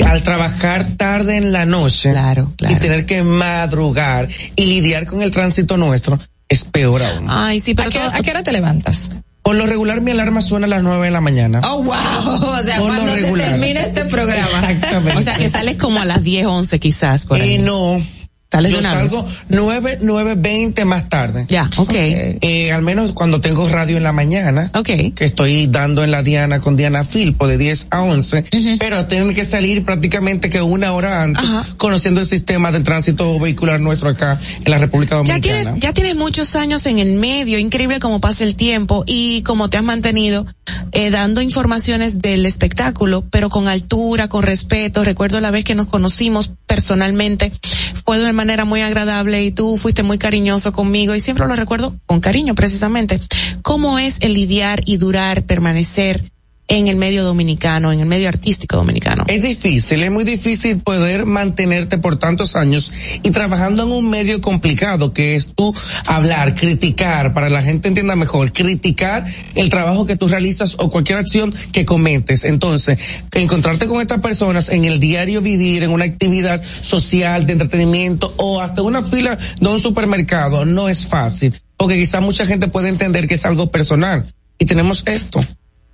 al 0.06 0.23
trabajar 0.23 0.88
tarde 0.98 1.38
en 1.38 1.52
la 1.52 1.65
noche 1.65 2.11
claro, 2.11 2.53
claro. 2.57 2.76
y 2.76 2.80
tener 2.80 3.06
que 3.06 3.23
madrugar 3.23 4.27
y 4.56 4.65
lidiar 4.65 5.06
con 5.06 5.22
el 5.22 5.31
tránsito 5.31 5.77
nuestro 5.77 6.19
es 6.49 6.64
peor 6.65 7.03
aún. 7.03 7.27
Ay, 7.30 7.60
sí, 7.60 7.73
pero 7.73 7.89
¿A 7.89 7.91
qué, 7.91 7.99
¿a 7.99 8.22
qué 8.22 8.31
hora 8.31 8.44
te 8.44 8.52
levantas? 8.52 9.11
Por 9.48 9.56
lo 9.56 9.65
regular 9.65 10.02
mi 10.02 10.11
alarma 10.11 10.41
suena 10.41 10.65
a 10.65 10.69
las 10.69 10.84
9 10.84 11.06
de 11.06 11.11
la 11.11 11.22
mañana. 11.22 11.61
Oh, 11.64 11.81
wow. 11.81 11.95
O 12.57 12.64
sea, 12.64 12.80
Por 12.80 12.89
cuando 12.89 13.15
se 13.15 13.31
termina 13.31 13.80
este 13.80 14.03
programa. 14.03 14.72
Exactamente. 14.72 15.18
O 15.18 15.22
sea, 15.22 15.35
que 15.35 15.49
sales 15.49 15.77
como 15.77 16.02
a 16.02 16.06
las 16.06 16.22
10, 16.22 16.48
11 16.48 16.80
quizás 16.80 17.26
por 17.26 17.39
ahí. 17.39 17.56
Eh, 17.56 17.60
no. 17.60 18.02
Sales 18.49 18.72
Yo 18.72 18.82
salgo 18.82 19.26
nueve, 19.49 19.98
nueve, 20.02 20.36
veinte 20.38 20.86
más 20.86 21.10
tarde. 21.10 21.45
Ya, 21.49 21.69
ok. 21.76 21.91
Eh, 21.94 22.72
al 22.72 22.82
menos 22.82 23.11
cuando 23.11 23.41
tengo 23.41 23.68
radio 23.68 23.98
en 23.98 24.03
la 24.03 24.14
mañana. 24.14 24.72
Ok. 24.74 24.90
Que 25.14 25.26
estoy 25.26 25.68
dando 25.68 26.03
en 26.03 26.11
la 26.11 26.24
Diana 26.24 26.61
con 26.61 26.78
Diana 26.78 27.03
Filpo 27.03 27.48
de 27.48 27.57
10 27.57 27.88
a 27.90 28.03
11. 28.03 28.45
Pero 28.80 29.06
tienen 29.07 29.34
que 29.34 29.44
salir 29.44 29.84
prácticamente 29.84 30.49
que 30.49 30.61
una 30.61 30.94
hora 30.94 31.24
antes, 31.24 31.44
conociendo 31.76 32.22
el 32.22 32.28
sistema 32.28 32.72
del 32.72 32.84
tránsito 32.84 33.38
vehicular 33.40 33.80
nuestro 33.82 34.10
acá 34.10 34.40
en 34.64 34.72
la 34.72 34.78
República 34.78 35.15
Ya 35.15 35.18
Dominicana. 35.18 35.41
tienes, 35.64 35.84
ya 35.84 35.94
tienes 35.94 36.15
muchos 36.15 36.56
años 36.56 36.86
en 36.86 36.99
el 36.99 37.14
medio, 37.14 37.60
increíble 37.60 37.99
cómo 37.99 38.22
pasa 38.22 38.44
el 38.45 38.56
tiempo 38.56 39.03
y 39.06 39.41
cómo 39.41 39.69
te 39.69 39.78
has 39.78 39.84
mantenido 39.84 40.45
eh, 40.94 41.10
dando 41.10 41.41
informaciones 41.41 42.19
del 42.19 42.45
espectáculo, 42.45 43.26
pero 43.30 43.49
con 43.49 43.68
altura, 43.68 44.30
con 44.30 44.44
respeto. 44.44 45.03
Recuerdo 45.03 45.41
la 45.41 45.52
vez 45.52 45.64
que 45.65 45.76
nos 45.76 45.88
conocimos 45.88 46.52
personalmente, 46.65 47.52
fue 47.98 48.18
de 48.18 48.24
una 48.24 48.34
manera 48.34 48.65
muy 48.65 48.82
agradable 48.82 49.44
y 49.44 49.52
tú 49.52 49.78
fuiste 49.78 50.03
muy 50.03 50.18
cariñoso 50.18 50.72
conmigo 50.72 51.15
y 51.15 51.19
siempre 51.19 51.48
lo 51.48 51.56
recuerdo 51.56 51.95
con 52.06 52.22
cariño 52.22 52.56
precisamente. 52.56 53.19
¿Cómo 53.61 53.99
es 53.99 54.18
el 54.22 54.34
lidiar 54.34 54.82
y 54.86 54.98
durar, 54.98 55.44
permanecer 55.44 56.32
en 56.68 56.88
el 56.88 56.95
medio 56.95 57.23
dominicano, 57.23 57.91
en 57.91 57.99
el 57.99 58.06
medio 58.06 58.27
artístico 58.27 58.77
dominicano? 58.77 59.26
Es 59.27 59.41
difícil, 59.41 60.03
es 60.03 60.11
muy 60.11 60.23
difícil 60.23 60.80
poder 60.80 61.26
mantenerte 61.26 61.98
por 61.98 62.18
tantos 62.18 62.56
años 62.56 62.91
y 63.23 63.31
trabajando 63.31 63.84
en 63.84 63.91
un 63.91 64.10
medio 64.10 64.41
complicado 64.41 65.14
que 65.14 65.35
es 65.35 65.53
tú 65.56 65.73
hablar, 66.06 66.56
criticar, 66.56 67.34
para 67.34 67.48
que 67.48 67.53
la 67.53 67.64
gente 67.64 67.88
entienda 67.88 68.15
mejor, 68.15 68.52
criticar 68.52 69.26
el 69.56 69.69
trabajo 69.69 70.06
que 70.06 70.15
tú 70.15 70.27
realizas 70.27 70.76
o 70.80 70.89
cualquier 70.89 71.18
acción 71.18 71.53
que 71.72 71.85
comentes. 71.85 72.44
Entonces, 72.44 72.98
encontrarte 73.34 73.88
con 73.88 74.02
estas 74.02 74.19
personas 74.19 74.69
en 74.69 74.85
el 74.85 74.99
diario 74.99 75.41
vivir, 75.41 75.84
en 75.84 75.91
una 75.91 76.06
actividad 76.06 76.64
social, 76.64 77.45
de 77.45 77.53
entretenimiento 77.53 78.34
o 78.38 78.61
hasta 78.61 78.81
una 78.81 79.03
fila 79.03 79.38
de 79.60 79.68
un 79.68 79.80
supermercado 79.80 80.65
no 80.65 80.89
es 80.89 81.06
fácil, 81.06 81.53
porque 81.76 81.95
quizás 81.95 82.22
mucha 82.22 82.45
gente 82.45 82.68
puede 82.68 82.89
entender 82.89 83.27
que 83.27 83.35
es 83.35 83.45
algo 83.45 83.72
personal. 83.72 84.26
Y 84.60 84.65
tenemos 84.65 85.03
esto. 85.06 85.44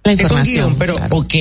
Es 0.04 0.32
un 0.32 0.44
guion, 0.44 0.76
pero 0.76 0.98
ok, 1.12 1.34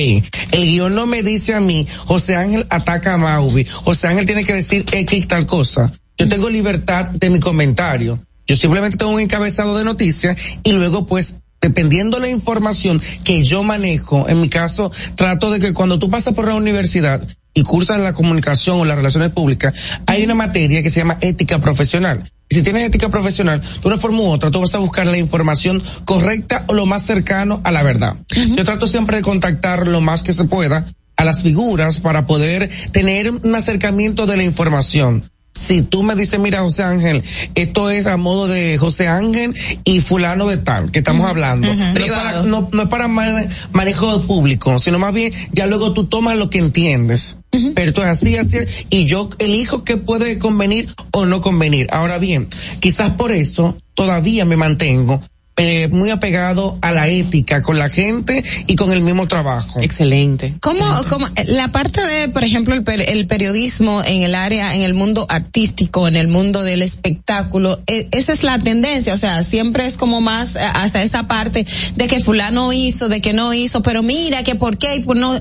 el 0.51 0.65
guion 0.65 0.95
no 0.95 1.05
me 1.05 1.21
dice 1.21 1.53
a 1.53 1.59
mí, 1.59 1.85
José 2.05 2.35
Ángel 2.35 2.65
ataca 2.69 3.13
a 3.13 3.17
Mauvi, 3.17 3.65
José 3.65 4.07
Ángel 4.07 4.25
tiene 4.25 4.45
que 4.45 4.53
decir 4.53 4.85
X 4.89 5.27
tal 5.27 5.45
cosa. 5.45 5.91
Yo 6.17 6.29
tengo 6.29 6.49
libertad 6.49 7.09
de 7.09 7.29
mi 7.29 7.39
comentario. 7.39 8.19
Yo 8.47 8.55
simplemente 8.55 8.97
tengo 8.97 9.11
un 9.11 9.19
encabezado 9.19 9.77
de 9.77 9.83
noticias 9.83 10.37
y 10.63 10.71
luego 10.71 11.07
pues 11.07 11.35
dependiendo 11.61 12.19
la 12.19 12.29
información 12.29 13.01
que 13.23 13.43
yo 13.43 13.63
manejo, 13.63 14.27
en 14.27 14.41
mi 14.41 14.49
caso 14.49 14.91
trato 15.15 15.49
de 15.49 15.59
que 15.59 15.73
cuando 15.73 15.97
tú 15.97 16.09
pasas 16.09 16.33
por 16.33 16.47
la 16.47 16.55
universidad 16.55 17.25
y 17.53 17.63
cursas 17.63 17.99
la 17.99 18.13
comunicación 18.13 18.79
o 18.79 18.85
las 18.85 18.97
relaciones 18.97 19.29
públicas, 19.29 19.73
hay 20.05 20.23
una 20.23 20.35
materia 20.35 20.83
que 20.83 20.89
se 20.89 20.99
llama 20.99 21.17
ética 21.21 21.59
profesional. 21.59 22.29
Y 22.53 22.57
si 22.57 22.61
tienes 22.61 22.83
ética 22.83 23.09
profesional, 23.09 23.61
de 23.61 23.87
una 23.87 23.97
forma 23.97 24.19
u 24.19 24.27
otra, 24.27 24.51
tú 24.51 24.59
vas 24.59 24.75
a 24.75 24.77
buscar 24.77 25.07
la 25.07 25.17
información 25.17 25.81
correcta 26.05 26.65
o 26.67 26.75
lo 26.75 26.85
más 26.85 27.01
cercano 27.03 27.61
a 27.63 27.71
la 27.71 27.81
verdad. 27.81 28.17
Yo 28.55 28.63
trato 28.63 28.85
siempre 28.85 29.17
de 29.17 29.23
contactar 29.23 29.87
lo 29.87 30.01
más 30.01 30.21
que 30.21 30.33
se 30.33 30.43
pueda 30.43 30.85
a 31.17 31.23
las 31.23 31.41
figuras 31.41 31.99
para 31.99 32.27
poder 32.27 32.69
tener 32.91 33.31
un 33.31 33.55
acercamiento 33.55 34.27
de 34.27 34.37
la 34.37 34.43
información. 34.43 35.23
Si 35.63 35.81
tú 35.83 36.03
me 36.03 36.15
dices, 36.15 36.39
mira, 36.39 36.59
José 36.61 36.83
Ángel, 36.83 37.23
esto 37.55 37.89
es 37.89 38.05
a 38.07 38.17
modo 38.17 38.47
de 38.47 38.77
José 38.77 39.07
Ángel 39.07 39.55
y 39.85 40.01
fulano 40.01 40.47
de 40.47 40.57
tal, 40.57 40.91
que 40.91 40.99
estamos 40.99 41.25
hablando. 41.27 41.67
No, 41.73 41.73
es 42.05 42.11
para, 42.11 42.43
no, 42.43 42.69
no 42.71 42.81
es 42.83 42.89
para 42.89 43.07
ma- 43.07 43.47
manejo 43.71 44.21
público, 44.23 44.77
sino 44.79 44.99
más 44.99 45.13
bien 45.13 45.31
ya 45.51 45.65
luego 45.67 45.93
tú 45.93 46.05
tomas 46.05 46.37
lo 46.37 46.49
que 46.49 46.57
entiendes. 46.59 47.37
Pero 47.75 47.89
esto 47.89 48.01
es 48.01 48.07
así, 48.09 48.35
así, 48.35 48.57
y 48.89 49.05
yo 49.05 49.29
elijo 49.39 49.83
qué 49.83 49.97
puede 49.97 50.39
convenir 50.39 50.89
o 51.11 51.25
no 51.25 51.39
convenir. 51.39 51.87
Ahora 51.91 52.17
bien, 52.17 52.47
quizás 52.79 53.11
por 53.11 53.31
eso 53.31 53.77
todavía 53.93 54.43
me 54.43 54.57
mantengo 54.57 55.21
eh, 55.57 55.87
muy 55.91 56.09
apegado 56.09 56.77
a 56.81 56.91
la 56.91 57.07
ética 57.07 57.61
con 57.61 57.77
la 57.77 57.89
gente 57.89 58.43
y 58.67 58.75
con 58.75 58.91
el 58.91 59.01
mismo 59.01 59.27
trabajo. 59.27 59.79
Excelente. 59.81 60.55
¿Cómo, 60.61 60.83
cómo, 61.09 61.27
la 61.45 61.67
parte 61.67 62.05
de, 62.05 62.29
por 62.29 62.43
ejemplo, 62.43 62.73
el, 62.73 62.83
per- 62.83 63.07
el 63.09 63.27
periodismo 63.27 64.01
en 64.03 64.23
el 64.23 64.33
área, 64.35 64.73
en 64.75 64.81
el 64.81 64.93
mundo 64.95 65.25
artístico, 65.29 66.07
en 66.07 66.15
el 66.15 66.27
mundo 66.27 66.63
del 66.63 66.81
espectáculo, 66.81 67.81
e- 67.87 68.07
esa 68.11 68.33
es 68.33 68.43
la 68.43 68.57
tendencia, 68.57 69.13
o 69.13 69.17
sea, 69.17 69.43
siempre 69.43 69.85
es 69.85 69.95
como 69.95 70.21
más 70.21 70.55
eh, 70.55 70.59
hasta 70.61 71.03
esa 71.03 71.27
parte 71.27 71.65
de 71.95 72.07
que 72.07 72.19
fulano 72.19 72.73
hizo, 72.73 73.07
de 73.09 73.21
que 73.21 73.33
no 73.33 73.53
hizo, 73.53 73.81
pero 73.83 74.01
mira 74.01 74.43
que 74.43 74.55
por 74.55 74.77
qué 74.77 74.95
y 74.95 74.99
por 75.01 75.17
no, 75.17 75.39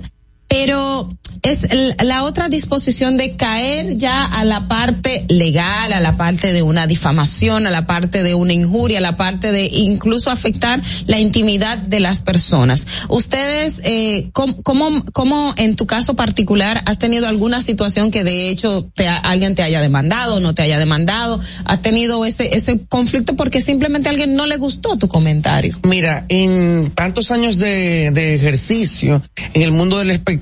pero 0.53 1.09
es 1.43 1.67
la 2.05 2.23
otra 2.23 2.49
disposición 2.49 3.17
de 3.17 3.37
caer 3.37 3.97
ya 3.97 4.25
a 4.25 4.45
la 4.45 4.69
parte 4.69 5.25
legal, 5.29 5.93
a 5.93 5.99
la 5.99 6.17
parte 6.17 6.53
de 6.53 6.63
una 6.63 6.87
difamación, 6.87 7.67
a 7.67 7.71
la 7.71 7.87
parte 7.87 8.23
de 8.23 8.35
una 8.35 8.53
injuria, 8.53 8.99
a 8.99 9.01
la 9.01 9.17
parte 9.17 9.51
de 9.51 9.65
incluso 9.65 10.31
afectar 10.31 10.81
la 11.07 11.19
intimidad 11.19 11.79
de 11.79 11.99
las 11.99 12.23
personas. 12.23 12.87
Ustedes, 13.09 13.81
eh, 13.83 14.31
¿cómo, 14.33 14.63
cómo, 14.63 15.05
cómo 15.13 15.53
en 15.57 15.75
tu 15.75 15.87
caso 15.87 16.15
particular 16.15 16.83
has 16.87 16.99
tenido 16.99 17.27
alguna 17.27 17.61
situación 17.61 18.13
que 18.13 18.23
de 18.23 18.51
hecho 18.51 18.89
te, 18.95 19.09
alguien 19.09 19.57
te 19.57 19.63
haya 19.63 19.81
demandado, 19.81 20.39
no 20.39 20.55
te 20.55 20.63
haya 20.63 20.79
demandado? 20.79 21.41
¿Has 21.65 21.83
tenido 21.83 22.25
ese, 22.25 22.55
ese 22.55 22.79
conflicto 22.89 23.35
porque 23.35 23.61
simplemente 23.61 24.09
alguien 24.09 24.37
no 24.37 24.47
le 24.47 24.59
gustó 24.59 24.97
tu 24.97 25.09
comentario? 25.09 25.77
Mira, 25.83 26.25
en 26.29 26.93
tantos 26.95 27.33
años 27.33 27.59
de, 27.59 28.13
de 28.13 28.35
ejercicio 28.37 29.23
en 29.55 29.63
el 29.63 29.73
mundo 29.73 29.99
del 29.99 30.13
espectáculo, 30.13 30.42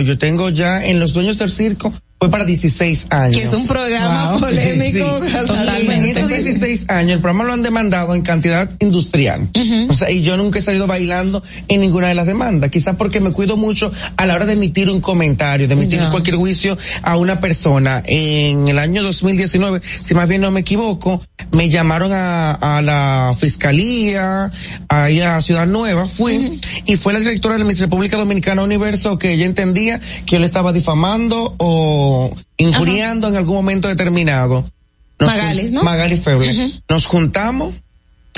yo 0.00 0.18
tengo 0.18 0.50
ya 0.50 0.84
en 0.84 1.00
los 1.00 1.12
dueños 1.12 1.38
del 1.38 1.50
circo, 1.50 1.92
fue 2.20 2.30
para 2.30 2.44
16 2.44 3.06
años. 3.08 3.36
Que 3.38 3.44
es 3.44 3.52
un 3.54 3.66
programa 3.66 4.32
Wow. 4.32 4.40
polémico. 4.40 5.20
Sí. 5.30 5.46
totalmente. 5.46 5.94
En 5.94 6.04
esos 6.04 6.28
16 6.28 6.84
años, 6.90 7.12
el 7.14 7.20
programa 7.20 7.44
lo 7.44 7.52
han 7.54 7.62
demandado 7.62 8.14
en 8.14 8.20
cantidad 8.20 8.68
industrial. 8.80 9.48
O 9.88 9.92
sea, 9.94 10.10
y 10.10 10.20
yo 10.22 10.36
nunca 10.36 10.58
he 10.58 10.62
salido 10.62 10.86
bailando 10.86 11.42
en 11.68 11.80
ninguna 11.80 12.08
de 12.08 12.14
las 12.14 12.26
demandas. 12.26 12.70
Quizás 12.70 12.96
porque 12.96 13.20
me 13.20 13.32
cuido 13.32 13.56
mucho 13.56 13.90
a 14.18 14.26
la 14.26 14.34
hora 14.34 14.44
de 14.44 14.52
emitir 14.52 14.90
un 14.90 15.00
comentario, 15.00 15.66
de 15.66 15.72
emitir 15.74 16.00
cualquier 16.10 16.36
juicio 16.36 16.76
a 17.02 17.16
una 17.16 17.40
persona. 17.40 18.02
En 18.04 18.68
el 18.68 18.78
año 18.78 19.02
2019, 19.02 19.80
si 20.02 20.14
más 20.14 20.28
bien 20.28 20.42
no 20.42 20.50
me 20.50 20.60
equivoco, 20.60 21.22
me 21.52 21.70
llamaron 21.70 22.12
a, 22.12 22.52
a 22.52 22.82
la 22.82 23.32
fiscalía, 23.38 24.50
ahí 24.88 25.20
a 25.20 25.40
Ciudad 25.40 25.66
Nueva, 25.66 26.06
fui, 26.06 26.60
y 26.84 26.96
fue 26.96 27.12
la 27.14 27.20
directora 27.20 27.54
de 27.54 27.60
la 27.60 27.64
Miss 27.64 27.80
República 27.80 28.16
Dominicana 28.18 28.62
Universo 28.62 29.18
que 29.18 29.32
ella 29.32 29.46
entendía 29.46 29.98
que 30.26 30.32
yo 30.32 30.38
le 30.38 30.46
estaba 30.46 30.72
difamando 30.72 31.54
o 31.58 32.09
injuriando 32.56 33.28
en 33.28 33.36
algún 33.36 33.56
momento 33.56 33.88
determinado. 33.88 34.70
Nos 35.18 35.30
Magalis, 35.36 35.72
¿no? 35.72 35.82
Magalis 35.82 36.20
Feble. 36.20 36.72
Nos 36.88 37.06
juntamos 37.06 37.74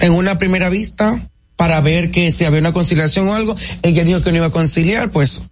en 0.00 0.12
una 0.12 0.38
primera 0.38 0.68
vista 0.68 1.28
para 1.56 1.80
ver 1.80 2.10
que 2.10 2.30
si 2.32 2.44
había 2.44 2.58
una 2.60 2.72
conciliación 2.72 3.28
o 3.28 3.34
algo. 3.34 3.54
Ella 3.82 4.04
dijo 4.04 4.20
que 4.22 4.30
no 4.30 4.38
iba 4.38 4.46
a 4.46 4.50
conciliar, 4.50 5.10
pues 5.10 5.42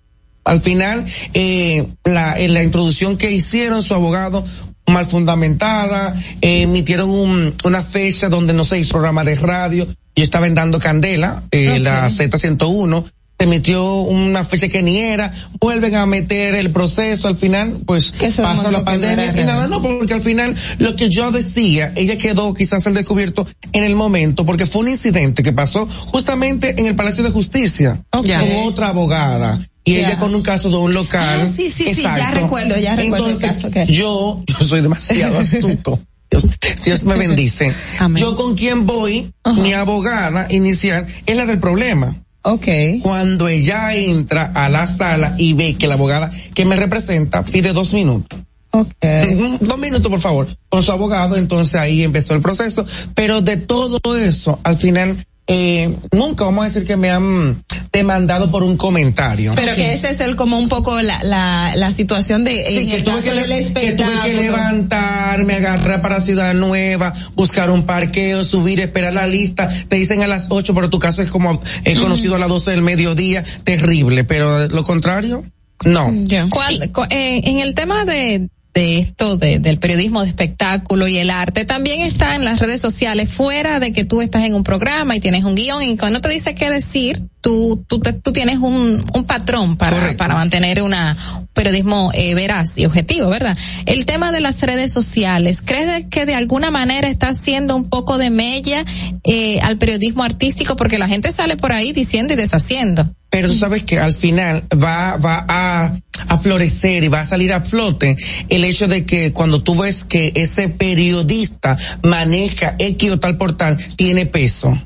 al 0.44 0.60
final 0.60 1.04
eh, 1.34 1.86
la, 2.04 2.38
en 2.40 2.54
la 2.54 2.62
introducción 2.64 3.16
que 3.16 3.30
hicieron 3.30 3.82
su 3.82 3.94
abogado 3.94 4.42
mal 4.86 5.06
fundamentada, 5.06 6.14
eh, 6.40 6.62
emitieron 6.62 7.10
un- 7.10 7.54
una 7.64 7.82
fecha 7.82 8.28
donde 8.28 8.52
no 8.52 8.64
se 8.64 8.78
hizo 8.78 8.92
programa 8.94 9.22
de 9.22 9.36
radio, 9.36 9.86
yo 10.16 10.24
estaba 10.24 10.48
en 10.48 10.54
dando 10.54 10.80
candela, 10.80 11.44
eh, 11.52 11.78
la 11.78 12.08
Z101, 12.08 13.04
se 13.40 13.46
metió 13.46 13.94
una 13.94 14.44
fecha 14.44 14.68
que 14.68 14.82
ni 14.82 14.98
era, 14.98 15.32
vuelven 15.58 15.94
a 15.94 16.04
meter 16.04 16.54
el 16.54 16.70
proceso, 16.72 17.26
al 17.26 17.38
final, 17.38 17.80
pues 17.86 18.12
pasa 18.36 18.70
la 18.70 18.80
no 18.80 18.84
pandemia 18.84 19.32
y 19.34 19.46
nada, 19.46 19.66
no, 19.66 19.80
porque 19.80 20.12
al 20.12 20.20
final 20.20 20.54
lo 20.76 20.94
que 20.94 21.08
yo 21.08 21.32
decía, 21.32 21.90
ella 21.96 22.18
quedó 22.18 22.52
quizás 22.52 22.86
al 22.86 22.92
descubierto 22.92 23.48
en 23.72 23.84
el 23.84 23.96
momento, 23.96 24.44
porque 24.44 24.66
fue 24.66 24.82
un 24.82 24.88
incidente 24.88 25.42
que 25.42 25.54
pasó 25.54 25.88
justamente 25.88 26.78
en 26.78 26.84
el 26.84 26.94
Palacio 26.94 27.24
de 27.24 27.30
Justicia, 27.30 28.02
Ok. 28.10 28.26
con 28.26 28.68
otra 28.68 28.88
abogada. 28.88 29.58
Y 29.84 29.94
ella 29.94 30.18
con 30.18 30.34
un 30.34 30.42
caso 30.42 30.68
de 30.68 30.76
un 30.76 30.92
local. 30.92 31.40
Ah, 31.40 31.46
sí, 31.46 31.70
sí, 31.70 31.94
sí, 31.94 32.02
ya 32.02 32.32
recuerdo, 32.32 32.76
ya 32.78 32.94
recuerdo 32.94 33.28
el 33.28 33.32
Entonces, 33.32 33.62
caso, 33.62 33.68
ok. 33.68 33.88
Yo, 33.88 34.44
yo 34.46 34.66
soy 34.66 34.82
demasiado 34.82 35.38
astuto. 35.38 35.98
Dios, 36.30 36.46
Dios 36.84 37.04
me 37.04 37.16
bendice. 37.16 37.72
Yo 38.16 38.36
con 38.36 38.54
quien 38.54 38.84
voy, 38.84 39.32
mi 39.56 39.72
abogada 39.72 40.46
inicial, 40.50 41.06
es 41.24 41.36
la 41.38 41.46
del 41.46 41.58
problema. 41.58 42.22
Ok. 42.42 42.66
Cuando 43.02 43.48
ella 43.48 43.94
entra 43.94 44.50
a 44.54 44.68
la 44.68 44.86
sala 44.86 45.34
y 45.38 45.52
ve 45.52 45.74
que 45.74 45.86
la 45.86 45.94
abogada 45.94 46.30
que 46.54 46.64
me 46.64 46.76
representa 46.76 47.44
pide 47.44 47.72
dos 47.72 47.92
minutos. 47.92 48.38
Ok. 48.72 49.04
Ujú, 49.34 49.58
Dos 49.60 49.78
minutos, 49.78 50.10
por 50.10 50.20
favor, 50.20 50.46
con 50.68 50.82
su 50.82 50.92
abogado, 50.92 51.36
entonces 51.36 51.74
ahí 51.74 52.02
empezó 52.02 52.34
el 52.34 52.40
proceso. 52.40 52.84
Pero 53.14 53.42
de 53.42 53.56
todo 53.56 53.98
eso, 54.16 54.60
al 54.62 54.76
final, 54.76 55.26
eh, 55.52 55.96
nunca 56.12 56.44
vamos 56.44 56.62
a 56.62 56.64
decir 56.66 56.84
que 56.84 56.96
me 56.96 57.10
han 57.10 57.62
demandado 57.92 58.50
por 58.50 58.62
un 58.62 58.76
comentario. 58.76 59.52
Pero 59.56 59.74
que 59.74 59.92
ese 59.92 60.10
es 60.10 60.20
el 60.20 60.36
como 60.36 60.58
un 60.58 60.68
poco 60.68 61.00
la, 61.00 61.22
la, 61.24 61.72
la 61.74 61.90
situación 61.90 62.44
de 62.44 62.64
Sí, 62.64 62.78
en 62.78 62.88
que 62.88 62.96
el 62.96 63.04
tuve 63.04 63.14
caso 63.16 63.24
que, 63.30 63.34
le- 63.46 63.62
del 63.64 63.72
que 63.74 63.92
tuve 63.92 64.20
que 64.24 64.34
levantarme, 64.34 65.54
agarrar 65.54 66.00
para 66.00 66.20
Ciudad 66.20 66.54
Nueva, 66.54 67.12
buscar 67.34 67.70
un 67.70 67.84
parqueo, 67.86 68.44
subir, 68.44 68.80
esperar 68.80 69.12
la 69.14 69.26
lista. 69.26 69.68
Te 69.88 69.96
dicen 69.96 70.22
a 70.22 70.26
las 70.28 70.46
8, 70.50 70.72
pero 70.74 70.88
tu 70.88 70.98
caso 71.00 71.20
es 71.22 71.30
como 71.30 71.60
he 71.84 71.96
conocido 71.96 72.36
a 72.36 72.38
las 72.38 72.48
12 72.48 72.70
del 72.70 72.82
mediodía. 72.82 73.42
Terrible, 73.64 74.22
pero 74.24 74.68
lo 74.68 74.84
contrario, 74.84 75.44
no. 75.84 76.12
Cuan- 76.48 76.88
cu- 76.92 77.06
eh, 77.10 77.40
en 77.44 77.58
el 77.58 77.74
tema 77.74 78.04
de, 78.04 78.48
de 78.72 78.98
esto, 79.00 79.36
de- 79.36 79.58
del 79.58 79.78
periodismo 79.78 80.22
de 80.22 80.28
espectáculo 80.28 81.08
y 81.08 81.18
el 81.18 81.30
arte, 81.30 81.64
también 81.64 82.02
está 82.02 82.34
en 82.36 82.44
las 82.44 82.60
redes 82.60 82.80
sociales, 82.80 83.28
fuera 83.32 83.80
de 83.80 83.92
que 83.92 84.04
tú 84.04 84.22
estás 84.22 84.44
en 84.44 84.54
un 84.54 84.62
programa 84.64 85.16
y 85.16 85.20
tienes 85.20 85.44
un 85.44 85.54
guion 85.56 85.82
y 85.82 85.96
cuando 85.96 86.20
te 86.20 86.28
dice 86.28 86.54
qué 86.54 86.70
decir, 86.70 87.22
tú, 87.40 87.84
tú, 87.88 87.98
te- 88.00 88.12
tú 88.12 88.32
tienes 88.32 88.58
un, 88.58 89.04
un 89.12 89.24
patrón 89.24 89.76
para, 89.76 89.96
para 90.16 90.34
mantener 90.34 90.82
una 90.82 91.16
un 91.38 91.46
periodismo 91.52 92.10
eh, 92.14 92.34
veraz 92.34 92.78
y 92.78 92.86
objetivo, 92.86 93.28
¿verdad? 93.28 93.56
El 93.86 94.06
tema 94.06 94.30
de 94.30 94.40
las 94.40 94.60
redes 94.62 94.92
sociales, 94.92 95.62
¿crees 95.64 96.06
que 96.06 96.24
de 96.24 96.34
alguna 96.34 96.70
manera 96.70 97.08
está 97.08 97.28
haciendo 97.30 97.74
un 97.76 97.88
poco 97.90 98.18
de 98.18 98.30
mella 98.30 98.84
eh, 99.24 99.58
al 99.62 99.78
periodismo 99.78 100.22
artístico? 100.22 100.76
Porque 100.76 100.96
la 100.98 101.08
gente 101.08 101.32
sale 101.32 101.56
por 101.56 101.72
ahí 101.72 101.92
diciendo 101.92 102.32
y 102.34 102.36
deshaciendo. 102.36 103.10
Pero 103.30 103.48
tú 103.48 103.54
sabes 103.54 103.84
que 103.84 103.98
al 103.98 104.12
final 104.12 104.64
va, 104.72 105.16
va 105.16 105.44
a, 105.48 105.92
a 106.28 106.36
florecer 106.36 107.04
y 107.04 107.08
va 107.08 107.20
a 107.20 107.24
salir 107.24 107.52
a 107.52 107.60
flote 107.60 108.16
el 108.48 108.64
hecho 108.64 108.88
de 108.88 109.06
que 109.06 109.32
cuando 109.32 109.62
tú 109.62 109.76
ves 109.76 110.04
que 110.04 110.32
ese 110.34 110.68
periodista 110.68 111.78
maneja 112.02 112.74
X 112.78 113.12
o 113.12 113.20
tal 113.20 113.36
portal, 113.36 113.78
tiene 113.96 114.26
peso. 114.26 114.76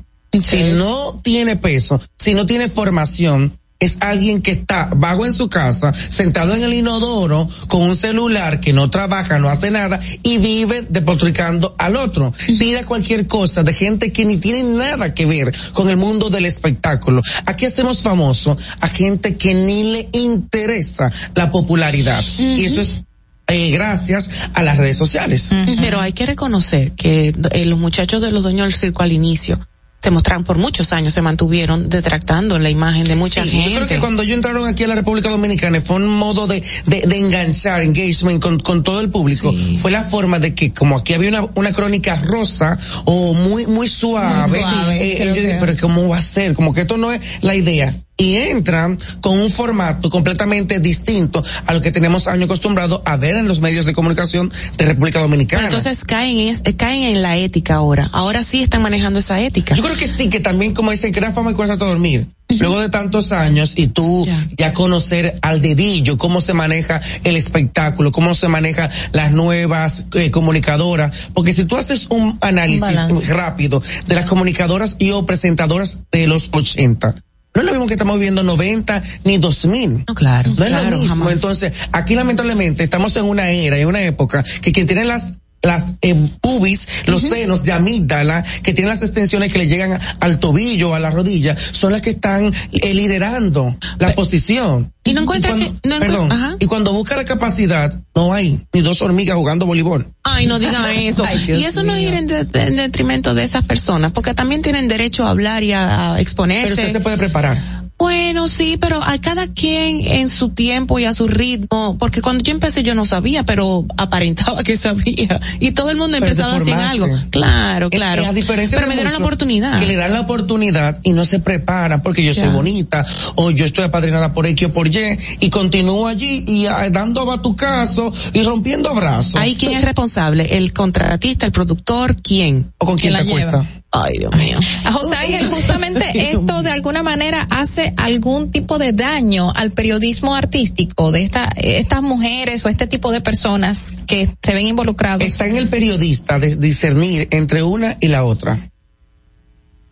Si 0.41 0.63
no 0.63 1.15
tiene 1.23 1.55
peso, 1.55 1.99
si 2.17 2.33
no 2.33 2.45
tiene 2.45 2.67
formación, 2.67 3.57
es 3.79 3.97
alguien 3.99 4.41
que 4.41 4.51
está 4.51 4.89
vago 4.95 5.25
en 5.25 5.33
su 5.33 5.49
casa, 5.49 5.93
sentado 5.93 6.55
en 6.55 6.63
el 6.63 6.73
inodoro, 6.73 7.47
con 7.67 7.81
un 7.81 7.95
celular 7.95 8.59
que 8.61 8.71
no 8.71 8.89
trabaja, 8.89 9.37
no 9.37 9.49
hace 9.49 9.69
nada 9.69 9.99
y 10.23 10.37
vive 10.37 10.85
depotricando 10.89 11.75
al 11.77 11.97
otro. 11.97 12.33
Tira 12.57 12.85
cualquier 12.85 13.27
cosa 13.27 13.63
de 13.63 13.73
gente 13.73 14.13
que 14.13 14.25
ni 14.25 14.37
tiene 14.37 14.63
nada 14.63 15.13
que 15.13 15.25
ver 15.25 15.53
con 15.73 15.89
el 15.89 15.97
mundo 15.97 16.29
del 16.29 16.45
espectáculo. 16.45 17.21
Aquí 17.45 17.65
hacemos 17.65 18.01
famoso 18.01 18.57
a 18.79 18.87
gente 18.87 19.35
que 19.35 19.53
ni 19.53 19.91
le 19.91 20.09
interesa 20.13 21.11
la 21.33 21.51
popularidad. 21.51 22.23
Y 22.37 22.63
eso 22.63 22.79
es 22.79 23.01
eh, 23.47 23.71
gracias 23.71 24.47
a 24.53 24.63
las 24.63 24.77
redes 24.77 24.97
sociales. 24.97 25.49
Pero 25.81 25.99
hay 25.99 26.13
que 26.13 26.25
reconocer 26.25 26.93
que 26.93 27.35
los 27.65 27.77
muchachos 27.77 28.21
de 28.21 28.31
los 28.31 28.43
dueños 28.43 28.67
del 28.67 28.73
circo 28.73 29.03
al 29.03 29.11
inicio 29.11 29.59
se 30.05 30.11
mostraron 30.11 30.43
por 30.43 30.59
muchos 30.59 30.93
años, 30.93 31.13
se 31.15 31.23
mantuvieron 31.23 31.89
detractando 31.89 32.59
la 32.59 32.69
imagen 32.69 33.07
de 33.07 33.15
mucha 33.15 33.43
Sí, 33.43 33.49
gente. 33.49 33.69
Yo 33.71 33.75
creo 33.77 33.87
que 33.87 33.97
cuando 33.97 34.21
ellos 34.21 34.35
entraron 34.35 34.67
aquí 34.67 34.83
a 34.83 34.87
la 34.87 34.93
República 34.93 35.31
Dominicana 35.31 35.81
fue 35.81 35.95
un 35.95 36.07
modo 36.07 36.45
de, 36.45 36.63
de, 36.85 37.01
de 37.01 37.17
enganchar, 37.17 37.81
engagement 37.81 38.39
con, 38.39 38.59
con 38.59 38.83
todo 38.83 39.01
el 39.01 39.09
público. 39.09 39.51
Fue 39.79 39.89
la 39.89 40.03
forma 40.03 40.37
de 40.37 40.53
que 40.53 40.71
como 40.71 40.97
aquí 40.97 41.15
había 41.15 41.29
una, 41.29 41.47
una 41.55 41.71
crónica 41.71 42.15
rosa 42.17 42.77
o 43.05 43.33
muy, 43.33 43.65
muy 43.65 43.87
suave, 43.87 44.47
Muy 44.47 44.59
suave, 44.59 45.23
eh, 45.23 45.25
yo 45.25 45.33
dije, 45.33 45.57
pero 45.59 45.73
¿cómo 45.81 46.07
va 46.07 46.17
a 46.17 46.21
ser? 46.21 46.53
Como 46.53 46.71
que 46.71 46.81
esto 46.81 46.97
no 46.97 47.11
es 47.11 47.19
la 47.41 47.55
idea. 47.55 47.95
Y 48.17 48.35
entran 48.35 48.97
con 49.21 49.39
un 49.39 49.49
formato 49.49 50.09
completamente 50.09 50.79
distinto 50.79 51.43
a 51.65 51.73
lo 51.73 51.81
que 51.81 51.91
tenemos 51.91 52.27
años 52.27 52.45
acostumbrados 52.45 53.01
a 53.05 53.17
ver 53.17 53.35
en 53.35 53.47
los 53.47 53.59
medios 53.59 53.85
de 53.85 53.93
comunicación 53.93 54.51
de 54.77 54.85
República 54.85 55.19
Dominicana. 55.19 55.67
Pero 55.67 55.77
entonces 55.77 56.05
caen 56.05 56.37
en, 56.37 56.55
eh, 56.63 56.75
caen 56.75 57.03
en 57.03 57.21
la 57.21 57.37
ética 57.37 57.75
ahora. 57.75 58.09
Ahora 58.13 58.43
sí 58.43 58.61
están 58.61 58.81
manejando 58.81 59.19
esa 59.19 59.41
ética. 59.41 59.75
Yo 59.75 59.83
creo 59.83 59.97
que 59.97 60.07
sí, 60.07 60.29
que 60.29 60.39
también 60.39 60.73
como 60.73 60.91
dicen, 60.91 61.11
gran 61.11 61.33
fama 61.33 61.51
y 61.51 61.53
cuesta 61.55 61.75
dormir. 61.75 62.29
Luego 62.47 62.79
de 62.79 62.89
tantos 62.89 63.31
años 63.31 63.73
y 63.75 63.87
tú 63.87 64.27
ya 64.55 64.71
conocer 64.71 65.39
al 65.41 65.61
dedillo 65.61 66.19
cómo 66.19 66.41
se 66.41 66.53
maneja 66.53 67.01
el 67.23 67.35
espectáculo, 67.35 68.11
cómo 68.11 68.35
se 68.35 68.47
maneja 68.47 68.89
las 69.13 69.31
nuevas 69.31 70.05
eh, 70.13 70.29
comunicadoras, 70.29 71.29
porque 71.33 71.53
si 71.53 71.65
tú 71.65 71.75
haces 71.75 72.05
un 72.09 72.37
análisis 72.41 73.29
rápido 73.29 73.81
de 74.05 74.15
las 74.15 74.25
comunicadoras 74.25 74.95
y 74.99 75.09
o 75.09 75.25
presentadoras 75.25 76.01
de 76.11 76.27
los 76.27 76.49
80, 76.51 77.15
no 77.55 77.61
es 77.61 77.65
lo 77.65 77.71
mismo 77.71 77.87
que 77.87 77.93
estamos 77.93 78.19
viendo 78.19 78.43
90 78.43 79.01
ni 79.23 79.37
2000. 79.37 80.03
No, 80.07 80.13
claro. 80.13 80.53
No 80.55 80.63
es 80.63 80.69
claro, 80.69 80.89
lo 80.91 80.97
mismo. 80.97 81.15
jamás. 81.15 81.33
Entonces, 81.33 81.73
aquí 81.93 82.13
lamentablemente 82.13 82.83
estamos 82.83 83.15
en 83.15 83.23
una 83.23 83.49
era, 83.49 83.77
en 83.77 83.87
una 83.87 84.01
época 84.01 84.43
que 84.61 84.73
quien 84.73 84.85
tiene 84.85 85.05
las 85.05 85.33
las 85.65 85.93
eh, 86.01 86.15
pubis, 86.41 86.87
los 87.07 87.21
senos 87.21 87.63
de 87.63 87.71
amígdala, 87.71 88.43
que 88.63 88.73
tienen 88.73 88.89
las 88.89 89.01
extensiones 89.01 89.51
que 89.51 89.59
le 89.59 89.67
llegan 89.67 89.99
al 90.19 90.39
tobillo, 90.39 90.95
a 90.95 90.99
la 90.99 91.09
rodilla, 91.09 91.55
son 91.57 91.91
las 91.91 92.01
que 92.01 92.11
están 92.11 92.53
eh, 92.71 92.93
liderando 92.93 93.77
la 93.99 94.11
posición. 94.13 94.91
Y 95.03 95.13
no 95.13 95.21
encuentra 95.21 95.51
cuando, 95.51 95.79
que- 95.81 95.87
no 95.89 95.99
perdón, 95.99 96.31
Ajá. 96.31 96.55
y 96.59 96.65
cuando 96.65 96.91
busca 96.93 97.15
la 97.15 97.25
capacidad, 97.25 98.01
no 98.15 98.33
hay 98.33 98.59
ni 98.73 98.81
dos 98.81 99.01
hormigas 99.01 99.35
jugando 99.37 99.65
voleibol. 99.65 100.11
Ay, 100.23 100.47
no 100.47 100.57
digan 100.59 100.83
eso. 100.97 101.23
y 101.47 101.63
eso 101.63 101.83
no 101.83 101.97
ir 101.97 102.13
en, 102.13 102.27
de- 102.27 102.47
en 102.53 102.75
detrimento 102.77 103.33
de 103.35 103.43
esas 103.43 103.63
personas, 103.63 104.11
porque 104.11 104.33
también 104.33 104.61
tienen 104.61 104.87
derecho 104.87 105.25
a 105.25 105.29
hablar 105.29 105.63
y 105.63 105.73
a, 105.73 106.13
a 106.15 106.21
exponerse. 106.21 106.75
Pero 106.75 106.81
usted 106.87 106.93
se 106.93 106.99
puede 107.01 107.17
preparar. 107.17 107.84
Bueno, 107.97 108.49
sí, 108.49 108.77
pero 108.79 109.01
a 109.01 109.17
cada 109.19 109.47
quien 109.47 110.01
en 110.01 110.27
su 110.27 110.49
tiempo 110.49 110.99
y 110.99 111.05
a 111.05 111.13
su 111.13 111.27
ritmo, 111.29 111.95
porque 111.97 112.21
cuando 112.21 112.43
yo 112.43 112.51
empecé 112.51 112.83
yo 112.83 112.93
no 112.93 113.05
sabía, 113.05 113.43
pero 113.45 113.85
aparentaba 113.97 114.63
que 114.63 114.75
sabía. 114.75 115.39
Y 115.61 115.71
todo 115.71 115.91
el 115.91 115.97
mundo 115.97 116.17
empezaba 116.17 116.49
haciendo 116.57 116.71
formaste. 116.71 117.03
algo. 117.03 117.29
Claro, 117.29 117.89
claro. 117.89 118.23
Eh, 118.23 118.27
a 118.27 118.33
diferencia 118.33 118.77
pero 118.77 118.89
de 118.89 118.95
me 118.95 119.01
dieron 119.01 119.13
la 119.13 119.19
oportunidad. 119.25 119.79
Que 119.79 119.85
le 119.85 119.95
dan 119.95 120.11
la 120.11 120.19
oportunidad 120.21 120.99
y 121.03 121.13
no 121.13 121.23
se 121.23 121.39
preparan 121.39 122.01
porque 122.01 122.21
yo 122.23 122.33
Ya. 122.33 122.43
soy 122.43 122.53
bonita 122.53 123.05
o 123.35 123.51
yo 123.51 123.63
estoy 123.65 123.85
apadrinada 123.85 124.33
por 124.33 124.45
X 124.45 124.67
o 124.67 124.71
por 124.73 124.87
Y 124.87 125.17
y 125.39 125.49
continúo 125.49 126.07
allí 126.07 126.43
y 126.45 126.65
ah, 126.65 126.89
dando 126.89 127.25
batucazo 127.25 128.11
y 128.33 128.43
rompiendo 128.43 128.89
abrazos. 128.89 129.35
Ahí 129.35 129.55
quién 129.55 129.73
es 129.77 129.85
responsable, 129.85 130.57
el 130.57 130.73
contratista, 130.73 131.45
el 131.45 131.53
productor, 131.53 132.17
quién. 132.21 132.73
¿O 132.77 132.85
con 132.85 132.97
quién 132.97 133.13
la 133.13 133.23
te 133.23 133.29
acuesta? 133.29 133.61
lleva? 133.61 133.81
Ay, 134.03 134.13
Dios 134.19 134.35
mío. 134.35 134.57
A 134.83 134.91
José 134.91 135.15
Ángel, 135.15 135.47
justamente 135.47 136.31
esto 136.31 136.63
de 136.63 136.69
alguna 136.69 137.01
manera 137.01 137.47
hace 137.49 137.93
algún 137.95 138.51
tipo 138.51 138.77
de 138.77 138.91
daño 138.91 139.51
al 139.55 139.71
periodismo 139.71 140.35
artístico 140.35 141.11
de 141.13 141.23
esta, 141.23 141.49
estas 141.55 142.01
mujeres 142.03 142.65
o 142.65 142.69
este 142.69 142.87
tipo 142.87 143.11
de 143.11 143.21
personas 143.21 143.93
que 144.05 144.35
se 144.41 144.53
ven 144.53 144.67
involucrados. 144.67 145.23
Está 145.23 145.47
en 145.47 145.55
el 145.55 145.69
periodista 145.69 146.39
de 146.39 146.57
discernir 146.57 147.29
entre 147.31 147.63
una 147.63 147.95
y 148.01 148.09
la 148.09 148.25
otra. 148.25 148.69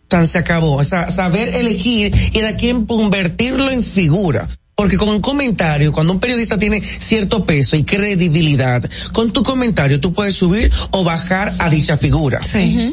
Tan 0.08 0.26
se 0.26 0.38
acabó. 0.38 0.76
O 0.76 0.84
sea, 0.84 1.10
saber 1.10 1.54
elegir 1.54 2.14
y 2.32 2.40
de 2.40 2.56
quién 2.56 2.84
convertirlo 2.84 3.70
en 3.70 3.82
figura. 3.82 4.48
Porque 4.74 4.96
con 4.96 5.08
un 5.08 5.20
comentario, 5.20 5.92
cuando 5.92 6.12
un 6.12 6.20
periodista 6.20 6.58
tiene 6.58 6.80
cierto 6.80 7.44
peso 7.44 7.76
y 7.76 7.84
credibilidad, 7.84 8.88
con 9.12 9.32
tu 9.32 9.42
comentario 9.42 10.00
tú 10.00 10.12
puedes 10.12 10.34
subir 10.34 10.70
o 10.90 11.04
bajar 11.04 11.54
a 11.58 11.70
dicha 11.70 11.96
figura. 11.96 12.40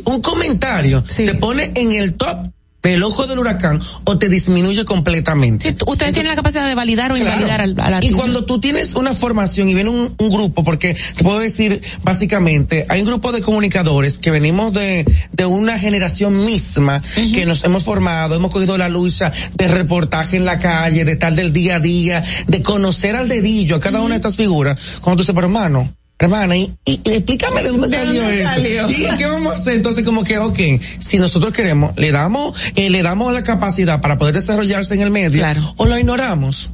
Un 0.05 0.21
comentario 0.21 1.03
te 1.03 1.33
pone 1.35 1.71
en 1.75 1.91
el 1.93 2.13
top 2.13 2.51
del 2.81 3.03
ojo 3.03 3.27
del 3.27 3.39
huracán 3.39 3.81
o 4.05 4.17
te 4.17 4.27
disminuye 4.27 4.85
completamente. 4.85 5.75
Ustedes 5.85 6.13
tienen 6.13 6.29
la 6.29 6.35
capacidad 6.35 6.67
de 6.67 6.75
validar 6.75 7.11
o 7.11 7.17
invalidar 7.17 7.61
al, 7.61 7.79
al 7.79 8.03
Y 8.03 8.11
cuando 8.11 8.45
tú 8.45 8.59
tienes 8.59 8.95
una 8.95 9.13
formación 9.13 9.69
y 9.69 9.73
viene 9.73 9.89
un, 9.89 10.13
un 10.17 10.29
grupo, 10.29 10.63
porque 10.63 10.95
te 11.15 11.23
puedo 11.23 11.39
decir 11.39 11.81
básicamente, 12.03 12.85
hay 12.89 13.01
un 13.01 13.07
grupo 13.07 13.31
de 13.31 13.41
comunicadores 13.41 14.17
que 14.17 14.31
venimos 14.31 14.73
de, 14.73 15.05
de 15.31 15.45
una 15.45 15.77
generación 15.77 16.45
misma 16.45 17.01
que 17.15 17.45
nos 17.45 17.63
hemos 17.63 17.83
formado, 17.83 18.35
hemos 18.35 18.51
cogido 18.51 18.77
la 18.77 18.89
lucha 18.89 19.31
de 19.53 19.67
reportaje 19.67 20.37
en 20.37 20.45
la 20.45 20.59
calle, 20.59 21.05
de 21.05 21.11
estar 21.11 21.33
del 21.33 21.53
día 21.53 21.75
a 21.75 21.79
día, 21.79 22.23
de 22.47 22.61
conocer 22.61 23.15
al 23.15 23.27
dedillo 23.27 23.75
a 23.75 23.79
cada 23.79 24.01
una 24.01 24.15
de 24.15 24.17
estas 24.17 24.35
figuras. 24.35 24.77
Cuando 25.01 25.17
tú 25.17 25.23
dices, 25.23 25.35
pero 25.35 25.47
hermano, 25.47 25.93
Hermana, 26.21 26.55
y, 26.55 26.71
y- 26.85 27.01
y 27.03 27.09
explícame 27.13 27.63
de 27.63 27.69
dónde 27.69 27.87
¿De 27.87 27.95
salió 27.95 28.21
dónde 28.21 28.41
esto. 28.43 28.53
salió? 28.53 28.89
¿Y 29.13 29.17
qué 29.17 29.25
vamos 29.25 29.47
a 29.51 29.55
hacer? 29.55 29.73
Entonces, 29.75 30.05
como 30.05 30.23
que, 30.23 30.37
ok, 30.37 30.59
si 30.99 31.17
nosotros 31.17 31.51
queremos, 31.53 31.93
le 31.97 32.11
damos, 32.11 32.57
eh, 32.75 32.89
le 32.91 33.01
damos 33.01 33.33
la 33.33 33.41
capacidad 33.43 33.99
para 34.01 34.17
poder 34.17 34.35
desarrollarse 34.35 34.93
en 34.93 35.01
el 35.01 35.09
medio, 35.11 35.43
o 35.77 35.85
lo 35.85 35.97
ignoramos. 35.97 36.69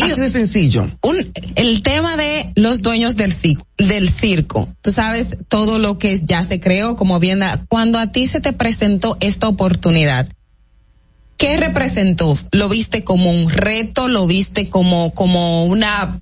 Así 0.00 0.18
de 0.18 0.30
sencillo. 0.30 0.90
un, 1.02 1.16
el 1.56 1.82
tema 1.82 2.16
de 2.16 2.52
los 2.56 2.80
dueños 2.80 3.16
del 3.16 3.34
circo, 3.34 3.66
del 3.76 4.08
circo. 4.08 4.72
Tú 4.80 4.90
sabes 4.92 5.36
todo 5.48 5.78
lo 5.78 5.98
que 5.98 6.18
ya 6.24 6.42
se 6.42 6.58
creó, 6.58 6.96
como 6.96 7.20
bien, 7.20 7.40
cuando 7.68 7.98
a 7.98 8.10
ti 8.10 8.26
se 8.26 8.40
te 8.40 8.54
presentó 8.54 9.18
esta 9.20 9.46
oportunidad, 9.46 10.26
¿qué 11.36 11.58
representó? 11.58 12.38
¿Lo 12.50 12.70
viste 12.70 13.04
como 13.04 13.30
un 13.30 13.50
reto? 13.50 14.08
¿Lo 14.08 14.26
viste 14.26 14.70
como, 14.70 15.12
como 15.12 15.64
una, 15.66 16.20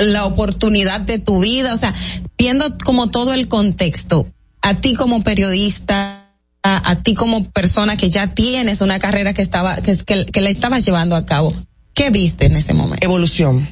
la 0.00 0.26
oportunidad 0.26 1.00
de 1.00 1.18
tu 1.18 1.40
vida? 1.40 1.74
O 1.74 1.76
sea, 1.76 1.94
viendo 2.38 2.76
como 2.78 3.10
todo 3.10 3.32
el 3.32 3.48
contexto, 3.48 4.28
a 4.62 4.80
ti 4.80 4.94
como 4.94 5.22
periodista, 5.22 6.30
a, 6.62 6.90
a 6.90 7.02
ti 7.02 7.14
como 7.14 7.50
persona 7.50 7.96
que 7.96 8.10
ya 8.10 8.28
tienes 8.34 8.80
una 8.80 8.98
carrera 8.98 9.32
que 9.32 9.42
estaba, 9.42 9.76
que, 9.82 9.96
que, 9.96 10.26
que 10.26 10.40
la 10.40 10.50
estabas 10.50 10.84
llevando 10.84 11.16
a 11.16 11.26
cabo, 11.26 11.52
¿qué 11.94 12.10
viste 12.10 12.46
en 12.46 12.56
ese 12.56 12.74
momento? 12.74 13.04
Evolución. 13.04 13.68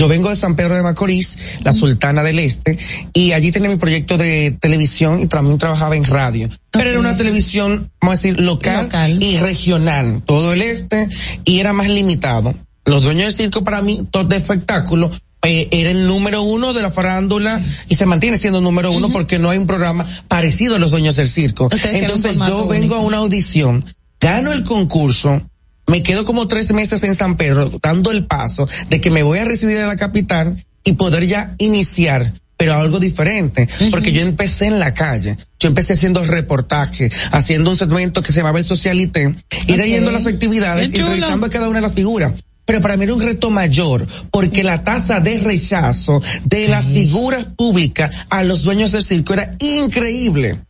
Yo 0.00 0.08
vengo 0.08 0.30
de 0.30 0.36
San 0.36 0.56
Pedro 0.56 0.76
de 0.76 0.82
Macorís, 0.82 1.58
la 1.62 1.74
Sultana 1.74 2.22
del 2.22 2.38
Este, 2.38 2.78
y 3.12 3.32
allí 3.32 3.50
tenía 3.50 3.68
mi 3.68 3.76
proyecto 3.76 4.16
de 4.16 4.56
televisión 4.58 5.20
y 5.20 5.26
también 5.26 5.58
trabajaba 5.58 5.94
en 5.94 6.04
radio. 6.04 6.48
Pero 6.70 6.88
era 6.88 6.98
una 6.98 7.18
televisión, 7.18 7.90
vamos 8.00 8.14
a 8.14 8.16
decir, 8.16 8.40
local, 8.40 8.88
y 9.20 9.36
regional, 9.36 10.22
todo 10.24 10.54
el 10.54 10.62
este, 10.62 11.06
y 11.44 11.58
era 11.58 11.74
más 11.74 11.90
limitado. 11.90 12.54
Los 12.86 13.02
dueños 13.02 13.24
del 13.24 13.34
circo 13.34 13.62
para 13.62 13.82
mí, 13.82 14.08
todo 14.10 14.24
de 14.24 14.38
espectáculo, 14.38 15.10
eh, 15.42 15.68
era 15.70 15.90
el 15.90 16.06
número 16.06 16.42
uno 16.42 16.74
de 16.74 16.82
la 16.82 16.90
farándula 16.90 17.62
y 17.88 17.94
se 17.94 18.04
mantiene 18.04 18.36
siendo 18.36 18.60
número 18.60 18.92
uno 18.92 19.10
porque 19.10 19.38
no 19.38 19.48
hay 19.48 19.58
un 19.58 19.66
programa 19.66 20.06
parecido 20.28 20.76
a 20.76 20.78
los 20.78 20.90
dueños 20.90 21.16
del 21.16 21.28
circo. 21.28 21.70
Entonces 21.72 22.36
yo 22.46 22.66
vengo 22.68 22.96
a 22.96 23.00
una 23.00 23.18
audición, 23.18 23.84
gano 24.20 24.52
el 24.52 24.64
concurso, 24.64 25.42
me 25.86 26.02
quedo 26.02 26.24
como 26.24 26.46
tres 26.46 26.72
meses 26.72 27.02
en 27.04 27.14
San 27.14 27.36
Pedro 27.36 27.70
dando 27.82 28.10
el 28.10 28.26
paso 28.26 28.68
de 28.90 29.00
que 29.00 29.10
me 29.10 29.22
voy 29.22 29.38
a 29.38 29.44
residir 29.44 29.78
en 29.78 29.88
la 29.88 29.96
capital 29.96 30.62
y 30.84 30.92
poder 30.92 31.26
ya 31.26 31.54
iniciar 31.58 32.34
pero 32.58 32.74
algo 32.74 33.00
diferente, 33.00 33.66
porque 33.90 34.12
yo 34.12 34.20
empecé 34.20 34.66
en 34.66 34.78
la 34.78 34.92
calle, 34.92 35.38
yo 35.58 35.68
empecé 35.68 35.94
haciendo 35.94 36.22
reportaje, 36.22 37.10
haciendo 37.32 37.70
un 37.70 37.76
segmento 37.76 38.20
que 38.20 38.32
se 38.32 38.40
llamaba 38.40 38.58
el 38.58 38.66
Socialité, 38.66 39.34
ir 39.66 39.82
yendo 39.82 40.10
a 40.10 40.12
las 40.12 40.26
actividades, 40.26 40.84
entrevistando 40.84 41.46
a 41.46 41.48
cada 41.48 41.70
una 41.70 41.78
de 41.78 41.82
las 41.82 41.94
figuras 41.94 42.34
pero 42.70 42.82
para 42.82 42.96
mí 42.96 43.02
era 43.02 43.14
un 43.14 43.20
reto 43.20 43.50
mayor, 43.50 44.06
porque 44.30 44.62
la 44.62 44.84
tasa 44.84 45.18
de 45.18 45.40
rechazo 45.40 46.22
de 46.44 46.68
las 46.68 46.84
figuras 46.84 47.44
públicas 47.56 48.26
a 48.30 48.44
los 48.44 48.62
dueños 48.62 48.92
del 48.92 49.02
circo 49.02 49.32
era 49.32 49.56
increíble. 49.58 50.60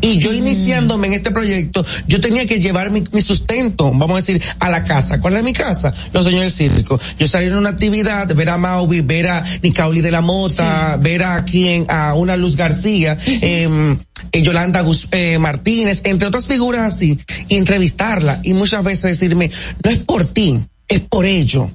Y 0.00 0.16
yo 0.16 0.32
iniciándome 0.32 1.08
en 1.08 1.12
este 1.12 1.32
proyecto, 1.32 1.84
yo 2.06 2.18
tenía 2.18 2.46
que 2.46 2.60
llevar 2.60 2.90
mi, 2.90 3.04
sustento, 3.20 3.92
vamos 3.92 4.12
a 4.12 4.16
decir, 4.16 4.42
a 4.58 4.70
la 4.70 4.84
casa. 4.84 5.20
¿Cuál 5.20 5.36
es 5.36 5.42
mi 5.42 5.52
casa? 5.52 5.92
Los 6.14 6.24
dueños 6.24 6.40
del 6.40 6.50
circo. 6.50 6.98
Yo 7.18 7.28
salí 7.28 7.48
en 7.48 7.56
una 7.56 7.68
actividad, 7.68 8.34
ver 8.34 8.48
a 8.48 8.56
Mauvi, 8.56 9.02
ver 9.02 9.28
a 9.28 9.44
Nicauli 9.62 10.00
de 10.00 10.12
la 10.12 10.22
Mota, 10.22 10.96
ver 10.96 11.24
a 11.24 11.44
quien, 11.44 11.84
a 11.90 12.14
una 12.14 12.38
Luz 12.38 12.56
García, 12.56 13.18
eh, 13.26 13.98
Yolanda 14.32 14.82
eh, 15.10 15.38
Martínez, 15.38 16.00
entre 16.04 16.26
otras 16.26 16.46
figuras 16.46 16.94
así, 16.94 17.18
y 17.48 17.56
entrevistarla 17.56 18.40
y 18.44 18.54
muchas 18.54 18.82
veces 18.82 19.18
decirme, 19.18 19.50
no 19.84 19.90
es 19.90 19.98
por 19.98 20.24
ti, 20.24 20.64
es 20.90 21.00
por 21.00 21.24
ello. 21.24 21.70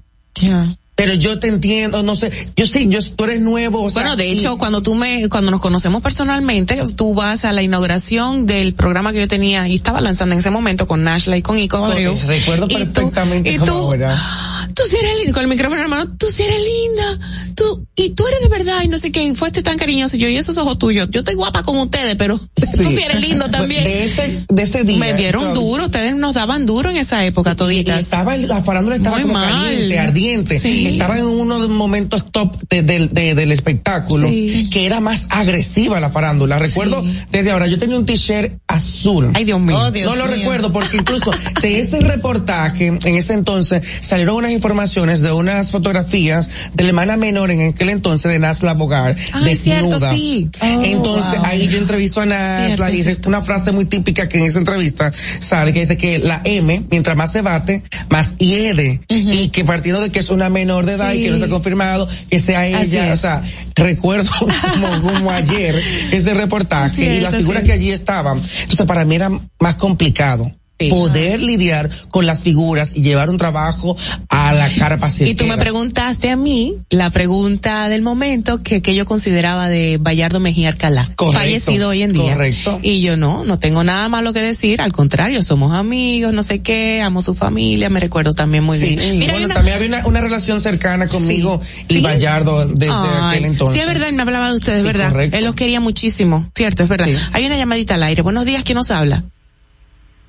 Pero 0.95 1.13
yo 1.13 1.39
te 1.39 1.47
entiendo, 1.47 2.03
no 2.03 2.15
sé, 2.15 2.31
yo 2.55 2.65
sí, 2.65 2.87
yo, 2.89 2.99
tú 3.15 3.25
eres 3.25 3.41
nuevo. 3.41 3.83
O 3.83 3.89
sea, 3.89 4.01
bueno, 4.01 4.15
de 4.15 4.31
hecho, 4.31 4.57
cuando 4.57 4.81
tú 4.81 4.95
me, 4.95 5.27
cuando 5.27 5.51
nos 5.51 5.59
conocemos 5.59 6.01
personalmente, 6.01 6.81
tú 6.95 7.13
vas 7.13 7.43
a 7.43 7.51
la 7.51 7.61
inauguración 7.61 8.45
del 8.45 8.73
programa 8.73 9.11
que 9.11 9.19
yo 9.19 9.27
tenía 9.27 9.67
y 9.67 9.75
estaba 9.75 9.99
lanzando 9.99 10.33
en 10.33 10.39
ese 10.39 10.51
momento 10.51 10.87
con 10.87 11.03
Nashla 11.03 11.35
y 11.35 11.41
con 11.41 11.57
Ico. 11.57 11.85
recuerdo 12.27 12.67
perfectamente 12.69 13.57
cómo 13.57 13.93
era 13.93 14.65
tú 14.75 14.83
sí 14.89 14.97
eres 14.97 15.17
linda, 15.17 15.33
con 15.33 15.43
el 15.43 15.47
micrófono 15.47 15.81
hermano, 15.81 16.15
tú 16.17 16.27
sí 16.29 16.43
eres 16.43 16.59
linda, 16.61 17.19
tú, 17.55 17.87
y 17.95 18.09
tú 18.09 18.27
eres 18.27 18.41
de 18.41 18.49
verdad, 18.49 18.83
y 18.83 18.89
no 18.89 18.97
sé 18.97 19.11
qué, 19.11 19.23
y 19.23 19.33
fuiste 19.33 19.63
tan 19.63 19.77
cariñoso, 19.77 20.17
yo, 20.17 20.27
y 20.27 20.35
esos 20.35 20.57
ojos 20.57 20.77
tuyos, 20.77 21.09
yo 21.09 21.21
estoy 21.21 21.35
guapa 21.35 21.63
como 21.63 21.83
ustedes, 21.83 22.15
pero 22.17 22.37
tú 22.55 22.89
sí 22.89 22.99
eres 23.03 23.21
lindo 23.21 23.49
también. 23.49 23.85
De 23.85 24.03
ese, 24.03 24.45
de 24.47 24.63
ese 24.63 24.83
día. 24.83 24.97
Me 24.97 25.13
dieron 25.13 25.53
duro, 25.53 25.85
ustedes 25.85 26.15
nos 26.15 26.35
daban 26.35 26.65
duro 26.65 26.89
en 26.89 26.97
esa 26.97 27.25
época 27.25 27.55
toditas. 27.55 28.01
estaba, 28.01 28.35
la 28.35 28.61
farándula 28.63 28.97
estaba 28.97 29.21
como 29.21 29.33
caliente, 29.33 29.99
ardiente, 29.99 30.59
estaba 30.87 31.17
en 31.17 31.25
uno 31.25 31.55
de 31.55 31.67
los 31.67 31.69
momentos 31.69 32.31
top 32.31 32.57
de, 32.69 32.83
del 32.83 33.51
espectáculo, 33.51 34.27
que 34.27 34.85
era 34.85 34.99
más 34.99 35.27
agresiva 35.29 35.99
la 35.99 36.09
farándula. 36.09 36.59
Recuerdo 36.59 37.03
desde 37.31 37.51
ahora, 37.51 37.67
yo 37.67 37.79
tenía 37.79 37.97
un 37.97 38.05
t-shirt 38.05 38.59
azul. 38.67 39.31
Ay, 39.33 39.45
Dios 39.45 39.59
mío. 39.59 39.77
Oh, 39.77 39.91
no 39.91 40.15
lo 40.15 40.27
recuerdo 40.27 40.71
porque 40.71 40.97
incluso 40.97 41.31
de 41.61 41.79
ese 41.79 41.99
reportaje, 41.99 42.87
en 42.87 43.15
ese 43.15 43.33
entonces, 43.33 43.85
salieron 44.01 44.35
unas 44.35 44.51
informaciones 44.51 45.21
de 45.21 45.31
unas 45.31 45.71
fotografías 45.71 46.49
de 46.73 46.83
la 46.83 46.89
hermana 46.89 47.17
menor 47.17 47.51
en 47.51 47.69
aquel 47.69 47.89
entonces 47.89 48.31
de 48.31 48.39
Nasla 48.39 48.73
Bogar, 48.73 49.15
de 49.15 49.55
Cierto, 49.55 49.99
sí. 49.99 50.49
Oh, 50.61 50.81
entonces 50.83 51.39
ahí 51.43 51.67
yo 51.67 51.77
entrevisto 51.77 52.21
a 52.21 52.25
Nasla 52.25 52.91
y 52.91 53.17
una 53.27 53.41
frase 53.41 53.71
muy 53.71 53.85
típica 53.85 54.27
que 54.27 54.37
en 54.37 54.45
esa 54.45 54.59
entrevista 54.59 55.11
sale 55.39 55.73
que 55.73 55.79
dice 55.79 55.97
que 55.97 56.19
la 56.19 56.41
M, 56.43 56.83
mientras 56.89 57.15
más 57.15 57.31
se 57.31 57.41
bate, 57.41 57.83
más 58.09 58.37
hiede. 58.37 59.01
Y 59.07 59.49
que 59.49 59.63
partiendo 59.63 60.01
de 60.01 60.09
que 60.09 60.19
es 60.19 60.29
una 60.29 60.49
menor 60.49 60.74
de 60.83 60.93
edad 60.93 61.13
y 61.13 61.23
que 61.23 61.29
no 61.29 61.37
se 61.37 61.45
ha 61.45 61.49
confirmado 61.49 62.07
que 62.29 62.39
sea 62.39 62.67
ella, 62.67 63.13
o 63.13 63.17
sea, 63.17 63.43
recuerdo 63.75 64.29
como, 65.01 65.31
ayer 65.31 65.75
ese 66.11 66.33
reportaje 66.33 67.17
y 67.17 67.21
las 67.21 67.35
figuras 67.35 67.63
que 67.63 67.71
allí 67.71 67.91
estaban. 67.91 68.37
Entonces 68.37 68.85
para 68.85 69.05
mí 69.05 69.15
era 69.15 69.29
más 69.59 69.75
complicado 69.75 70.51
poder 70.89 71.39
lidiar 71.39 71.89
con 72.09 72.25
las 72.25 72.41
figuras 72.41 72.95
y 72.95 73.01
llevar 73.01 73.29
un 73.29 73.37
trabajo 73.37 73.95
a 74.29 74.53
la 74.53 74.69
cara 74.69 74.97
paciente. 74.97 75.31
Y 75.31 75.35
tú 75.35 75.45
me 75.45 75.57
preguntaste 75.57 76.29
a 76.29 76.35
mí 76.35 76.75
la 76.89 77.09
pregunta 77.09 77.87
del 77.87 78.01
momento 78.01 78.61
que, 78.61 78.81
que 78.81 78.93
yo 78.93 79.05
consideraba 79.05 79.69
de 79.69 79.97
Bayardo 79.99 80.39
Mejía 80.39 80.69
Alcalá, 80.69 81.07
fallecido 81.17 81.89
hoy 81.89 82.03
en 82.03 82.11
día. 82.11 82.33
Correcto. 82.33 82.79
Y 82.81 83.01
yo 83.01 83.15
no, 83.15 83.45
no 83.45 83.57
tengo 83.57 83.83
nada 83.83 84.09
malo 84.09 84.33
que 84.33 84.41
decir, 84.41 84.81
al 84.81 84.91
contrario, 84.91 85.41
somos 85.43 85.73
amigos, 85.73 86.33
no 86.33 86.43
sé 86.43 86.59
qué, 86.59 87.01
amo 87.01 87.21
su 87.21 87.33
familia, 87.33 87.89
me 87.89 87.99
recuerdo 87.99 88.33
también 88.33 88.63
muy 88.63 88.77
bien. 88.77 89.17
Mira, 89.17 89.33
bueno, 89.33 89.53
también 89.53 89.77
había 89.77 90.05
una, 90.05 90.21
relación 90.25 90.59
cercana 90.59 91.07
conmigo 91.07 91.61
y 91.87 92.01
Bayardo 92.01 92.65
desde 92.67 92.91
aquel 92.91 93.45
entonces. 93.45 93.75
Sí, 93.75 93.79
es 93.79 93.87
verdad, 93.87 94.11
me 94.11 94.23
hablaba 94.23 94.49
de 94.49 94.57
ustedes, 94.57 94.83
verdad. 94.83 95.13
Él 95.31 95.45
los 95.45 95.55
quería 95.55 95.79
muchísimo, 95.79 96.49
cierto, 96.55 96.83
es 96.83 96.89
verdad. 96.89 97.07
Hay 97.31 97.45
una 97.45 97.55
llamadita 97.57 97.95
al 97.95 98.03
aire. 98.03 98.21
Buenos 98.21 98.45
días, 98.45 98.63
¿quién 98.63 98.75
nos 98.75 98.91
habla? 98.91 99.23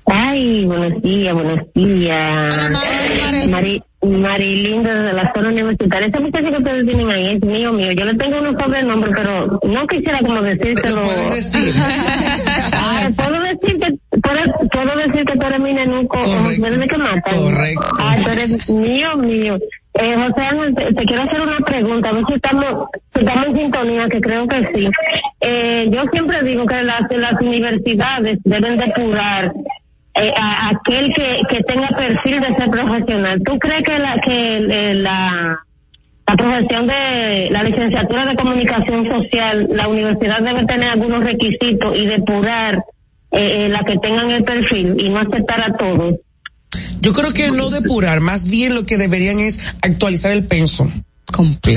Ay, 0.09 0.65
buenos 0.65 1.01
días, 1.01 1.33
buenos 1.33 1.59
días. 1.73 2.71
Mari, 3.49 3.83
Marilinda 4.01 4.93
de 5.03 5.13
la 5.13 5.33
zona 5.33 5.49
universitaria. 5.49 6.07
Ese 6.07 6.19
muchacho 6.21 6.49
que 6.49 6.57
ustedes 6.57 6.85
tienen 6.85 7.09
ahí 7.09 7.35
es 7.35 7.41
mío, 7.43 7.73
mío. 7.73 7.91
Yo 7.91 8.05
le 8.05 8.15
tengo 8.15 8.39
unos 8.39 8.55
sobrenombres, 8.61 9.13
pero 9.15 9.59
no 9.63 9.87
quisiera 9.87 10.19
como 10.19 10.41
decírselo. 10.41 11.01
Puedes 11.01 11.51
decir. 11.51 11.73
Ay, 12.71 13.13
puedo 13.13 13.41
decir 13.41 13.79
que, 13.79 14.19
puedo, 14.21 14.69
puedo 14.71 14.95
decir 14.95 15.25
que 15.25 15.37
tú 15.37 15.45
eres 15.45 15.59
mi 15.59 15.73
nenuco, 15.73 16.17
me 16.57 16.87
que 16.87 16.97
matan. 16.97 17.41
Correcto. 17.41 17.87
Ay, 17.99 18.23
tú 18.23 18.29
eres 18.29 18.69
mío, 18.69 19.17
mío. 19.17 19.59
Eh, 19.99 20.15
José 20.15 20.93
te, 20.93 21.05
quiero 21.05 21.23
hacer 21.23 21.41
una 21.41 21.57
pregunta, 21.57 22.09
a 22.09 22.13
ver 22.13 22.23
si 22.27 22.33
estamos, 22.35 22.87
si 23.13 23.19
estamos 23.19 23.47
en 23.47 23.57
sintonía, 23.57 24.07
que 24.07 24.21
creo 24.21 24.47
que 24.47 24.69
sí. 24.73 24.87
Eh, 25.41 25.89
yo 25.89 26.03
siempre 26.11 26.41
digo 26.43 26.65
que 26.65 26.83
las, 26.83 27.01
las 27.09 27.41
universidades 27.41 28.37
deben 28.43 28.77
depurar 28.77 29.51
eh, 30.17 30.33
a, 30.35 30.69
aquel 30.69 31.13
que, 31.13 31.41
que 31.49 31.63
tenga 31.63 31.87
perfil 31.89 32.41
de 32.41 32.55
ser 32.55 32.69
profesional. 32.69 33.41
¿Tú 33.43 33.57
crees 33.59 33.83
que 33.83 33.99
la 33.99 34.19
que 34.19 34.57
eh, 34.57 34.93
la 34.95 35.59
la 36.27 36.35
profesión 36.35 36.87
de 36.87 37.49
la 37.51 37.63
licenciatura 37.63 38.25
de 38.25 38.35
comunicación 38.35 39.09
social, 39.09 39.69
la 39.71 39.87
universidad 39.87 40.41
debe 40.41 40.65
tener 40.65 40.89
algunos 40.89 41.23
requisitos 41.23 41.97
y 41.97 42.05
depurar 42.05 42.83
eh, 43.31 43.69
la 43.69 43.79
que 43.85 43.97
tengan 43.97 44.29
el 44.31 44.43
perfil 44.43 44.95
y 44.99 45.09
no 45.09 45.19
aceptar 45.19 45.63
a 45.63 45.77
todos? 45.77 46.15
Yo 46.99 47.13
creo 47.13 47.31
que 47.31 47.49
no 47.51 47.69
depurar, 47.69 48.19
más 48.19 48.49
bien 48.49 48.75
lo 48.75 48.85
que 48.85 48.97
deberían 48.97 49.39
es 49.39 49.73
actualizar 49.81 50.33
el 50.33 50.43
penso. 50.43 50.91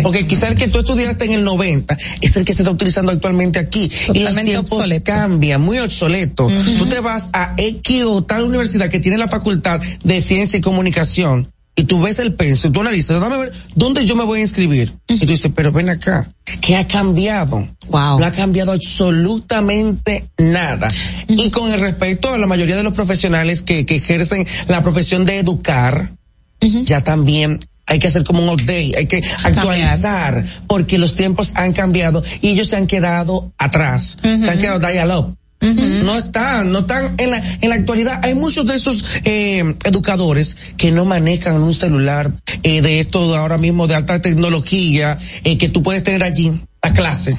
Porque 0.02 0.27
quizá 0.27 0.48
el 0.48 0.55
que 0.55 0.68
tú 0.68 0.78
estudiaste 0.78 1.24
en 1.24 1.32
el 1.32 1.44
90 1.44 1.97
es 2.20 2.36
el 2.36 2.44
que 2.44 2.55
se 2.55 2.62
está 2.62 2.70
utilizando 2.70 3.12
actualmente 3.12 3.59
aquí. 3.59 3.90
y 4.12 4.20
los 4.20 4.35
tiempos 4.35 4.89
cambian, 5.05 5.60
muy 5.60 5.78
obsoleto. 5.78 6.49
Tú 6.78 6.86
te 6.86 7.00
vas 7.00 7.28
a 7.33 7.55
X 7.57 8.05
o 8.05 8.23
tal 8.23 8.44
universidad 8.44 8.89
que 8.89 9.00
tiene 9.00 9.18
la 9.18 9.28
facultad 9.28 9.81
de 10.05 10.20
ciencia 10.20 10.58
y 10.58 10.60
comunicación 10.60 11.49
y 11.76 11.84
tú 11.84 12.00
ves 12.00 12.18
el 12.18 12.34
penso, 12.34 12.70
tú 12.70 12.81
analizas, 12.81 13.20
dame 13.20 13.39
ver, 13.39 13.52
¿dónde 13.74 14.05
yo 14.05 14.15
me 14.15 14.24
voy 14.24 14.41
a 14.41 14.42
inscribir? 14.42 14.92
Y 15.08 15.20
tú 15.20 15.26
dices, 15.26 15.50
pero 15.55 15.73
ven 15.73 15.89
acá, 15.89 16.31
¿qué 16.60 16.76
ha 16.76 16.86
cambiado? 16.86 17.68
Wow. 17.89 18.18
No 18.18 18.26
ha 18.26 18.33
cambiado 18.33 18.73
absolutamente 18.73 20.28
nada. 20.36 20.91
Y 21.26 21.49
con 21.50 21.73
el 21.73 21.81
respecto 21.81 22.34
a 22.34 22.39
la 22.39 22.47
mayoría 22.47 22.76
de 22.76 22.83
los 22.83 22.92
profesionales 22.92 23.62
que, 23.62 23.86
que 23.86 23.94
ejercen 23.94 24.47
la 24.68 24.83
profesión 24.83 25.24
de 25.24 25.39
educar, 25.39 26.12
ya 26.60 27.02
también 27.02 27.60
hay 27.91 27.99
que 27.99 28.07
hacer 28.07 28.23
como 28.25 28.43
un 28.43 28.49
update, 28.49 28.93
hay 28.97 29.07
que 29.07 29.23
actualizar, 29.43 30.44
porque 30.69 30.97
los 30.97 31.17
tiempos 31.17 31.52
han 31.57 31.73
cambiado 31.73 32.23
y 32.41 32.51
ellos 32.51 32.69
se 32.69 32.77
han 32.77 32.86
quedado 32.86 33.52
atrás, 33.59 34.17
se 34.23 34.28
han 34.28 34.59
quedado 34.59 34.78
dial 34.78 35.35
No 35.60 36.17
están, 36.17 36.70
no 36.70 36.78
están 36.81 37.17
en 37.19 37.31
la, 37.31 37.43
en 37.60 37.69
la 37.69 37.75
actualidad. 37.75 38.20
Hay 38.23 38.35
muchos 38.35 38.65
de 38.65 38.77
esos 38.77 39.20
eh, 39.25 39.75
educadores 39.85 40.57
que 40.77 40.93
no 40.93 41.05
manejan 41.05 41.60
un 41.60 41.75
celular 41.75 42.33
eh, 42.62 42.81
de 42.81 43.01
esto 43.01 43.36
ahora 43.36 43.59
mismo 43.59 43.89
de 43.89 43.97
alta 43.97 44.23
tecnología 44.23 45.19
eh, 45.43 45.59
que 45.59 45.69
tú 45.69 45.83
puedes 45.83 46.05
tener 46.05 46.23
allí 46.23 46.60
a 46.83 46.93
clase. 46.93 47.36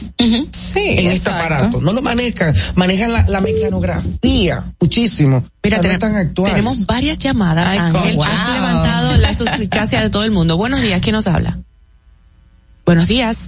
Sí, 0.51 0.79
en 0.83 1.07
este 1.07 1.29
aparato. 1.29 1.81
No 1.81 1.93
lo 1.93 2.01
manejan, 2.01 2.53
manejan 2.75 3.11
la, 3.11 3.25
la 3.27 3.41
mecanografía 3.41 4.71
muchísimo. 4.79 5.43
Mira, 5.63 5.79
tenemos 5.79 6.85
varias 6.85 7.17
llamadas. 7.19 7.67
Ay, 7.67 7.79
Has 7.79 8.53
levantado 8.53 9.00
de 9.45 10.09
todo 10.09 10.23
el 10.23 10.31
mundo. 10.31 10.57
Buenos 10.57 10.81
días, 10.81 11.01
¿quién 11.01 11.13
nos 11.13 11.27
habla? 11.27 11.59
Buenos 12.85 13.07
días. 13.07 13.47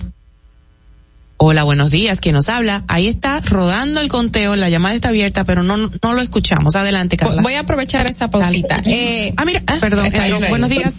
Hola, 1.38 1.64
buenos 1.64 1.92
días, 1.92 2.22
¿quién 2.22 2.36
nos 2.36 2.48
habla? 2.48 2.84
Ahí 2.88 3.08
está 3.08 3.42
rodando 3.42 4.00
el 4.00 4.08
conteo, 4.08 4.56
la 4.56 4.70
llamada 4.70 4.96
está 4.96 5.10
abierta, 5.10 5.44
pero 5.44 5.64
no, 5.64 5.76
no 5.78 6.14
lo 6.14 6.22
escuchamos. 6.22 6.76
Adelante, 6.76 7.18
Carla. 7.18 7.42
Voy 7.42 7.56
a 7.56 7.62
aprovechar 7.62 8.08
esta 8.08 8.30
pausita. 8.30 8.82
Eh, 8.86 9.34
ah, 9.36 9.44
mira, 9.44 9.62
ah, 9.68 9.78
perdón, 9.82 10.10
buenos 10.50 10.70
días. 10.70 10.96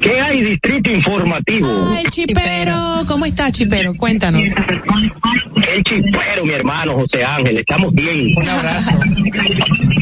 ¿Qué 0.00 0.20
hay, 0.20 0.42
Distrito 0.42 0.90
Informativo? 0.90 1.68
Ay, 1.90 2.04
Chipero, 2.10 3.04
¿cómo 3.06 3.24
estás, 3.24 3.52
Chipero? 3.52 3.94
Cuéntanos. 3.96 4.42
El 4.42 5.82
Chipero, 5.84 6.44
mi 6.44 6.52
hermano 6.52 6.94
José 6.94 7.24
Ángel, 7.24 7.58
estamos 7.58 7.92
bien. 7.92 8.32
Un 8.36 8.48
abrazo. 8.48 8.98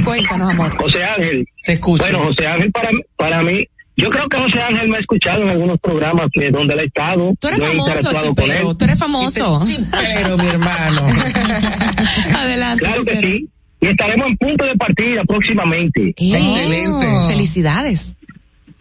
Cuéntanos, 0.05 0.51
amor. 0.51 0.77
José 0.77 1.05
Ángel. 1.05 1.49
Te 1.63 1.73
escucho. 1.73 2.03
Bueno, 2.03 2.25
José 2.25 2.47
Ángel, 2.47 2.71
para, 2.73 2.91
para 3.17 3.43
mí, 3.43 3.67
yo 3.97 4.11
creo 4.11 4.29
que 4.29 4.37
José 4.37 4.61
Ángel 4.61 4.89
me 4.91 4.99
ha 4.99 5.01
escuchado 5.01 5.43
en 5.43 5.49
algunos 5.49 5.81
programas 5.81 6.27
que 6.33 6.51
donde 6.51 6.75
él 6.75 6.81
ha 6.81 6.85
estado. 6.85 7.35
Tú 7.41 7.49
eres 7.49 7.61
he 7.61 7.67
famoso, 7.67 8.13
Chipero. 8.15 8.71
él. 8.71 8.77
Tú 8.77 8.85
eres 8.85 8.99
famoso. 8.99 9.61
Chipero, 9.67 10.37
mi 10.37 10.47
hermano. 10.47 11.07
Adelante. 12.37 12.85
Claro 12.85 13.05
que 13.05 13.21
sí. 13.21 13.49
Y 13.81 13.87
estaremos 13.87 14.27
en 14.27 14.37
punto 14.37 14.65
de 14.65 14.77
partida 14.77 15.25
próximamente. 15.25 16.15
Excelente. 16.17 17.07
Felicidades. 17.27 18.17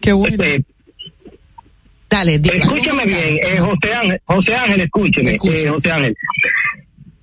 Qué 0.00 0.12
bueno. 0.12 0.42
Este, 0.42 0.64
Dale, 2.08 2.38
diga. 2.38 2.56
Escúchame 2.56 3.04
bien, 3.04 3.38
eh, 3.42 3.58
José 3.58 3.94
Ángel, 3.94 4.20
José 4.24 4.54
Ángel, 4.54 4.80
escúcheme, 4.80 5.34
eh, 5.34 5.68
José 5.68 5.90
Ángel. 5.90 6.16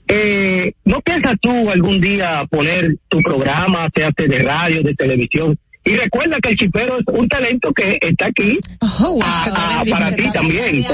Eh, 0.08 0.74
¿No 0.86 1.02
piensas 1.02 1.36
tú 1.42 1.70
algún 1.70 2.00
día 2.02 2.46
poner 2.50 2.98
tu 3.08 3.20
programa, 3.22 3.90
sea 3.96 4.12
de 4.16 4.40
radio, 4.40 4.84
de 4.84 4.94
televisión? 4.94 5.58
Y 5.86 5.96
recuerda 5.96 6.38
que 6.42 6.50
el 6.50 6.58
chipero 6.58 6.98
es 7.00 7.06
un 7.08 7.28
talento 7.28 7.74
que 7.74 7.98
está 8.02 8.28
aquí 8.28 8.60
Oh, 8.80 9.20
ah, 9.22 9.46
ah, 9.54 9.84
para 9.90 10.16
ti 10.16 10.32
también. 10.32 10.84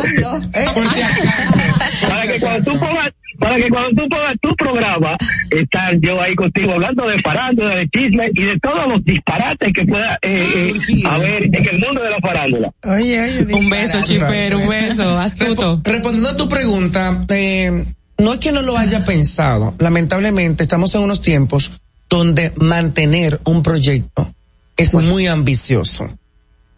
para 2.01 2.27
que 2.27 2.39
cuando 2.39 2.71
tú 2.71 2.79
pongas, 2.79 3.11
para 3.37 3.57
que 3.57 3.69
cuando 3.69 4.01
tú 4.01 4.09
pongas 4.09 4.35
tu 4.41 4.55
programa, 4.55 5.15
estar 5.49 5.99
yo 5.99 6.21
ahí 6.21 6.35
contigo 6.35 6.73
hablando 6.73 7.07
de 7.07 7.21
farándula, 7.23 7.75
de 7.75 7.89
chisme 7.89 8.31
y 8.33 8.43
de 8.43 8.59
todos 8.59 8.87
los 8.87 9.03
disparates 9.03 9.73
que 9.73 9.85
pueda 9.85 10.17
eh, 10.21 10.73
eh, 10.87 11.03
haber 11.05 11.43
en 11.43 11.67
el 11.67 11.79
mundo 11.79 12.01
de 12.01 12.09
la 12.09 12.17
farándula. 12.19 12.71
Oye, 12.83 13.21
oye. 13.21 13.53
Un 13.53 13.69
beso, 13.69 14.01
Chipero, 14.03 14.59
un 14.59 14.69
beso. 14.69 15.17
Astuto. 15.19 15.81
Respondiendo 15.83 16.29
a 16.29 16.37
tu 16.37 16.49
pregunta, 16.49 17.25
eh, 17.29 17.85
no 18.17 18.33
es 18.33 18.39
que 18.39 18.51
no 18.51 18.61
lo 18.61 18.77
haya 18.77 19.03
pensado. 19.05 19.75
Lamentablemente 19.79 20.63
estamos 20.63 20.93
en 20.95 21.01
unos 21.01 21.21
tiempos 21.21 21.71
donde 22.09 22.51
mantener 22.57 23.39
un 23.45 23.61
proyecto 23.61 24.33
es 24.79 24.93
muy 24.95 25.27
ambicioso. 25.27 26.17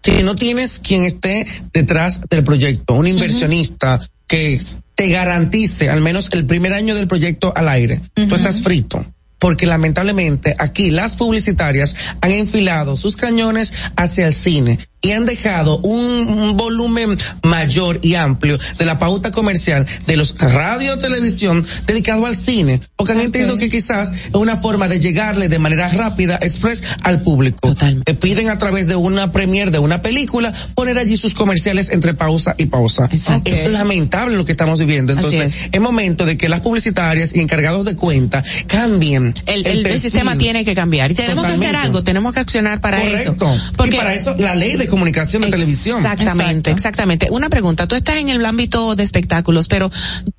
Si 0.04 0.24
no 0.24 0.36
tienes 0.36 0.80
quien 0.80 1.04
esté 1.04 1.46
detrás 1.72 2.22
del 2.28 2.44
proyecto, 2.44 2.96
un 2.96 3.08
inversionista 3.08 4.00
que 4.26 4.60
te 4.96 5.10
garantice 5.10 5.90
al 5.90 6.02
menos 6.02 6.30
el 6.34 6.46
primer 6.46 6.74
año 6.74 6.96
del 6.96 7.08
proyecto 7.08 7.54
al 7.56 7.70
aire, 7.70 8.02
tú 8.14 8.36
estás 8.36 8.62
frito. 8.62 9.06
Porque 9.42 9.66
lamentablemente 9.66 10.56
aquí 10.60 10.92
las 10.92 11.16
publicitarias 11.16 11.96
han 12.22 12.32
enfilado 12.32 12.96
sus 12.96 13.18
cañones 13.18 13.74
hacia 13.98 14.28
el 14.28 14.34
cine 14.34 14.78
y 15.02 15.12
han 15.12 15.26
dejado 15.26 15.80
un, 15.80 16.56
volumen 16.56 17.18
mayor 17.44 18.00
y 18.04 18.16
amplio 18.16 18.58
de 18.78 18.86
la 18.86 19.00
pauta 19.00 19.32
comercial 19.32 19.86
de 20.06 20.16
los 20.16 20.38
radio 20.38 21.00
televisión 21.00 21.66
dedicado 21.88 22.26
al 22.26 22.36
cine, 22.36 22.82
porque 22.96 23.14
han 23.14 23.22
entendido 23.22 23.58
que 23.58 23.70
quizás 23.70 24.12
es 24.12 24.30
una 24.34 24.58
forma 24.58 24.88
de 24.88 25.00
llegarle 25.00 25.50
de 25.50 25.60
manera 25.60 25.88
rápida, 25.88 26.38
express 26.42 26.96
al 27.02 27.22
público. 27.22 27.76
Te 27.76 28.14
piden 28.14 28.50
a 28.50 28.60
través 28.60 28.88
de 28.88 28.96
una 28.96 29.32
premier 29.32 29.72
de 29.72 29.80
una 29.80 30.02
película 30.02 30.54
poner 30.76 30.98
allí 30.98 31.18
sus 31.18 31.34
comerciales 31.34 31.90
entre 31.90 32.14
pausa 32.14 32.54
y 32.58 32.68
pausa. 32.68 33.10
Es 33.46 33.72
lamentable 33.72 34.38
lo 34.38 34.46
que 34.46 34.52
estamos 34.52 34.80
viviendo. 34.80 35.14
Así 35.14 35.36
Entonces, 35.36 35.70
es. 35.72 35.82
momento 35.82 36.26
de 36.26 36.38
que 36.38 36.48
las 36.48 36.62
publicitarias 36.62 37.34
y 37.36 37.40
encargados 37.40 37.86
de 37.86 37.96
cuenta 37.96 38.44
cambien. 38.68 39.31
El, 39.46 39.66
el, 39.66 39.86
el 39.86 40.00
sistema 40.00 40.38
tiene 40.38 40.66
que 40.66 40.74
cambiar. 40.74 41.12
Y 41.12 41.16
tenemos 41.16 41.46
que 41.46 41.54
hacer 41.54 41.76
algo, 41.76 42.04
tenemos 42.04 42.34
que 42.34 42.40
accionar 42.40 42.82
para 42.82 43.00
Correcto. 43.00 43.46
eso. 43.46 43.86
y 43.86 43.92
para 43.92 44.14
eso 44.14 44.36
la 44.38 44.56
ley 44.56 44.78
de 44.78 44.88
comunicación 44.88 45.42
de 45.44 45.50
televisión. 45.50 46.00
Exactamente, 46.00 46.72
exactamente. 46.72 47.28
Una 47.32 47.50
pregunta, 47.50 47.88
tú 47.88 47.96
estás 47.96 48.18
en 48.18 48.30
el 48.30 48.46
ámbito 48.46 48.96
de 48.96 49.04
espectáculos, 49.04 49.68
pero 49.68 49.92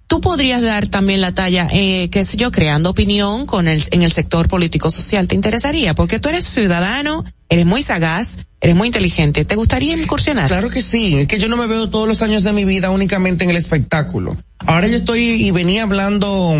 tú 0.06 0.20
podrías 0.20 0.62
dar 0.62 0.88
también 0.88 1.20
la 1.20 1.32
talla, 1.32 1.68
eh, 1.72 2.08
qué 2.10 2.24
sé 2.24 2.36
yo, 2.36 2.50
creando 2.50 2.90
opinión 2.90 3.46
con 3.46 3.68
el, 3.68 3.82
en 3.90 4.02
el 4.02 4.12
sector 4.12 4.48
político 4.48 4.90
social. 4.90 5.28
¿Te 5.28 5.34
interesaría? 5.34 5.94
Porque 5.94 6.18
tú 6.18 6.28
eres 6.28 6.44
ciudadano, 6.44 7.24
eres 7.48 7.66
muy 7.66 7.82
sagaz, 7.82 8.32
eres 8.60 8.76
muy 8.76 8.88
inteligente. 8.88 9.44
¿Te 9.44 9.56
gustaría 9.56 9.96
incursionar? 9.96 10.48
Claro 10.48 10.70
que 10.70 10.82
sí, 10.82 11.16
es 11.16 11.26
que 11.26 11.38
yo 11.38 11.48
no 11.48 11.56
me 11.56 11.66
veo 11.66 11.88
todos 11.88 12.06
los 12.06 12.22
años 12.22 12.42
de 12.44 12.52
mi 12.52 12.64
vida 12.64 12.90
únicamente 12.90 13.44
en 13.44 13.50
el 13.50 13.56
espectáculo. 13.56 14.36
Ahora 14.58 14.86
yo 14.86 14.96
estoy 14.96 15.20
y 15.46 15.50
venía 15.50 15.82
hablando 15.82 16.56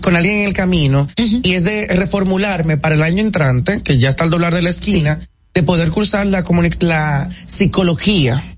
con 0.00 0.16
alguien 0.16 0.36
en 0.36 0.44
el 0.48 0.52
camino 0.52 1.08
y 1.16 1.52
es 1.52 1.64
de 1.64 1.86
reformularme 1.88 2.76
para 2.76 2.94
el 2.94 3.02
año 3.02 3.22
entrante, 3.22 3.82
que 3.82 3.98
ya 3.98 4.08
está 4.10 4.24
al 4.24 4.30
doblar 4.30 4.54
de 4.54 4.62
la 4.62 4.70
esquina, 4.70 5.20
de 5.54 5.62
poder 5.62 5.90
cursar 5.90 6.26
la, 6.26 6.44
la 6.80 7.30
psicología. 7.46 8.56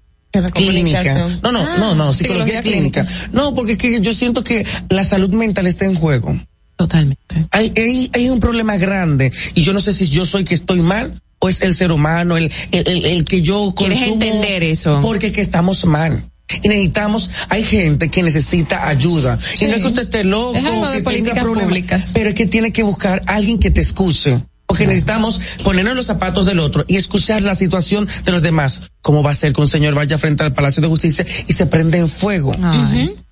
Clínica. 0.54 1.38
No, 1.42 1.50
no, 1.50 1.58
Ah, 1.60 1.76
no, 1.78 1.94
no, 1.94 2.12
psicología, 2.12 2.12
psicología 2.12 2.62
clínica. 2.62 3.06
No, 3.32 3.54
porque 3.54 3.72
es 3.72 3.78
que 3.78 4.00
yo 4.00 4.12
siento 4.12 4.44
que 4.44 4.64
la 4.88 5.02
salud 5.04 5.30
mental 5.30 5.66
está 5.66 5.86
en 5.86 5.94
juego. 5.96 6.38
Totalmente. 6.76 7.46
Hay, 7.50 7.72
hay, 7.76 8.10
hay 8.14 8.28
un 8.30 8.40
problema 8.40 8.76
grande 8.78 9.32
y 9.54 9.62
yo 9.62 9.72
no 9.72 9.80
sé 9.80 9.92
si 9.92 10.08
yo 10.08 10.24
soy 10.24 10.44
que 10.44 10.54
estoy 10.54 10.80
mal 10.80 11.20
o 11.38 11.48
es 11.48 11.60
el 11.62 11.74
ser 11.74 11.90
humano, 11.90 12.36
el, 12.36 12.50
el, 12.70 12.88
el, 12.88 13.04
el 13.06 13.24
que 13.24 13.42
yo 13.42 13.74
Quieres 13.76 13.98
consumo 13.98 14.22
entender 14.22 14.62
eso. 14.62 15.00
Porque 15.02 15.26
es 15.26 15.32
que 15.32 15.40
estamos 15.40 15.84
mal. 15.84 16.24
Y 16.62 16.68
necesitamos, 16.68 17.30
hay 17.48 17.64
gente 17.64 18.10
que 18.10 18.22
necesita 18.22 18.88
ayuda. 18.88 19.38
Y 19.60 19.64
no 19.66 19.74
es 19.76 19.82
que 19.82 19.86
usted 19.88 20.02
esté 20.02 20.24
loco, 20.24 20.56
Es 20.58 20.64
algo 20.66 20.86
de 20.90 20.98
que 20.98 21.02
tenga 21.02 21.04
políticas 21.04 21.38
problemas, 21.40 21.68
públicas. 21.68 22.10
pero 22.14 22.28
es 22.30 22.34
que 22.34 22.46
tiene 22.46 22.72
que 22.72 22.82
buscar 22.82 23.22
a 23.26 23.34
alguien 23.34 23.58
que 23.58 23.70
te 23.70 23.80
escuche. 23.80 24.42
Porque 24.70 24.86
necesitamos 24.86 25.40
ponernos 25.64 25.96
los 25.96 26.06
zapatos 26.06 26.46
del 26.46 26.60
otro 26.60 26.84
y 26.86 26.94
escuchar 26.96 27.42
la 27.42 27.56
situación 27.56 28.06
de 28.24 28.30
los 28.30 28.40
demás. 28.40 28.82
¿Cómo 29.02 29.22
va 29.22 29.30
a 29.32 29.34
ser 29.34 29.52
que 29.52 29.60
un 29.60 29.66
señor 29.66 29.94
vaya 29.94 30.16
frente 30.18 30.44
al 30.44 30.52
Palacio 30.54 30.80
de 30.82 30.86
Justicia 30.88 31.26
y 31.48 31.52
se 31.54 31.66
prende 31.66 31.98
en 31.98 32.08
fuego? 32.08 32.52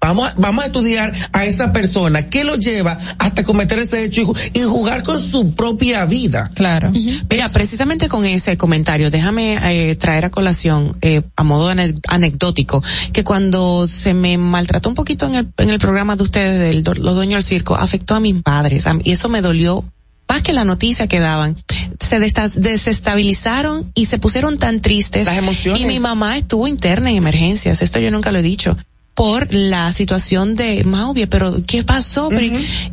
Vamos, 0.01 0.27
a, 0.29 0.35
vamos 0.37 0.65
a 0.65 0.67
estudiar 0.67 1.13
a 1.33 1.45
esa 1.45 1.73
persona. 1.73 2.29
¿Qué 2.29 2.43
lo 2.43 2.57
lleva 2.57 2.99
hasta 3.19 3.45
cometer 3.45 3.79
ese 3.79 4.03
hecho 4.05 4.23
y, 4.23 4.25
ju- 4.25 4.51
y 4.55 4.63
jugar 4.63 5.03
con 5.05 5.21
su 5.21 5.55
propia 5.55 6.05
vida? 6.07 6.51
Claro. 6.55 6.91
Mira, 6.91 7.49
precisamente 7.51 8.09
con 8.09 8.25
ese 8.25 8.57
comentario, 8.57 9.11
déjame 9.11 9.59
eh, 9.91 9.95
traer 9.95 10.25
a 10.25 10.31
colación, 10.31 10.97
eh, 11.03 11.23
a 11.37 11.45
modo 11.45 11.71
ane- 11.71 12.01
anecdótico, 12.09 12.83
que 13.13 13.23
cuando 13.23 13.87
se 13.87 14.15
me 14.15 14.39
maltrató 14.39 14.89
un 14.89 14.95
poquito 14.97 15.27
en 15.27 15.35
el, 15.37 15.49
en 15.59 15.71
el 15.71 15.79
programa 15.79 16.17
de 16.17 16.23
ustedes, 16.25 16.75
del, 16.75 16.83
los 16.83 17.15
dueños 17.15 17.35
del 17.35 17.43
circo, 17.45 17.77
afectó 17.77 18.15
a 18.17 18.21
mis 18.21 18.43
padres, 18.43 18.87
a 18.89 18.95
mí- 18.95 19.03
y 19.05 19.13
eso 19.13 19.29
me 19.29 19.43
dolió 19.43 19.85
más 20.29 20.43
que 20.43 20.53
la 20.53 20.65
noticia 20.65 21.07
que 21.07 21.21
daban. 21.21 21.57
Se 22.01 22.19
desestabilizaron 22.21 23.91
y 23.95 24.07
se 24.07 24.19
pusieron 24.19 24.57
tan 24.57 24.81
tristes. 24.81 25.27
Las 25.27 25.39
emociones. 25.39 25.83
Y 25.83 25.87
mi 25.87 26.01
mamá 26.01 26.37
estuvo 26.37 26.67
interna 26.67 27.11
en 27.11 27.17
emergencias, 27.17 27.83
esto 27.83 27.99
yo 27.99 28.11
nunca 28.11 28.33
lo 28.33 28.39
he 28.39 28.43
dicho 28.43 28.77
por 29.19 29.53
la 29.53 29.93
situación 29.93 30.55
de 30.55 30.85
más 30.85 31.07
obvia, 31.07 31.29
pero 31.29 31.61
¿qué 31.67 31.83
pasó? 31.83 32.31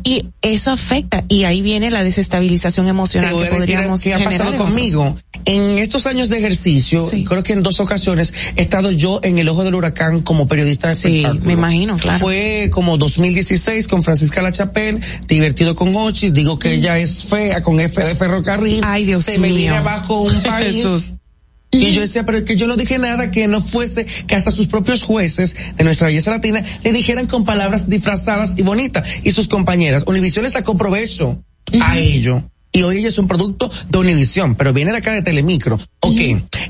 Y 0.02 0.24
eso 0.42 0.72
afecta, 0.72 1.22
y 1.28 1.44
ahí 1.44 1.62
viene 1.62 1.88
la 1.88 2.02
desestabilización 2.02 2.88
emocional 2.88 3.32
que 3.38 3.44
podríamos 3.46 4.02
qué 4.02 4.14
ha 4.14 4.24
pasado 4.24 4.56
conmigo. 4.56 5.16
En 5.44 5.78
estos 5.78 6.04
años 6.08 6.28
de 6.28 6.38
ejercicio, 6.38 7.08
creo 7.28 7.44
que 7.44 7.52
en 7.52 7.62
dos 7.62 7.78
ocasiones 7.78 8.34
he 8.56 8.62
estado 8.62 8.90
yo 8.90 9.20
en 9.22 9.38
el 9.38 9.48
ojo 9.48 9.62
del 9.62 9.76
huracán 9.76 10.22
como 10.22 10.48
periodista 10.48 10.88
de 10.88 10.96
Sí, 10.96 11.24
me 11.44 11.52
imagino, 11.52 11.96
claro. 11.96 12.18
Fue 12.18 12.70
como 12.72 12.98
2016 12.98 13.86
con 13.86 14.02
Francisca 14.02 14.42
Lachapelle, 14.42 14.98
divertido 15.28 15.76
con 15.76 15.94
Ochi, 15.94 16.30
digo 16.30 16.58
que 16.58 16.72
ella 16.72 16.98
es 16.98 17.22
fea 17.22 17.62
con 17.62 17.78
F 17.78 18.02
de 18.02 18.16
ferrocarril. 18.16 18.80
Ay, 18.84 19.04
Dios 19.04 19.24
Se 19.26 19.38
me 19.38 19.46
mío. 19.46 19.58
viene 19.58 19.76
abajo 19.76 20.22
un 20.22 20.42
país. 20.42 21.12
Y 21.70 21.92
yo 21.92 22.00
decía, 22.00 22.24
pero 22.24 22.38
es 22.38 22.44
que 22.44 22.56
yo 22.56 22.66
no 22.66 22.76
dije 22.76 22.98
nada 22.98 23.30
que 23.30 23.46
no 23.48 23.60
fuese, 23.60 24.06
que 24.26 24.34
hasta 24.34 24.50
sus 24.50 24.66
propios 24.66 25.02
jueces 25.02 25.56
de 25.76 25.84
nuestra 25.84 26.06
belleza 26.06 26.30
latina 26.30 26.64
le 26.82 26.92
dijeran 26.92 27.26
con 27.26 27.44
palabras 27.44 27.88
disfrazadas 27.88 28.54
y 28.56 28.62
bonitas. 28.62 29.06
Y 29.24 29.32
sus 29.32 29.48
compañeras. 29.48 30.04
Univision 30.06 30.44
le 30.44 30.50
sacó 30.50 30.76
provecho 30.76 31.42
a 31.80 31.98
ello. 31.98 32.48
Y 32.72 32.82
hoy 32.82 32.98
ella 32.98 33.08
es 33.08 33.18
un 33.18 33.26
producto 33.26 33.70
de 33.88 33.98
Univision, 33.98 34.54
pero 34.54 34.72
viene 34.72 34.92
de 34.92 34.98
acá 34.98 35.12
de 35.12 35.22
Telemicro. 35.22 35.80
Ok. 36.00 36.20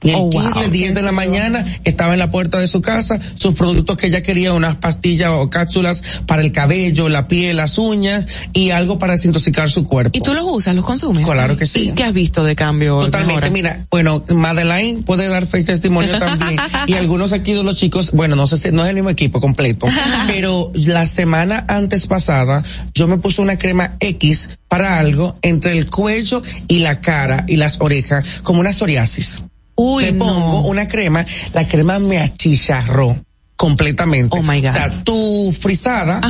Y 0.00 0.10
el 0.10 0.30
15, 0.30 0.68
10 0.68 0.94
de 0.94 1.02
la 1.02 1.10
mañana 1.10 1.64
estaba 1.82 2.12
en 2.12 2.20
la 2.20 2.30
puerta 2.30 2.60
de 2.60 2.68
su 2.68 2.80
casa, 2.80 3.18
sus 3.34 3.54
productos 3.54 3.96
que 3.96 4.06
ella 4.06 4.22
quería, 4.22 4.52
unas 4.52 4.76
pastillas 4.76 5.30
o 5.32 5.50
cápsulas 5.50 6.22
para 6.24 6.42
el 6.42 6.52
cabello, 6.52 7.08
la 7.08 7.26
piel, 7.26 7.56
las 7.56 7.78
uñas 7.78 8.26
y 8.52 8.70
algo 8.70 8.98
para 8.98 9.14
desintoxicar 9.14 9.68
su 9.68 9.82
cuerpo. 9.82 10.16
¿Y 10.16 10.20
tú 10.20 10.34
los 10.34 10.44
usas, 10.44 10.76
los 10.76 10.84
consumes? 10.84 11.26
Claro 11.26 11.56
que 11.56 11.66
sí. 11.66 11.88
¿Y 11.88 11.92
qué 11.92 12.04
has 12.04 12.12
visto 12.12 12.44
de 12.44 12.54
cambio? 12.54 13.00
Totalmente, 13.00 13.50
mira, 13.50 13.86
bueno, 13.90 14.24
Madeline 14.28 15.02
puede 15.02 15.26
dar 15.26 15.44
seis 15.46 15.64
testimonios 15.64 16.18
también 16.20 16.60
y 16.86 16.94
algunos 16.94 17.32
aquí 17.32 17.52
de 17.52 17.64
los 17.64 17.76
chicos, 17.76 18.12
bueno, 18.12 18.36
no 18.36 18.46
sé 18.46 18.56
si 18.56 18.70
no 18.70 18.84
es 18.84 18.90
el 18.90 18.94
mismo 18.94 19.10
equipo 19.10 19.40
completo, 19.40 19.88
pero 20.28 20.70
la 20.74 21.06
semana 21.06 21.64
antes 21.66 22.06
pasada 22.06 22.62
yo 22.94 23.08
me 23.08 23.18
puse 23.18 23.42
una 23.42 23.58
crema 23.58 23.96
X 23.98 24.50
para 24.68 24.98
algo 24.98 25.36
entre 25.42 25.72
el 25.72 25.90
cuello 25.90 26.42
y 26.68 26.80
la 26.80 27.00
cara 27.00 27.44
y 27.48 27.56
las 27.56 27.80
orejas 27.80 28.24
como 28.42 28.60
una 28.60 28.72
psoriasis. 28.72 29.42
Uy, 29.80 30.06
me 30.06 30.12
pongo 30.14 30.62
una 30.62 30.88
crema, 30.88 31.24
la 31.54 31.66
crema 31.66 32.00
me 32.00 32.18
achicharró 32.18 33.16
completamente. 33.58 34.38
Oh 34.38 34.42
my 34.42 34.60
God. 34.60 34.70
O 34.70 34.72
sea, 34.72 35.04
tu 35.04 35.52
frisada 35.60 36.20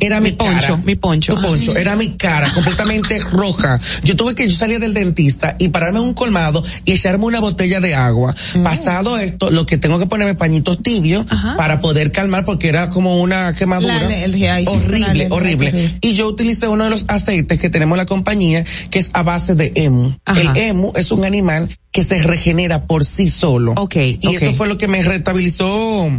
era 0.00 0.20
mi, 0.20 0.32
poncho, 0.32 0.78
mi 0.78 0.96
poncho. 0.96 1.36
Tu 1.36 1.40
poncho, 1.40 1.76
era 1.76 1.94
mi 1.94 2.16
cara 2.16 2.50
completamente 2.50 3.18
roja. 3.30 3.80
Yo 4.02 4.16
tuve 4.16 4.34
que 4.34 4.48
yo 4.48 4.56
salir 4.56 4.80
del 4.80 4.92
dentista 4.92 5.54
y 5.60 5.68
pararme 5.68 6.00
en 6.00 6.06
un 6.06 6.12
colmado 6.12 6.62
y 6.84 6.92
echarme 6.92 7.24
una 7.24 7.38
botella 7.38 7.80
de 7.80 7.94
agua. 7.94 8.34
Mm. 8.56 8.64
Pasado 8.64 9.16
esto, 9.16 9.50
lo 9.50 9.64
que 9.64 9.78
tengo 9.78 10.00
que 10.00 10.06
ponerme 10.06 10.34
pañitos 10.34 10.82
tibios 10.82 11.24
para 11.56 11.78
poder 11.78 12.10
calmar 12.10 12.44
porque 12.44 12.68
era 12.68 12.88
como 12.88 13.22
una 13.22 13.54
quemadura. 13.54 14.08
horrible, 14.66 15.28
horrible. 15.30 15.98
Y 16.00 16.14
yo 16.14 16.26
utilicé 16.26 16.66
uno 16.66 16.82
de 16.82 16.90
los 16.90 17.04
aceites 17.06 17.60
que 17.60 17.70
tenemos 17.70 17.94
en 17.94 17.98
la 17.98 18.06
compañía 18.06 18.64
que 18.90 18.98
es 18.98 19.10
a 19.14 19.22
base 19.22 19.54
de 19.54 19.70
emu. 19.76 20.16
El 20.36 20.56
emu 20.56 20.92
es 20.96 21.12
un 21.12 21.24
animal 21.24 21.68
que 21.92 22.02
se 22.02 22.18
regenera 22.18 22.86
por 22.86 23.04
sí 23.04 23.28
solo. 23.28 23.74
Ok. 23.76 23.96
Y 24.20 24.34
eso 24.34 24.52
fue 24.52 24.66
lo 24.66 24.78
que 24.78 24.88
me 24.88 25.00
restabilizó 25.00 26.10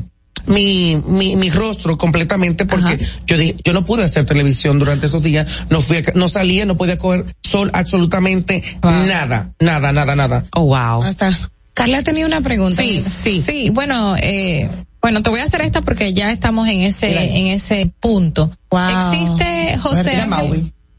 mi, 0.45 1.01
mi, 1.07 1.35
mi 1.35 1.49
rostro 1.49 1.97
completamente 1.97 2.65
porque 2.65 2.97
yo 3.25 3.37
dije, 3.37 3.55
yo 3.63 3.73
no 3.73 3.85
pude 3.85 4.03
hacer 4.03 4.25
televisión 4.25 4.79
durante 4.79 5.07
esos 5.07 5.23
días, 5.23 5.65
no 5.69 5.81
fui, 5.81 6.03
no 6.15 6.27
salía, 6.27 6.65
no 6.65 6.77
podía 6.77 6.97
coger 6.97 7.25
sol 7.41 7.71
absolutamente 7.73 8.63
nada, 8.81 9.53
nada, 9.59 9.91
nada, 9.91 10.15
nada. 10.15 10.45
Oh, 10.55 10.65
wow. 10.65 11.03
Hasta. 11.03 11.31
Carla 11.73 12.03
tenía 12.03 12.25
una 12.25 12.41
pregunta. 12.41 12.81
Sí, 12.81 12.91
sí. 12.99 13.41
Sí, 13.41 13.69
bueno, 13.71 14.15
eh, 14.17 14.69
bueno, 15.01 15.23
te 15.23 15.29
voy 15.29 15.39
a 15.39 15.43
hacer 15.43 15.61
esta 15.61 15.81
porque 15.81 16.13
ya 16.13 16.31
estamos 16.31 16.67
en 16.67 16.81
ese, 16.81 17.37
en 17.37 17.47
ese 17.47 17.91
punto. 17.99 18.55
Wow. 18.69 18.89
Existe 18.89 19.77
José. 19.79 20.23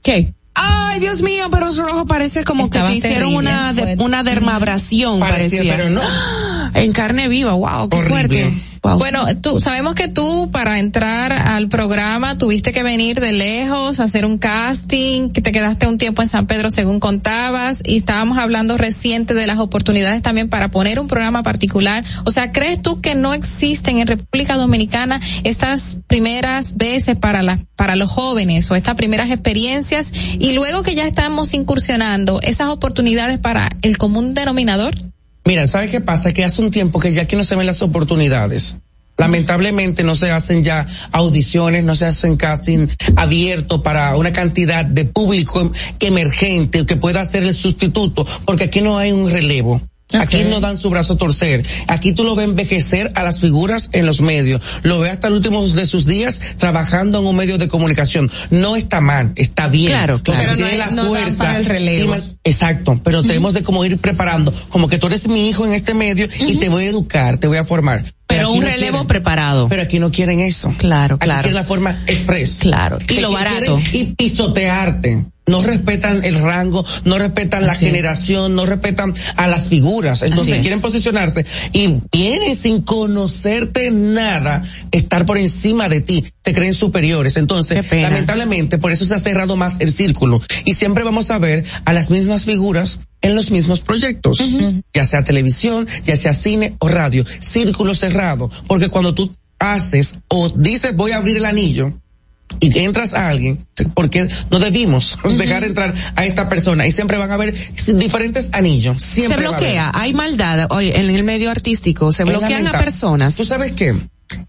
¿Qué? 0.03 0.35
Ay, 0.55 1.01
Dios 1.01 1.23
mío, 1.23 1.49
pero 1.51 1.73
su 1.73 1.83
rojo 1.83 2.07
parece 2.07 2.45
como 2.45 2.71
que 2.71 2.79
te 2.79 2.95
hicieron 2.95 3.35
una, 3.35 3.75
una 3.99 4.23
dermabrasión, 4.23 5.21
parecía. 5.21 5.77
Pero 5.77 5.91
no. 5.91 6.03
En 6.75 6.93
carne 6.93 7.29
viva, 7.29 7.53
wow, 7.53 7.89
qué 7.89 8.01
fuerte. 8.03 8.61
Bueno, 8.99 9.25
tú, 9.41 9.61
sabemos 9.61 9.95
que 9.95 10.09
tú 10.09 10.51
para 10.51 10.79
entrar 10.79 11.33
al 11.33 11.69
programa 11.69 12.37
tuviste 12.37 12.71
que 12.71 12.83
venir 12.83 13.19
de 13.19 13.33
lejos, 13.33 13.99
hacer 13.99 14.27
un 14.27 14.37
casting, 14.37 15.31
que 15.31 15.41
te 15.41 15.53
quedaste 15.53 15.89
un 15.89 15.97
tiempo 15.97 16.21
en 16.21 16.29
San 16.29 16.47
Pedro 16.47 16.69
según 16.69 17.01
contabas 17.01 17.83
y 17.83 17.97
estábamos 17.97 18.37
hablando 18.37 18.77
reciente 18.77 19.33
de 19.33 19.47
las 19.47 19.59
oportunidades 19.59 20.21
también 20.21 20.51
para 20.51 20.71
poner 20.71 21.01
un 21.01 21.09
programa 21.09 21.43
particular. 21.43 22.05
O 22.25 22.31
sea, 22.31 22.53
¿crees 22.53 22.83
tú 22.83 23.01
que 23.01 23.15
no 23.15 23.33
existen 23.33 23.99
en 24.01 24.07
República 24.07 24.57
Dominicana 24.57 25.19
estas 25.45 25.99
primeras 26.07 26.77
veces 26.77 27.17
para 27.17 27.43
la, 27.43 27.61
para 27.77 27.97
los 27.97 28.11
jóvenes 28.11 28.71
o 28.71 28.75
estas 28.75 28.97
primeras 28.97 29.31
experiencias 29.31 30.13
y 30.39 30.53
luego 30.53 30.83
que 30.83 30.95
ya 30.95 31.07
estamos 31.07 31.55
incursionando 31.55 32.41
esas 32.43 32.69
oportunidades 32.69 33.39
para 33.39 33.71
el 33.81 33.97
común 33.97 34.35
denominador? 34.35 34.95
Mira, 35.47 35.67
¿sabes 35.67 35.91
qué 35.91 36.01
pasa? 36.01 36.33
Que 36.33 36.45
hace 36.45 36.63
un 36.63 36.71
tiempo 36.71 36.99
que 36.99 37.13
ya 37.13 37.23
aquí 37.23 37.37
no 37.37 37.45
se 37.45 37.55
ven 37.55 37.67
las 37.67 37.83
oportunidades. 37.83 38.77
Lamentablemente 39.17 40.03
no 40.03 40.17
se 40.17 40.31
hacen 40.31 40.65
ya 40.65 40.87
audiciones, 41.13 41.85
no 41.85 41.95
se 41.95 42.07
hacen 42.07 42.37
casting 42.37 42.89
abierto 43.15 43.83
para 43.83 44.17
una 44.17 44.33
cantidad 44.33 44.85
de 44.85 45.05
público 45.05 45.71
emergente 46.01 46.85
que 46.85 46.97
pueda 46.97 47.25
ser 47.25 47.45
el 47.45 47.55
sustituto, 47.55 48.27
porque 48.45 48.65
aquí 48.65 48.81
no 48.81 48.99
hay 48.99 49.13
un 49.13 49.31
relevo. 49.31 49.81
Aquí 50.13 50.45
no 50.45 50.61
dan 50.61 50.77
su 50.77 50.91
brazo 50.91 51.15
a 51.15 51.17
torcer. 51.17 51.65
Aquí 51.89 52.13
tú 52.13 52.25
lo 52.25 52.35
ves 52.35 52.45
envejecer 52.45 53.11
a 53.15 53.23
las 53.23 53.41
figuras 53.41 53.89
en 53.93 54.07
los 54.07 54.21
medios. 54.21 54.63
Lo 54.83 55.01
ves 55.01 55.13
hasta 55.13 55.29
el 55.29 55.35
último 55.35 55.67
de 55.67 55.87
sus 55.87 56.07
días 56.07 56.57
trabajando 56.59 57.21
en 57.21 57.27
un 57.27 57.35
medio 57.35 57.59
de 57.59 57.69
comunicación. 57.69 58.31
No 58.51 58.77
está 58.77 59.01
mal, 59.01 59.33
está 59.37 59.67
bien. 59.67 59.89
Claro, 59.89 60.23
claro. 60.23 60.43
Pero 60.43 60.57
tiene 60.57 60.77
la 60.79 60.89
fuerza. 60.89 61.57
El 61.57 61.65
relevo. 61.65 62.17
exacto, 62.45 63.01
pero 63.03 63.23
tenemos 63.23 63.55
de 63.55 63.63
como 63.63 63.85
ir 63.85 63.99
preparando. 63.99 64.53
Como 64.69 64.89
que 64.89 64.99
tú 64.99 65.07
eres 65.07 65.27
mi 65.27 65.49
hijo 65.49 65.65
en 65.67 65.73
este 65.73 65.95
medio 65.95 66.29
y 66.39 66.57
te 66.57 66.69
voy 66.69 66.85
a 66.85 66.91
educar, 66.91 67.39
te 67.39 67.47
voy 67.47 67.57
a 67.57 67.65
formar. 67.65 68.05
Pero, 68.27 68.53
un 68.53 68.63
relevo 68.63 69.07
preparado. 69.07 69.69
Pero 69.69 69.83
aquí 69.83 69.99
no 69.99 70.11
quieren 70.11 70.41
eso. 70.41 70.75
Claro, 70.79 71.19
claro. 71.19 71.41
Aquí 71.41 71.43
quieren 71.49 71.55
la 71.55 71.65
forma 71.65 72.03
express. 72.07 72.57
Claro. 72.57 72.99
Y 73.09 73.21
lo 73.21 73.33
barato. 73.33 73.81
Y 73.93 74.15
pisotearte 74.15 75.27
no 75.47 75.61
respetan 75.61 76.25
el 76.25 76.39
rango, 76.39 76.85
no 77.05 77.19
respetan 77.19 77.67
la 77.67 77.75
generación, 77.75 78.55
no 78.55 78.65
respetan 78.65 79.15
a 79.37 79.47
las 79.47 79.69
figuras. 79.69 80.23
Entonces 80.23 80.61
quieren 80.61 80.81
posicionarse 80.81 81.45
y 81.73 82.01
vienen 82.11 82.57
sin 82.57 82.83
conocerte 82.83 83.91
nada, 83.91 84.63
estar 84.91 85.27
por 85.27 85.37
encima 85.37 85.89
de 85.89 86.01
ti, 86.01 86.25
te 86.43 86.55
creen 86.55 86.73
superiores. 86.73 87.37
Entonces, 87.37 87.85
lamentablemente, 87.93 88.79
por 88.79 88.93
eso 88.93 89.05
se 89.05 89.15
ha 89.15 89.19
cerrado 89.19 89.57
más 89.57 89.77
el 89.81 89.93
círculo 89.93 90.41
y 90.65 90.75
siempre 90.75 91.05
vamos 91.05 91.31
a 91.31 91.39
ver 91.39 91.65
a 91.85 91.93
las 91.93 92.11
mismas 92.11 92.45
figuras 92.45 93.01
en 93.25 93.35
los 93.35 93.51
mismos 93.51 93.81
proyectos, 93.81 94.39
ya 94.93 95.05
sea 95.05 95.25
televisión, 95.25 95.89
ya 96.05 96.15
sea 96.15 96.35
cine 96.35 96.77
o 96.79 96.89
radio, 96.89 97.25
círculo 97.41 97.95
cerrado, 97.95 98.51
porque 98.69 98.89
cuando 98.89 99.15
tú 99.15 99.35
haces 99.59 100.19
o 100.29 100.51
dices 100.51 100.95
voy 100.95 101.13
a 101.13 101.17
abrir 101.17 101.39
el 101.39 101.47
anillo, 101.47 101.95
y 102.61 102.79
entras 102.79 103.15
a 103.15 103.29
alguien, 103.29 103.67
porque 103.95 104.29
no 104.51 104.59
debimos 104.61 105.19
dejar 105.39 105.65
entrar 105.65 105.95
a 106.15 106.25
esta 106.27 106.49
persona 106.49 106.87
y 106.87 106.93
siempre 106.93 107.17
van 107.17 107.31
a 107.31 107.35
haber 107.35 107.55
diferentes 107.95 108.51
anillos. 108.53 109.03
Siempre 109.03 109.43
se 109.43 109.49
bloquea, 109.49 109.91
hay 109.95 110.13
maldad 110.13 110.67
oye, 110.71 111.01
en 111.01 111.09
el 111.09 111.25
medio 111.25 111.51
artístico, 111.51 112.13
se 112.13 112.25
bloquean 112.25 112.67
a 112.69 112.73
personas. 112.73 113.35
¿Tú 113.35 113.47
sabes 113.47 113.73
qué? 113.73 113.97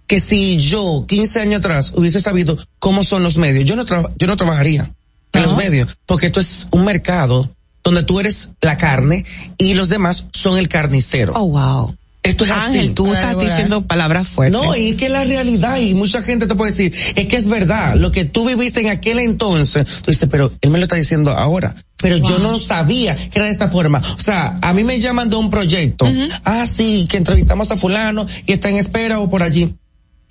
Que 0.06 0.20
si 0.20 0.58
yo 0.58 1.06
15 1.08 1.40
años 1.40 1.60
atrás 1.60 1.94
hubiese 1.96 2.20
sabido 2.20 2.58
cómo 2.78 3.04
son 3.04 3.24
los 3.24 3.38
medios, 3.38 3.68
yo 3.68 3.78
no, 3.78 3.86
yo 4.18 4.28
no 4.28 4.36
trabajaría 4.36 4.92
en 5.32 5.42
los 5.42 5.56
medios, 5.56 5.98
porque 6.06 6.28
esto 6.28 6.42
es 6.42 6.68
un 6.72 6.84
mercado 6.84 7.56
donde 7.86 8.04
tú 8.04 8.20
eres 8.20 8.50
la 8.62 8.78
carne 8.78 9.24
y 9.58 9.76
los 9.76 9.88
demás 9.90 10.26
son 10.34 10.58
el 10.58 10.68
carnicero. 10.68 11.34
Oh, 11.36 11.48
wow. 11.48 11.96
Esto 12.24 12.44
es 12.44 12.50
Ángel, 12.50 12.96
tú 12.96 13.14
estás 13.14 13.40
diciendo 13.40 13.86
palabras 13.86 14.28
fuertes. 14.28 14.60
No, 14.60 14.76
y 14.76 14.90
es 14.90 14.96
que 14.96 15.10
la 15.10 15.24
realidad, 15.24 15.78
y 15.78 15.94
mucha 15.94 16.24
gente 16.24 16.48
te 16.48 16.56
puede 16.56 16.72
decir, 16.72 16.92
es 17.16 17.28
que 17.28 17.36
es 17.36 17.48
verdad, 17.48 17.96
lo 17.96 18.12
que 18.12 18.26
tú 18.26 18.48
viviste 18.48 18.82
en 18.82 18.88
aquel 18.88 19.20
entonces, 19.20 19.86
tú 20.02 20.10
dices, 20.10 20.28
pero 20.32 20.52
él 20.62 20.72
me 20.72 20.80
lo 20.80 20.86
está 20.86 20.96
diciendo 20.96 21.32
ahora. 21.32 21.76
Pero 21.98 22.18
yo 22.18 22.40
no 22.40 22.58
sabía 22.58 23.16
que 23.16 23.30
era 23.36 23.46
de 23.46 23.52
esta 23.52 23.68
forma. 23.68 24.00
O 24.00 24.20
sea, 24.20 24.58
a 24.62 24.74
mí 24.74 24.84
me 24.84 25.00
llaman 25.00 25.30
de 25.30 25.36
un 25.36 25.52
proyecto. 25.52 26.08
Ah, 26.44 26.66
sí, 26.66 27.08
que 27.08 27.18
entrevistamos 27.18 27.72
a 27.72 27.78
fulano 27.78 28.26
y 28.48 28.54
está 28.54 28.70
en 28.70 28.78
espera 28.78 29.20
o 29.20 29.30
por 29.30 29.44
allí. 29.44 29.76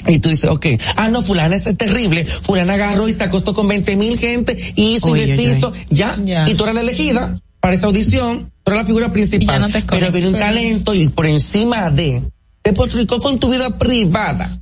Y 0.07 0.19
tú 0.19 0.29
dices, 0.29 0.51
ok, 0.51 0.67
ah, 0.97 1.09
no, 1.09 1.23
fulana 1.23 1.55
es 1.55 1.65
terrible, 1.77 2.25
fulana 2.25 2.75
agarró 2.75 3.09
y 3.09 3.13
se 3.13 3.25
acostó 3.25 3.55
con 3.55 3.69
20 3.69 3.97
mil 3.97 4.19
gente 4.19 4.57
y 4.75 4.97
hizo 4.97 5.17
y 5.17 5.21
deshizo, 5.21 5.73
ya, 5.89 6.17
y 6.47 6.55
tú 6.55 6.65
eres 6.65 6.75
la 6.75 6.81
elegida 6.83 7.41
para 7.65 7.73
esa 7.73 7.87
audición, 7.87 8.53
eres 8.67 8.79
la 8.79 8.85
figura 8.85 9.11
principal, 9.11 9.73
pero 9.89 10.13
viene 10.13 10.29
un 10.29 10.39
talento 10.39 10.93
y 10.93 11.09
por 11.09 11.25
encima 11.25 11.91
de, 11.91 12.23
te 12.61 12.75
potricó 12.75 13.19
con 13.21 13.41
tu 13.41 13.49
vida 13.49 13.79
privada 13.79 14.61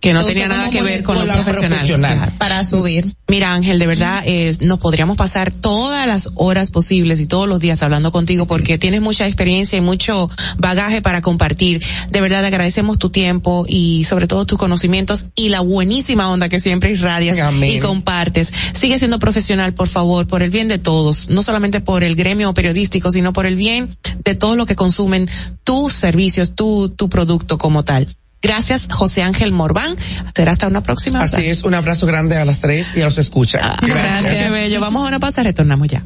que 0.00 0.12
no 0.12 0.24
tenía 0.24 0.48
nada 0.48 0.70
que 0.70 0.82
ver 0.82 1.02
con, 1.02 1.16
lo 1.26 1.44
profesional, 1.44 2.32
para 2.38 2.64
subir. 2.64 3.14
Mira 3.28 3.54
Ángel, 3.54 3.78
de 3.78 3.86
verdad 3.86 4.22
eh, 4.26 4.56
nos 4.64 4.78
podríamos 4.78 5.16
pasar 5.16 5.52
todas 5.52 6.06
las 6.06 6.30
horas 6.34 6.70
posibles 6.70 7.20
y 7.20 7.26
todos 7.26 7.48
los 7.48 7.60
días 7.60 7.82
hablando 7.82 8.12
contigo 8.12 8.46
porque 8.46 8.78
tienes 8.78 9.00
mucha 9.00 9.26
experiencia 9.26 9.78
y 9.78 9.80
mucho 9.80 10.28
bagaje 10.58 11.02
para 11.02 11.22
compartir. 11.22 11.82
De 12.10 12.20
verdad 12.20 12.44
agradecemos 12.44 12.98
tu 12.98 13.10
tiempo 13.10 13.64
y 13.68 14.04
sobre 14.04 14.26
todo 14.26 14.44
tus 14.46 14.58
conocimientos 14.58 15.26
y 15.34 15.48
la 15.48 15.60
buenísima 15.60 16.30
onda 16.30 16.48
que 16.48 16.60
siempre 16.60 16.90
irradias 16.90 17.38
y 17.62 17.78
compartes. 17.78 18.52
Sigue 18.74 18.98
siendo 18.98 19.18
profesional, 19.18 19.74
por 19.74 19.88
favor, 19.88 20.26
por 20.26 20.42
el 20.42 20.50
bien 20.50 20.68
de 20.68 20.78
todos, 20.78 21.28
no 21.28 21.42
solamente 21.42 21.80
por 21.80 22.04
el 22.04 22.16
gremio 22.16 22.52
periodístico, 22.54 23.10
sino 23.10 23.32
por 23.32 23.46
el 23.46 23.56
bien 23.56 23.96
de 24.24 24.34
todos 24.34 24.56
los 24.56 24.66
que 24.66 24.76
consumen 24.76 25.28
tus 25.64 25.92
servicios, 25.92 26.54
tu, 26.54 26.88
tu 26.90 27.08
producto 27.08 27.58
como 27.58 27.84
tal. 27.84 28.14
Gracias, 28.42 28.88
José 28.90 29.22
Ángel 29.22 29.52
Morván. 29.52 29.96
Será 30.34 30.52
hasta 30.52 30.66
una 30.66 30.82
próxima. 30.82 31.22
Así 31.22 31.46
es, 31.46 31.62
un 31.62 31.74
abrazo 31.74 32.06
grande 32.06 32.36
a 32.36 32.44
las 32.44 32.60
tres 32.60 32.92
y 32.94 33.00
a 33.00 33.04
los 33.04 33.18
escucha. 33.18 33.60
Ah, 33.62 33.78
gracias. 33.80 34.50
bello. 34.50 34.80
Vamos 34.80 35.04
a 35.04 35.08
una 35.08 35.20
pausa, 35.20 35.42
retornamos 35.42 35.86
ya. 35.88 36.04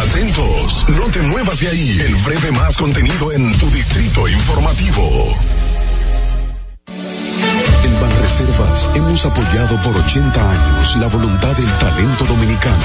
Atentos, 0.00 0.86
no 0.88 1.04
te 1.10 1.20
muevas 1.22 1.60
de 1.60 1.68
ahí. 1.68 2.00
El 2.00 2.14
breve 2.16 2.52
más 2.52 2.76
contenido 2.76 3.32
en 3.32 3.56
tu 3.58 3.70
distrito 3.70 4.28
informativo. 4.28 5.34
En 7.84 8.00
Banreservas 8.00 8.88
hemos 8.94 9.24
apoyado 9.26 9.80
por 9.82 9.96
80 9.96 10.50
años 10.50 10.96
la 10.96 11.08
voluntad 11.08 11.56
del 11.56 11.78
talento 11.78 12.24
dominicano, 12.24 12.84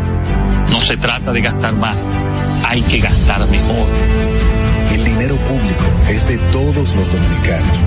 no 0.71 0.81
se 0.81 0.97
trata 0.97 1.31
de 1.31 1.41
gastar 1.41 1.75
más, 1.75 2.05
hay 2.65 2.81
que 2.81 2.99
gastar 2.99 3.47
mejor. 3.47 3.87
El 4.93 5.03
dinero 5.03 5.35
público 5.35 5.85
es 6.09 6.27
de 6.27 6.37
todos 6.51 6.95
los 6.95 7.11
dominicanos. 7.11 7.77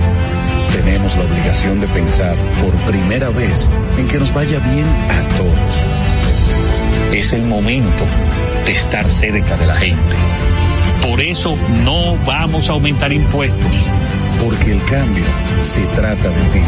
Tenemos 0.73 1.17
la 1.17 1.25
obligación 1.25 1.81
de 1.81 1.89
pensar 1.89 2.37
por 2.63 2.75
primera 2.85 3.31
vez 3.31 3.71
en 3.97 4.07
que 4.09 4.19
nos 4.19 4.35
vaya 4.35 4.59
bien 4.59 4.87
a 4.87 5.37
todos. 5.37 5.85
Es 7.13 7.33
el 7.33 7.43
momento 7.43 8.05
de 8.67 8.73
estar 8.73 9.11
cerca 9.11 9.57
de 9.57 9.67
la 9.67 9.77
gente. 9.77 10.17
Por 11.09 11.21
eso 11.21 11.57
no 11.85 12.17
vamos 12.27 12.69
a 12.69 12.73
aumentar 12.73 13.13
impuestos. 13.13 13.73
Porque 14.43 14.73
el 14.73 14.85
cambio 14.85 15.25
se 15.63 15.81
trata 15.97 16.29
de 16.29 16.45
ti. 16.53 16.61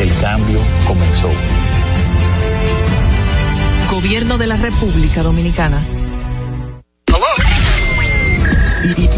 El 0.00 0.12
cambio 0.20 0.58
comenzó. 0.86 1.30
Gobierno 3.94 4.38
de 4.38 4.48
la 4.48 4.56
República 4.56 5.22
Dominicana. 5.22 5.80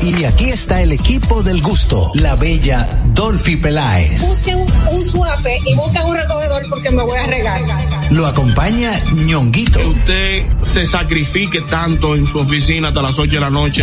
Y, 0.02 0.24
aquí 0.24 0.50
está 0.50 0.82
el 0.82 0.92
equipo 0.92 1.42
del 1.42 1.62
gusto, 1.62 2.10
la 2.12 2.36
bella 2.36 2.86
Dolphy 3.14 3.56
Peláez. 3.56 4.20
Busquen 4.20 4.58
un, 4.58 4.68
un 4.90 5.02
suape 5.02 5.58
y 5.64 5.74
busquen 5.76 6.02
un 6.02 6.14
recogedor 6.14 6.68
porque 6.68 6.90
me 6.90 7.02
voy 7.02 7.18
a 7.18 7.26
regar. 7.26 7.62
Lo 8.10 8.26
acompaña 8.26 8.92
ñonguito. 9.26 9.78
Que 9.80 9.86
usted 9.86 10.46
se 10.60 10.84
sacrifique 10.84 11.62
tanto 11.62 12.14
en 12.14 12.26
su 12.26 12.38
oficina 12.38 12.88
hasta 12.88 13.00
las 13.00 13.18
8 13.18 13.34
de 13.34 13.40
la 13.40 13.50
noche. 13.50 13.82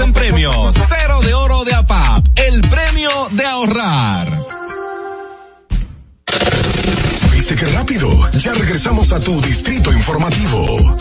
en 0.03 0.13
premios. 0.13 0.75
Cero 0.87 1.21
de 1.21 1.33
oro 1.33 1.63
de 1.63 1.73
APAP. 1.73 2.27
El 2.35 2.61
premio 2.61 3.29
de 3.31 3.45
ahorrar. 3.45 4.39
¿Viste 7.31 7.55
qué 7.55 7.67
rápido? 7.67 8.31
Ya 8.31 8.53
regresamos 8.53 9.11
a 9.13 9.19
tu 9.19 9.39
Distrito 9.41 9.91
Informativo. 9.91 10.97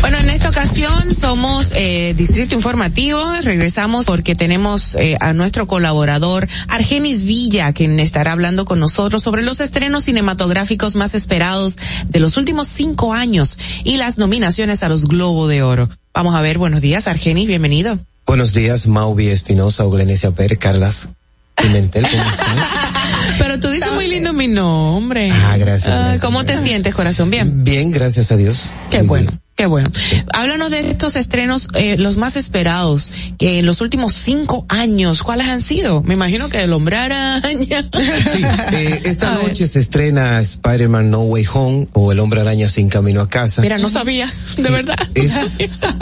Bueno, 0.00 0.16
en 0.18 0.30
esta 0.30 0.48
ocasión 0.48 1.14
somos 1.14 1.72
eh, 1.74 2.14
Distrito 2.16 2.54
Informativo. 2.54 3.22
Regresamos 3.42 4.06
porque 4.06 4.34
tenemos 4.34 4.94
eh, 4.94 5.16
a 5.20 5.34
nuestro 5.34 5.66
colaborador 5.66 6.48
Argenis 6.68 7.24
Villa, 7.24 7.72
quien 7.74 8.00
estará 8.00 8.32
hablando 8.32 8.64
con 8.64 8.80
nosotros 8.80 9.22
sobre 9.22 9.42
los 9.42 9.60
estrenos 9.60 10.04
cinematográficos 10.04 10.96
más 10.96 11.14
esperados 11.14 11.76
de 12.08 12.18
los 12.18 12.38
últimos 12.38 12.68
cinco 12.68 13.12
años 13.12 13.58
y 13.84 13.98
las 13.98 14.16
nominaciones 14.16 14.82
a 14.82 14.88
los 14.88 15.06
Globo 15.06 15.48
de 15.48 15.62
Oro. 15.62 15.90
Vamos 16.14 16.34
a 16.34 16.40
ver, 16.40 16.56
buenos 16.56 16.80
días, 16.80 17.06
Argenis, 17.06 17.46
bienvenido. 17.46 17.98
Buenos 18.26 18.54
días, 18.54 18.86
Mauvi 18.86 19.28
Espinosa, 19.28 19.84
Oglenesia 19.84 20.30
Pérez, 20.30 20.58
Carlas 20.58 21.10
Pimentel, 21.56 22.06
¿cómo 22.08 22.22
Pero 23.40 23.58
tú 23.58 23.70
dices 23.70 23.90
muy 23.92 24.06
lindo 24.06 24.32
mi 24.32 24.48
nombre. 24.48 25.30
Ah, 25.32 25.56
gracias. 25.56 25.86
gracias 25.86 26.20
¿Cómo 26.20 26.44
te 26.44 26.56
sientes, 26.56 26.94
corazón? 26.94 27.30
Bien. 27.30 27.64
Bien, 27.64 27.90
gracias 27.90 28.30
a 28.30 28.36
Dios. 28.36 28.70
Qué 28.90 28.98
Muy 28.98 29.08
bueno. 29.08 29.30
bien. 29.30 29.40
Qué 29.60 29.66
bueno. 29.66 29.90
Háblanos 30.32 30.70
de 30.70 30.88
estos 30.88 31.16
estrenos, 31.16 31.68
eh, 31.74 31.98
los 31.98 32.16
más 32.16 32.36
esperados, 32.36 33.12
que 33.36 33.58
en 33.58 33.66
los 33.66 33.82
últimos 33.82 34.14
cinco 34.14 34.64
años, 34.70 35.22
¿cuáles 35.22 35.48
han 35.48 35.60
sido? 35.60 36.02
Me 36.02 36.14
imagino 36.14 36.48
que 36.48 36.62
el 36.62 36.72
hombre 36.72 36.96
araña. 36.96 37.82
Sí, 37.82 38.42
eh, 38.72 39.02
esta 39.04 39.34
noche 39.34 39.66
se 39.66 39.78
estrena 39.78 40.40
Spider-Man 40.40 41.10
No 41.10 41.20
Way 41.20 41.44
Home 41.52 41.88
o 41.92 42.10
El 42.10 42.20
Hombre 42.20 42.40
Araña 42.40 42.70
Sin 42.70 42.88
Camino 42.88 43.20
a 43.20 43.28
Casa. 43.28 43.60
Mira, 43.60 43.76
no 43.76 43.90
sabía, 43.90 44.32
de 44.56 44.70
verdad. 44.70 44.96
Es, 45.14 45.58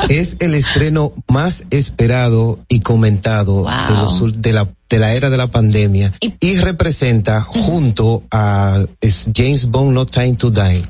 es 0.09 0.37
el 0.39 0.55
estreno 0.55 1.13
más 1.27 1.67
esperado 1.71 2.61
y 2.69 2.79
comentado 2.79 3.65
de, 3.65 3.95
los 3.95 4.41
de 4.41 4.53
la 4.53 4.69
de 4.89 4.99
la 4.99 5.15
era 5.15 5.31
de 5.31 5.37
la 5.37 5.49
pandemia 5.49 6.13
y, 6.21 6.57
representa 6.57 7.43
junto 7.43 8.25
a 8.31 8.85
es 9.01 9.29
James 9.35 9.67
Bond 9.67 9.93
No 9.93 10.07
Time 10.07 10.35
to 10.35 10.51
Die 10.51 10.83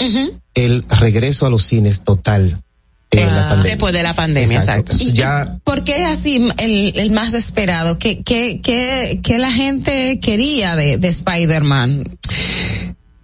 el 0.55 0.85
regreso 0.89 1.47
a 1.47 1.51
los 1.51 1.65
cines 1.65 2.01
total 2.01 2.63
de 3.11 3.25
la 3.25 3.49
pandemia. 3.49 3.63
Después 3.63 3.95
de 3.95 4.03
la 4.03 4.15
pandemia, 4.15 4.59
exacto. 4.59 4.97
Ya 5.13 5.59
¿Por 5.65 5.85
qué 5.85 6.05
así 6.05 6.51
el, 6.59 6.93
el 6.97 7.11
más 7.11 7.33
esperado? 7.35 7.99
¿Qué, 7.99 8.23
qué, 8.23 8.61
qué, 8.63 9.21
qué 9.23 9.39
la 9.39 9.51
gente 9.51 10.21
quería 10.21 10.77
de, 10.77 10.99
de 10.99 11.09
Spider-Man? 11.09 12.05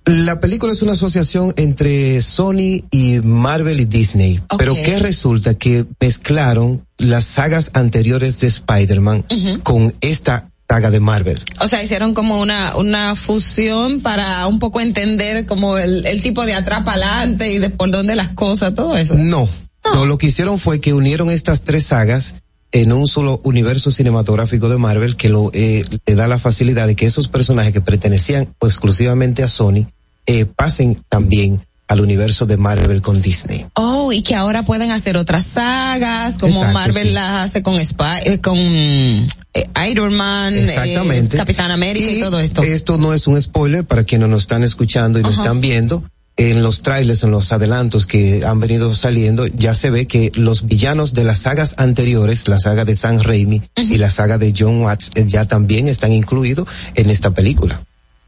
La 0.06 0.38
película 0.38 0.72
es 0.72 0.82
una 0.82 0.92
asociación 0.92 1.54
entre 1.56 2.20
Sony 2.20 2.82
y 2.90 3.20
Marvel 3.22 3.80
y 3.80 3.84
Disney. 3.86 4.40
Pero 4.58 4.74
que 4.74 4.98
resulta 4.98 5.54
que 5.54 5.86
mezclaron 5.98 6.86
las 6.98 7.24
sagas 7.24 7.70
anteriores 7.72 8.38
de 8.40 8.48
Spider-Man 8.48 9.24
con 9.62 9.94
esta 10.02 10.48
saga 10.68 10.90
de 10.90 11.00
Marvel. 11.00 11.42
O 11.60 11.66
sea, 11.66 11.82
hicieron 11.82 12.14
como 12.14 12.40
una, 12.40 12.76
una 12.76 13.14
fusión 13.16 14.00
para 14.00 14.46
un 14.46 14.58
poco 14.58 14.80
entender 14.80 15.46
como 15.46 15.78
el, 15.78 16.06
el 16.06 16.22
tipo 16.22 16.46
de 16.46 16.54
atrapalante 16.54 17.52
y 17.52 17.58
de 17.58 17.70
por 17.70 17.90
dónde 17.90 18.14
las 18.14 18.30
cosas, 18.30 18.74
todo 18.74 18.96
eso. 18.96 19.14
No, 19.14 19.48
no, 19.92 20.06
lo 20.06 20.18
que 20.18 20.28
hicieron 20.28 20.58
fue 20.58 20.80
que 20.80 20.94
unieron 20.94 21.30
estas 21.30 21.62
tres 21.62 21.86
sagas 21.86 22.36
en 22.72 22.92
un 22.92 23.06
solo 23.06 23.40
universo 23.44 23.90
cinematográfico 23.90 24.68
de 24.68 24.78
Marvel 24.78 25.16
que 25.16 25.28
lo 25.28 25.50
eh, 25.52 25.82
le 26.06 26.14
da 26.16 26.26
la 26.26 26.38
facilidad 26.38 26.88
de 26.88 26.96
que 26.96 27.06
esos 27.06 27.28
personajes 27.28 27.72
que 27.72 27.80
pertenecían 27.80 28.52
exclusivamente 28.60 29.44
a 29.44 29.48
Sony 29.48 29.86
eh, 30.26 30.44
pasen 30.44 31.00
también 31.08 31.64
al 31.94 32.00
universo 32.00 32.44
de 32.44 32.56
Marvel 32.56 33.00
con 33.00 33.22
Disney. 33.22 33.66
Oh, 33.74 34.12
y 34.12 34.22
que 34.22 34.34
ahora 34.34 34.62
pueden 34.62 34.90
hacer 34.90 35.16
otras 35.16 35.44
sagas, 35.44 36.36
como 36.38 36.52
Exacto, 36.52 36.74
Marvel 36.74 37.08
sí. 37.08 37.12
las 37.12 37.44
hace 37.44 37.62
con 37.62 37.82
Spy, 37.82 38.20
eh, 38.24 38.40
con 38.40 38.58
eh, 38.58 39.26
Iron 39.88 40.14
Man, 40.14 40.54
eh, 40.54 40.64
Exactamente. 40.64 41.36
Capitán 41.36 41.70
América 41.70 42.10
y, 42.10 42.20
todo 42.20 42.40
esto. 42.40 42.62
Esto 42.62 42.98
no 42.98 43.14
es 43.14 43.26
un 43.26 43.40
spoiler 43.40 43.84
para 43.84 44.04
quienes 44.04 44.28
nos 44.28 44.42
están 44.42 44.62
escuchando 44.62 45.18
y 45.18 45.22
nos 45.22 45.34
Ajá. 45.34 45.42
están 45.42 45.60
viendo. 45.60 46.02
En 46.36 46.64
los 46.64 46.82
trailers, 46.82 47.22
en 47.22 47.30
los 47.30 47.52
adelantos 47.52 48.06
que 48.06 48.44
han 48.44 48.58
venido 48.58 48.92
saliendo, 48.92 49.46
ya 49.46 49.72
se 49.72 49.90
ve 49.90 50.08
que 50.08 50.32
los 50.34 50.66
villanos 50.66 51.14
de 51.14 51.22
las 51.22 51.38
sagas 51.42 51.76
anteriores, 51.78 52.48
la 52.48 52.58
saga 52.58 52.84
de 52.84 52.96
Sam 52.96 53.20
Raimi 53.20 53.62
y 53.76 53.98
la 53.98 54.10
saga 54.10 54.36
de 54.36 54.52
John 54.56 54.80
Watts, 54.82 55.12
eh, 55.14 55.26
ya 55.28 55.44
también 55.44 55.86
están 55.86 56.12
incluidos 56.12 56.66
en 56.96 57.08
esta 57.08 57.30
película. 57.30 57.80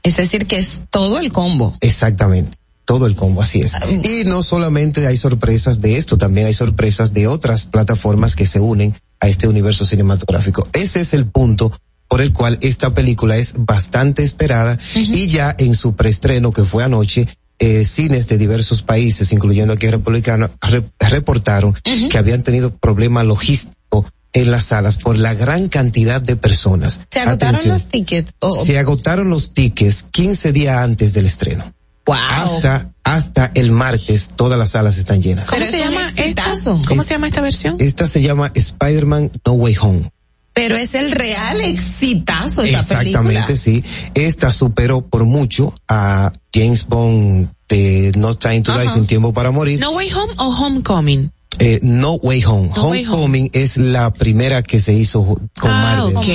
Es 0.04 0.18
decir, 0.18 0.46
que 0.46 0.56
es 0.56 0.82
todo 0.88 1.18
el 1.18 1.32
combo. 1.32 1.76
Exactamente. 1.80 2.56
Todo 2.86 3.06
el 3.06 3.14
combo, 3.14 3.42
así 3.42 3.60
es. 3.60 3.74
Y 4.04 4.24
no 4.24 4.42
solamente 4.42 5.06
hay 5.06 5.16
sorpresas 5.18 5.80
de 5.82 5.96
esto, 5.98 6.16
también 6.16 6.46
hay 6.46 6.54
sorpresas 6.54 7.12
de 7.12 7.26
otras 7.26 7.66
plataformas 7.66 8.34
que 8.36 8.46
se 8.46 8.60
unen 8.60 8.94
a 9.20 9.28
este 9.28 9.48
universo 9.48 9.84
cinematográfico. 9.84 10.66
Ese 10.72 11.00
es 11.00 11.12
el 11.12 11.26
punto 11.26 11.72
por 12.08 12.20
el 12.20 12.32
cual 12.32 12.58
esta 12.62 12.94
película 12.94 13.36
es 13.36 13.54
bastante 13.58 14.22
esperada 14.22 14.78
y 14.94 15.26
ya 15.26 15.54
en 15.58 15.74
su 15.74 15.96
preestreno 15.96 16.52
que 16.52 16.64
fue 16.64 16.84
anoche, 16.84 17.26
eh, 17.58 17.84
cines 17.84 18.28
de 18.28 18.38
diversos 18.38 18.82
países, 18.82 19.32
incluyendo 19.32 19.72
aquí 19.72 19.88
Republicano, 19.88 20.48
re- 20.60 20.84
reportaron 21.00 21.74
que 22.10 22.18
habían 22.18 22.42
tenido 22.44 22.70
problemas 22.76 23.26
logísticos 23.26 24.06
en 24.32 24.50
las 24.52 24.66
salas 24.66 24.98
por 24.98 25.16
la 25.18 25.34
gran 25.34 25.66
cantidad 25.68 26.20
de 26.20 26.36
personas. 26.36 27.00
¿Se 27.10 27.18
agotaron 27.20 27.54
Atención. 27.56 27.74
los 27.74 27.86
tickets? 27.88 28.32
Oh, 28.38 28.64
Se 28.64 28.78
agotaron 28.78 29.30
los 29.30 29.54
tickets 29.54 30.04
15 30.12 30.52
días 30.52 30.76
antes 30.76 31.12
del 31.14 31.26
estreno. 31.26 31.72
Wow. 32.06 32.16
Hasta, 32.16 32.92
hasta 33.04 33.50
el 33.54 33.72
martes 33.72 34.30
todas 34.36 34.58
las 34.58 34.70
salas 34.70 34.96
están 34.98 35.20
llenas. 35.20 35.50
¿Cómo 35.50 35.58
Pero 35.58 35.70
se 35.70 35.78
llama 35.78 36.02
exitazo. 36.06 36.76
esta? 36.76 36.88
¿Cómo 36.88 37.02
se 37.02 37.14
llama 37.14 37.26
esta 37.26 37.40
versión? 37.40 37.76
Esta 37.80 38.06
se 38.06 38.22
llama 38.22 38.50
Spider-Man 38.54 39.32
No 39.44 39.52
Way 39.54 39.76
Home. 39.80 40.10
Pero 40.54 40.76
es 40.76 40.94
el 40.94 41.10
real 41.10 41.60
exitazo 41.60 42.62
esa 42.62 42.78
Exactamente, 42.80 43.52
película. 43.54 43.56
sí. 43.56 43.84
Esta 44.14 44.50
superó 44.52 45.06
por 45.06 45.24
mucho 45.24 45.74
a 45.88 46.32
James 46.54 46.86
Bond 46.86 47.50
de 47.68 48.12
No 48.16 48.36
Time 48.36 48.62
to 48.62 48.72
Die, 48.72 48.86
Ajá. 48.86 48.94
Sin 48.94 49.06
Tiempo 49.06 49.34
para 49.34 49.50
Morir. 49.50 49.80
No 49.80 49.90
Way 49.90 50.12
Home 50.14 50.32
o 50.38 50.48
Homecoming. 50.56 51.30
Eh, 51.58 51.80
no 51.82 52.14
Way 52.14 52.44
Home. 52.44 52.70
No 52.76 52.88
Way 52.90 53.04
Home. 53.06 53.12
Homecoming 53.14 53.50
es 53.54 53.76
la 53.78 54.12
primera 54.12 54.62
que 54.62 54.78
se 54.78 54.92
hizo 54.92 55.24
con 55.24 55.70
ah, 55.70 55.96
Marvel. 56.12 56.16
ok. 56.16 56.26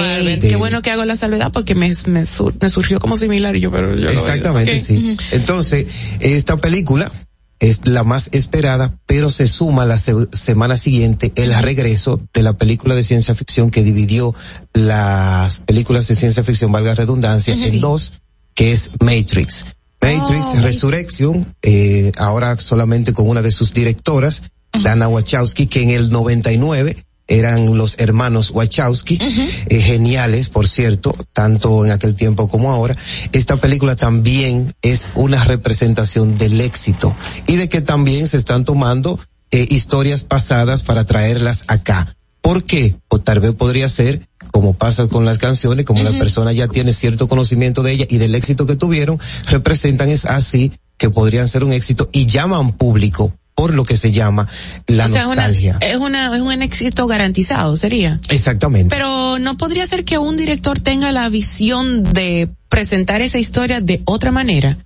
De- 0.41 0.48
Qué 0.50 0.56
bueno 0.56 0.82
que 0.82 0.90
hago 0.91 1.06
la 1.06 1.16
salvedad 1.16 1.51
porque 1.51 1.75
me, 1.75 1.91
me, 2.08 2.25
sur- 2.25 2.56
me 2.59 2.69
surgió 2.69 3.00
como 3.00 3.16
similar 3.17 3.56
yo, 3.56 3.72
pero 3.72 3.95
yo. 3.95 4.08
Exactamente, 4.09 4.80
sí. 4.80 5.16
Entonces, 5.32 5.85
esta 6.22 6.58
película 6.58 7.11
es 7.59 7.85
la 7.88 8.03
más 8.03 8.30
esperada, 8.32 8.95
pero 9.06 9.30
se 9.30 9.48
suma 9.48 9.85
la 9.85 10.00
se- 10.00 10.16
semana 10.32 10.77
siguiente 10.77 11.32
el 11.35 11.53
regreso 11.61 12.19
de 12.33 12.41
la 12.41 12.53
película 12.53 12.95
de 12.95 13.03
ciencia 13.03 13.35
ficción 13.35 13.69
que 13.69 13.83
dividió 13.83 14.33
las 14.74 15.59
películas 15.61 16.08
de 16.08 16.16
ciencia 16.16 16.43
ficción, 16.43 16.72
valga 16.72 16.90
la 16.91 16.95
redundancia, 16.95 17.53
en 17.53 17.80
dos, 17.80 18.14
que 18.56 18.72
es 18.72 18.90
Matrix. 19.00 19.66
Matrix 20.01 20.45
Oh, 20.56 20.61
Resurrection, 20.61 21.56
eh, 21.61 22.11
ahora 22.17 22.58
solamente 22.58 23.14
con 23.14 23.30
una 23.30 23.43
de 23.43 23.51
sus 23.51 23.72
directoras, 23.74 24.41
Dana 24.83 25.08
Wachowski, 25.08 25.67
que 25.67 25.83
en 25.83 25.90
el 25.91 26.09
99 26.09 26.95
eran 27.32 27.77
los 27.77 27.98
hermanos 28.00 28.51
Wachowski, 28.51 29.17
eh, 29.22 29.82
geniales, 29.82 30.50
por 30.50 30.67
cierto, 30.67 31.16
tanto 31.32 31.85
en 31.85 31.91
aquel 31.91 32.14
tiempo 32.14 32.48
como 32.48 32.72
ahora. 32.72 32.93
Esta 33.32 33.58
película 33.58 33.95
también 33.95 34.74
es 34.82 35.08
una 35.16 35.43
representación 35.43 36.35
del 36.35 36.59
éxito 36.59 37.16
y 37.48 37.56
de 37.56 37.69
que 37.69 37.82
también 37.82 38.27
se 38.27 38.38
están 38.38 38.66
tomando 38.66 39.19
eh, 39.51 39.66
historias 39.69 40.24
pasadas 40.24 40.83
para 40.83 41.06
traerlas 41.06 41.64
acá. 41.67 42.16
¿Por 42.41 42.64
qué? 42.64 42.95
O 43.08 43.19
tal 43.19 43.40
vez 43.40 43.53
podría 43.53 43.88
ser, 43.88 44.27
como 44.51 44.74
pasa 44.74 45.08
con 45.08 45.25
las 45.25 45.38
canciones, 45.38 45.85
como 45.85 46.03
la 46.03 46.11
persona 46.17 46.51
ya 46.51 46.67
tiene 46.67 46.91
cierto 46.91 47.27
conocimiento 47.27 47.83
de 47.83 47.93
ella 47.93 48.06
y 48.09 48.17
del 48.17 48.35
éxito 48.35 48.66
que 48.66 48.75
tuvieron, 48.75 49.19
representan 49.48 50.09
es 50.09 50.25
así 50.25 50.74
que 50.98 51.09
podrían 51.09 51.48
ser 51.48 51.64
un 51.64 51.72
éxito 51.72 52.09
y 52.11 52.25
llaman 52.25 52.74
público 52.74 53.33
por 53.56 53.74
lo 53.74 53.84
que 53.86 53.98
se 53.98 54.12
llama 54.12 54.48
la 54.88 55.06
o 55.06 55.08
sea, 55.10 55.22
es 55.22 55.26
una- 55.28 55.36
nostalgia. 55.36 55.78
es 55.82 55.98
una, 55.98 56.36
es 56.36 56.42
un 56.42 56.62
éxito 56.62 57.08
garantizado, 57.08 57.76
sería. 57.76 58.20
Exactamente. 58.30 58.90
Pero 58.96 59.40
no 59.40 59.58
podría 59.58 59.86
ser 59.86 60.04
que 60.06 60.18
un 60.18 60.38
director 60.38 60.80
tenga 60.80 61.12
la 61.12 61.30
visión 61.30 62.04
de 62.04 62.50
presentar 62.70 63.22
esa 63.22 63.38
historia 63.38 63.82
de 63.82 64.02
otra 64.06 64.32
manera. 64.32 64.78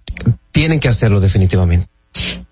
Tienen 0.52 0.80
que 0.80 0.88
hacerlo 0.88 1.20
definitivamente. 1.20 1.88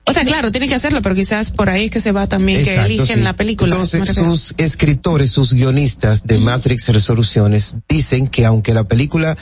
O 0.05 0.11
sea, 0.11 0.25
claro, 0.25 0.51
tiene 0.51 0.67
que 0.67 0.75
hacerlo, 0.75 1.01
pero 1.01 1.15
quizás 1.15 1.49
por 1.51 1.69
ahí 1.69 1.85
es 1.85 1.91
que 1.91 2.01
se 2.01 2.11
va 2.11 2.27
también 2.27 2.63
que 2.63 2.75
eligen 2.75 3.17
sí. 3.17 3.21
la 3.23 3.33
película. 3.33 3.71
Entonces, 3.73 4.13
sus 4.13 4.53
escritores, 4.57 5.31
sus 5.31 5.53
guionistas 5.53 6.23
de 6.27 6.37
Matrix 6.39 6.89
Resoluciones 6.89 7.77
dicen 7.87 8.27
que 8.27 8.45
aunque 8.45 8.73
la 8.73 8.83
película 8.83 9.37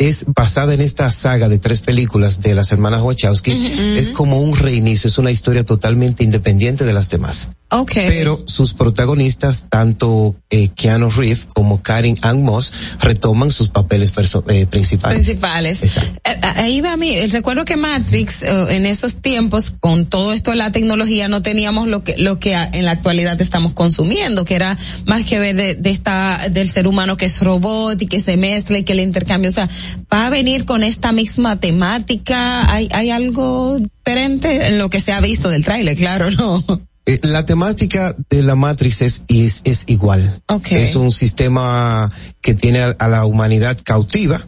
es 0.00 0.24
basada 0.34 0.72
en 0.72 0.80
esta 0.80 1.10
saga 1.12 1.48
de 1.48 1.58
tres 1.58 1.82
películas 1.82 2.40
de 2.40 2.54
las 2.54 2.72
hermanas 2.72 3.02
Wachowski, 3.02 3.96
es 3.96 4.08
como 4.08 4.40
un 4.40 4.56
reinicio, 4.56 5.08
es 5.08 5.18
una 5.18 5.30
historia 5.30 5.64
totalmente 5.64 6.24
independiente 6.24 6.84
de 6.84 6.92
las 6.94 7.10
demás. 7.10 7.50
Ok. 7.70 7.92
Pero 7.94 8.42
sus 8.46 8.74
protagonistas, 8.74 9.66
tanto 9.68 10.34
eh, 10.50 10.70
Keanu 10.74 11.08
Reeves 11.08 11.46
como 11.54 11.82
Karen 11.82 12.16
Ann 12.22 12.42
Moss, 12.42 12.72
retoman 13.00 13.52
sus 13.52 13.68
papeles 13.68 14.12
eh, 14.48 14.66
principales. 14.66 15.24
principales. 15.24 15.82
Eh, 16.24 16.40
Ahí 16.56 16.80
va 16.80 16.92
a 16.92 16.96
mí, 16.96 17.26
recuerdo 17.26 17.64
que 17.64 17.76
Matrix 17.76 18.42
en 18.42 18.86
esos 18.86 19.16
tiempos 19.16 19.74
con 19.78 20.06
todo 20.06 20.32
esto 20.32 20.50
de 20.50 20.56
la 20.56 20.72
tecnología 20.72 21.28
no 21.28 21.42
teníamos 21.42 21.86
lo 21.86 22.02
que 22.02 22.16
lo 22.16 22.40
que 22.40 22.54
en 22.54 22.84
la 22.84 22.90
actualidad 22.90 23.40
estamos 23.40 23.72
consumiendo, 23.72 24.44
que 24.44 24.56
era 24.56 24.76
más 25.06 25.24
que 25.24 25.38
ver 25.38 25.54
de, 25.54 25.74
de 25.76 25.90
esta 25.90 26.48
del 26.50 26.70
ser 26.70 26.88
humano 26.88 27.16
que 27.16 27.26
es 27.26 27.40
robot 27.40 28.02
y 28.02 28.06
que 28.06 28.20
se 28.20 28.36
mezcla 28.36 28.78
y 28.78 28.82
que 28.82 28.94
le 28.94 29.02
intercambia, 29.02 29.48
o 29.48 29.52
sea, 29.52 29.68
va 30.12 30.26
a 30.26 30.30
venir 30.30 30.64
con 30.64 30.82
esta 30.82 31.12
misma 31.12 31.60
temática, 31.60 32.72
hay 32.72 32.88
hay 32.92 33.10
algo 33.10 33.78
diferente 33.78 34.66
en 34.66 34.78
lo 34.78 34.90
que 34.90 35.00
se 35.00 35.12
ha 35.12 35.20
visto 35.20 35.50
del 35.50 35.64
tráiler, 35.64 35.96
claro, 35.96 36.30
no. 36.38 36.89
Eh, 37.06 37.18
la 37.22 37.44
temática 37.44 38.14
de 38.28 38.42
la 38.42 38.56
Matrix 38.56 39.02
es, 39.02 39.22
es, 39.28 39.62
es 39.64 39.84
igual. 39.88 40.42
Es 40.70 40.96
un 40.96 41.10
sistema 41.10 42.08
que 42.40 42.54
tiene 42.54 42.80
a, 42.80 42.90
a 42.98 43.08
la 43.08 43.24
humanidad 43.24 43.78
cautiva. 43.82 44.40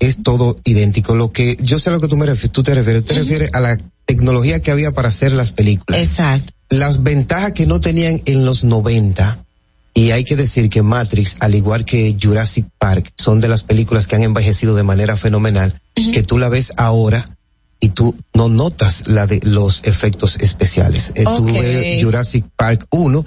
Es 0.00 0.22
todo 0.22 0.56
idéntico. 0.64 1.14
Lo 1.14 1.32
que, 1.32 1.56
yo 1.60 1.78
sé 1.78 1.90
a 1.90 1.92
lo 1.92 2.00
que 2.00 2.08
tú 2.08 2.16
me 2.16 2.26
refieres, 2.26 2.50
tú 2.50 2.62
te 2.62 2.74
refieres, 2.74 3.04
te 3.04 3.14
refieres 3.14 3.50
a 3.54 3.60
la 3.60 3.78
tecnología 4.04 4.60
que 4.60 4.70
había 4.70 4.92
para 4.92 5.08
hacer 5.08 5.32
las 5.32 5.52
películas. 5.52 6.00
Exacto. 6.02 6.52
Las 6.68 7.02
ventajas 7.02 7.52
que 7.52 7.66
no 7.66 7.80
tenían 7.80 8.20
en 8.26 8.44
los 8.44 8.64
90. 8.64 9.44
Y 9.94 10.12
hay 10.12 10.24
que 10.24 10.36
decir 10.36 10.70
que 10.70 10.82
Matrix, 10.82 11.36
al 11.40 11.54
igual 11.54 11.84
que 11.84 12.16
Jurassic 12.20 12.66
Park, 12.78 13.12
son 13.16 13.40
de 13.40 13.48
las 13.48 13.62
películas 13.62 14.06
que 14.06 14.16
han 14.16 14.22
envejecido 14.22 14.74
de 14.74 14.82
manera 14.82 15.16
fenomenal, 15.16 15.80
que 15.94 16.22
tú 16.22 16.38
la 16.38 16.48
ves 16.48 16.72
ahora 16.76 17.36
y 17.80 17.88
tú 17.90 18.14
no 18.34 18.48
notas 18.48 19.08
la 19.08 19.26
de 19.26 19.40
los 19.42 19.82
efectos 19.84 20.36
especiales. 20.40 21.12
Eh, 21.14 21.24
Tú 21.24 21.44
Ok. 21.44 21.52
ves 21.52 22.02
Jurassic 22.02 22.44
Park 22.56 22.86
1 22.90 23.24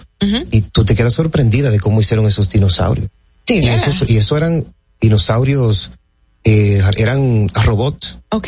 y 0.52 0.62
tú 0.62 0.86
te 0.86 0.96
quedas 0.96 1.14
sorprendida 1.14 1.70
de 1.72 1.80
cómo 1.80 2.00
hicieron 2.00 2.26
esos 2.28 2.50
dinosaurios. 2.50 3.10
Sí, 3.48 3.56
y, 3.62 3.68
esos, 3.68 4.10
y 4.10 4.18
eso 4.18 4.38
eran 4.38 4.66
dinosaurios, 5.02 5.92
eh, 6.44 6.82
eran 6.98 7.50
robots. 7.66 8.20
Ok, 8.30 8.48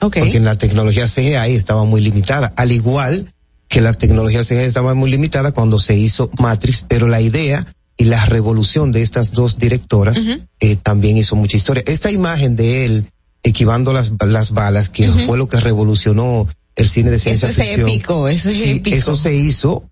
ok. 0.00 0.16
Porque 0.20 0.36
en 0.36 0.44
la 0.44 0.54
tecnología 0.54 1.06
CGI 1.06 1.54
estaba 1.54 1.84
muy 1.84 2.00
limitada. 2.00 2.52
Al 2.56 2.70
igual 2.72 3.32
que 3.68 3.80
la 3.80 3.94
tecnología 3.94 4.42
CGI 4.44 4.58
estaba 4.64 4.94
muy 4.94 5.10
limitada 5.10 5.52
cuando 5.52 5.78
se 5.78 5.96
hizo 5.96 6.30
Matrix, 6.38 6.84
pero 6.88 7.08
la 7.08 7.20
idea 7.20 7.66
y 7.96 8.04
la 8.04 8.24
revolución 8.26 8.92
de 8.92 9.02
estas 9.02 9.32
dos 9.32 9.58
directoras 9.58 10.20
eh, 10.60 10.76
también 10.76 11.16
hizo 11.16 11.34
mucha 11.36 11.56
historia. 11.56 11.82
Esta 11.86 12.10
imagen 12.12 12.54
de 12.54 12.84
él 12.84 13.06
esquivando 13.42 13.92
las, 13.92 14.12
las 14.26 14.52
balas, 14.52 14.88
que 14.90 15.06
fue 15.08 15.38
lo 15.38 15.48
que 15.48 15.60
revolucionó 15.60 16.46
el 16.76 16.88
cine 16.88 17.10
de 17.10 17.16
Eso 17.16 17.24
ciencia 17.24 17.48
es 17.48 17.56
ficción. 17.56 17.88
épico, 17.88 18.28
eso 18.28 18.48
es 18.48 18.54
Sí, 18.54 18.70
épico. 18.70 18.96
Eso 18.96 19.16
se 19.16 19.34
hizo 19.34 19.84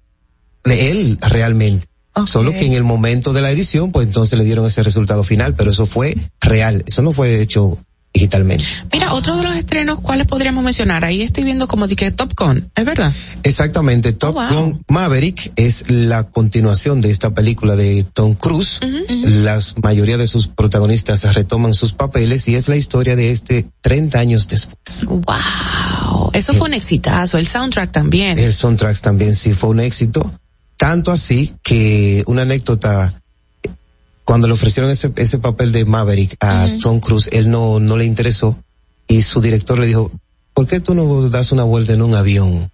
de 0.65 0.91
él 0.91 1.19
realmente. 1.21 1.87
Solo 2.25 2.51
que 2.53 2.65
en 2.65 2.73
el 2.73 2.83
momento 2.83 3.35
de 3.35 3.43
la 3.43 3.51
edición, 3.51 3.93
pues 3.93 4.07
entonces 4.07 4.39
le 4.39 4.45
dieron 4.47 4.65
ese 4.65 4.83
resultado 4.83 5.23
final, 5.23 5.55
pero 5.55 5.71
eso 5.71 5.85
fue 5.85 6.17
real. 6.41 6.83
Eso 6.87 7.03
no 7.03 7.13
fue 7.13 7.43
hecho 7.43 7.77
digitalmente. 8.17 8.65
Mira, 8.93 9.13
otro 9.13 9.37
de 9.37 9.43
los 9.43 9.55
estrenos, 9.57 10.01
¿cuáles 10.01 10.27
podríamos 10.27 10.65
mencionar? 10.65 11.05
Ahí 11.05 11.21
estoy 11.21 11.45
viendo 11.45 11.69
como 11.69 11.87
que 11.87 12.11
Top 12.11 12.33
Gun, 12.35 12.71
¿es 12.75 12.85
verdad? 12.85 13.13
Exactamente, 13.43 14.15
Top 14.15 14.35
Gun 14.35 14.83
Maverick 14.89 15.53
es 15.57 15.91
la 15.91 16.25
continuación 16.25 17.03
de 17.03 17.11
esta 17.11 17.35
película 17.35 17.77
de 17.77 18.05
Tom 18.05 18.35
Cruise. 18.35 18.81
Las 19.09 19.75
mayoría 19.83 20.17
de 20.17 20.27
sus 20.27 20.49
protagonistas 20.49 21.23
retoman 21.35 21.75
sus 21.75 21.93
papeles 21.93 22.49
y 22.49 22.55
es 22.55 22.69
la 22.69 22.77
historia 22.77 23.17
de 23.17 23.31
este 23.31 23.69
30 23.83 24.19
años 24.19 24.49
después. 24.49 25.05
Wow, 25.05 26.31
eso 26.33 26.55
fue 26.55 26.69
un 26.69 26.75
exitazo, 26.75 27.37
el 27.37 27.47
soundtrack 27.47 27.93
también. 27.93 28.39
El 28.39 28.53
soundtrack 28.53 28.99
también 29.01 29.35
sí 29.35 29.53
fue 29.53 29.71
un 29.71 29.81
éxito, 29.81 30.33
tanto 30.79 31.11
así 31.13 31.53
que 31.63 32.25
una 32.27 32.43
anécdota 32.43 33.23
cuando 34.27 34.49
le 34.49 34.55
ofrecieron 34.55 34.91
ese, 34.91 35.13
ese 35.17 35.39
papel 35.39 35.71
de 35.71 35.85
Maverick 35.85 36.37
a 36.41 36.69
Tom 36.83 36.99
Cruise, 36.99 37.31
él 37.33 37.49
no, 37.49 37.79
no 37.79 37.97
le 37.97 38.05
interesó 38.05 38.59
y 39.07 39.23
su 39.23 39.41
director 39.41 39.79
le 39.79 39.87
dijo, 39.87 40.11
¿por 40.53 40.67
qué 40.67 40.81
tú 40.81 40.95
no 40.95 41.31
das 41.31 41.53
una 41.53 41.63
vuelta 41.63 41.93
en 41.93 42.03
un 42.03 42.13
avión? 42.17 42.73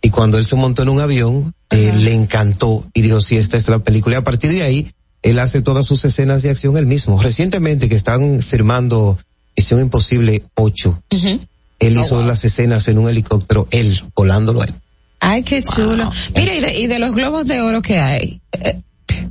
Y 0.00 0.10
cuando 0.10 0.38
él 0.38 0.44
se 0.44 0.54
montó 0.54 0.82
en 0.82 0.88
un 0.88 1.00
avión, 1.00 1.52
eh, 1.70 1.92
le 1.98 2.14
encantó 2.14 2.88
y 2.94 3.02
dijo, 3.02 3.20
sí, 3.20 3.36
esta 3.36 3.56
es 3.56 3.68
la 3.68 3.80
película. 3.80 4.14
Y 4.14 4.18
a 4.18 4.24
partir 4.24 4.52
de 4.52 4.62
ahí, 4.62 4.92
él 5.22 5.40
hace 5.40 5.60
todas 5.60 5.84
sus 5.84 6.04
escenas 6.04 6.42
de 6.42 6.50
acción 6.50 6.76
él 6.76 6.86
mismo. 6.86 7.20
Recientemente 7.20 7.88
que 7.88 7.96
están 7.96 8.40
firmando 8.40 9.18
Misión 9.56 9.80
Imposible 9.80 10.40
8, 10.54 11.02
él 11.80 11.98
hizo 11.98 12.22
las 12.22 12.44
escenas 12.44 12.86
en 12.86 12.98
un 12.98 13.08
helicóptero, 13.08 13.66
él, 13.72 14.00
volándolo 14.14 14.62
a 14.62 14.66
él. 14.66 14.74
Ay, 15.18 15.42
qué 15.42 15.62
chulo. 15.62 16.12
Mira, 16.36 16.54
y 16.54 16.60
de, 16.60 16.78
y 16.78 16.86
de 16.86 17.00
los 17.00 17.12
globos 17.12 17.46
de 17.46 17.60
oro 17.60 17.82
que 17.82 17.98
hay. 17.98 18.40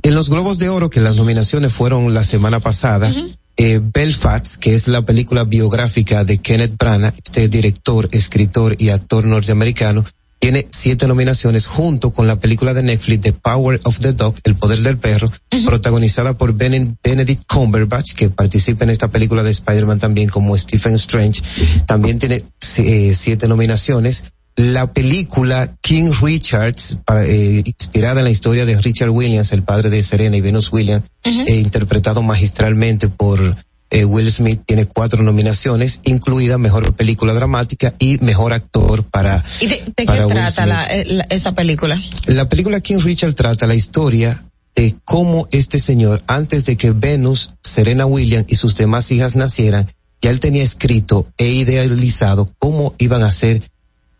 En 0.02 0.14
los 0.14 0.28
Globos 0.30 0.58
de 0.58 0.68
Oro, 0.68 0.90
que 0.90 1.00
las 1.00 1.16
nominaciones 1.16 1.72
fueron 1.72 2.12
la 2.14 2.24
semana 2.24 2.60
pasada, 2.60 3.14
eh, 3.56 3.80
Belfast, 3.82 4.56
que 4.56 4.74
es 4.74 4.86
la 4.88 5.02
película 5.02 5.44
biográfica 5.44 6.24
de 6.24 6.38
Kenneth 6.38 6.76
Branagh, 6.78 7.14
este 7.24 7.48
director, 7.48 8.08
escritor 8.12 8.74
y 8.78 8.90
actor 8.90 9.24
norteamericano, 9.24 10.04
tiene 10.38 10.66
siete 10.70 11.08
nominaciones 11.08 11.66
junto 11.66 12.12
con 12.12 12.26
la 12.26 12.38
película 12.38 12.74
de 12.74 12.82
Netflix 12.82 13.22
The 13.22 13.32
Power 13.32 13.80
of 13.84 13.98
the 14.00 14.12
Dog, 14.12 14.34
El 14.44 14.54
Poder 14.54 14.80
del 14.80 14.98
Perro, 14.98 15.28
protagonizada 15.64 16.34
por 16.36 16.52
Ben- 16.52 16.98
Benedict 17.02 17.44
Cumberbatch, 17.50 18.12
que 18.12 18.28
participa 18.28 18.84
en 18.84 18.90
esta 18.90 19.08
película 19.08 19.42
de 19.42 19.50
Spider-Man 19.50 19.98
también 19.98 20.28
como 20.28 20.56
Stephen 20.56 20.94
Strange. 20.96 21.40
También 21.86 22.18
tiene 22.18 22.42
eh, 22.78 23.14
siete 23.16 23.48
nominaciones. 23.48 24.24
La 24.56 24.92
película 24.92 25.74
King 25.82 26.12
Richards, 26.22 26.98
para, 27.04 27.24
eh, 27.26 27.62
inspirada 27.64 28.20
en 28.20 28.24
la 28.24 28.30
historia 28.30 28.64
de 28.64 28.80
Richard 28.80 29.10
Williams, 29.10 29.52
el 29.52 29.62
padre 29.62 29.90
de 29.90 30.02
Serena 30.02 30.36
y 30.36 30.40
Venus 30.40 30.72
Williams, 30.72 31.04
eh, 31.24 31.56
interpretado 31.56 32.22
magistralmente 32.22 33.08
por 33.08 33.54
eh, 33.90 34.04
Will 34.04 34.30
Smith, 34.32 34.62
tiene 34.66 34.86
cuatro 34.86 35.22
nominaciones, 35.22 36.00
incluida 36.04 36.56
Mejor 36.58 36.94
Película 36.96 37.34
Dramática 37.34 37.94
y 37.98 38.18
Mejor 38.18 38.52
Actor 38.54 39.04
para... 39.04 39.44
¿Y 39.60 39.66
de, 39.66 39.76
de 39.76 39.92
qué 39.94 40.04
para 40.06 40.26
Will 40.26 40.34
trata 40.36 40.64
Smith. 40.64 40.68
la, 41.06 41.16
la- 41.16 41.26
esa 41.30 41.52
película? 41.52 42.02
La 42.26 42.48
película 42.48 42.80
King 42.80 42.98
Richard 43.00 43.34
trata 43.34 43.66
la 43.66 43.74
historia 43.74 44.42
de 44.74 44.94
cómo 45.04 45.48
este 45.52 45.78
señor, 45.78 46.22
antes 46.26 46.64
de 46.66 46.76
que 46.76 46.90
Venus, 46.90 47.52
Serena 47.62 48.06
Williams 48.06 48.46
y 48.48 48.56
sus 48.56 48.74
demás 48.74 49.10
hijas 49.12 49.36
nacieran, 49.36 49.86
ya 50.20 50.30
él 50.30 50.40
tenía 50.40 50.62
escrito 50.62 51.28
e 51.38 51.46
idealizado 51.48 52.50
cómo 52.58 52.94
iban 52.98 53.22
a 53.22 53.30
ser, 53.30 53.62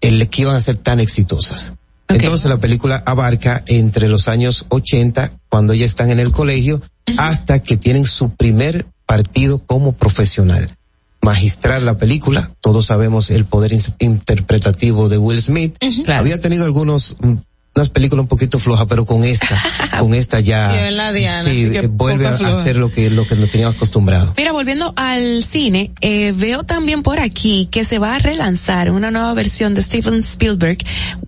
el 0.00 0.28
que 0.28 0.42
iban 0.42 0.57
a 0.57 0.60
ser 0.60 0.76
tan 0.78 1.00
exitosas. 1.00 1.73
Entonces 2.08 2.49
la 2.49 2.58
película 2.58 3.02
abarca 3.05 3.62
entre 3.66 4.08
los 4.08 4.28
años 4.28 4.66
80, 4.68 5.33
cuando 5.49 5.73
ellas 5.73 5.91
están 5.91 6.10
en 6.10 6.20
el 6.20 6.31
colegio, 6.31 6.81
hasta 7.18 7.58
que 7.60 7.76
tienen 7.76 8.05
su 8.05 8.31
primer 8.31 8.86
partido 9.07 9.58
como 9.58 9.92
profesional. 9.92 10.76
Magistral 11.23 11.84
la 11.84 11.99
película, 11.99 12.52
todos 12.60 12.86
sabemos 12.86 13.31
el 13.31 13.44
poder 13.44 13.76
interpretativo 13.99 15.08
de 15.08 15.18
Will 15.18 15.41
Smith. 15.41 15.76
Había 16.07 16.41
tenido 16.41 16.65
algunos, 16.65 17.16
mm, 17.20 17.34
unas 17.76 17.90
películas 17.90 18.22
un 18.22 18.28
poquito 18.28 18.58
flojas, 18.58 18.86
pero 18.88 19.05
con 19.05 19.22
esta, 19.22 19.62
con 20.00 20.14
esta 20.14 20.40
ya, 20.40 20.90
la 20.90 21.12
Diana, 21.12 21.42
sí, 21.42 21.68
eh, 21.72 21.86
vuelve 21.88 22.26
a 22.26 22.30
hacer 22.30 22.78
lo 22.78 22.90
que, 22.90 23.10
lo 23.10 23.26
que 23.26 23.36
nos 23.36 23.50
teníamos 23.50 23.76
acostumbrado. 23.76 24.32
Mira, 24.36 24.52
volviendo 24.52 24.94
al 24.96 25.42
cine, 25.44 25.92
eh, 26.00 26.32
veo 26.34 26.64
también 26.64 27.02
por 27.02 27.20
aquí 27.20 27.68
que 27.70 27.84
se 27.84 27.98
va 27.98 28.14
a 28.14 28.18
relanzar 28.18 28.90
una 28.90 29.10
nueva 29.10 29.34
versión 29.34 29.74
de 29.74 29.82
Steven 29.82 30.20
Spielberg, 30.20 30.78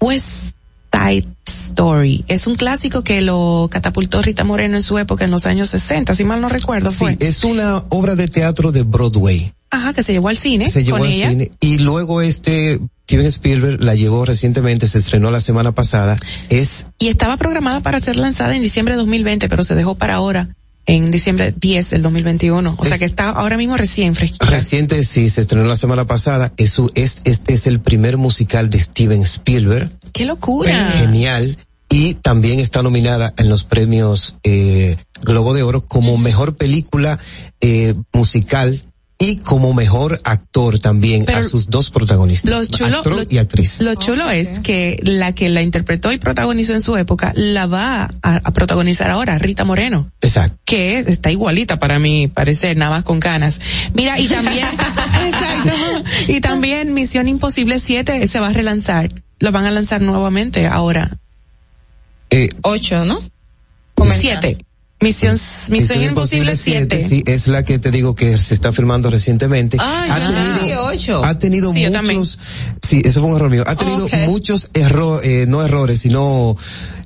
West 0.01 0.55
Side 0.91 1.27
Story. 1.47 2.25
Es 2.29 2.47
un 2.47 2.55
clásico 2.55 3.05
que 3.05 3.21
lo 3.21 3.69
catapultó 3.71 4.23
Rita 4.23 4.43
Moreno 4.43 4.77
en 4.77 4.83
su 4.83 4.99
época, 4.99 5.25
en 5.27 5.31
los 5.31 5.45
años 5.47 5.69
60, 5.69 6.15
si 6.15 6.25
mal 6.25 6.41
no 6.41 6.49
recuerdo, 6.49 6.91
Sí, 6.91 6.97
fue. 6.97 7.17
es 7.21 7.45
una 7.45 7.85
obra 7.91 8.15
de 8.15 8.27
teatro 8.29 8.73
de 8.73 8.83
Broadway. 8.83 9.53
Ajá, 9.71 9.93
que 9.93 10.03
se 10.03 10.13
llevó 10.13 10.29
al 10.29 10.37
cine 10.37 10.69
se 10.69 10.85
llevó 10.85 10.99
con 10.99 11.07
al 11.07 11.13
ella. 11.13 11.31
cine 11.31 11.51
y 11.61 11.79
luego 11.79 12.23
este 12.23 12.81
Steven 13.09 13.27
Spielberg 13.27 13.81
la 13.81 13.95
llevó 13.95 14.27
recientemente, 14.27 14.87
se 14.87 14.99
estrenó 14.99 15.31
la 15.31 15.41
semana 15.41 15.73
pasada. 15.73 16.19
Es 16.51 16.89
Y 16.99 17.09
estaba 17.09 17.39
programada 17.39 17.81
para 17.81 18.01
ser 18.01 18.17
lanzada 18.17 18.55
en 18.55 18.61
diciembre 18.61 18.95
de 18.95 18.99
2020, 18.99 19.49
pero 19.49 19.65
se 19.65 19.75
dejó 19.75 19.95
para 19.95 20.17
ahora, 20.17 20.55
en 20.85 21.11
diciembre 21.11 21.55
10 21.59 21.89
del 21.89 22.03
2021. 22.03 22.75
O 22.77 22.85
sea 22.85 22.99
que 22.99 23.07
está 23.07 23.31
ahora 23.31 23.57
mismo 23.57 23.79
recién 23.79 24.15
fresquita. 24.15 24.45
reciente, 24.45 25.03
sí, 25.05 25.31
se 25.31 25.41
estrenó 25.41 25.67
la 25.67 25.77
semana 25.77 26.07
pasada. 26.07 26.53
Eso 26.59 26.91
es, 26.95 27.23
este 27.25 27.55
es 27.55 27.67
el 27.67 27.81
primer 27.81 28.19
musical 28.19 28.69
de 28.69 28.79
Steven 28.79 29.23
Spielberg. 29.23 29.91
¡Qué 30.13 30.27
locura! 30.27 30.91
Genial. 30.91 31.57
Y 31.91 32.13
también 32.15 32.59
está 32.59 32.83
nominada 32.83 33.33
en 33.39 33.49
los 33.49 33.65
premios 33.65 34.37
eh, 34.43 34.99
Globo 35.23 35.55
de 35.55 35.63
Oro 35.63 35.83
como 35.87 36.19
mejor 36.19 36.57
película 36.57 37.19
eh, 37.63 37.95
musical 38.13 38.83
y 39.21 39.39
como 39.39 39.75
mejor 39.75 40.21
actor 40.23 40.79
también 40.79 41.29
a 41.31 41.43
sus 41.43 41.69
dos 41.69 41.91
protagonistas, 41.91 42.51
Lo 42.53 42.65
chulo, 42.65 42.97
actor 42.99 43.17
lo- 43.17 43.23
y 43.29 43.39
actriz. 43.39 43.81
Lo 43.81 43.97
chulo 43.97 44.31
es 44.31 44.61
que 44.61 45.01
la 45.03 45.33
que 45.35 45.49
la 45.49 45.61
interpretó 45.63 46.13
y 46.13 46.19
protagonizó 46.19 46.75
en 46.75 46.81
su 46.81 46.97
época 46.97 47.33
la 47.35 47.67
va 47.67 48.05
a, 48.23 48.37
a 48.37 48.53
protagonizar 48.53 49.11
ahora, 49.11 49.37
Rita 49.39 49.65
Moreno. 49.65 50.09
Exacto. 50.21 50.57
Que 50.65 51.01
es- 51.01 51.09
está 51.09 51.33
igualita 51.33 51.81
para 51.81 51.99
mí 51.99 52.29
parecer, 52.29 52.77
nada 52.77 52.93
más 52.93 53.03
con 53.03 53.19
ganas. 53.19 53.61
Mira, 53.93 54.21
y 54.21 54.29
también, 54.29 54.69
exacto, 55.27 55.73
y 56.29 56.41
también 56.41 56.95
Misión 56.95 57.27
Imposible 57.27 57.81
7 57.81 58.29
se 58.29 58.39
va 58.39 58.49
a 58.49 58.53
relanzar. 58.53 59.11
Lo 59.41 59.51
van 59.51 59.67
a 59.67 59.73
lanzar 59.73 60.01
nuevamente 60.01 60.69
ahora. 60.69 61.17
Eh, 62.31 62.49
Ocho, 62.63 63.05
¿no? 63.05 63.21
Siete. 64.15 64.59
Misión, 65.01 65.37
Misión, 65.71 66.03
Imposible 66.03 66.57
7. 66.57 67.09
Sí, 67.09 67.23
es 67.25 67.47
la 67.47 67.63
que 67.63 67.79
te 67.79 67.91
digo 67.93 68.15
que 68.17 68.37
se 68.37 68.53
está 68.55 68.73
filmando 68.73 69.11
recientemente. 69.11 69.77
Ay, 69.81 70.11
ha 70.11 70.27
tenido, 70.59 70.85
ocho. 70.87 71.25
ha 71.25 71.39
tenido 71.39 71.73
Sí, 71.73 71.87
muchos, 71.89 72.39
sí, 72.83 73.03
eso 73.05 73.21
fue 73.21 73.31
un 73.31 73.37
error 73.37 73.51
mío. 73.51 73.63
Ha 73.67 73.77
tenido 73.77 74.07
Ok. 74.07 74.15
muchos 74.27 74.71
errores, 74.75 75.29
eh, 75.31 75.47
no 75.47 75.63
errores, 75.63 76.01
sino, 76.01 76.57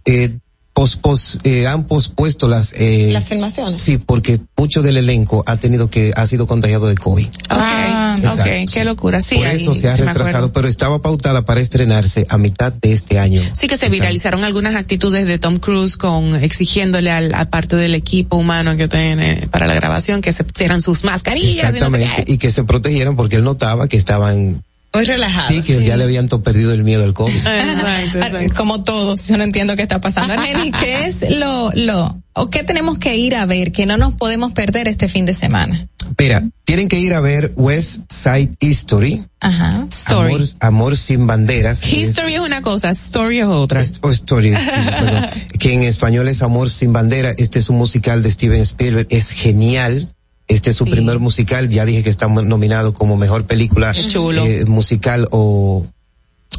eh, 0.06 0.38
pos, 0.72 0.96
pos, 0.96 1.38
eh, 1.44 1.66
han 1.66 1.84
pospuesto 1.84 2.48
las, 2.48 2.72
eh, 2.80 3.10
Las 3.12 3.24
filmaciones. 3.24 3.82
sí, 3.82 3.98
porque 3.98 4.40
mucho 4.56 4.80
del 4.82 4.96
elenco 4.96 5.42
ha 5.46 5.56
tenido 5.56 5.90
que, 5.90 6.12
ha 6.16 6.26
sido 6.26 6.46
contagiado 6.46 6.86
de 6.86 6.94
COVID. 6.96 7.26
Ah, 7.50 8.14
Exacto. 8.18 8.42
ok, 8.42 8.70
qué 8.72 8.84
locura. 8.84 9.20
Sí, 9.20 9.36
Por 9.36 9.46
ahí 9.46 9.56
eso 9.56 9.74
se 9.74 9.88
ha 9.88 9.96
sí 9.96 10.02
retrasado, 10.02 10.52
pero 10.52 10.68
estaba 10.68 11.02
pautada 11.02 11.44
para 11.44 11.60
estrenarse 11.60 12.26
a 12.30 12.38
mitad 12.38 12.72
de 12.72 12.92
este 12.92 13.18
año. 13.18 13.42
Sí 13.54 13.66
que 13.66 13.76
se 13.76 13.88
viralizaron 13.88 14.44
algunas 14.44 14.74
actitudes 14.74 15.26
de 15.26 15.38
Tom 15.38 15.56
Cruise 15.56 15.96
con 15.96 16.34
exigiéndole 16.36 17.10
al, 17.10 17.34
a 17.34 17.50
parte 17.50 17.76
del 17.76 17.94
equipo 17.94 18.36
humano 18.36 18.76
que 18.76 18.88
tiene 18.88 19.48
para 19.50 19.66
la 19.66 19.74
grabación 19.74 20.20
que 20.22 20.32
se 20.32 20.44
pusieran 20.44 20.80
sus 20.80 21.04
mascarillas. 21.04 21.52
y 21.76 21.80
no 21.80 21.90
sé 21.90 21.96
Exactamente, 22.02 22.32
y 22.32 22.38
que 22.38 22.50
se 22.50 22.64
protegieran 22.64 23.16
porque 23.16 23.36
él 23.36 23.44
notaba 23.44 23.88
que 23.88 23.96
estaban, 23.96 24.62
Muy 24.94 25.04
relajado. 25.04 25.48
sí, 25.48 25.62
que 25.62 25.82
ya 25.82 25.96
le 25.96 26.04
habían 26.04 26.28
perdido 26.28 26.72
el 26.74 26.84
miedo 26.84 27.04
al 27.04 27.14
COVID. 27.14 27.34
Ah, 27.46 28.30
Como 28.56 28.82
todos, 28.82 29.26
yo 29.28 29.36
no 29.36 29.44
entiendo 29.44 29.74
qué 29.76 29.82
está 29.82 30.00
pasando. 30.00 30.32
Argeni, 30.38 30.70
¿qué 30.72 31.06
es 31.06 31.24
lo, 31.38 31.70
lo, 31.74 32.22
o 32.34 32.50
qué 32.50 32.62
tenemos 32.62 32.98
que 32.98 33.16
ir 33.16 33.34
a 33.34 33.46
ver 33.46 33.72
que 33.72 33.86
no 33.86 33.96
nos 33.96 34.14
podemos 34.14 34.52
perder 34.52 34.88
este 34.88 35.08
fin 35.08 35.24
de 35.26 35.32
semana? 35.34 35.88
Mira, 36.18 36.42
tienen 36.64 36.88
que 36.88 36.98
ir 36.98 37.14
a 37.14 37.20
ver 37.20 37.52
West 37.56 38.00
Side 38.12 38.52
History. 38.60 39.24
Ajá. 39.40 39.86
Story. 39.90 40.34
Amor, 40.34 40.46
Amor 40.60 40.96
sin 40.96 41.26
banderas. 41.26 41.82
Es- 41.82 41.92
History 41.92 42.34
es 42.34 42.40
una 42.40 42.60
cosa, 42.62 42.90
story 42.90 43.40
es 43.40 43.46
otra. 43.48 43.82
o 44.02 44.10
Story, 44.10 44.52
sí, 44.52 44.56
perdón. 44.98 45.26
que 45.58 45.72
en 45.72 45.82
español 45.82 46.28
es 46.28 46.42
Amor 46.42 46.70
sin 46.70 46.92
bandera. 46.92 47.30
Este 47.38 47.58
es 47.58 47.68
un 47.70 47.78
musical 47.78 48.22
de 48.22 48.30
Steven 48.30 48.60
Spielberg, 48.60 49.06
es 49.10 49.30
genial. 49.30 50.14
Este 50.48 50.70
es 50.70 50.76
su 50.76 50.84
primer 50.84 51.18
musical, 51.18 51.68
ya 51.68 51.84
dije 51.84 52.02
que 52.02 52.10
está 52.10 52.26
nominado 52.28 52.92
como 52.92 53.16
mejor 53.16 53.46
película 53.46 53.94
eh, 53.94 54.64
musical 54.66 55.28
o, 55.30 55.86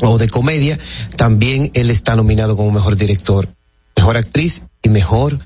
o 0.01 0.17
de 0.17 0.29
comedia. 0.29 0.79
También 1.15 1.69
él 1.73 1.91
está 1.91 2.15
nominado 2.15 2.55
como 2.55 2.71
mejor 2.71 2.95
director, 2.95 3.49
mejor 3.95 4.17
actriz 4.17 4.63
y 4.81 4.89
mejor 4.89 5.39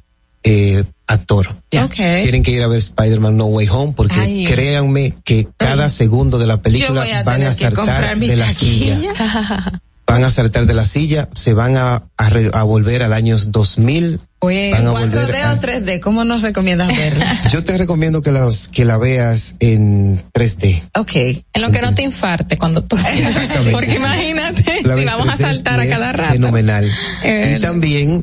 eh, 0.44 0.84
actor. 1.08 1.50
Ok. 1.82 1.96
Tienen 1.96 2.44
que 2.44 2.52
ir 2.52 2.62
a 2.62 2.68
ver 2.68 2.78
Spider-Man 2.78 3.38
No 3.38 3.46
Way 3.46 3.68
Home 3.70 3.94
porque 3.96 4.20
Ay. 4.20 4.46
créanme 4.46 5.18
que 5.24 5.48
cada 5.58 5.90
segundo 5.90 6.38
de 6.38 6.48
la 6.48 6.62
película 6.62 7.06
van 7.24 7.44
a 7.44 7.54
saltar 7.54 8.18
de 8.18 8.36
la 8.36 8.50
silla. 8.52 9.02
van 10.08 10.24
a 10.24 10.32
saltar 10.32 10.66
de 10.66 10.74
la 10.74 10.86
silla, 10.86 11.30
se 11.34 11.54
van 11.54 11.76
a, 11.76 12.04
a, 12.18 12.30
re- 12.30 12.50
a 12.54 12.64
volver 12.64 13.04
al 13.04 13.12
año 13.14 13.36
2000. 13.38 14.20
Oye, 14.40 14.72
van 14.72 14.88
a 14.88 14.92
4D 14.94 15.12
volver 15.12 15.36
a- 15.44 15.54
o 15.54 15.58
3D, 15.60 16.00
¿cómo 16.00 16.24
nos 16.24 16.42
recomiendas 16.42 16.96
verla? 16.96 17.42
Yo 17.52 17.64
te 17.64 17.78
recomiendo 17.78 18.22
que, 18.22 18.32
las, 18.32 18.68
que 18.70 18.86
la 18.86 18.98
veas 18.98 19.56
en 19.60 20.24
3D. 20.34 20.84
ok. 20.96 21.16
En 21.54 21.62
lo 21.62 21.72
que 21.72 21.82
no 21.82 21.94
te 21.94 22.04
infarte 22.04 22.58
cuando 22.58 22.84
tú. 22.84 22.96
Exactamente. 22.98 23.72
Porque 23.72 23.96
imagínate, 23.96 24.82
La 24.84 24.96
si 24.98 25.06
vamos 25.06 25.28
a 25.28 25.34
3D 25.38 25.42
saltar 25.42 25.80
a 25.82 25.90
cada 25.90 26.12
rato. 26.14 26.34
Fenomenal. 26.34 26.90
Eh, 27.24 27.56
y 27.58 27.62
también 27.62 28.22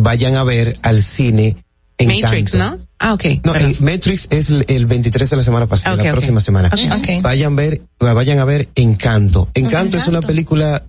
vayan 0.00 0.34
a 0.36 0.44
ver 0.44 0.76
al 0.82 1.02
cine 1.02 1.56
Encanto. 1.96 2.26
Matrix, 2.26 2.54
¿no? 2.54 2.78
Ah, 3.00 3.12
ok. 3.14 3.24
No, 3.44 3.54
eh, 3.56 3.76
Matrix 3.80 4.26
es 4.30 4.50
el, 4.50 4.64
el 4.68 4.86
23 4.86 5.30
de 5.30 5.36
la 5.36 5.42
semana 5.42 5.66
pasada, 5.66 5.94
Ok, 5.96 6.02
la 6.02 6.10
ok. 6.10 6.12
próxima 6.16 6.40
semana. 6.40 6.68
Ok. 6.96 7.22
Vayan 7.22 7.56
ver, 7.56 7.80
vayan 7.98 8.38
a 8.40 8.44
ver 8.44 8.68
Encanto. 8.74 9.48
Encanto 9.54 9.96
es 9.96 10.06
una 10.08 10.20
película 10.20 10.84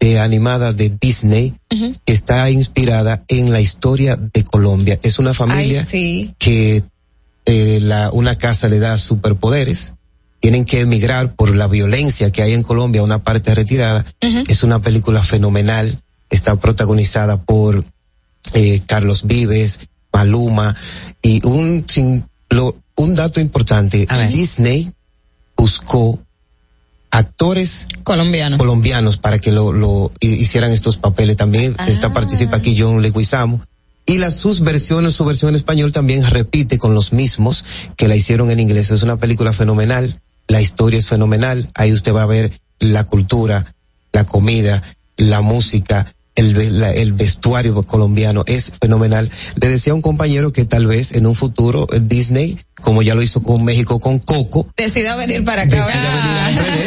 eh, 0.00 0.18
animada 0.18 0.72
de 0.72 0.90
Disney 1.00 1.54
que 2.04 2.12
está 2.12 2.50
inspirada 2.50 3.24
en 3.28 3.52
la 3.52 3.60
historia 3.60 4.16
de 4.16 4.44
Colombia. 4.44 4.98
Es 5.02 5.18
una 5.18 5.34
familia 5.34 5.80
Ay, 5.80 5.86
sí. 5.90 6.34
que 6.38 6.84
eh, 7.46 7.78
la, 7.82 8.10
una 8.12 8.36
casa 8.38 8.68
le 8.68 8.78
da 8.78 8.96
superpoderes. 8.98 9.94
Tienen 10.40 10.64
que 10.64 10.80
emigrar 10.80 11.34
por 11.34 11.54
la 11.54 11.66
violencia 11.66 12.30
que 12.30 12.42
hay 12.42 12.52
en 12.54 12.62
Colombia 12.62 13.00
a 13.00 13.04
una 13.04 13.24
parte 13.24 13.54
retirada. 13.54 14.04
Es 14.20 14.62
una 14.62 14.78
película 14.80 15.20
fenomenal. 15.22 16.00
Está 16.30 16.54
protagonizada 16.56 17.42
por 17.42 17.84
eh, 18.52 18.80
Carlos 18.86 19.26
Vives, 19.26 19.80
Maluma 20.12 20.76
y 21.22 21.44
un 21.44 21.84
sin, 21.88 22.24
lo- 22.50 22.76
un 22.96 23.14
dato 23.16 23.40
importante. 23.40 24.06
Disney 24.32 24.92
buscó 25.56 26.22
actores 27.10 27.86
Colombiano. 28.04 28.58
colombianos 28.58 29.16
para 29.18 29.38
que 29.38 29.52
lo, 29.52 29.72
lo 29.72 30.12
hi- 30.20 30.34
hicieran 30.34 30.70
estos 30.70 30.96
papeles. 30.96 31.36
También 31.36 31.74
está 31.86 32.12
participa 32.12 32.56
aquí 32.56 32.76
John 32.78 33.02
Leguizamo. 33.02 33.60
Y 34.06 34.18
las 34.18 34.36
sus 34.36 34.60
versiones, 34.60 35.14
su 35.14 35.24
versión 35.24 35.50
en 35.50 35.56
español 35.56 35.92
también 35.92 36.24
repite 36.24 36.78
con 36.78 36.94
los 36.94 37.12
mismos 37.12 37.64
que 37.96 38.08
la 38.08 38.16
hicieron 38.16 38.50
en 38.50 38.60
inglés. 38.60 38.90
Es 38.90 39.02
una 39.02 39.18
película 39.18 39.52
fenomenal, 39.52 40.18
la 40.48 40.62
historia 40.62 40.98
es 40.98 41.06
fenomenal. 41.06 41.68
Ahí 41.74 41.92
usted 41.92 42.14
va 42.14 42.22
a 42.22 42.26
ver 42.26 42.52
la 42.78 43.04
cultura, 43.04 43.74
la 44.12 44.24
comida, 44.24 44.82
la 45.18 45.42
música, 45.42 46.14
el, 46.38 46.54
ve- 46.54 46.70
la- 46.70 46.92
el 46.92 47.12
vestuario 47.12 47.74
colombiano 47.82 48.42
es 48.46 48.72
fenomenal. 48.80 49.30
Le 49.60 49.68
decía 49.68 49.92
a 49.92 49.96
un 49.96 50.02
compañero 50.02 50.52
que 50.52 50.64
tal 50.64 50.86
vez 50.86 51.12
en 51.12 51.26
un 51.26 51.34
futuro 51.34 51.86
eh, 51.92 52.00
Disney, 52.02 52.58
como 52.80 53.02
ya 53.02 53.14
lo 53.14 53.22
hizo 53.22 53.42
con 53.42 53.64
México 53.64 53.98
con 54.00 54.18
Coco, 54.20 54.68
Decida 54.76 55.16
venir 55.16 55.44
para 55.44 55.62
acá. 55.62 55.76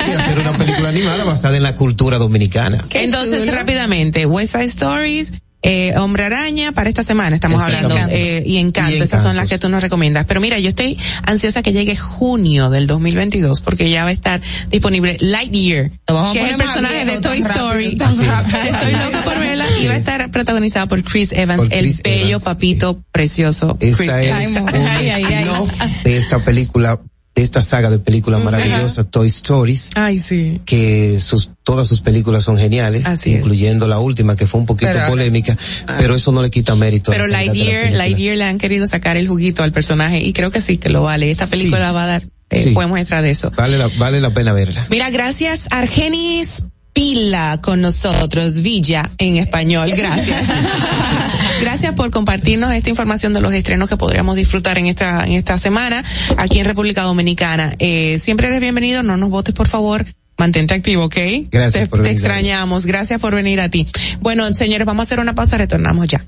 y 0.09 0.11
hacer 0.13 0.39
una 0.39 0.53
película 0.53 0.89
animada 0.89 1.23
basada 1.25 1.57
en 1.57 1.63
la 1.63 1.75
cultura 1.75 2.17
dominicana. 2.17 2.85
Entonces, 2.93 3.51
rápidamente, 3.51 4.25
West 4.25 4.53
Side 4.53 4.65
Stories, 4.65 5.31
eh, 5.63 5.93
Hombre 5.97 6.25
Araña 6.25 6.71
para 6.71 6.89
esta 6.89 7.03
semana 7.03 7.35
estamos 7.35 7.61
hablando 7.61 7.95
eh, 8.09 8.43
y 8.45 8.57
Encanto, 8.57 8.97
Y 8.97 9.01
esas 9.01 9.21
son 9.21 9.35
las 9.35 9.49
que 9.49 9.59
tú 9.59 9.69
nos 9.69 9.81
recomiendas. 9.81 10.25
Pero 10.25 10.41
mira, 10.41 10.57
yo 10.59 10.69
estoy 10.69 10.97
ansiosa 11.23 11.61
que 11.61 11.71
llegue 11.73 11.95
junio 11.95 12.69
del 12.69 12.87
2022 12.87 13.61
porque 13.61 13.89
ya 13.89 14.03
va 14.03 14.09
a 14.09 14.13
estar 14.13 14.41
disponible 14.69 15.17
Lightyear, 15.19 15.91
que 16.33 16.43
es 16.43 16.49
el 16.49 16.57
personaje 16.57 17.05
de 17.05 17.19
Toy 17.19 17.39
Story. 17.39 17.97
Estoy 17.99 18.93
loca 18.93 19.23
por 19.23 19.39
verla 19.39 19.65
y 19.81 19.87
va 19.87 19.93
a 19.93 19.97
estar 19.97 20.31
protagonizada 20.31 20.87
por 20.87 21.03
Chris 21.03 21.31
Evans, 21.31 21.63
Por 21.63 21.73
el 21.73 21.93
bello 22.03 22.27
Evans, 22.27 22.43
papito 22.43 23.03
precioso. 23.11 23.77
Chris 23.79 23.99
es 23.99 24.09
Evans. 24.09 24.55
un 24.57 25.91
de 26.03 26.17
esta 26.17 26.39
película, 26.39 26.99
de 27.33 27.41
esta 27.43 27.61
saga 27.61 27.89
de 27.89 27.97
películas 27.99 28.43
maravillosas, 28.43 29.07
Toy 29.09 29.27
Stories, 29.29 29.91
Ay, 29.95 30.19
sí. 30.19 30.59
que 30.65 31.17
sus, 31.21 31.51
todas 31.63 31.87
sus 31.87 32.01
películas 32.01 32.43
son 32.43 32.57
geniales, 32.57 33.05
Así 33.05 33.31
es. 33.33 33.37
incluyendo 33.39 33.87
la 33.87 33.99
última 33.99 34.35
que 34.35 34.45
fue 34.47 34.59
un 34.59 34.65
poquito 34.65 34.91
Pero- 34.91 35.07
polémica, 35.07 35.57
pero 35.97 36.13
eso 36.15 36.31
no 36.33 36.41
le 36.41 36.49
quita 36.51 36.75
mérito. 36.75 37.09
Pero 37.11 37.27
Lightyear. 37.27 37.93
Lightyear 37.93 38.37
le 38.37 38.43
han 38.43 38.57
querido 38.57 38.85
sacar 38.85 39.15
el 39.15 39.27
juguito 39.29 39.63
al 39.63 39.71
personaje 39.71 40.19
y 40.19 40.33
creo 40.33 40.51
que 40.51 40.59
sí 40.59 40.77
que 40.77 40.89
lo 40.89 41.03
vale. 41.03 41.31
Esa 41.31 41.47
película 41.47 41.91
va 41.93 42.03
a 42.03 42.07
dar 42.07 42.23
eh, 42.49 42.63
Sí. 42.63 42.73
buen 42.73 42.89
muestra 42.89 43.21
de 43.21 43.29
eso. 43.31 43.49
Vale 43.55 43.77
la, 43.77 43.87
vale 43.97 44.19
la 44.19 44.29
pena 44.31 44.51
verla. 44.51 44.85
Mira, 44.89 45.09
gracias 45.09 45.67
Argenis 45.69 46.65
Pila 46.91 47.59
con 47.61 47.79
nosotros, 47.79 48.59
Villa 48.61 49.09
en 49.17 49.37
español, 49.37 49.89
gracias. 49.95 50.43
gracias 51.61 51.93
por 51.93 52.11
compartirnos 52.11 52.73
esta 52.73 52.89
información 52.89 53.33
de 53.33 53.39
los 53.39 53.53
estrenos 53.53 53.87
que 53.87 53.95
podríamos 53.97 54.35
disfrutar 54.35 54.77
en 54.77 54.87
esta, 54.87 55.21
en 55.25 55.33
esta 55.33 55.57
semana 55.57 56.03
aquí 56.37 56.59
en 56.59 56.65
República 56.65 57.03
Dominicana. 57.03 57.71
Eh, 57.79 58.19
siempre 58.21 58.47
eres 58.47 58.59
bienvenido, 58.59 59.03
no 59.03 59.15
nos 59.17 59.29
votes 59.29 59.53
por 59.53 59.67
favor. 59.67 60.05
Mantente 60.37 60.73
activo, 60.73 61.05
¿ok? 61.05 61.15
Gracias 61.51 61.83
Te, 61.83 61.87
por 61.87 61.99
te 61.99 62.03
venir. 62.03 62.17
extrañamos. 62.17 62.85
Gracias 62.87 63.19
por 63.19 63.35
venir 63.35 63.61
a 63.61 63.69
ti. 63.69 63.87
Bueno, 64.21 64.51
señores, 64.53 64.87
vamos 64.87 65.01
a 65.01 65.03
hacer 65.03 65.19
una 65.19 65.35
pausa, 65.35 65.57
retornamos 65.57 66.07
ya. 66.07 66.25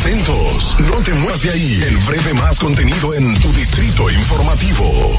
Atentos, 0.00 0.76
no 0.88 0.96
te 1.02 1.12
muevas 1.14 1.42
de 1.42 1.50
ahí. 1.50 1.82
El 1.86 1.96
breve 1.98 2.32
más 2.34 2.58
contenido 2.58 3.14
en 3.14 3.38
tu 3.40 3.52
distrito 3.52 4.10
informativo. 4.10 5.18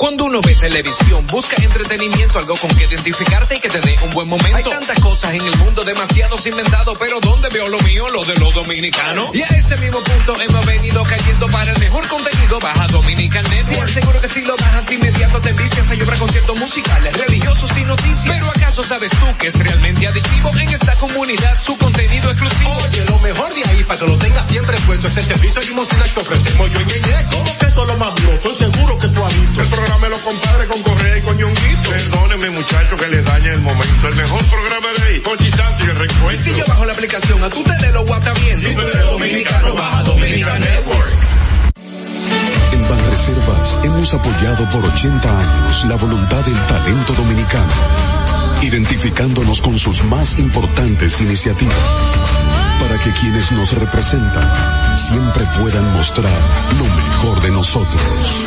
Cuando 0.00 0.24
uno 0.24 0.40
ve 0.40 0.54
televisión, 0.54 1.26
busca 1.26 1.62
entretenimiento, 1.62 2.38
algo 2.38 2.56
con 2.56 2.74
que 2.74 2.84
identificarte 2.84 3.56
y 3.56 3.60
que 3.60 3.68
te 3.68 3.82
dé 3.82 3.98
un 4.02 4.10
buen 4.14 4.28
momento. 4.28 4.56
Hay 4.56 4.64
tantas 4.64 4.98
cosas 4.98 5.34
en 5.34 5.42
el 5.44 5.54
mundo, 5.58 5.84
demasiados 5.84 6.46
inventados, 6.46 6.96
pero 6.98 7.20
¿dónde 7.20 7.50
veo 7.50 7.68
lo 7.68 7.78
mío? 7.80 8.08
Lo 8.08 8.24
de 8.24 8.34
los 8.36 8.54
dominicanos. 8.54 9.28
Y 9.34 9.42
a 9.42 9.46
ese 9.48 9.76
mismo 9.76 10.00
punto 10.00 10.40
hemos 10.40 10.64
venido 10.64 11.02
cayendo 11.02 11.46
para 11.48 11.70
el 11.70 11.78
mejor 11.80 12.08
contenido. 12.08 12.58
Baja 12.60 12.86
Dominican 12.86 13.44
Network. 13.50 13.76
Te 13.76 13.82
aseguro 13.82 14.20
que 14.22 14.28
si 14.30 14.40
lo 14.40 14.56
bajas 14.56 14.90
inmediato 14.90 15.38
te 15.38 15.52
vistes 15.52 15.90
a 15.90 15.94
llorar 15.94 16.18
conciertos 16.18 16.56
musicales, 16.56 17.12
religiosos 17.12 17.76
y 17.76 17.84
noticias. 17.84 18.34
Pero 18.38 18.46
¿acaso 18.48 18.82
sabes 18.84 19.10
tú 19.10 19.26
que 19.38 19.48
es 19.48 19.58
realmente 19.58 20.08
adictivo 20.08 20.50
en 20.56 20.68
esta 20.70 20.96
comunidad 20.96 21.60
su 21.60 21.76
contenido 21.76 22.30
exclusivo? 22.30 22.72
Oye, 22.88 23.04
lo 23.04 23.18
mejor 23.18 23.52
de 23.52 23.64
ahí, 23.64 23.84
para 23.84 24.00
que 24.00 24.06
lo 24.06 24.16
tengas 24.16 24.46
siempre 24.48 24.78
puesto, 24.86 25.08
es 25.08 25.16
el 25.18 25.24
servicio 25.26 25.60
limosina 25.60 26.04
que 26.04 26.20
ofrecemos 26.20 26.70
yo 26.72 26.80
en 26.80 26.86
Ñeñe. 26.86 27.26
¿Cómo 27.30 27.58
que 27.58 27.66
eso 27.66 27.82
es 27.82 27.88
lo 27.88 27.96
más 27.98 28.14
duro? 28.14 28.32
Estoy 28.32 28.54
seguro 28.54 28.98
que 28.98 29.08
tú 29.08 29.24
has 29.26 29.40
visto. 29.40 29.60
El 29.60 29.68
los 29.98 30.20
compadres 30.20 30.68
con 30.68 30.82
Correa 30.82 31.18
y 31.18 31.20
con 31.22 31.36
Ñonguito. 31.36 31.90
Perdónenme, 31.90 32.50
muchachos, 32.50 33.00
que 33.00 33.08
les 33.08 33.24
dañe 33.24 33.52
el 33.52 33.60
momento. 33.60 34.08
El 34.08 34.14
mejor 34.14 34.44
programa 34.44 34.88
de 34.96 35.02
ahí, 35.08 35.20
con 35.20 35.36
y 35.40 35.82
el 35.84 35.96
recuento. 35.96 36.44
Si 36.44 36.54
yo 36.54 36.64
bajo 36.66 36.84
la 36.84 36.92
aplicación, 36.92 37.42
a 37.42 37.48
tu 37.48 37.62
tele 37.62 37.92
lo 37.92 38.04
guata 38.04 38.32
bien. 38.34 38.58
Si 38.58 38.74
tú 38.74 38.80
eres 38.80 39.04
dominicano, 39.04 39.74
baja 39.74 40.02
Dominican 40.04 40.60
Network. 40.60 41.12
En 42.72 42.88
Banreservas 42.88 43.78
hemos 43.84 44.14
apoyado 44.14 44.70
por 44.70 44.84
80 44.84 45.38
años 45.38 45.84
la 45.86 45.96
voluntad 45.96 46.44
del 46.44 46.66
talento 46.66 47.12
dominicano, 47.14 47.72
identificándonos 48.62 49.60
con 49.60 49.78
sus 49.78 50.02
más 50.04 50.38
importantes 50.38 51.20
iniciativas, 51.20 51.76
para 52.80 52.98
que 52.98 53.12
quienes 53.12 53.52
nos 53.52 53.72
representan 53.72 54.96
siempre 54.96 55.44
puedan 55.58 55.92
mostrar 55.94 56.38
lo 56.78 56.84
mejor 56.84 57.40
de 57.42 57.50
nosotros. 57.50 58.46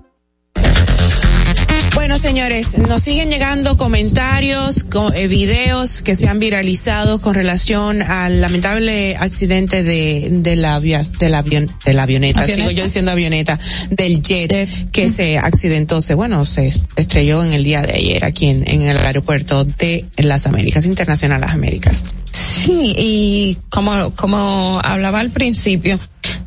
Bueno, 2.01 2.17
señores, 2.17 2.79
nos 2.79 3.03
siguen 3.03 3.29
llegando 3.29 3.77
comentarios, 3.77 4.85
co- 4.85 5.13
eh, 5.13 5.27
videos 5.27 6.01
que 6.01 6.15
se 6.15 6.27
han 6.27 6.39
viralizado 6.39 7.21
con 7.21 7.35
relación 7.35 8.01
al 8.01 8.41
lamentable 8.41 9.15
accidente 9.17 9.83
de, 9.83 10.27
de 10.31 10.55
la, 10.55 10.79
de 10.79 11.29
la, 11.29 11.43
avion- 11.43 11.69
de 11.85 11.93
la 11.93 12.01
avioneta, 12.01 12.41
Avioneta. 12.41 12.67
sigo 12.69 12.71
yo 12.75 12.83
diciendo 12.85 13.11
avioneta, 13.11 13.59
del 13.91 14.23
jet, 14.23 14.89
que 14.91 15.09
se 15.09 15.37
accidentó, 15.37 16.01
se, 16.01 16.15
bueno, 16.15 16.43
se 16.43 16.73
estrelló 16.95 17.43
en 17.43 17.51
el 17.51 17.63
día 17.63 17.83
de 17.83 17.93
ayer 17.93 18.25
aquí 18.25 18.47
en, 18.47 18.67
en 18.67 18.81
el 18.81 18.97
aeropuerto 18.97 19.63
de 19.63 20.05
las 20.17 20.47
Américas, 20.47 20.87
Internacional 20.87 21.39
Las 21.39 21.51
Américas. 21.51 22.03
Sí, 22.31 22.95
y 22.97 23.57
como, 23.69 24.09
como 24.15 24.81
hablaba 24.83 25.19
al 25.19 25.29
principio 25.29 25.99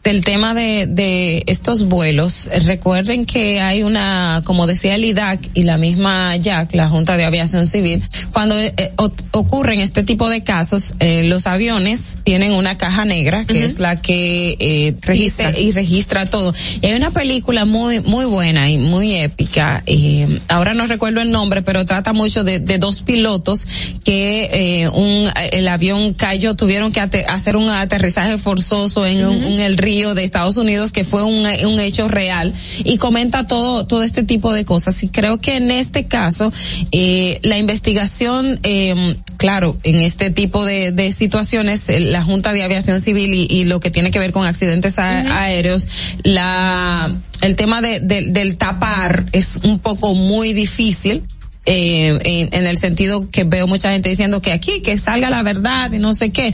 del 0.04 0.22
tema 0.22 0.52
de, 0.52 0.86
de 0.86 1.42
estos 1.46 1.86
vuelos, 1.86 2.50
recuerden 2.66 3.24
que 3.24 3.60
hay 3.60 3.82
una, 3.82 4.42
como 4.44 4.66
decía 4.66 4.96
el 4.96 5.04
IDAC 5.06 5.40
y 5.54 5.62
la 5.62 5.78
misma 5.78 6.34
JAC, 6.42 6.74
la 6.74 6.90
Junta 6.90 7.16
de 7.16 7.24
Aviación 7.24 7.66
Civil, 7.66 8.02
cuando 8.30 8.58
eh, 8.58 8.74
eh, 8.76 8.92
o- 8.98 9.10
ocurren 9.30 9.80
este 9.80 10.02
tipo 10.02 10.28
de 10.28 10.44
casos, 10.44 10.94
eh, 11.00 11.24
los 11.24 11.46
aviones 11.46 12.16
tienen 12.22 12.52
una 12.52 12.76
caja 12.76 13.06
negra 13.06 13.46
que 13.46 13.64
es 13.64 13.78
la 13.78 14.02
que 14.02 14.56
eh, 14.60 14.94
registra 15.00 15.58
y 15.58 15.70
registra 15.72 16.26
todo. 16.26 16.52
Y 16.82 16.86
hay 16.86 16.92
una 16.94 17.10
película 17.10 17.64
muy 17.64 18.00
muy 18.00 18.26
buena 18.26 18.68
y 18.68 18.76
muy 18.76 19.14
épica. 19.16 19.82
eh, 19.86 20.38
ahora 20.48 20.74
no 20.74 20.86
recuerdo 20.86 21.22
el 21.22 21.30
nombre, 21.30 21.62
pero 21.62 21.86
trata 21.86 22.12
mucho 22.12 22.44
de, 22.44 22.58
de 22.60 22.76
dos 22.76 23.00
pilotos 23.00 23.66
que 24.04 24.82
eh, 24.82 24.88
un 24.90 25.30
el 25.52 25.66
avión 25.66 26.12
cayó, 26.12 26.54
tuvieron 26.56 26.92
que 26.92 27.00
hacer 27.00 27.56
un 27.56 27.70
aterrizaje 27.70 28.36
forzoso 28.36 29.06
en, 29.06 29.24
un- 29.26 29.44
en 29.44 29.60
el 29.60 29.78
río 29.78 29.93
de 29.94 30.24
Estados 30.24 30.56
Unidos, 30.56 30.92
que 30.92 31.04
fue 31.04 31.22
un, 31.22 31.46
un 31.46 31.80
hecho 31.80 32.08
real 32.08 32.52
y 32.84 32.96
comenta 32.98 33.46
todo 33.46 33.86
todo 33.86 34.02
este 34.02 34.22
tipo 34.24 34.52
de 34.52 34.64
cosas. 34.64 35.02
Y 35.02 35.08
creo 35.08 35.38
que 35.40 35.54
en 35.56 35.70
este 35.70 36.06
caso 36.06 36.52
eh, 36.92 37.38
la 37.42 37.58
investigación, 37.58 38.58
eh, 38.62 39.16
claro, 39.36 39.76
en 39.84 39.96
este 40.00 40.30
tipo 40.30 40.64
de, 40.64 40.90
de 40.92 41.12
situaciones, 41.12 41.88
eh, 41.88 42.00
la 42.00 42.22
Junta 42.22 42.52
de 42.52 42.62
Aviación 42.62 43.00
Civil 43.00 43.32
y, 43.34 43.46
y 43.48 43.64
lo 43.64 43.80
que 43.80 43.90
tiene 43.90 44.10
que 44.10 44.18
ver 44.18 44.32
con 44.32 44.46
accidentes 44.46 44.98
a- 44.98 45.42
aéreos, 45.44 45.86
la 46.22 47.10
el 47.40 47.56
tema 47.56 47.82
de, 47.82 48.00
de- 48.00 48.22
del 48.30 48.56
tapar 48.56 49.26
es 49.32 49.60
un 49.62 49.78
poco 49.78 50.14
muy 50.14 50.52
difícil. 50.54 51.22
Eh, 51.66 52.18
en, 52.24 52.48
en 52.52 52.66
el 52.66 52.76
sentido 52.78 53.28
que 53.30 53.44
veo 53.44 53.66
mucha 53.66 53.90
gente 53.90 54.08
diciendo 54.10 54.42
que 54.42 54.52
aquí 54.52 54.82
que 54.82 54.98
salga 54.98 55.30
la 55.30 55.42
verdad 55.42 55.90
y 55.92 55.98
no 55.98 56.12
sé 56.14 56.30
qué. 56.30 56.52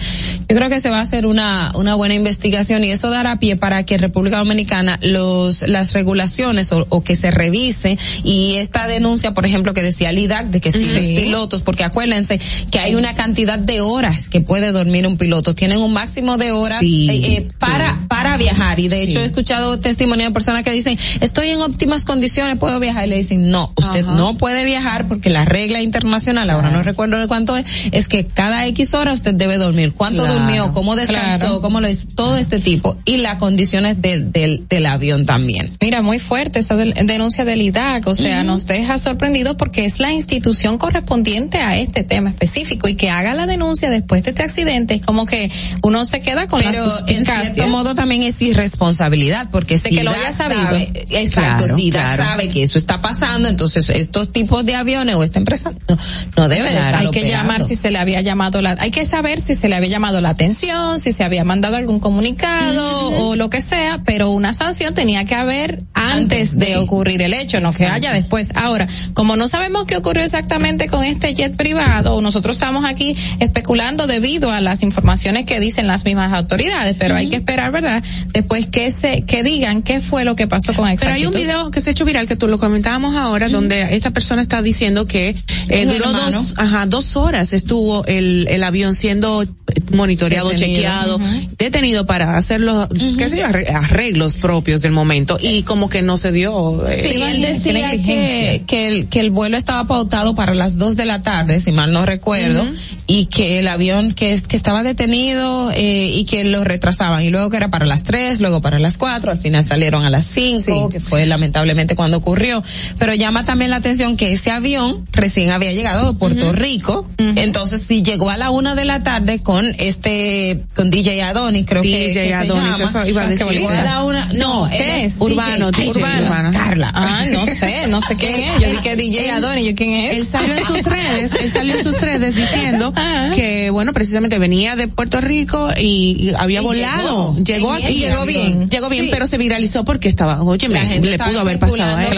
Yo 0.48 0.56
creo 0.56 0.68
que 0.68 0.80
se 0.80 0.90
va 0.90 0.98
a 0.98 1.02
hacer 1.02 1.26
una 1.26 1.72
una 1.74 1.94
buena 1.94 2.14
investigación 2.14 2.84
y 2.84 2.90
eso 2.90 3.10
dará 3.10 3.39
pie 3.39 3.56
para 3.56 3.84
que 3.84 3.98
República 3.98 4.39
Dominicana 4.39 4.98
los 5.02 5.62
las 5.68 5.92
regulaciones 5.94 6.70
o, 6.72 6.86
o 6.90 7.02
que 7.02 7.16
se 7.16 7.30
revise 7.30 7.98
y 8.24 8.55
esta 8.56 8.86
denuncia, 8.86 9.34
por 9.34 9.47
ejemplo, 9.47 9.74
que 9.74 9.82
decía 9.82 10.12
Lidac 10.12 10.47
de 10.47 10.60
que 10.60 10.70
si 10.72 10.80
Sí. 10.84 10.94
los 10.97 11.06
pilotos, 11.06 11.62
porque 11.62 11.84
acuérdense 11.84 12.40
que 12.70 12.78
hay 12.78 12.94
una 12.94 13.14
cantidad 13.14 13.58
de 13.58 13.80
horas 13.80 14.28
que 14.28 14.40
puede 14.40 14.72
dormir 14.72 15.06
un 15.06 15.16
piloto, 15.18 15.55
tienen 15.55 15.78
un 15.78 15.92
máximo 15.92 16.36
de 16.39 16.52
horas 16.52 16.80
Sí. 16.80 17.08
eh, 17.10 17.32
eh, 17.36 17.48
para 17.58 18.06
para 18.08 18.36
viajar 18.36 18.78
y 18.80 18.89
de 18.89 19.02
hecho 19.02 19.20
he 19.20 19.24
escuchado 19.24 19.78
testimonio 19.80 20.26
de 20.26 20.32
personas 20.32 20.62
que 20.62 20.70
dicen 20.72 20.98
estoy 21.20 21.48
en 21.50 21.60
óptimas 21.60 22.05
condiciones, 22.05 22.58
puedo 22.58 22.78
viajar 22.80 23.06
y 23.06 23.10
le 23.10 23.16
dicen 23.16 23.50
no, 23.50 23.72
usted 23.76 24.05
Ajá. 24.05 24.14
no 24.14 24.36
puede 24.36 24.64
viajar 24.64 25.00
porque 25.07 25.31
la 25.31 25.45
regla 25.45 25.81
internacional, 25.83 26.51
ahora 26.51 26.70
no 26.70 26.83
recuerdo 26.83 27.19
de 27.19 27.27
cuánto 27.27 27.57
es, 27.57 27.67
es 27.93 28.09
que 28.09 28.27
cada 28.27 28.67
X 28.67 28.95
hora 28.95 29.12
usted 29.12 29.35
debe 29.35 29.57
dormir. 29.57 29.93
¿Cuánto 29.93 30.23
Claro, 30.25 30.39
durmió? 30.41 30.73
¿Cómo 30.73 30.97
descansó? 30.97 31.39
claro. 31.39 31.61
¿Cómo 31.61 31.81
lo 31.81 31.89
hizo? 31.89 32.07
Todo 32.15 32.37
este 32.37 32.59
tipo. 32.61 32.97
Y 33.05 33.19
las 33.19 33.37
condiciones 33.37 34.01
del, 34.03 34.33
del, 34.33 34.67
del 34.69 34.87
avión 34.87 35.27
también. 35.27 35.77
Mira, 35.81 36.03
muy 36.03 36.19
fuerte 36.19 36.59
esa 36.59 36.77
del- 36.77 36.95
denuncia 37.07 37.45
del 37.45 37.62
IDAC, 37.62 38.07
o 38.07 38.15
sea, 38.15 38.39
Ujú. 38.39 38.47
nos 38.47 38.67
deja 38.67 38.99
sorprendidos 38.99 39.57
porque 39.57 39.85
es 39.85 39.99
la 40.01 40.12
institución 40.12 40.79
correspondiente 40.79 41.59
a 41.59 41.77
este 41.79 42.03
tema 42.05 42.31
específico 42.31 42.89
y 42.89 42.95
que 42.97 43.11
haga 43.11 43.35
la 43.35 43.47
denuncia 43.47 43.91
después 43.91 44.23
de 44.23 44.31
este 44.31 44.43
accidente 44.43 44.95
es 44.95 45.01
como 45.01 45.27
que 45.27 45.51
uno 45.83 46.05
se 46.05 46.20
queda 46.20 46.47
con 46.47 46.61
la 46.62 46.70
Pero 46.73 46.85
en 46.85 46.91
suspicacia. 46.91 47.55
cierto 47.55 47.70
modo 47.70 47.95
también 47.95 48.23
es 48.23 48.41
irresponsabilidad, 48.43 49.49
porque 49.51 49.75
De 49.75 49.81
si 49.89 49.97
que 49.97 50.05
lo 50.05 50.11
DAC 50.12 50.20
haya 50.27 50.33
sabido. 50.37 50.62
sabe- 50.62 50.93
exacto, 51.11 51.65
Claro, 51.65 51.77
si 51.77 51.91
DAC 51.91 52.03
claro. 52.15 52.23
sabe 52.25 52.49
que 52.49 52.62
eso 52.62 52.79
está 52.79 53.01
pasando, 53.01 53.49
entonces 53.49 53.89
estos 53.91 54.33
tipos 54.33 54.65
de 54.65 54.75
aviones 54.75 54.90
o 54.99 55.23
esta 55.23 55.39
empresa 55.39 55.70
no, 55.89 55.97
no 56.36 56.49
deben 56.49 56.73
estar 56.73 56.94
hay 56.97 57.10
que 57.10 57.20
operando. 57.20 57.31
llamar 57.31 57.62
si 57.62 57.77
se 57.77 57.91
le 57.91 57.99
había 57.99 58.20
llamado 58.20 58.60
la, 58.60 58.77
hay 58.78 58.91
que 58.91 59.05
saber 59.05 59.41
si 59.41 59.55
se 59.55 59.69
le 59.69 59.77
había 59.77 59.89
llamado 59.89 60.20
la 60.20 60.31
atención, 60.31 60.99
si 60.99 61.12
se 61.12 61.23
había 61.23 61.44
mandado 61.44 61.77
algún 61.77 62.01
comunicado 62.01 63.10
o 63.10 63.36
lo 63.36 63.51
que 63.51 63.60
sea, 63.60 64.01
pero 64.05 64.31
una 64.31 64.52
sanción 64.52 64.93
tenía 64.94 65.25
que 65.25 65.35
haber 65.35 65.78
antes 65.94 66.59
de 66.59 66.77
ocurrir 66.77 67.23
el 67.23 67.35
hecho, 67.35 67.60
no 67.60 67.73
que 67.73 67.86
haya 67.86 68.12
después. 68.12 68.51
Ahora, 68.55 68.86
como 69.15 69.36
no 69.36 69.49
sabemos 69.49 69.85
qué 69.85 69.97
ocurrió 69.97 70.25
exactamente 70.25 70.89
con 70.89 71.05
este 71.05 71.35
jet 71.35 71.57
privado, 71.57 72.20
nosotros 72.20 72.57
estamos 72.57 72.85
aquí 72.85 73.15
especulando 73.39 74.07
debido 74.07 74.51
a 74.51 74.60
las 74.60 74.83
informaciones 74.83 75.47
que 75.47 75.60
dicen 75.60 75.86
las 75.86 76.05
mismas 76.05 76.33
autoridades, 76.33 76.97
pero 76.99 77.15
hay 77.15 77.28
que 77.28 77.36
esperar, 77.36 77.70
¿verdad? 77.70 78.02
Después 78.33 78.67
que 78.67 78.91
se, 78.91 79.23
que 79.23 79.43
digan 79.43 79.83
qué 79.83 80.01
fue 80.01 80.25
lo 80.25 80.35
que 80.36 80.47
pasó 80.49 80.75
con 80.75 80.89
Pero 80.99 81.12
hay 81.12 81.27
un 81.27 81.28
exactitud. 81.28 81.41
video 81.41 81.70
que 81.70 81.81
se 81.81 81.91
ha 81.91 81.93
hecho 81.93 82.05
viral 82.05 82.27
que 82.27 82.36
tú 82.36 82.49
lo 82.49 82.59
comentábamos 82.59 83.17
ahora, 83.17 83.49
donde 83.49 83.94
esta 83.94 84.10
persona 84.10 84.43
está 84.43 84.62
diciendo 84.62 84.80
que 85.07 85.34
eh, 85.68 85.86
duró 85.86 86.12
dos, 86.34 86.55
ajá, 86.57 86.86
dos 86.86 87.17
horas 87.17 87.52
estuvo 87.52 88.05
el, 88.07 88.47
el 88.49 88.62
avión 88.65 88.94
siendo 88.94 89.44
monitoreado, 89.92 90.49
Detenido, 90.50 90.76
chequeado, 90.81 91.20
detenido 91.59 92.07
para 92.07 92.36
hacer 92.36 92.60
los, 92.60 92.89
qué 93.18 93.28
sé 93.28 93.39
yo, 93.39 93.47
arre- 93.47 93.68
arreglos 93.75 94.36
propios 94.36 94.81
del 94.83 94.92
momento 94.92 95.36
y 95.41 95.62
como 95.65 95.89
que 95.89 96.02
no 96.02 96.17
se 96.17 96.33
dio. 96.33 96.86
eh, 96.89 96.91
Sí, 97.02 97.23
él 97.23 97.42
decía 97.42 97.91
que, 98.02 98.62
que, 98.67 98.89
el, 98.89 99.07
que 99.09 99.20
el 99.20 99.31
vuelo 99.31 99.57
estaba 99.57 99.86
pautado 99.86 100.34
para 100.34 100.55
las 100.55 100.78
dos 100.78 100.97
de 100.97 101.05
la 101.07 101.23
tarde, 101.23 101.60
si 101.60 101.73
mal 101.73 101.92
no 101.92 102.07
recuerdo, 102.07 102.67
y 103.07 103.26
que 103.26 103.59
el 103.59 103.68
avión 103.68 104.12
que, 104.12 104.31
es- 104.31 104.42
que 104.42 104.57
estaba 104.57 104.83
detenido 104.83 105.70
eh, 105.73 106.10
y 106.15 106.25
que 106.25 106.44
lo 106.44 106.65
retrasaban, 106.65 107.23
y 107.25 107.31
luego 107.31 107.50
que 107.50 107.57
era 107.59 107.68
para 107.70 107.86
las 107.86 108.02
tres, 108.02 108.41
luego 108.41 108.60
para 108.60 108.78
las 108.78 108.97
cuatro, 108.97 109.31
al 109.31 109.39
final 109.39 109.65
salieron 109.67 110.05
a 110.05 110.10
las 110.10 110.25
cinco, 110.26 110.89
que 110.89 111.00
fue 111.00 111.26
lamentablemente 111.26 111.94
cuando 111.97 112.17
ocurrió. 112.17 112.62
Pero 112.99 113.15
llama 113.15 113.44
también 113.44 113.70
la 113.70 113.76
atención 113.76 114.17
que 114.17 114.33
ese 114.33 114.50
avión 114.50 114.69
recién 115.12 115.50
había 115.50 115.73
llegado 115.73 116.12
de 116.12 116.18
Puerto 116.18 116.52
Rico, 116.52 117.08
entonces 117.18 117.82
si 117.82 118.02
llegó 118.02 118.31
a 118.31 118.36
la 118.36 118.50
una 118.50 118.74
de 118.74 118.84
la 118.84 119.02
tarde 119.02 119.39
con 119.40 119.66
este, 119.78 120.65
con 120.74 120.90
DJ 120.90 121.23
Adonis, 121.23 121.66
creo 121.66 121.82
que, 121.82 121.89
DJ 121.89 122.05
que 122.07 122.12
se 122.28 122.34
Adonis, 122.34 122.78
llama. 122.78 122.84
eso 122.84 123.07
iba 123.07 123.23
a 123.23 123.24
Ah, 123.24 123.28
decir. 123.28 123.47
bonito. 123.47 123.68
A 123.70 123.82
la 123.82 124.05
una, 124.05 124.26
no, 124.34 124.68
¿qué 124.70 124.78
él 124.78 125.07
es? 125.07 125.15
Urbano, 125.20 125.70
DJ, 125.70 125.84
DJ 125.86 125.90
Urbano. 126.00 126.26
Urbano. 126.26 126.50
Carla. 126.52 126.92
Ah, 126.94 127.24
no 127.31 127.47
sé, 127.47 127.86
no 127.89 128.00
sé 128.02 128.16
quién 128.16 128.34
es. 128.34 128.74
Yo 128.74 128.81
que 128.82 128.97
DJ 128.97 129.31
Adonis, 129.31 129.66
¿yo 129.68 129.74
quién 129.74 129.92
es? 129.94 130.18
Él 130.18 130.26
salió 130.26 130.55
en 130.57 130.65
sus 130.66 130.82
redes, 130.84 131.31
él 131.40 131.50
salió 131.52 131.74
en 131.76 131.82
sus 131.84 132.00
redes 132.00 132.34
diciendo 132.34 132.92
Ah. 132.97 133.31
que, 133.34 133.70
bueno, 133.70 133.92
precisamente 133.92 134.39
venía 134.39 134.76
de 134.76 134.89
Puerto 134.89 135.20
Rico 135.20 135.68
y, 135.78 136.28
y 136.31 136.32
había 136.39 136.60
Y 136.60 136.65
volado. 136.65 137.34
llegó. 137.36 137.44
Llegó, 137.44 137.73
aquí, 137.73 137.94
llegó 137.99 138.24
bien. 138.26 138.68
Llegó 138.68 138.89
bien, 138.89 139.05
Sí. 139.07 139.10
pero 139.10 139.26
se 139.26 139.39
viralizó 139.39 139.84
porque 139.84 140.08
estaba, 140.08 140.42
oye, 140.42 140.68
la 140.68 140.81
gente 140.82 141.10
le 141.10 141.18
pudo 141.18 141.40
haber 141.40 141.58
pasado 141.58 141.97
a 141.97 142.05
él. 142.05 142.10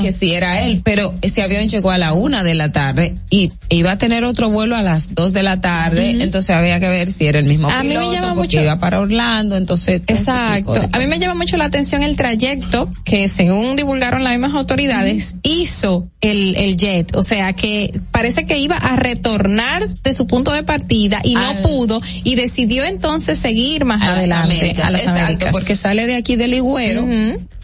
sí, 0.00 0.06
Que 0.06 0.12
sí 0.12 0.32
era 0.34 0.62
él, 0.62 0.80
pero 0.84 1.14
ese 1.22 1.42
avión 1.42 1.68
llegó 1.68 1.90
a 1.92 1.98
la 1.98 2.12
una 2.12 2.42
de 2.42 2.54
la 2.54 2.72
tarde 2.72 3.14
y 3.30 3.52
iba 3.68 3.92
a 3.92 3.98
tener 3.98 4.24
otro 4.24 4.50
vuelo 4.50 4.76
a 4.76 4.82
las 4.82 5.14
dos 5.14 5.32
de 5.32 5.42
la 5.42 5.60
tarde, 5.60 6.10
entonces 6.22 6.54
había 6.56 6.80
que 6.80 6.88
ver 6.88 7.10
si 7.12 7.26
era 7.26 7.38
el 7.38 7.44
mismo 7.46 7.68
A 7.70 7.82
mí 7.82 7.88
me 7.88 7.94
piloto, 7.94 8.12
llama 8.12 8.28
porque 8.34 8.56
mucho- 8.58 8.60
iba 8.62 8.78
para 8.78 9.00
Orlando, 9.00 9.56
entonces. 9.56 10.00
tipo 10.00 10.18
Exacto. 10.18 10.88
A 10.92 10.98
mí 10.98 11.06
me 11.06 11.18
llama 11.18 11.34
mucho 11.34 11.56
la 11.56 11.64
atención 11.66 12.02
el 12.02 12.16
trayecto 12.16 12.92
que 13.04 13.28
según 13.28 13.76
divulgaron 13.76 14.24
las 14.24 14.32
mismas 14.32 14.54
autoridades 14.54 15.36
hizo 15.42 16.08
el, 16.20 16.54
el 16.56 16.76
jet. 16.76 17.14
O 17.16 17.22
sea 17.22 17.52
que 17.52 18.00
parece 18.10 18.44
que 18.44 18.58
iba 18.58 18.76
a 18.76 18.96
retornar 18.96 19.88
de 19.88 20.14
su 20.14 20.26
punto 20.26 20.52
de 20.52 20.62
partida 20.62 21.20
y 21.24 21.34
no 21.34 21.60
pudo 21.62 22.00
y 22.24 22.34
decidió 22.34 22.84
entonces 22.84 23.38
seguir 23.38 23.84
más 23.84 24.00
a 24.02 24.06
las 24.08 24.18
adelante 24.18 24.54
Américas. 24.56 24.84
a 24.84 24.90
las 24.90 25.00
Exacto, 25.02 25.20
Américas. 25.24 25.52
porque 25.52 25.76
sale 25.76 26.06
de 26.06 26.14
aquí 26.16 26.36
del 26.36 26.50
Ligüero 26.52 27.06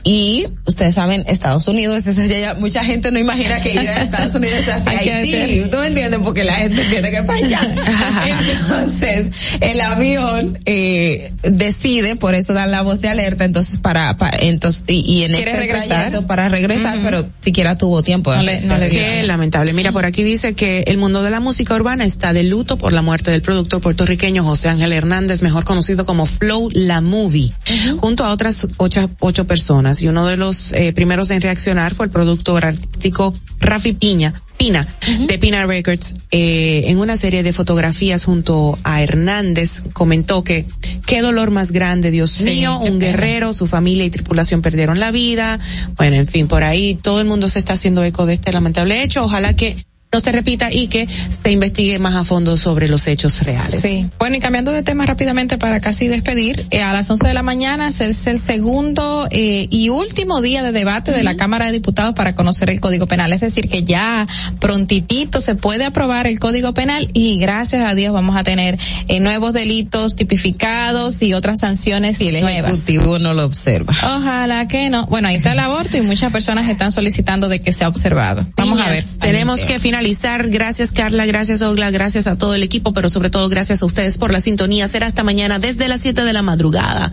y 0.05 0.47
ustedes 0.67 0.94
saben, 0.94 1.25
Estados 1.27 1.67
Unidos, 1.68 2.07
es 2.07 2.17
allá. 2.18 2.55
mucha 2.55 2.83
gente 2.85 3.10
no 3.10 3.18
imagina 3.18 3.60
que 3.60 3.73
ir 3.73 3.81
a 3.81 4.02
Estados 4.02 4.35
Unidos 4.35 4.60
es 4.60 4.68
hacia 4.68 4.91
Hay 4.99 5.09
Haití, 5.09 5.70
¿tú 5.70 5.77
me 5.78 5.89
entiendes? 5.89 6.20
Porque 6.23 6.44
la 6.44 6.55
gente 6.55 6.81
entiende 6.83 7.10
que 7.10 7.23
para 7.25 7.39
allá. 7.39 7.60
entonces, 8.51 9.31
el 9.60 9.81
avión 9.81 10.59
eh, 10.67 11.33
decide, 11.43 12.17
por 12.17 12.35
eso 12.35 12.52
dan 12.52 12.70
la 12.70 12.83
voz 12.83 13.01
de 13.01 13.09
alerta, 13.09 13.44
entonces 13.44 13.78
para, 13.78 14.17
para 14.17 14.39
entonces, 14.41 14.85
y, 14.86 15.01
y 15.01 15.25
en 15.25 15.33
¿Quiere 15.33 15.51
este 15.51 15.60
regresar? 15.60 15.86
trayecto 15.89 16.27
para 16.27 16.49
regresar, 16.49 16.99
pero 17.02 17.28
siquiera 17.41 17.77
tuvo 17.77 18.02
tiempo 18.02 18.35
No 18.35 18.43
le- 18.43 18.60
no 18.62 18.78
le. 18.78 18.89
Qué 18.89 19.23
lamentable. 19.25 19.73
Mira, 19.73 19.93
por 19.93 20.07
aquí 20.07 20.23
dice 20.23 20.55
que 20.55 20.85
el 20.86 20.99
mundo 20.99 21.23
de 21.23 21.31
la 21.31 21.41
música 21.41 21.75
urbana 21.75 22.05
está 22.05 22.33
de 22.33 22.43
luto 22.44 22.78
por 22.78 22.93
la 22.93 23.02
muerte 23.02 23.31
del 23.31 23.43
productor 23.43 23.81
puertorriqueño 23.81 24.43
José 24.44 24.68
Ángel 24.68 24.93
Hernández, 24.93 25.43
mejor 25.43 25.65
conocido 25.65 26.07
como 26.07 26.27
Flow 26.27 26.68
La 26.73 27.01
Movie, 27.01 27.52
junto 27.99 28.25
a 28.25 28.33
otras 28.33 28.67
ocho, 28.77 29.10
ocho 29.20 29.47
personas. 29.47 29.88
Y 30.02 30.08
uno 30.08 30.26
de 30.26 30.36
los 30.36 30.73
eh, 30.73 30.92
primeros 30.92 31.31
en 31.31 31.41
reaccionar 31.41 31.94
fue 31.94 32.07
el 32.07 32.12
productor 32.12 32.65
artístico 32.65 33.34
Rafi 33.60 33.92
Piña. 33.94 34.34
Pina, 34.58 34.86
de 35.28 35.39
Pina 35.39 35.65
Records, 35.67 36.17
eh, 36.33 36.83
en 36.86 36.99
una 36.99 37.17
serie 37.17 37.44
de 37.44 37.52
fotografías 37.52 38.25
junto 38.25 38.76
a 38.83 39.02
Hernández, 39.02 39.83
comentó 39.92 40.42
que 40.42 40.67
qué 41.07 41.23
dolor 41.23 41.52
más 41.52 41.70
grande, 41.70 42.10
Dios 42.10 42.33
Sí, 42.33 42.44
mío, 42.44 42.76
un 42.78 42.99
guerrero, 42.99 43.52
su 43.52 43.68
familia 43.68 44.05
y 44.05 44.10
tripulación 44.10 44.60
perdieron 44.60 44.99
la 44.99 45.12
vida. 45.12 45.60
Bueno, 45.97 46.17
en 46.17 46.26
fin, 46.26 46.49
por 46.49 46.65
ahí 46.65 46.97
todo 47.00 47.20
el 47.20 47.28
mundo 47.28 47.49
se 47.49 47.60
está 47.60 47.75
haciendo 47.75 48.02
eco 48.02 48.26
de 48.26 48.34
este 48.34 48.50
lamentable 48.50 49.05
hecho. 49.05 49.23
Ojalá 49.23 49.55
que 49.55 49.76
no 50.11 50.20
se 50.20 50.33
repita 50.33 50.73
y 50.73 50.89
que 50.89 51.07
se 51.07 51.53
investigue 51.53 51.99
más 51.99 52.15
a 52.15 52.25
fondo 52.25 52.57
sobre 52.57 52.89
los 52.89 53.07
hechos 53.07 53.43
reales. 53.43 53.81
Sí. 53.81 54.07
Bueno, 54.19 54.37
y 54.37 54.41
cambiando 54.41 54.73
de 54.73 54.83
tema 54.83 55.05
rápidamente 55.05 55.59
para 55.59 55.81
casi 55.81 56.09
despedir, 56.09 56.67
eh, 56.70 56.81
a 56.81 56.95
las 56.95 57.11
11 57.11 57.28
de 57.28 57.35
la 57.35 57.43
mañana 57.43 57.89
es 57.89 58.27
el 58.27 58.39
segundo 58.39 59.27
eh, 59.31 59.67
y 59.70 59.91
último 59.91 60.41
día 60.41 60.62
de 60.62 60.73
debate 60.73 61.12
de 61.12 61.23
la 61.23 61.37
Cámara 61.37 61.67
de 61.67 61.73
Diputados 61.73 62.15
para 62.15 62.35
conocer 62.35 62.70
el 62.70 62.81
Código 62.81 63.07
Penal. 63.07 63.35
Es 63.35 63.43
decir, 63.43 63.69
que 63.69 63.83
ya 63.85 64.27
prontitito 64.61 65.43
se 65.43 65.55
puede 65.55 65.85
aprobar 65.85 66.27
el 66.27 66.39
Código 66.39 66.73
Penal 66.73 67.11
y 67.12 67.39
gracias 67.39 67.87
a 67.87 67.95
Dios 67.95 68.15
vamos 68.15 68.37
a 68.37 68.45
tener 68.45 68.78
eh, 69.09 69.20
nuevos 69.20 69.53
delitos 69.53 70.17
tipificados 70.17 71.20
y 71.20 71.35
otras 71.35 71.61
sanciones 71.61 72.20
Y 72.23 72.28
el 72.28 72.41
nuevas. 72.41 72.73
ejecutivo 72.73 73.19
no 73.19 73.35
lo 73.35 73.45
observa. 73.45 73.93
Ojalá 74.17 74.67
que 74.69 74.89
no. 74.89 75.07
Bueno, 75.07 75.28
ahí 75.28 75.37
está 75.37 75.53
el 75.53 75.59
aborto 75.59 75.99
y 75.99 76.01
muchas 76.01 76.33
personas 76.33 76.70
están 76.70 76.93
solicitando 76.93 77.49
de 77.51 77.61
que 77.61 77.75
sea 77.75 77.89
observado. 77.89 78.47
Vamos 78.57 78.81
a 78.81 78.91
ver. 78.91 79.05
Tenemos 79.20 79.61
que 79.61 79.78
finalizar. 79.78 79.98
Gracias 80.01 80.93
Carla, 80.93 81.27
gracias 81.27 81.60
Ogla, 81.60 81.91
gracias 81.91 82.28
a 82.28 82.39
todo 82.39 82.55
el 82.55 82.62
equipo, 82.62 82.93
pero 82.93 83.09
sobre 83.09 83.31
todo 83.31 83.49
gracias 83.49 83.83
a 83.83 83.86
ustedes 83.86 84.17
por 84.17 84.33
la 84.33 84.41
sintonía. 84.41 84.86
Será 84.86 85.07
hasta 85.07 85.25
mañana 85.25 85.59
desde 85.59 85.89
las 85.89 86.02
7 86.02 86.23
de 86.23 86.33
la 86.33 86.43
madrugada. 86.43 87.10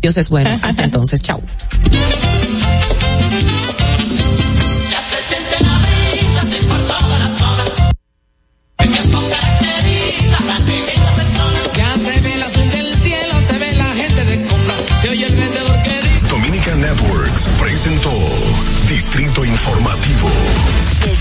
Dios 0.00 0.16
es 0.16 0.28
bueno. 0.28 0.56
Hasta 0.62 0.84
entonces, 0.84 1.20
chao. 1.20 1.42
Ya 1.90 2.00
se 5.00 5.38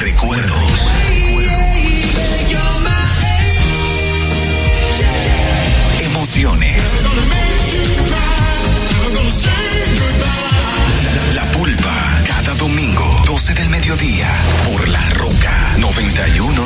Recuerdos. 0.00 0.65